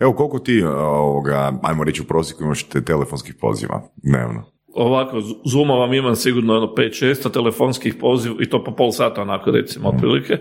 Evo, 0.00 0.12
koliko 0.12 0.38
ti, 0.38 0.62
ovoga, 0.62 1.52
ajmo 1.62 1.84
reći 1.84 2.02
u 2.02 2.04
prosjeku 2.04 2.44
imaš 2.44 2.62
te 2.62 2.84
telefonskih 2.84 3.34
poziva 3.40 3.82
dnevno? 4.02 4.44
Ovako, 4.74 5.20
Zuma 5.44 5.74
vam 5.74 5.94
imam 5.94 6.16
sigurno 6.16 6.54
jedno 6.54 6.74
5-6 6.76 7.32
telefonskih 7.32 7.94
poziv 7.94 8.32
i 8.40 8.48
to 8.48 8.64
po 8.64 8.74
pol 8.74 8.92
sata 8.92 9.22
onako 9.22 9.50
recimo 9.50 9.92
mm. 9.92 9.94
otprilike. 9.94 10.38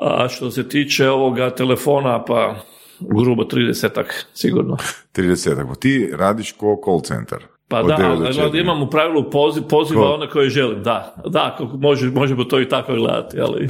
A 0.00 0.28
što 0.28 0.50
se 0.50 0.68
tiče 0.68 1.08
ovoga 1.08 1.50
telefona, 1.50 2.24
pa 2.24 2.54
grubo 3.00 3.42
30 3.42 4.02
sigurno. 4.34 4.76
30 5.16 5.68
pa 5.68 5.74
ti 5.74 6.10
radiš 6.12 6.52
ko 6.52 6.80
call 6.84 7.00
center. 7.00 7.38
Pa 7.68 7.82
da, 7.82 8.16
ali 8.42 8.60
imam 8.60 8.82
u 8.82 8.90
pravilu 8.90 9.30
poziv, 9.30 9.62
poziva 9.62 10.02
Ko? 10.02 10.14
one 10.14 10.30
koje 10.30 10.50
želim, 10.50 10.82
da. 10.82 11.14
Da, 11.26 11.58
može, 11.74 12.10
možemo 12.10 12.44
to 12.44 12.60
i 12.60 12.68
tako 12.68 12.94
gledati, 12.94 13.40
ali 13.40 13.68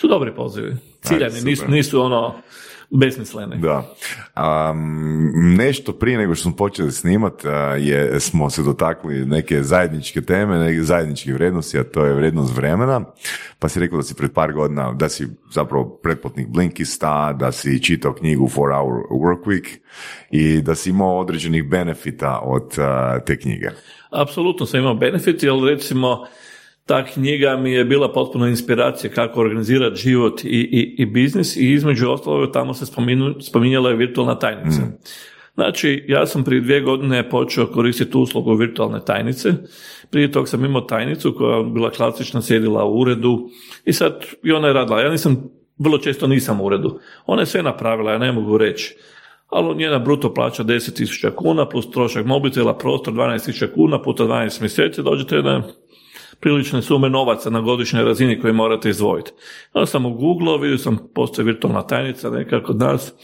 su 0.00 0.08
dobri 0.08 0.34
pozivi. 0.34 0.76
Ciljani, 1.00 1.40
nisu, 1.40 1.64
nisu 1.68 2.02
ono 2.02 2.34
besmislene. 2.98 3.56
Da. 3.56 3.94
Um, 4.70 5.32
nešto 5.56 5.92
prije 5.92 6.18
nego 6.18 6.34
što 6.34 6.42
smo 6.42 6.56
počeli 6.56 6.92
snimat 6.92 7.42
je, 7.78 8.20
smo 8.20 8.50
se 8.50 8.62
dotakli 8.62 9.26
neke 9.26 9.62
zajedničke 9.62 10.20
teme, 10.20 10.58
neke 10.58 10.82
zajedničke 10.82 11.32
vrijednosti, 11.32 11.78
a 11.78 11.84
to 11.84 12.04
je 12.04 12.14
vrijednost 12.14 12.56
vremena. 12.56 13.04
Pa 13.58 13.68
si 13.68 13.80
rekao 13.80 13.96
da 13.96 14.02
si 14.02 14.14
pred 14.14 14.32
par 14.32 14.52
godina, 14.52 14.92
da 14.92 15.08
si 15.08 15.26
zapravo 15.50 16.00
pretplatnik 16.02 16.48
Blinkista, 16.48 17.32
da 17.32 17.52
si 17.52 17.82
čitao 17.82 18.14
knjigu 18.14 18.48
Four 18.48 18.72
Hour 18.72 18.92
Work 19.10 19.44
Week 19.44 19.78
i 20.30 20.60
da 20.60 20.74
si 20.74 20.90
imao 20.90 21.18
određenih 21.18 21.68
benefita 21.68 22.40
od 22.42 22.76
te 23.26 23.38
knjige. 23.38 23.68
Apsolutno 24.10 24.66
sam 24.66 24.80
imao 24.80 24.94
benefit, 24.94 25.42
jer 25.42 25.52
recimo 25.68 26.26
ta 26.86 27.04
knjiga 27.04 27.56
mi 27.56 27.72
je 27.72 27.84
bila 27.84 28.12
potpuno 28.12 28.48
inspiracija 28.48 29.10
kako 29.10 29.40
organizirati 29.40 30.00
život 30.00 30.44
i, 30.44 30.48
i, 30.48 30.94
i 30.98 31.06
biznis 31.06 31.56
i 31.56 31.72
između 31.72 32.10
ostalog 32.10 32.52
tamo 32.52 32.74
se 32.74 32.86
spominu, 32.86 33.34
spominjala 33.40 33.90
je 33.90 33.96
virtualna 33.96 34.38
tajnica. 34.38 34.82
Mm. 34.82 34.98
Znači, 35.54 36.04
ja 36.08 36.26
sam 36.26 36.44
prije 36.44 36.60
dvije 36.60 36.80
godine 36.80 37.30
počeo 37.30 37.66
koristiti 37.66 38.16
uslugu 38.16 38.54
virtualne 38.54 39.00
tajnice. 39.04 39.52
Prije 40.10 40.32
tog 40.32 40.48
sam 40.48 40.64
imao 40.64 40.80
tajnicu 40.80 41.34
koja 41.38 41.56
je 41.56 41.64
bila 41.64 41.90
klasična, 41.90 42.42
sjedila 42.42 42.84
u 42.84 43.00
uredu 43.00 43.48
i 43.84 43.92
sad 43.92 44.24
i 44.42 44.52
ona 44.52 44.66
je 44.66 44.72
radila. 44.72 45.00
Ja 45.00 45.10
nisam 45.10 45.50
vrlo 45.78 45.98
često 45.98 46.26
nisam 46.26 46.60
u 46.60 46.64
uredu. 46.64 46.98
Ona 47.26 47.42
je 47.42 47.46
sve 47.46 47.62
napravila, 47.62 48.12
ja 48.12 48.18
ne 48.18 48.32
mogu 48.32 48.58
reći. 48.58 48.96
Ali 49.48 49.76
njena 49.76 49.98
bruto 49.98 50.34
plaća 50.34 50.64
10.000 50.64 51.34
kuna 51.34 51.68
plus 51.68 51.90
trošak 51.90 52.26
mobitela, 52.26 52.78
prostor 52.78 53.14
12.000 53.14 53.74
kuna 53.74 54.02
puta 54.02 54.24
12 54.24 54.60
mjeseci, 54.60 55.02
dođete 55.02 55.42
na 55.42 55.62
prilične 56.42 56.82
sume 56.82 57.10
novaca 57.10 57.50
na 57.50 57.60
godišnjoj 57.60 58.04
razini 58.04 58.40
koje 58.40 58.52
morate 58.52 58.90
izdvojiti. 58.90 59.32
Ja 59.74 59.86
sam 59.86 60.06
u 60.06 60.14
Google, 60.14 60.58
vidio 60.58 60.78
sam 60.78 60.98
postoji 61.14 61.46
virtualna 61.46 61.86
tajnica 61.86 62.30
neka 62.30 62.62
kod 62.62 62.78
nas, 62.78 63.14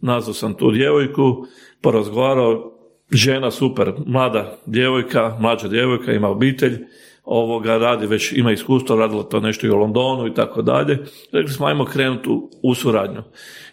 nazvao 0.00 0.34
sam 0.34 0.54
tu 0.54 0.70
djevojku, 0.70 1.46
porazgovarao, 1.82 2.72
žena 3.10 3.50
super, 3.50 3.92
mlada 4.06 4.58
djevojka, 4.66 5.36
mlađa 5.40 5.68
djevojka, 5.68 6.12
ima 6.12 6.28
obitelj, 6.28 6.78
ovoga 7.24 7.78
radi 7.78 8.06
već, 8.06 8.32
ima 8.32 8.52
iskustvo, 8.52 8.96
radila 8.96 9.22
to 9.22 9.40
nešto 9.40 9.66
i 9.66 9.70
u 9.70 9.76
Londonu 9.76 10.26
i 10.26 10.34
tako 10.34 10.62
dalje. 10.62 10.98
Rekli 11.32 11.52
smo, 11.52 11.66
ajmo 11.66 11.84
krenuti 11.84 12.30
u, 12.30 12.50
u 12.62 12.74
suradnju. 12.74 13.22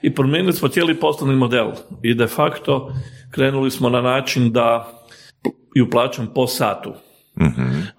I 0.02 0.16
promijenili 0.16 0.54
smo 0.54 0.68
cijeli 0.68 1.00
poslovni 1.00 1.36
model 1.36 1.72
i 2.02 2.14
de 2.14 2.28
facto 2.28 2.94
krenuli 3.32 3.72
smo 3.72 3.90
na 3.90 4.02
način 4.02 4.52
da 4.52 4.94
ju 5.76 5.90
plaćam 5.90 6.28
po 6.36 6.48
satu. 6.48 6.94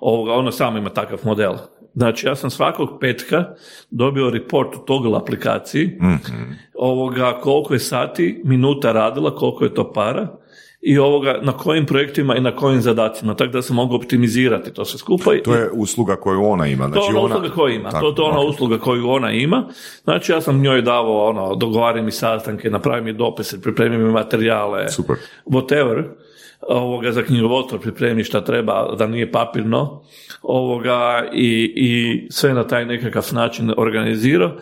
Ovoga, 0.00 0.32
ona 0.32 0.52
sama 0.52 0.78
ima 0.78 0.90
takav 0.90 1.18
model. 1.24 1.52
Znači, 1.94 2.26
ja 2.26 2.36
sam 2.36 2.50
svakog 2.50 2.88
petka 3.00 3.44
dobio 3.90 4.30
report 4.30 4.76
u 4.76 4.78
Toggle 4.78 5.18
aplikaciji, 5.18 5.98
ovoga, 6.74 7.40
koliko 7.42 7.74
je 7.74 7.80
sati, 7.80 8.42
minuta 8.44 8.92
radila, 8.92 9.34
koliko 9.34 9.64
je 9.64 9.74
to 9.74 9.92
para, 9.92 10.28
i 10.82 10.98
ovoga, 10.98 11.38
na 11.42 11.52
kojim 11.52 11.86
projektima 11.86 12.36
i 12.36 12.40
na 12.40 12.56
kojim 12.56 12.80
zadacima, 12.80 13.34
tako 13.34 13.52
da 13.52 13.62
se 13.62 13.72
mogu 13.72 13.94
optimizirati 13.94 14.72
to 14.72 14.84
sve 14.84 14.98
skupa. 14.98 15.30
To 15.44 15.54
je 15.54 15.70
usluga 15.70 16.16
koju 16.16 16.44
ona 16.44 16.66
ima. 16.66 16.88
Znači 16.88 17.00
To 17.00 17.12
je 17.12 17.18
ona 17.18 17.34
usluga 17.34 17.54
koju 17.54 17.74
ima. 17.74 17.90
Tako, 17.90 18.06
to, 18.06 18.12
to 18.12 18.22
je 18.22 18.28
ona 18.28 18.40
ok. 18.40 18.48
usluga 18.48 18.78
koju 18.78 19.10
ona 19.10 19.32
ima. 19.32 19.68
Znači 20.04 20.32
ja 20.32 20.40
sam 20.40 20.60
njoj 20.60 20.82
davao 20.82 21.28
ono, 21.28 21.54
dogovaram 21.54 22.04
mi 22.04 22.12
sastanke, 22.12 22.70
napravim 22.70 23.04
mi 23.04 23.12
dopise, 23.12 23.62
pripremim 23.62 24.02
mi 24.02 24.12
materijale, 24.12 24.88
Super. 24.88 25.16
whatever, 25.46 26.04
ovoga, 26.68 27.12
za 27.12 27.22
knjigovodstvo 27.22 27.78
pripremi 27.78 28.24
šta 28.24 28.44
treba, 28.44 28.94
da 28.98 29.06
nije 29.06 29.32
papirno, 29.32 30.02
ovoga, 30.42 31.28
i, 31.32 31.72
i 31.76 32.26
sve 32.30 32.54
na 32.54 32.66
taj 32.66 32.84
nekakav 32.84 33.28
način 33.32 33.72
organizirao. 33.76 34.56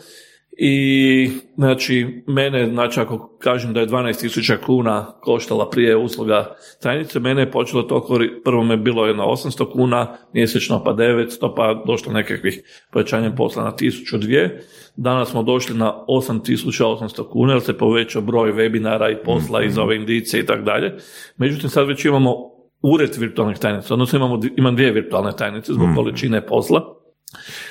I, 0.60 1.30
znači, 1.56 2.22
mene, 2.26 2.66
znači, 2.66 3.00
ako 3.00 3.36
kažem 3.38 3.72
da 3.72 3.80
je 3.80 3.86
12.000 3.86 4.56
kuna 4.66 5.06
koštala 5.20 5.70
prije 5.70 5.96
usluga 5.96 6.54
tajnice, 6.82 7.20
mene 7.20 7.42
je 7.42 7.50
počelo 7.50 7.82
to, 7.82 8.00
kori- 8.00 8.42
prvo 8.44 8.64
me 8.64 8.74
je 8.74 8.78
bilo 8.78 9.06
jedno 9.06 9.24
800 9.24 9.72
kuna 9.72 10.16
mjesečno, 10.32 10.84
pa 10.84 10.90
900, 10.94 11.54
pa 11.56 11.82
došlo 11.86 12.12
nekakvih 12.12 12.86
povećanja 12.92 13.32
posla 13.36 13.64
na 13.64 13.72
1002. 13.72 14.50
Danas 14.96 15.30
smo 15.30 15.42
došli 15.42 15.76
na 15.76 16.04
8.800 16.08 17.28
kuna, 17.28 17.52
jer 17.52 17.62
se 17.62 17.78
povećao 17.78 18.22
broj 18.22 18.52
webinara 18.52 19.12
i 19.12 19.24
posla 19.24 19.62
iz 19.62 19.78
ove 19.78 19.96
indicije 19.96 20.40
i 20.40 20.46
tako 20.46 20.62
dalje. 20.62 20.96
Međutim, 21.36 21.70
sad 21.70 21.88
već 21.88 22.04
imamo 22.04 22.34
ured 22.82 23.16
virtualnih 23.18 23.58
tajnica, 23.58 23.94
odnosno 23.94 24.16
imamo, 24.16 24.40
imam 24.56 24.76
dvije 24.76 24.92
virtualne 24.92 25.32
tajnice 25.36 25.72
zbog 25.72 25.88
količine 25.94 26.46
posla. 26.46 26.97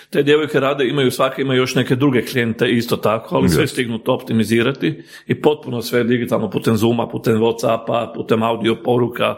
Te 0.09 0.23
djevojke 0.23 0.59
rade, 0.59 0.87
imaju 0.87 1.11
svake, 1.11 1.41
imaju 1.41 1.59
još 1.61 1.75
neke 1.75 1.95
druge 1.95 2.21
klijente 2.21 2.69
isto 2.69 2.97
tako, 2.97 3.35
ali 3.35 3.49
sve 3.49 3.67
stignu 3.67 3.97
to 3.97 4.13
optimizirati 4.13 5.03
i 5.27 5.41
potpuno 5.41 5.81
sve 5.81 6.03
digitalno 6.03 6.49
putem 6.49 6.77
Zooma, 6.77 7.07
putem 7.07 7.35
Whatsappa, 7.35 8.13
putem 8.15 8.43
audio 8.43 8.75
poruka. 8.75 9.35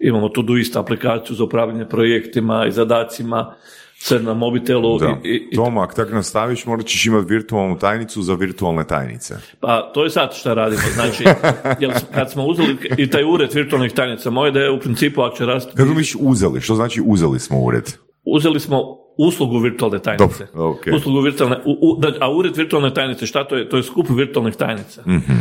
Imamo 0.00 0.28
tu 0.28 0.56
istu 0.56 0.78
aplikaciju 0.78 1.36
za 1.36 1.44
upravljanje 1.44 1.84
projektima 1.84 2.66
i 2.66 2.72
zadacima, 2.72 3.54
sve 3.98 4.18
na 4.18 4.34
mobitelu. 4.34 4.98
Da. 4.98 5.16
I, 5.24 5.28
i, 5.28 5.48
i- 5.50 5.56
Toma, 5.56 5.82
ako 5.82 5.94
tako 5.94 6.10
nastaviš, 6.14 6.66
morat 6.66 6.86
ćeš 6.86 7.06
imati 7.06 7.26
virtualnu 7.34 7.78
tajnicu 7.78 8.22
za 8.22 8.34
virtualne 8.34 8.86
tajnice. 8.86 9.34
pa 9.60 9.90
to 9.94 10.04
je 10.04 10.10
sad 10.10 10.34
što 10.34 10.54
radimo. 10.54 10.82
Znači, 10.94 11.24
jel, 11.80 11.90
kad 12.14 12.30
smo 12.30 12.44
uzeli 12.46 12.76
i 12.96 13.10
taj 13.10 13.24
ured 13.24 13.54
virtualnih 13.54 13.92
tajnica, 13.92 14.30
moja 14.30 14.48
ideja 14.48 14.64
je 14.64 14.70
u 14.70 14.80
principu 14.80 15.22
ako 15.22 15.36
će 15.36 15.46
rasti, 15.46 15.72
Kako 15.76 15.88
misliš 15.88 16.16
uzeli? 16.20 16.60
Što 16.60 16.74
znači 16.74 17.02
uzeli 17.06 17.40
smo 17.40 17.58
ured? 17.60 17.84
uzeli 18.24 18.60
smo 18.60 18.82
uslugu 19.18 19.58
virtualne 19.58 19.98
tajnice. 19.98 20.46
Dobro, 20.54 20.68
ok. 20.70 20.86
Uslugu 20.96 21.20
virtualne, 21.20 21.56
u, 21.64 21.78
u, 21.80 21.96
da- 22.00 22.12
a 22.20 22.30
ured 22.32 22.56
virtualne 22.56 22.94
tajnice, 22.94 23.26
šta 23.26 23.44
to 23.44 23.56
je? 23.56 23.68
To 23.68 23.76
je 23.76 23.82
skup 23.82 24.06
virtualnih 24.10 24.54
tajnica. 24.56 25.02
Mhm. 25.06 25.32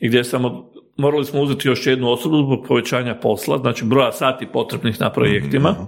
I 0.00 0.08
gdje 0.08 0.24
samo, 0.24 0.70
morali 0.96 1.24
smo 1.24 1.40
uzeti 1.40 1.68
još 1.68 1.86
jednu 1.86 2.10
osobu 2.10 2.36
zbog 2.36 2.64
povećanja 2.68 3.14
posla, 3.14 3.58
znači 3.58 3.84
broja 3.84 4.12
sati 4.12 4.46
potrebnih 4.46 5.00
na 5.00 5.10
projektima. 5.12 5.70
Mhm. 5.70 5.82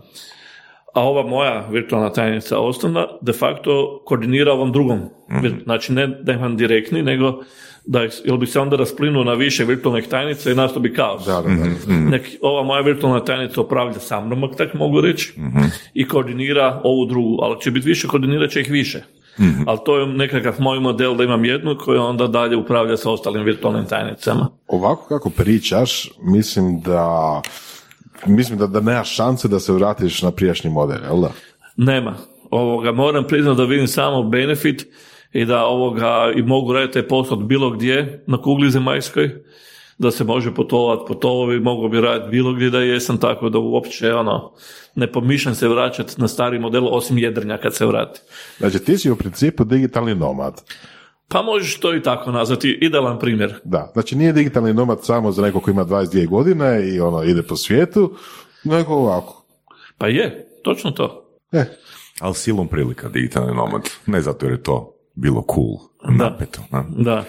A 0.94 1.02
ova 1.02 1.26
moja 1.26 1.66
virtualna 1.70 2.12
tajnica 2.12 2.58
osnovna 2.58 3.06
de 3.20 3.32
facto 3.32 4.02
koordinira 4.04 4.52
ovom 4.52 4.72
drugom. 4.72 4.98
Mhm. 5.30 5.46
Znači 5.64 5.92
ne 5.92 6.06
da 6.06 6.32
imam 6.32 6.56
direktni, 6.56 7.02
nego 7.02 7.42
da 7.86 8.00
jel 8.24 8.36
bi 8.36 8.46
se 8.46 8.60
onda 8.60 8.76
rasplinuo 8.76 9.24
na 9.24 9.34
više 9.34 9.64
virtualnih 9.64 10.08
tajnica 10.08 10.50
i 10.50 10.54
nastao 10.54 10.82
bi 10.82 10.94
kaos. 10.94 11.24
Da, 11.24 11.32
da, 11.32 11.42
da. 11.42 11.54
Mhm. 11.54 12.08
Nek, 12.08 12.22
ova 12.42 12.62
moja 12.62 12.80
virtualna 12.80 13.24
tajnica 13.24 13.60
upravlja 13.60 13.98
sa 13.98 14.20
mnom, 14.20 14.44
ako 14.44 14.54
tako 14.54 14.78
mogu 14.78 15.00
reći, 15.00 15.34
i 15.94 16.08
koordinira 16.08 16.80
ovu 16.84 17.06
drugu, 17.06 17.38
ali 17.42 17.60
će 17.60 17.70
biti 17.70 17.88
više, 17.88 18.08
koordinirat 18.08 18.50
će 18.50 18.60
ih 18.60 18.70
više. 18.70 19.02
Ali 19.66 19.78
to 19.84 19.98
je 19.98 20.06
nekakav 20.06 20.54
moj 20.58 20.80
model 20.80 21.14
da 21.14 21.24
imam 21.24 21.44
jednu 21.44 21.76
koja 21.84 22.02
onda 22.02 22.26
dalje 22.26 22.56
upravlja 22.56 22.96
sa 22.96 23.10
ostalim 23.10 23.44
virtualnim 23.44 23.84
tajnicama. 23.84 24.48
Ovako 24.66 25.08
kako 25.08 25.30
pričaš, 25.30 26.10
mislim 26.22 26.80
da 26.80 27.42
mislim 28.26 28.58
da, 28.58 28.66
da 28.66 28.80
nemaš 28.80 29.16
šanse 29.16 29.48
da 29.48 29.60
se 29.60 29.72
vratiš 29.72 30.22
na 30.22 30.30
prijašnji 30.30 30.70
model, 30.70 30.98
jel 31.04 31.20
da? 31.20 31.30
Nema. 31.76 32.14
Ovoga, 32.50 32.92
moram 32.92 33.24
priznati 33.24 33.56
da 33.56 33.64
vidim 33.64 33.88
samo 33.88 34.22
benefit 34.22 34.86
i 35.36 35.44
da 35.44 35.64
ovoga 35.64 36.32
i 36.36 36.42
mogu 36.42 36.72
raditi 36.72 36.92
taj 36.92 37.08
posao 37.08 37.36
bilo 37.36 37.70
gdje 37.70 38.24
na 38.26 38.42
kugli 38.42 38.70
zemaljskoj, 38.70 39.30
da 39.98 40.10
se 40.10 40.24
može 40.24 40.54
putovati 40.54 41.04
po 41.08 41.14
tovovi, 41.14 41.60
mogu 41.60 41.88
bi 41.88 42.00
raditi 42.00 42.30
bilo 42.30 42.52
gdje 42.52 42.70
da 42.70 42.80
jesam, 42.80 43.18
tako 43.18 43.48
da 43.48 43.58
uopće 43.58 44.14
ono, 44.14 44.52
ne 44.94 45.12
pomišljam 45.12 45.54
se 45.54 45.68
vraćati 45.68 46.20
na 46.20 46.28
stari 46.28 46.58
model, 46.58 46.88
osim 46.90 47.18
jedrnja 47.18 47.58
kad 47.58 47.74
se 47.74 47.86
vrati. 47.86 48.20
Znači 48.58 48.78
ti 48.78 48.98
si 48.98 49.10
u 49.10 49.16
principu 49.16 49.64
digitalni 49.64 50.14
nomad. 50.14 50.62
Pa 51.28 51.42
možeš 51.42 51.80
to 51.80 51.94
i 51.94 52.02
tako 52.02 52.32
nazvati, 52.32 52.78
idealan 52.80 53.18
primjer. 53.18 53.54
Da, 53.64 53.90
znači 53.92 54.16
nije 54.16 54.32
digitalni 54.32 54.74
nomad 54.74 55.04
samo 55.04 55.32
za 55.32 55.42
nekog 55.42 55.62
koji 55.62 55.72
ima 55.72 55.84
22 55.84 56.28
godine 56.28 56.88
i 56.88 57.00
ono 57.00 57.22
ide 57.22 57.42
po 57.42 57.56
svijetu, 57.56 58.14
nego 58.64 58.94
ovako. 58.94 59.46
Pa 59.98 60.06
je, 60.06 60.48
točno 60.64 60.90
to. 60.90 61.38
E, 61.52 61.64
Ali 62.20 62.34
silom 62.34 62.68
prilika 62.68 63.08
digitalni 63.08 63.54
nomad. 63.54 63.90
Ne 64.06 64.20
zato 64.20 64.46
jer 64.46 64.52
je 64.52 64.62
to 64.62 64.95
bilo 65.16 65.44
cool, 65.54 65.76
napeto. 66.18 66.60
ne? 66.72 66.84
Da. 67.04 67.24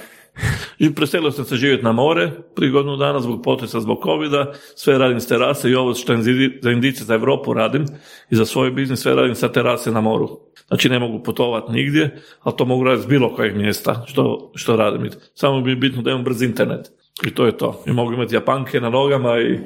I 0.79 0.95
preselio 0.95 1.31
sam 1.31 1.45
se 1.45 1.55
živjeti 1.55 1.83
na 1.83 1.91
more 1.91 2.31
prije 2.55 2.71
godinu 2.71 2.97
dana 2.97 3.19
zbog 3.19 3.41
potresa, 3.43 3.79
zbog 3.79 3.99
covida, 4.03 4.53
sve 4.75 4.97
radim 4.97 5.19
s 5.19 5.27
terase 5.27 5.69
i 5.69 5.75
ovo 5.75 5.93
što 5.93 6.13
za 6.61 6.71
indice 6.71 7.03
za 7.03 7.13
Europu 7.13 7.53
radim 7.53 7.85
i 8.29 8.35
za 8.35 8.45
svoj 8.45 8.71
biznis 8.71 8.99
sve 8.99 9.15
radim 9.15 9.35
sa 9.35 9.51
terase 9.51 9.91
na 9.91 10.01
moru. 10.01 10.39
Znači 10.67 10.89
ne 10.89 10.99
mogu 10.99 11.23
putovati 11.23 11.71
nigdje, 11.71 12.21
ali 12.41 12.55
to 12.57 12.65
mogu 12.65 12.83
raditi 12.83 13.03
s 13.03 13.09
bilo 13.09 13.35
kojeg 13.35 13.55
mjesta 13.57 14.03
što, 14.07 14.51
što 14.55 14.75
radim. 14.75 15.09
Samo 15.33 15.61
mi 15.61 15.71
je 15.71 15.75
bitno 15.75 16.01
da 16.01 16.11
imam 16.11 16.23
brz 16.23 16.41
internet. 16.41 16.91
I 17.27 17.31
to 17.31 17.45
je 17.45 17.57
to. 17.57 17.83
I 17.85 17.91
mogu 17.91 18.13
imati 18.13 18.35
japanke 18.35 18.81
na 18.81 18.89
nogama 18.89 19.39
i 19.39 19.59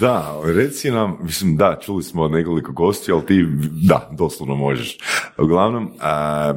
da, 0.00 0.40
reci 0.44 0.90
nam, 0.90 1.18
mislim 1.22 1.56
da, 1.56 1.78
čuli 1.80 2.02
smo 2.02 2.28
nekoliko 2.28 2.72
gosti, 2.72 3.12
ali 3.12 3.26
ti, 3.26 3.46
da, 3.88 4.10
doslovno 4.12 4.54
možeš. 4.54 4.98
Uglavnom, 5.38 5.90
a, 6.00 6.54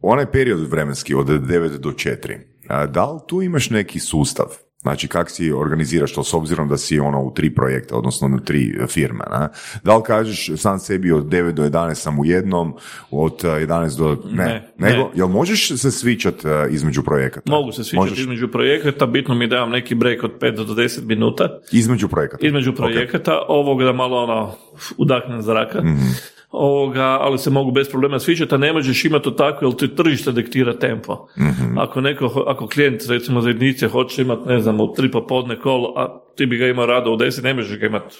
onaj 0.00 0.26
period 0.26 0.70
vremenski 0.70 1.14
od 1.14 1.26
9 1.26 1.78
do 1.78 1.90
4, 1.90 2.38
a, 2.68 2.86
da 2.86 3.10
li 3.10 3.20
tu 3.26 3.42
imaš 3.42 3.70
neki 3.70 4.00
sustav? 4.00 4.46
Znači, 4.84 5.08
kak 5.08 5.30
si 5.30 5.52
organiziraš 5.52 6.12
to 6.12 6.24
s 6.24 6.34
obzirom 6.34 6.68
da 6.68 6.76
si 6.76 6.98
ono 6.98 7.22
u 7.22 7.34
tri 7.34 7.54
projekta, 7.54 7.96
odnosno 7.96 8.28
na 8.28 8.38
tri 8.38 8.74
firme, 8.88 9.24
na? 9.30 9.48
Da 9.84 9.96
li 9.96 10.02
kažeš 10.02 10.50
sam 10.56 10.78
sebi 10.78 11.12
od 11.12 11.24
9 11.24 11.52
do 11.52 11.62
11 11.64 11.94
sam 11.94 12.18
u 12.18 12.24
jednom, 12.24 12.74
od 13.10 13.44
a, 13.44 13.48
11 13.48 13.98
do... 13.98 14.22
Ne, 14.30 14.44
Ne, 14.44 14.72
nego, 14.78 15.02
ne. 15.02 15.10
jel 15.14 15.28
možeš 15.28 15.68
se 15.68 15.90
svičat 15.90 16.44
a, 16.44 16.66
između 16.70 17.02
projekata? 17.02 17.50
mogu 17.50 17.72
se 17.72 17.84
sviđati 17.84 17.96
Možeš? 17.96 18.18
između 18.18 18.48
projekata, 18.48 19.06
bitno 19.06 19.34
mi 19.34 19.46
da 19.46 19.56
imam 19.56 19.70
neki 19.70 19.94
break 19.94 20.24
od 20.24 20.38
5 20.40 20.56
do 20.56 20.74
10 20.74 21.04
minuta. 21.06 21.58
Između 21.72 22.08
projekata? 22.08 22.46
između 22.46 22.72
projekata, 22.74 23.42
ovoga 23.48 23.84
da 23.84 23.92
malo 23.92 24.22
ono 24.22 24.54
udahnem 24.96 25.42
zraka, 25.42 25.82
ovoga, 26.54 27.18
ali 27.20 27.38
se 27.38 27.50
mogu 27.50 27.70
bez 27.72 27.88
problema 27.90 28.18
sviđati, 28.18 28.54
a 28.54 28.58
ne 28.58 28.72
možeš 28.72 29.04
imati 29.04 29.24
to 29.24 29.30
tako, 29.30 29.64
jer 29.64 29.76
ti 29.76 29.94
tržište 29.94 30.32
diktira 30.32 30.78
tempo. 30.78 31.26
Ako 31.76 32.00
neko, 32.00 32.44
ako 32.46 32.66
klijent 32.66 33.02
recimo 33.08 33.40
za 33.40 33.48
jedinice 33.48 33.88
hoće 33.88 34.22
imati, 34.22 34.48
ne 34.48 34.60
znam, 34.60 34.80
u 34.80 34.92
tri 34.92 35.10
popodne 35.10 35.60
kol, 35.60 35.98
a 35.98 36.20
ti 36.36 36.46
bi 36.46 36.56
ga 36.56 36.66
imao 36.66 36.86
rado 36.86 37.12
u 37.12 37.16
deset, 37.16 37.44
ne 37.44 37.54
možeš 37.54 37.78
ga 37.78 37.86
imati 37.86 38.16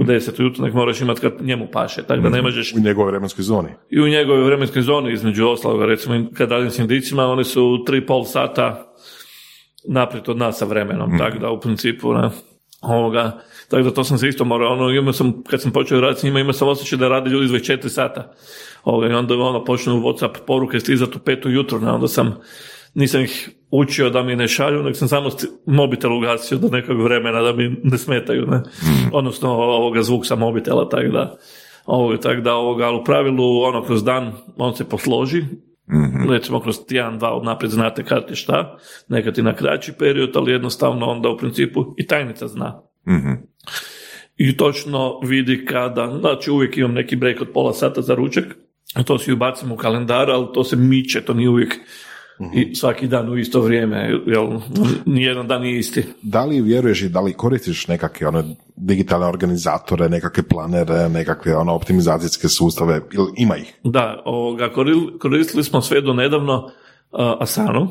u 0.00 0.04
deset 0.04 0.40
ujutro, 0.40 0.64
nek 0.64 0.74
moraš 0.74 1.00
imati 1.00 1.20
kad 1.20 1.32
njemu 1.40 1.68
paše, 1.72 2.02
tako 2.02 2.20
da 2.22 2.28
ne 2.28 2.42
možeš 2.42 2.74
u 2.74 2.80
njegovoj 2.80 3.10
vremenskoj 3.10 3.42
zoni. 3.42 3.68
i 3.90 4.00
u 4.00 4.08
njegovoj 4.08 4.44
vremenskoj 4.44 4.82
zoni 4.82 5.12
između 5.12 5.48
ostaloga, 5.48 5.86
recimo 5.86 6.26
kad 6.34 6.50
radim 6.50 6.70
s 6.70 6.78
indicima, 6.78 7.26
oni 7.26 7.44
su 7.44 7.84
tri 7.86 8.06
pol 8.06 8.24
sata 8.24 8.92
naprijed 9.88 10.28
od 10.28 10.36
nas 10.36 10.58
sa 10.58 10.64
vremenom, 10.64 11.18
tako 11.18 11.38
da 11.38 11.50
u 11.50 11.60
principu 11.60 12.12
ne. 12.14 12.30
Ovoga, 12.82 13.38
tako 13.68 13.82
da 13.82 13.94
to 13.94 14.04
sam 14.04 14.18
se 14.18 14.28
isto 14.28 14.44
morao, 14.44 14.72
ono, 14.72 14.90
imao 14.90 15.12
sam, 15.12 15.42
kad 15.42 15.62
sam 15.62 15.72
počeo 15.72 16.00
raditi 16.00 16.20
s 16.20 16.24
njima, 16.24 16.40
imao 16.40 16.52
sam 16.52 16.68
osjećaj 16.68 16.98
da 16.98 17.08
rade 17.08 17.30
ljudi 17.30 17.46
24 17.46 17.88
sata. 17.88 18.32
Ovoga, 18.84 19.06
I 19.08 19.12
onda 19.12 19.34
ono, 19.34 19.64
počnu 19.64 20.00
Whatsapp 20.00 20.38
poruke 20.46 20.80
stizati 20.80 21.16
u 21.16 21.20
petu 21.20 21.50
jutro, 21.50 21.78
ne, 21.78 21.90
onda 21.90 22.08
sam, 22.08 22.36
nisam 22.94 23.20
ih 23.20 23.50
učio 23.70 24.10
da 24.10 24.22
mi 24.22 24.36
ne 24.36 24.48
šalju, 24.48 24.82
nego 24.82 24.94
sam 24.94 25.08
samo 25.08 25.30
mobitel 25.66 26.16
ugasio 26.16 26.58
do 26.58 26.68
nekog 26.68 27.02
vremena 27.02 27.42
da 27.42 27.52
mi 27.52 27.76
ne 27.82 27.98
smetaju, 27.98 28.46
ne? 28.46 28.62
Odnosno 29.12 29.50
ovoga 29.50 30.02
zvuk 30.02 30.26
sa 30.26 30.36
mobitela, 30.36 30.88
tako 30.88 31.08
da, 31.08 31.36
ovoga, 31.86 32.16
tako 32.16 32.40
da 32.40 32.54
ovoga, 32.54 32.86
ali 32.86 32.96
u 32.96 33.04
pravilu, 33.04 33.62
ono, 33.62 33.82
kroz 33.82 34.04
dan, 34.04 34.32
on 34.56 34.76
se 34.76 34.88
posloži, 34.88 35.44
recimo 36.28 36.60
kroz 36.60 36.76
tjedan, 36.88 37.18
dva 37.18 37.40
naprijed 37.44 37.72
znate 37.72 38.04
kad 38.04 38.24
je 38.28 38.36
šta, 38.36 38.78
nekad 39.08 39.38
i 39.38 39.42
na 39.42 39.56
kraći 39.56 39.92
period, 39.98 40.36
ali 40.36 40.52
jednostavno 40.52 41.06
onda 41.06 41.28
u 41.28 41.36
principu 41.36 41.94
i 41.98 42.06
tajnica 42.06 42.48
zna. 42.48 42.82
I 44.36 44.56
točno 44.56 45.20
vidi 45.20 45.64
kada, 45.66 46.18
znači 46.20 46.50
uvijek 46.50 46.76
imam 46.76 46.92
neki 46.92 47.16
break 47.16 47.40
od 47.40 47.48
pola 47.54 47.72
sata 47.72 48.02
za 48.02 48.14
ručak, 48.14 48.44
to 49.06 49.18
si 49.18 49.32
ubacim 49.32 49.72
u 49.72 49.76
kalendar, 49.76 50.30
ali 50.30 50.46
to 50.54 50.64
se 50.64 50.76
miče, 50.76 51.20
to 51.20 51.34
nije 51.34 51.48
uvijek 51.48 51.74
i 52.54 52.74
svaki 52.74 53.06
dan 53.06 53.28
u 53.28 53.36
isto 53.36 53.60
vrijeme, 53.60 54.10
jel, 54.26 54.60
nijedan 55.06 55.48
dan 55.48 55.62
nije 55.62 55.78
isti. 55.78 56.04
Da 56.22 56.44
li 56.44 56.60
vjeruješ 56.60 57.02
i 57.02 57.08
da 57.08 57.20
li 57.20 57.32
koristiš 57.32 57.88
nekakve 57.88 58.26
one 58.26 58.44
digitalne 58.76 59.26
organizatore, 59.26 60.08
nekakve 60.08 60.42
planere, 60.42 61.08
nekakve 61.08 61.56
ono 61.56 61.74
optimizacijske 61.74 62.48
sustave, 62.48 63.00
ili 63.12 63.32
ima 63.36 63.56
ih? 63.56 63.74
Da, 63.84 64.22
ovoga, 64.24 64.70
koristili 65.18 65.64
smo 65.64 65.80
sve 65.80 66.00
do 66.00 66.12
nedavno 66.12 66.64
uh, 66.64 66.70
Asanu, 67.40 67.88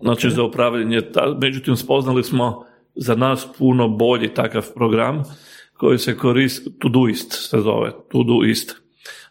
znači 0.00 0.30
za 0.30 0.42
upravljanje, 0.42 1.00
ta, 1.12 1.36
međutim 1.40 1.76
spoznali 1.76 2.24
smo 2.24 2.64
za 2.94 3.14
nas 3.14 3.46
puno 3.58 3.88
bolji 3.88 4.34
takav 4.34 4.66
program 4.74 5.22
koji 5.76 5.98
se 5.98 6.16
koristi, 6.16 6.70
Todoist 6.78 7.32
se 7.50 7.60
zove, 7.60 7.92
Todoist. 8.12 8.79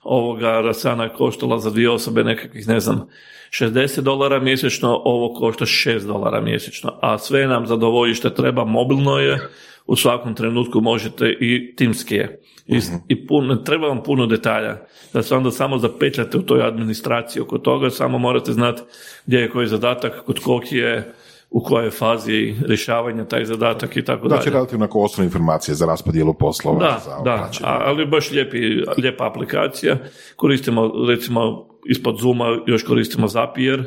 Ovoga 0.03 0.69
Asana 0.69 1.03
je 1.03 1.13
koštala 1.13 1.59
za 1.59 1.69
dvije 1.69 1.89
osobe 1.89 2.23
nekakvih, 2.23 2.67
ne 2.67 2.79
znam, 2.79 3.07
60 3.51 4.01
dolara 4.01 4.39
mjesečno, 4.39 5.01
ovo 5.05 5.33
košta 5.33 5.65
6 5.65 6.07
dolara 6.07 6.41
mjesečno, 6.41 6.99
a 7.01 7.17
sve 7.17 7.47
nam 7.47 7.67
zadovoljište 7.67 8.33
treba, 8.33 8.65
mobilno 8.65 9.17
je, 9.17 9.49
u 9.89 9.95
svakom 9.95 10.35
trenutku 10.35 10.81
možete 10.81 11.29
i 11.39 11.75
timski 11.75 12.15
je. 12.15 12.41
I, 12.67 12.79
i 13.07 13.27
puno, 13.27 13.55
treba 13.55 13.87
vam 13.87 14.03
puno 14.03 14.25
detalja, 14.25 14.77
da 15.13 15.23
se 15.23 15.35
onda 15.35 15.51
samo 15.51 15.77
zapetljate 15.77 16.37
u 16.37 16.41
toj 16.41 16.61
administraciji 16.61 17.41
oko 17.41 17.57
toga, 17.57 17.89
samo 17.89 18.17
morate 18.17 18.53
znati 18.53 18.81
gdje 19.25 19.37
je 19.37 19.49
koji 19.49 19.67
zadatak, 19.67 20.23
kod 20.25 20.39
kog 20.39 20.63
je, 20.71 21.13
u 21.49 21.63
kojoj 21.63 21.91
fazi 21.91 22.55
rješavanja 22.65 23.25
taj 23.25 23.45
zadatak 23.45 23.97
i 23.97 24.05
tako 24.05 24.27
Znači 24.27 24.45
dalje. 24.45 24.53
relativno 24.53 24.85
ako 24.85 25.01
osnovne 25.01 25.25
informacije 25.25 25.75
za 25.75 25.85
raspodjelu 25.85 26.33
poslova. 26.33 26.79
Da, 26.79 26.99
za 27.05 27.23
da, 27.23 27.49
ali 27.61 28.05
baš 28.05 28.31
lijepi, 28.31 28.57
lijepa 28.97 29.27
aplikacija. 29.27 29.97
Koristimo, 30.35 30.91
recimo, 31.07 31.67
ispod 31.85 32.17
Zuma 32.19 32.59
još 32.67 32.83
koristimo 32.83 33.27
Zapier 33.27 33.83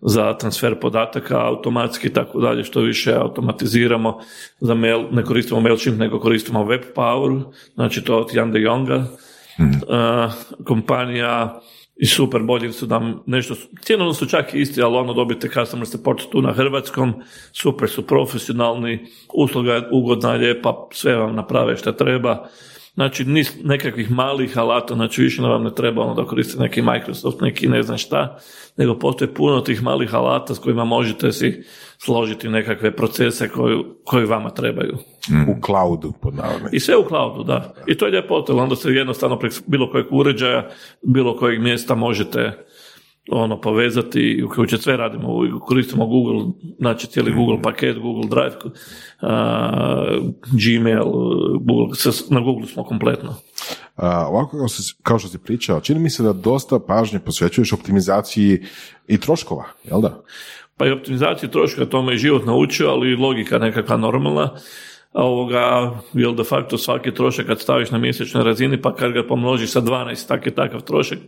za 0.00 0.36
transfer 0.38 0.80
podataka 0.80 1.46
automatski 1.46 2.06
i 2.06 2.12
tako 2.12 2.40
dalje, 2.40 2.64
što 2.64 2.80
više 2.80 3.14
automatiziramo. 3.14 4.18
Za 4.60 4.74
mail, 4.74 5.04
ne 5.10 5.24
koristimo 5.24 5.60
MailChimp, 5.60 5.98
nego 5.98 6.20
koristimo 6.20 6.64
WebPower, 6.64 7.42
znači 7.74 8.04
to 8.04 8.18
od 8.18 8.34
Jan 8.34 8.52
de 8.52 8.60
Jonga. 8.60 9.04
Uh, 9.58 10.32
kompanija 10.64 11.60
i 11.96 12.06
super 12.06 12.42
bolji 12.42 12.72
su 12.72 12.86
nam 12.86 13.22
nešto, 13.26 13.54
cijenovno 13.80 14.14
su 14.14 14.26
čak 14.26 14.54
isti, 14.54 14.82
ali 14.82 14.96
ono 14.96 15.12
dobite 15.12 15.48
customer 15.48 15.86
support 15.86 16.22
tu 16.30 16.42
na 16.42 16.52
hrvatskom, 16.52 17.14
super 17.52 17.88
su 17.88 18.06
profesionalni, 18.06 19.06
usluga 19.34 19.74
je 19.74 19.88
ugodna, 19.92 20.32
lijepa, 20.32 20.88
sve 20.92 21.16
vam 21.16 21.34
naprave 21.34 21.76
što 21.76 21.92
treba. 21.92 22.48
Znači, 22.94 23.24
niz 23.24 23.52
nekakvih 23.64 24.10
malih 24.10 24.58
alata, 24.58 24.94
znači 24.94 25.22
više 25.22 25.42
nam 25.42 25.62
ne 25.62 25.74
treba 25.74 26.02
ono 26.02 26.14
da 26.14 26.24
koristite 26.24 26.62
neki 26.62 26.82
Microsoft, 26.82 27.40
neki 27.40 27.68
ne 27.68 27.82
znam 27.82 27.98
šta, 27.98 28.38
nego 28.76 28.98
postoje 28.98 29.34
puno 29.34 29.60
tih 29.60 29.82
malih 29.82 30.14
alata 30.14 30.54
s 30.54 30.58
kojima 30.58 30.84
možete 30.84 31.32
si 31.32 31.62
složiti 31.98 32.48
nekakve 32.48 32.96
procese 32.96 33.48
koji, 33.48 33.78
koji 34.04 34.26
vama 34.26 34.50
trebaju. 34.50 34.98
U 35.48 35.66
cloudu, 35.66 36.12
pod 36.22 36.34
navodnim. 36.34 36.68
I 36.72 36.80
sve 36.80 36.96
u 36.96 37.08
cloudu, 37.08 37.44
da. 37.44 37.74
I 37.86 37.96
to 37.96 38.06
je 38.06 38.12
ljepoto, 38.12 38.52
jer 38.52 38.62
onda 38.62 38.76
se 38.76 38.90
jednostavno 38.90 39.38
preko 39.38 39.56
bilo 39.66 39.90
kojeg 39.90 40.06
uređaja, 40.10 40.68
bilo 41.02 41.36
kojeg 41.36 41.60
mjesta 41.60 41.94
možete 41.94 42.66
ono 43.30 43.60
povezati 43.60 44.20
i 44.20 44.42
uključiti 44.42 44.82
sve 44.82 44.96
radimo, 44.96 45.28
koristimo 45.60 46.06
Google, 46.06 46.44
znači 46.78 47.06
cijeli 47.06 47.32
Google 47.32 47.62
paket, 47.62 47.98
Google 47.98 48.28
Drive, 48.30 48.56
a, 49.20 50.18
Gmail, 50.52 51.04
Google, 51.60 51.96
na 52.30 52.40
Google 52.40 52.66
smo 52.66 52.84
kompletno. 52.84 53.34
A, 53.96 54.26
ovako 54.28 54.58
kao, 54.58 54.68
si- 54.68 54.94
kao 55.02 55.18
što 55.18 55.28
si 55.28 55.38
pričao, 55.38 55.80
čini 55.80 56.00
mi 56.00 56.10
se 56.10 56.22
da 56.22 56.32
dosta 56.32 56.78
pažnje 56.78 57.18
posvećuješ 57.18 57.72
optimizaciji 57.72 58.62
i 59.08 59.18
troškova, 59.18 59.64
jel 59.84 60.00
da? 60.00 60.22
Pa 60.76 60.86
i 60.86 60.90
optimizaciju 60.90 61.48
troška, 61.48 61.84
to 61.84 62.02
me 62.02 62.14
i 62.14 62.18
život 62.18 62.46
naučio, 62.46 62.88
ali 62.88 63.10
i 63.12 63.16
logika 63.16 63.58
nekakva 63.58 63.96
normalna. 63.96 64.54
Ovoga, 65.14 65.92
jer 66.12 66.34
de 66.34 66.44
facto 66.44 66.78
svaki 66.78 67.14
trošak 67.14 67.46
kad 67.46 67.60
staviš 67.60 67.90
na 67.90 67.98
mjesečnoj 67.98 68.44
razini, 68.44 68.82
pa 68.82 68.94
kad 68.94 69.12
ga 69.12 69.22
pomnožiš 69.26 69.70
sa 69.70 69.80
12, 69.80 70.28
tak 70.28 70.46
je 70.46 70.54
takav 70.54 70.80
trošak, 70.80 71.18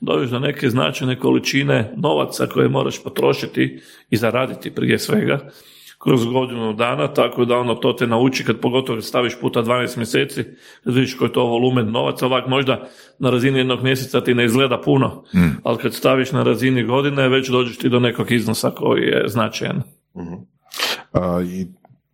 dođeš 0.00 0.30
do 0.30 0.38
neke 0.38 0.70
značajne 0.70 1.18
količine 1.18 1.92
novaca 1.96 2.46
koje 2.46 2.68
moraš 2.68 3.02
potrošiti 3.02 3.80
i 4.10 4.16
zaraditi 4.16 4.74
prije 4.74 4.98
svega 4.98 5.50
kroz 5.98 6.24
godinu 6.24 6.72
dana, 6.72 7.14
tako 7.14 7.44
da 7.44 7.58
ono 7.58 7.74
to 7.74 7.92
te 7.92 8.06
nauči 8.06 8.44
kad 8.44 8.60
pogotovo 8.60 9.00
staviš 9.00 9.40
puta 9.40 9.62
12 9.62 9.96
mjeseci, 9.96 10.44
kad 10.84 10.94
vidiš 10.94 11.14
koji 11.14 11.28
je 11.28 11.32
to 11.32 11.44
volumen 11.44 11.90
novaca, 11.90 12.26
ovak 12.26 12.46
možda 12.46 12.88
na 13.18 13.30
razini 13.30 13.58
jednog 13.58 13.82
mjeseca 13.82 14.20
ti 14.20 14.34
ne 14.34 14.44
izgleda 14.44 14.80
puno, 14.80 15.24
ali 15.62 15.78
kad 15.78 15.94
staviš 15.94 16.32
na 16.32 16.42
razini 16.42 16.84
godine, 16.84 17.28
već 17.28 17.48
dođeš 17.48 17.78
ti 17.78 17.88
do 17.88 18.00
nekog 18.00 18.30
iznosa 18.32 18.70
koji 18.70 19.02
je 19.02 19.24
značajan. 19.28 19.82
A, 21.12 21.42
I 21.42 21.66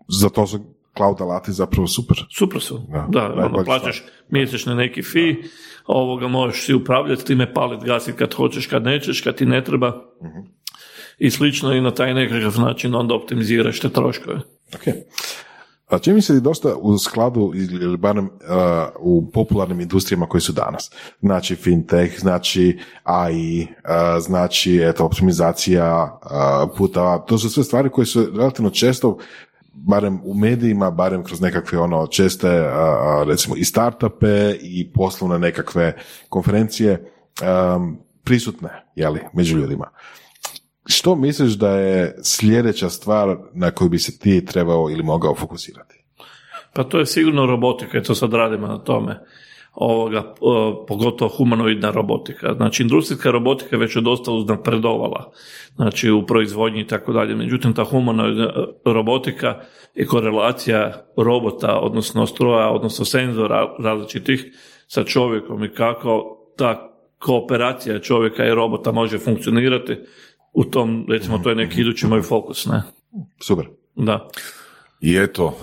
za 0.09 0.29
to 0.29 0.47
su 0.47 0.59
cloud 0.97 1.20
alati 1.20 1.52
zapravo 1.52 1.86
super. 1.86 2.16
Super 2.39 2.60
su. 2.60 2.81
Da, 2.89 3.06
Da, 3.09 3.35
ono, 3.36 3.64
plaćaš 3.64 4.05
mjesečni 4.28 4.74
neki 4.74 5.02
fi, 5.02 5.43
ovoga 5.86 6.28
možeš 6.28 6.66
si 6.66 6.74
upravljati 6.74 7.24
time, 7.24 7.55
palit, 7.55 7.85
gasit 7.85 8.16
kad 8.16 8.35
hoćeš, 8.35 8.66
kad 8.66 8.82
nećeš, 8.82 9.20
kad 9.20 9.35
ti 9.35 9.47
ne 9.47 9.64
treba. 9.64 9.93
I 11.19 11.31
slično 11.31 11.73
i 11.73 11.81
na 11.81 11.90
taj 11.90 12.14
nekakav 12.14 12.60
način 12.60 12.94
onda 12.94 13.14
optimiziraš 13.14 13.81
te 13.81 13.89
troškove. 13.89 14.40
Ok. 14.74 14.82
A 15.93 15.98
čini 15.98 16.14
mi 16.14 16.23
se 16.23 16.40
dosta 16.40 16.74
u 16.77 16.98
skladu 16.98 17.52
ili 17.55 17.97
barem 17.97 18.24
uh, 18.24 18.31
u 19.01 19.31
popularnim 19.32 19.81
industrijama 19.81 20.27
koji 20.27 20.40
su 20.40 20.52
danas. 20.52 20.90
Znači 21.20 21.56
fintech, 21.56 22.20
znači 22.20 22.78
AI, 23.05 23.62
uh, 23.62 23.69
znači 24.23 24.81
eto, 24.82 25.05
optimizacija 25.05 26.19
uh, 26.23 26.70
puta, 26.77 27.19
to 27.19 27.39
su 27.39 27.51
sve 27.51 27.64
stvari 27.64 27.90
koje 27.90 28.06
su 28.06 28.27
relativno 28.36 28.70
često 28.70 29.19
barem 29.74 30.20
u 30.24 30.35
medijima, 30.35 30.90
barem 30.90 31.24
kroz 31.24 31.40
nekakve 31.40 31.78
ono 31.78 32.07
česte, 32.07 32.70
recimo 33.27 33.57
i 33.57 33.65
startupe 33.65 34.55
i 34.61 34.93
poslovne 34.93 35.39
nekakve 35.39 35.97
konferencije 36.28 37.12
um, 37.77 37.99
prisutne, 38.24 38.86
jeli, 38.97 39.20
među 39.35 39.57
ljudima. 39.57 39.90
Što 40.86 41.16
misliš 41.16 41.53
da 41.53 41.70
je 41.70 42.16
sljedeća 42.23 42.90
stvar 42.90 43.36
na 43.55 43.70
koju 43.70 43.89
bi 43.89 43.99
se 43.99 44.19
ti 44.19 44.44
trebao 44.44 44.90
ili 44.90 45.03
mogao 45.03 45.35
fokusirati? 45.35 46.05
Pa 46.74 46.85
to 46.85 46.99
je 46.99 47.07
sigurno 47.07 47.47
robotika 47.47 48.03
to 48.03 48.15
sad 48.15 48.32
radimo 48.32 48.66
na 48.66 48.78
tome. 48.78 49.20
Ovoga, 49.74 50.35
pogotovo 50.89 51.28
humanoidna 51.36 51.90
robotika. 51.90 52.55
Znači, 52.55 52.82
industrijska 52.82 53.31
robotika 53.31 53.77
već 53.77 53.97
je 53.97 54.03
dosta 54.03 54.32
uznapredovala, 54.32 55.31
znači 55.77 56.11
u 56.11 56.27
proizvodnji 56.27 56.81
i 56.81 56.86
tako 56.86 57.12
dalje. 57.12 57.35
Međutim, 57.35 57.74
ta 57.74 57.85
humanoidna 57.85 58.44
e, 58.44 58.93
robotika 58.93 59.61
i 59.94 60.07
korelacija 60.07 61.07
robota, 61.16 61.78
odnosno 61.78 62.27
stroja, 62.27 62.70
odnosno 62.70 63.05
senzora 63.05 63.74
različitih 63.78 64.47
sa 64.86 65.05
čovjekom 65.05 65.65
i 65.65 65.74
kako 65.74 66.39
ta 66.57 66.93
kooperacija 67.19 67.99
čovjeka 67.99 68.47
i 68.47 68.55
robota 68.55 68.93
može 68.93 69.19
funkcionirati, 69.19 69.97
u 70.53 70.65
tom, 70.65 71.07
recimo, 71.09 71.39
to 71.39 71.51
je 71.51 71.57
neki 71.57 71.81
idući 71.81 72.07
moj 72.07 72.23
fokus, 72.23 72.66
ne? 72.66 72.82
Super. 73.40 73.66
Da. 73.94 74.28
I 75.03 75.16
eto, 75.16 75.59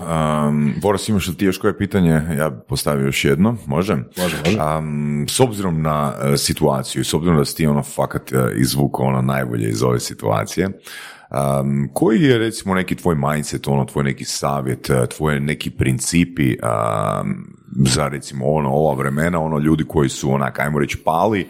um, 0.48 0.74
Boris, 0.82 1.08
imaš 1.08 1.28
li 1.28 1.34
ti 1.34 1.44
još 1.44 1.58
koje 1.58 1.78
pitanje? 1.78 2.22
Ja 2.38 2.50
bi 2.50 2.60
postavio 2.68 3.06
još 3.06 3.24
jedno, 3.24 3.56
može? 3.66 3.96
Može, 4.16 4.36
može. 4.44 4.58
Um, 4.78 5.26
s 5.28 5.40
obzirom 5.40 5.82
na 5.82 6.12
e, 6.22 6.36
situaciju, 6.36 7.04
s 7.04 7.14
obzirom 7.14 7.38
da 7.38 7.44
si 7.44 7.56
ti 7.56 7.66
ono 7.66 7.82
fakat 7.82 8.32
e, 8.32 8.36
izvukao 8.56 9.06
ono 9.06 9.22
najbolje 9.22 9.68
iz 9.68 9.82
ove 9.82 10.00
situacije, 10.00 10.66
um, 10.66 11.90
koji 11.94 12.22
je 12.22 12.38
recimo 12.38 12.74
neki 12.74 12.94
tvoj 12.94 13.14
mindset, 13.14 13.68
ono 13.68 13.84
tvoj 13.84 14.04
neki 14.04 14.24
savjet, 14.24 14.90
e, 14.90 15.06
tvoje 15.06 15.40
neki 15.40 15.70
principi 15.70 16.56
um, 16.62 17.56
za 17.86 18.08
recimo 18.08 18.46
ono 18.46 18.70
ova 18.70 18.94
vremena, 18.94 19.40
ono 19.40 19.58
ljudi 19.58 19.84
koji 19.88 20.08
su 20.08 20.32
onak, 20.32 20.58
ajmo 20.58 20.78
reći, 20.78 20.98
pali, 21.04 21.48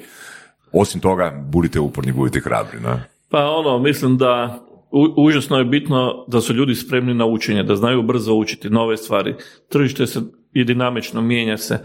osim 0.73 1.01
toga, 1.01 1.45
budite 1.45 1.81
uporni, 1.81 2.13
budite 2.13 2.41
hrabri, 2.41 2.81
ne? 2.81 3.09
Pa 3.31 3.51
ono, 3.51 3.79
mislim 3.79 4.17
da 4.17 4.61
u- 4.91 5.15
užasno 5.17 5.59
je 5.59 5.65
bitno 5.65 6.25
da 6.29 6.41
su 6.41 6.55
ljudi 6.55 6.75
spremni 6.75 7.15
na 7.15 7.27
učenje, 7.27 7.63
da 7.63 7.77
znaju 7.77 8.03
brzo 8.03 8.35
učiti 8.35 8.71
nove 8.71 8.97
stvari. 8.97 9.35
Tržište 9.69 10.07
se 10.07 10.21
i 10.53 10.65
dinamično 10.65 11.21
mijenja 11.21 11.57
se. 11.57 11.79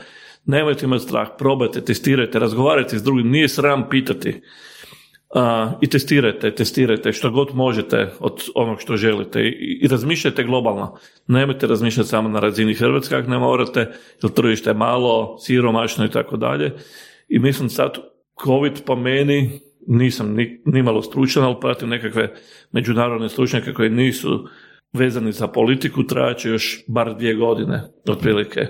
Nemojte 0.45 0.85
imati 0.85 1.03
strah, 1.03 1.27
probajte, 1.37 1.81
testirajte, 1.81 2.39
razgovarajte 2.39 2.99
s 2.99 3.03
drugim, 3.03 3.29
nije 3.29 3.47
sram 3.47 3.89
pitati. 3.89 4.41
A, 5.35 5.71
I 5.81 5.87
testirajte, 5.87 6.55
testirajte 6.55 7.11
što 7.11 7.31
god 7.31 7.55
možete 7.55 8.11
od 8.19 8.43
onog 8.55 8.81
što 8.81 8.97
želite 8.97 9.41
i, 9.41 9.79
i 9.81 9.87
razmišljajte 9.87 10.43
globalno. 10.43 10.97
Nemojte 11.27 11.67
razmišljati 11.67 12.09
samo 12.09 12.29
na 12.29 12.39
razini 12.39 12.73
Hrvatske 12.73 13.15
ako 13.15 13.29
ne 13.29 13.39
morate, 13.39 13.79
jer 14.23 14.31
tržište 14.31 14.69
je 14.69 14.73
malo, 14.73 15.37
siromašno 15.39 16.05
i 16.05 16.09
tako 16.09 16.37
dalje. 16.37 16.73
I 17.29 17.39
mislim 17.39 17.69
sad, 17.69 17.97
COVID 18.45 18.83
po 18.85 18.95
meni, 18.95 19.59
nisam 19.87 20.33
ni, 20.33 20.61
nimalo 20.65 21.01
stručan, 21.01 21.43
ali 21.43 21.55
pratim 21.61 21.89
nekakve 21.89 22.33
međunarodne 22.71 23.29
stručnjake 23.29 23.73
koji 23.73 23.89
nisu 23.89 24.47
vezani 24.93 25.31
za 25.31 25.47
politiku, 25.47 26.03
trajaće 26.03 26.49
još 26.49 26.83
bar 26.87 27.15
dvije 27.15 27.35
godine, 27.35 27.81
otprilike. 28.09 28.67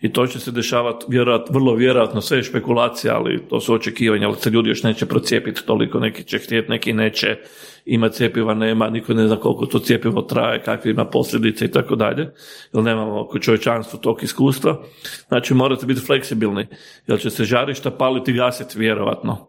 I 0.00 0.12
to 0.12 0.26
će 0.26 0.40
se 0.40 0.50
dešavati 0.50 1.06
vjerojatno, 1.08 1.52
vrlo 1.52 1.74
vjerojatno, 1.74 2.20
sve 2.20 2.38
je 2.38 2.42
špekulacija, 2.42 3.16
ali 3.16 3.42
to 3.48 3.60
su 3.60 3.74
očekivanja, 3.74 4.26
ali 4.26 4.36
se 4.36 4.50
ljudi 4.50 4.68
još 4.68 4.82
neće 4.82 5.06
procijepiti 5.06 5.66
toliko, 5.66 6.00
neki 6.00 6.24
će 6.24 6.38
htjeti, 6.38 6.70
neki 6.70 6.92
neće, 6.92 7.36
ima 7.84 8.08
cjepiva, 8.08 8.54
nema, 8.54 8.90
niko 8.90 9.14
ne 9.14 9.26
zna 9.26 9.36
koliko 9.36 9.66
to 9.66 9.78
cjepivo 9.78 10.22
traje, 10.22 10.62
kakve 10.62 10.90
ima 10.90 11.04
posljedice 11.04 11.64
i 11.64 11.70
tako 11.70 11.96
dalje, 11.96 12.30
jer 12.74 12.84
nemamo 12.84 13.20
oko 13.20 13.38
čovječanstva 13.38 13.98
tog 13.98 14.22
iskustva. 14.22 14.82
Znači 15.28 15.54
morate 15.54 15.86
biti 15.86 16.00
fleksibilni, 16.00 16.66
jer 17.06 17.20
će 17.20 17.30
se 17.30 17.44
žarišta 17.44 17.90
paliti 17.90 18.30
i 18.30 18.34
gasiti 18.34 18.78
vjerojatno. 18.78 19.48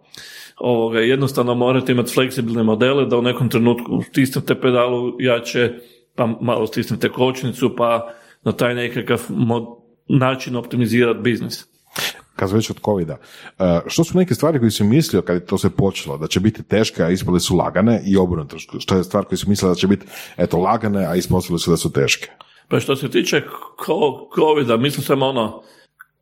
Ovoga, 0.59 0.99
jednostavno 0.99 1.55
morate 1.55 1.91
imati 1.91 2.13
fleksibilne 2.13 2.63
modele 2.63 3.05
da 3.05 3.17
u 3.17 3.21
nekom 3.21 3.49
trenutku 3.49 4.01
stisnete 4.09 4.55
pedalu 4.55 5.21
jače, 5.21 5.73
pa 6.15 6.25
malo 6.41 6.67
stisnete 6.67 7.09
kočnicu, 7.09 7.75
pa 7.75 8.13
na 8.43 8.51
taj 8.51 8.75
nekakav 8.75 9.21
mod- 9.29 9.79
način 10.07 10.55
optimizirati 10.55 11.19
biznis. 11.19 11.65
kad 12.35 12.51
već 12.51 12.69
od 12.69 12.79
covida, 12.85 13.17
e, 13.59 13.79
što 13.87 14.03
su 14.03 14.17
neke 14.17 14.35
stvari 14.35 14.59
koje 14.59 14.71
si 14.71 14.83
mislio 14.83 15.21
kad 15.21 15.35
je 15.35 15.45
to 15.45 15.57
sve 15.57 15.69
počelo, 15.69 16.17
da 16.17 16.27
će 16.27 16.39
biti 16.39 16.63
teške, 16.63 17.03
a 17.03 17.09
ispale 17.09 17.39
su 17.39 17.55
lagane 17.55 18.01
i 18.05 18.17
obrnuto, 18.17 18.57
što 18.79 18.95
je 18.95 19.03
stvar 19.03 19.25
koju 19.25 19.37
si 19.37 19.49
mislio 19.49 19.69
da 19.69 19.75
će 19.75 19.87
biti 19.87 20.05
eto 20.37 20.57
lagane, 20.57 21.05
a 21.05 21.15
ispostavilo 21.15 21.59
se 21.59 21.71
da 21.71 21.77
su 21.77 21.91
teške. 21.91 22.29
Pa 22.67 22.79
što 22.79 22.95
se 22.95 23.09
tiče 23.09 23.41
covida, 24.35 24.77
mislim 24.77 25.03
sam 25.03 25.21
ono, 25.21 25.61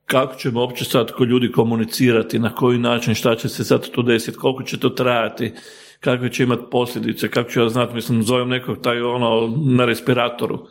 kako 0.07 0.35
ćemo 0.35 0.59
uopće 0.59 0.85
sad 0.85 1.11
ko 1.11 1.23
ljudi 1.23 1.51
komunicirati, 1.51 2.39
na 2.39 2.55
koji 2.55 2.77
način, 2.79 3.15
šta 3.15 3.35
će 3.35 3.49
se 3.49 3.63
sad 3.63 3.89
tu 3.89 4.01
desiti, 4.01 4.37
koliko 4.37 4.63
će 4.63 4.79
to 4.79 4.89
trajati, 4.89 5.53
kakve 5.99 6.31
će 6.31 6.43
imati 6.43 6.63
posljedice, 6.71 7.29
kako 7.29 7.49
ću 7.49 7.59
ja 7.59 7.69
znati, 7.69 7.95
mislim, 7.95 8.23
zovem 8.23 8.49
nekog 8.49 8.77
taj 8.81 9.01
ono 9.01 9.53
na 9.65 9.85
respiratoru, 9.85 10.67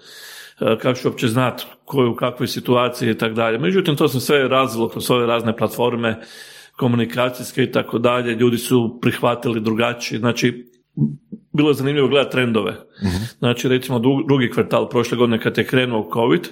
e, 0.61 0.79
kako 0.79 0.99
ću 0.99 1.09
uopće 1.09 1.29
znati 1.29 1.65
ko 1.85 2.03
je 2.03 2.09
u 2.09 2.17
kakvoj 2.17 2.49
situaciji 2.49 3.11
i 3.11 3.19
tako 3.19 3.35
dalje. 3.35 3.59
Međutim, 3.59 3.97
to 3.97 4.09
se 4.09 4.21
sve 4.21 4.49
razvilo 4.49 4.89
kroz 4.89 5.11
ove 5.11 5.27
razne 5.27 5.57
platforme 5.57 6.21
komunikacijske 6.77 7.63
i 7.63 7.73
tako 7.73 7.99
dalje, 7.99 8.35
ljudi 8.35 8.59
su 8.59 8.99
prihvatili 9.03 9.61
drugačije, 9.61 10.19
znači 10.19 10.67
bilo 11.53 11.71
je 11.71 11.75
zanimljivo 11.75 12.09
gledati 12.09 12.33
trendove. 12.33 12.77
Znači, 13.39 13.69
recimo, 13.69 13.99
dru- 13.99 14.27
drugi 14.29 14.51
kvartal 14.51 14.89
prošle 14.89 15.19
godine 15.19 15.41
kad 15.41 15.59
je 15.59 15.67
krenuo 15.67 16.11
COVID, 16.15 16.49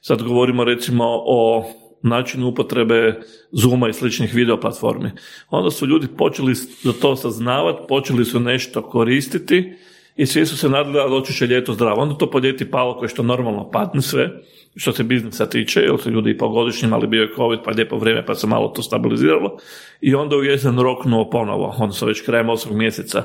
sad 0.00 0.22
govorimo 0.22 0.64
recimo 0.64 1.04
o 1.08 1.64
načinu 2.06 2.48
upotrebe 2.48 3.20
Zooma 3.52 3.88
i 3.88 3.92
sličnih 3.92 4.34
video 4.34 4.60
platformi. 4.60 5.10
Onda 5.50 5.70
su 5.70 5.86
ljudi 5.86 6.06
počeli 6.16 6.54
za 6.54 6.92
to 7.00 7.16
saznavati, 7.16 7.86
počeli 7.88 8.24
su 8.24 8.40
nešto 8.40 8.82
koristiti 8.82 9.72
i 10.16 10.26
svi 10.26 10.46
su 10.46 10.56
se 10.56 10.68
nadali 10.68 10.94
da 10.94 11.08
doći 11.08 11.34
će 11.34 11.46
ljeto 11.46 11.72
zdravo. 11.72 12.02
Onda 12.02 12.14
to 12.14 12.30
po 12.30 12.38
ljeti 12.38 12.70
palo 12.70 12.98
koje 12.98 13.08
što 13.08 13.22
normalno 13.22 13.70
padne 13.70 14.02
sve, 14.02 14.30
što 14.76 14.92
se 14.92 15.04
biznisa 15.04 15.46
tiče, 15.46 15.80
jer 15.80 15.98
su 15.98 16.10
ljudi 16.10 16.30
i 16.30 16.38
pogodišnjim, 16.38 16.92
ali 16.92 17.06
bio 17.06 17.22
je 17.22 17.34
COVID, 17.36 17.58
pa 17.64 17.70
lijepo 17.70 17.96
vrijeme, 17.96 18.26
pa 18.26 18.34
se 18.34 18.46
malo 18.46 18.68
to 18.68 18.82
stabiliziralo. 18.82 19.58
I 20.00 20.14
onda 20.14 20.36
u 20.36 20.44
jesen 20.44 20.78
roknuo 20.78 21.30
ponovo, 21.30 21.74
odnosno 21.78 22.06
već 22.06 22.20
krajem 22.20 22.48
osmog 22.48 22.76
mjeseca. 22.76 23.22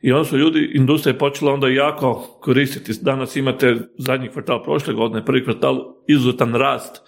I 0.00 0.12
onda 0.12 0.24
su 0.24 0.38
ljudi, 0.38 0.70
industrija 0.74 1.12
je 1.12 1.18
počela 1.18 1.52
onda 1.52 1.68
jako 1.68 2.38
koristiti. 2.40 2.92
Danas 3.02 3.36
imate 3.36 3.76
zadnji 3.98 4.28
kvartal 4.28 4.62
prošle 4.62 4.94
godine, 4.94 5.24
prvi 5.24 5.44
kvartal, 5.44 5.94
izuzetan 6.08 6.54
rast 6.54 7.02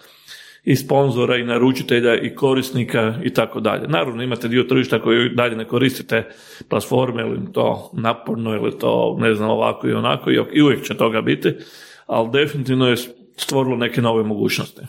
i 0.63 0.75
sponzora 0.75 1.37
i 1.37 1.43
naručitelja 1.43 2.15
i 2.15 2.35
korisnika 2.35 3.13
i 3.23 3.33
tako 3.33 3.59
dalje. 3.59 3.87
Naravno 3.87 4.23
imate 4.23 4.47
dio 4.47 4.63
tržišta 4.63 5.01
koji 5.01 5.29
dalje 5.29 5.55
ne 5.55 5.65
koristite 5.65 6.29
platforme 6.69 7.21
ili 7.21 7.53
to 7.53 7.91
naporno 7.93 8.55
ili 8.55 8.79
to 8.79 9.17
ne 9.19 9.35
znam 9.35 9.49
ovako 9.49 9.87
i 9.87 9.93
onako 9.93 10.31
i 10.31 10.61
uvijek 10.61 10.83
će 10.83 10.97
toga 10.97 11.21
biti, 11.21 11.53
ali 12.07 12.29
definitivno 12.31 12.87
je 12.87 12.97
stvorilo 13.37 13.77
neke 13.77 14.01
nove 14.01 14.23
mogućnosti. 14.23 14.81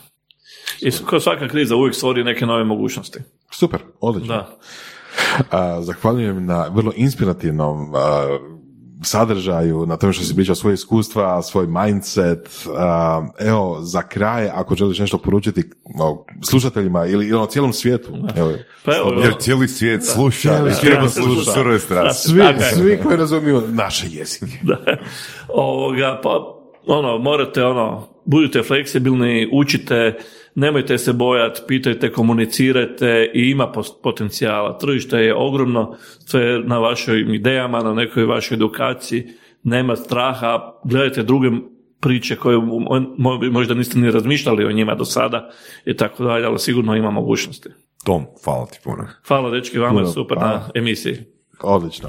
I 0.81 0.91
kao 1.07 1.21
svaka 1.21 1.49
kriza 1.49 1.77
uvijek 1.77 1.95
stvori 1.95 2.25
neke 2.25 2.47
nove 2.47 2.65
mogućnosti. 2.65 3.19
Super, 3.51 3.81
odlično. 4.01 4.35
Da. 4.35 4.57
A, 5.51 5.83
zahvaljujem 5.83 6.47
na 6.47 6.69
vrlo 6.75 6.93
inspirativnom 6.97 7.95
a, 7.95 8.39
sadržaju, 9.05 9.87
na 9.87 9.97
tome 9.97 10.13
što 10.13 10.25
si 10.25 10.35
pričao 10.35 10.55
svoje 10.55 10.75
iskustva, 10.75 11.43
svoj 11.43 11.67
mindset. 11.67 12.67
A, 12.77 13.27
evo, 13.39 13.79
za 13.83 14.03
kraj, 14.03 14.49
ako 14.49 14.75
želiš 14.75 14.99
nešto 14.99 15.19
poručiti 15.19 15.63
slušateljima 16.43 17.07
ili, 17.07 17.29
ili 17.29 17.39
o 17.39 17.47
cijelom 17.47 17.73
svijetu. 17.73 18.13
Evo, 18.37 18.53
Pa 18.85 18.97
evo, 18.97 19.13
Jer 19.23 19.35
cijeli 19.39 19.69
svijet 19.69 20.05
sluša, 20.05 20.49
Cijeli 20.55 20.75
svijet 20.75 20.95
treba 20.95 21.09
sluša. 21.09 21.79
strasti. 21.79 22.29
svi, 22.29 22.39
Tako 22.41 22.63
je. 22.63 22.71
svi 22.75 22.99
koji 23.03 23.17
razumiju 23.17 23.63
naše 23.69 24.07
jezike. 24.11 24.59
da. 24.63 24.77
Ovoga, 25.49 26.21
pa 26.23 26.31
ono, 26.87 27.19
morate 27.19 27.65
ono, 27.65 28.09
budite 28.25 28.63
fleksibilni, 28.63 29.49
učite, 29.53 30.19
nemojte 30.55 30.99
se 30.99 31.13
bojati, 31.13 31.61
pitajte, 31.69 32.13
komunicirajte 32.13 33.31
i 33.35 33.51
ima 33.51 33.73
potencijala. 34.03 34.79
Tržište 34.79 35.19
je 35.19 35.35
ogromno, 35.35 35.97
sve 36.27 36.43
je 36.43 36.59
na 36.61 36.79
vašim 36.79 37.35
idejama, 37.35 37.81
na 37.83 37.95
nekoj 37.95 38.25
vašoj 38.25 38.55
edukaciji, 38.55 39.27
nema 39.63 39.97
straha, 39.97 40.73
gledajte 40.85 41.23
druge 41.23 41.51
priče 42.01 42.37
koje 42.37 42.57
mo- 42.57 43.07
mo- 43.19 43.51
možda 43.51 43.75
niste 43.75 43.99
ni 43.99 44.11
razmišljali 44.11 44.65
o 44.65 44.73
njima 44.73 44.95
do 44.95 45.05
sada 45.05 45.51
i 45.85 45.97
tako 45.97 46.25
dalje, 46.25 46.47
ali 46.47 46.59
sigurno 46.59 46.97
ima 46.97 47.11
mogućnosti. 47.11 47.69
Tom, 48.05 48.25
hvala 48.45 48.67
ti 48.67 48.79
puno. 48.85 49.07
Hvala 49.29 49.51
dečki, 49.51 49.79
vama 49.79 50.01
je 50.01 50.07
super 50.07 50.39
hvala. 50.39 50.53
na 50.53 50.69
emisiji. 50.75 51.17
Odlično. 51.63 52.09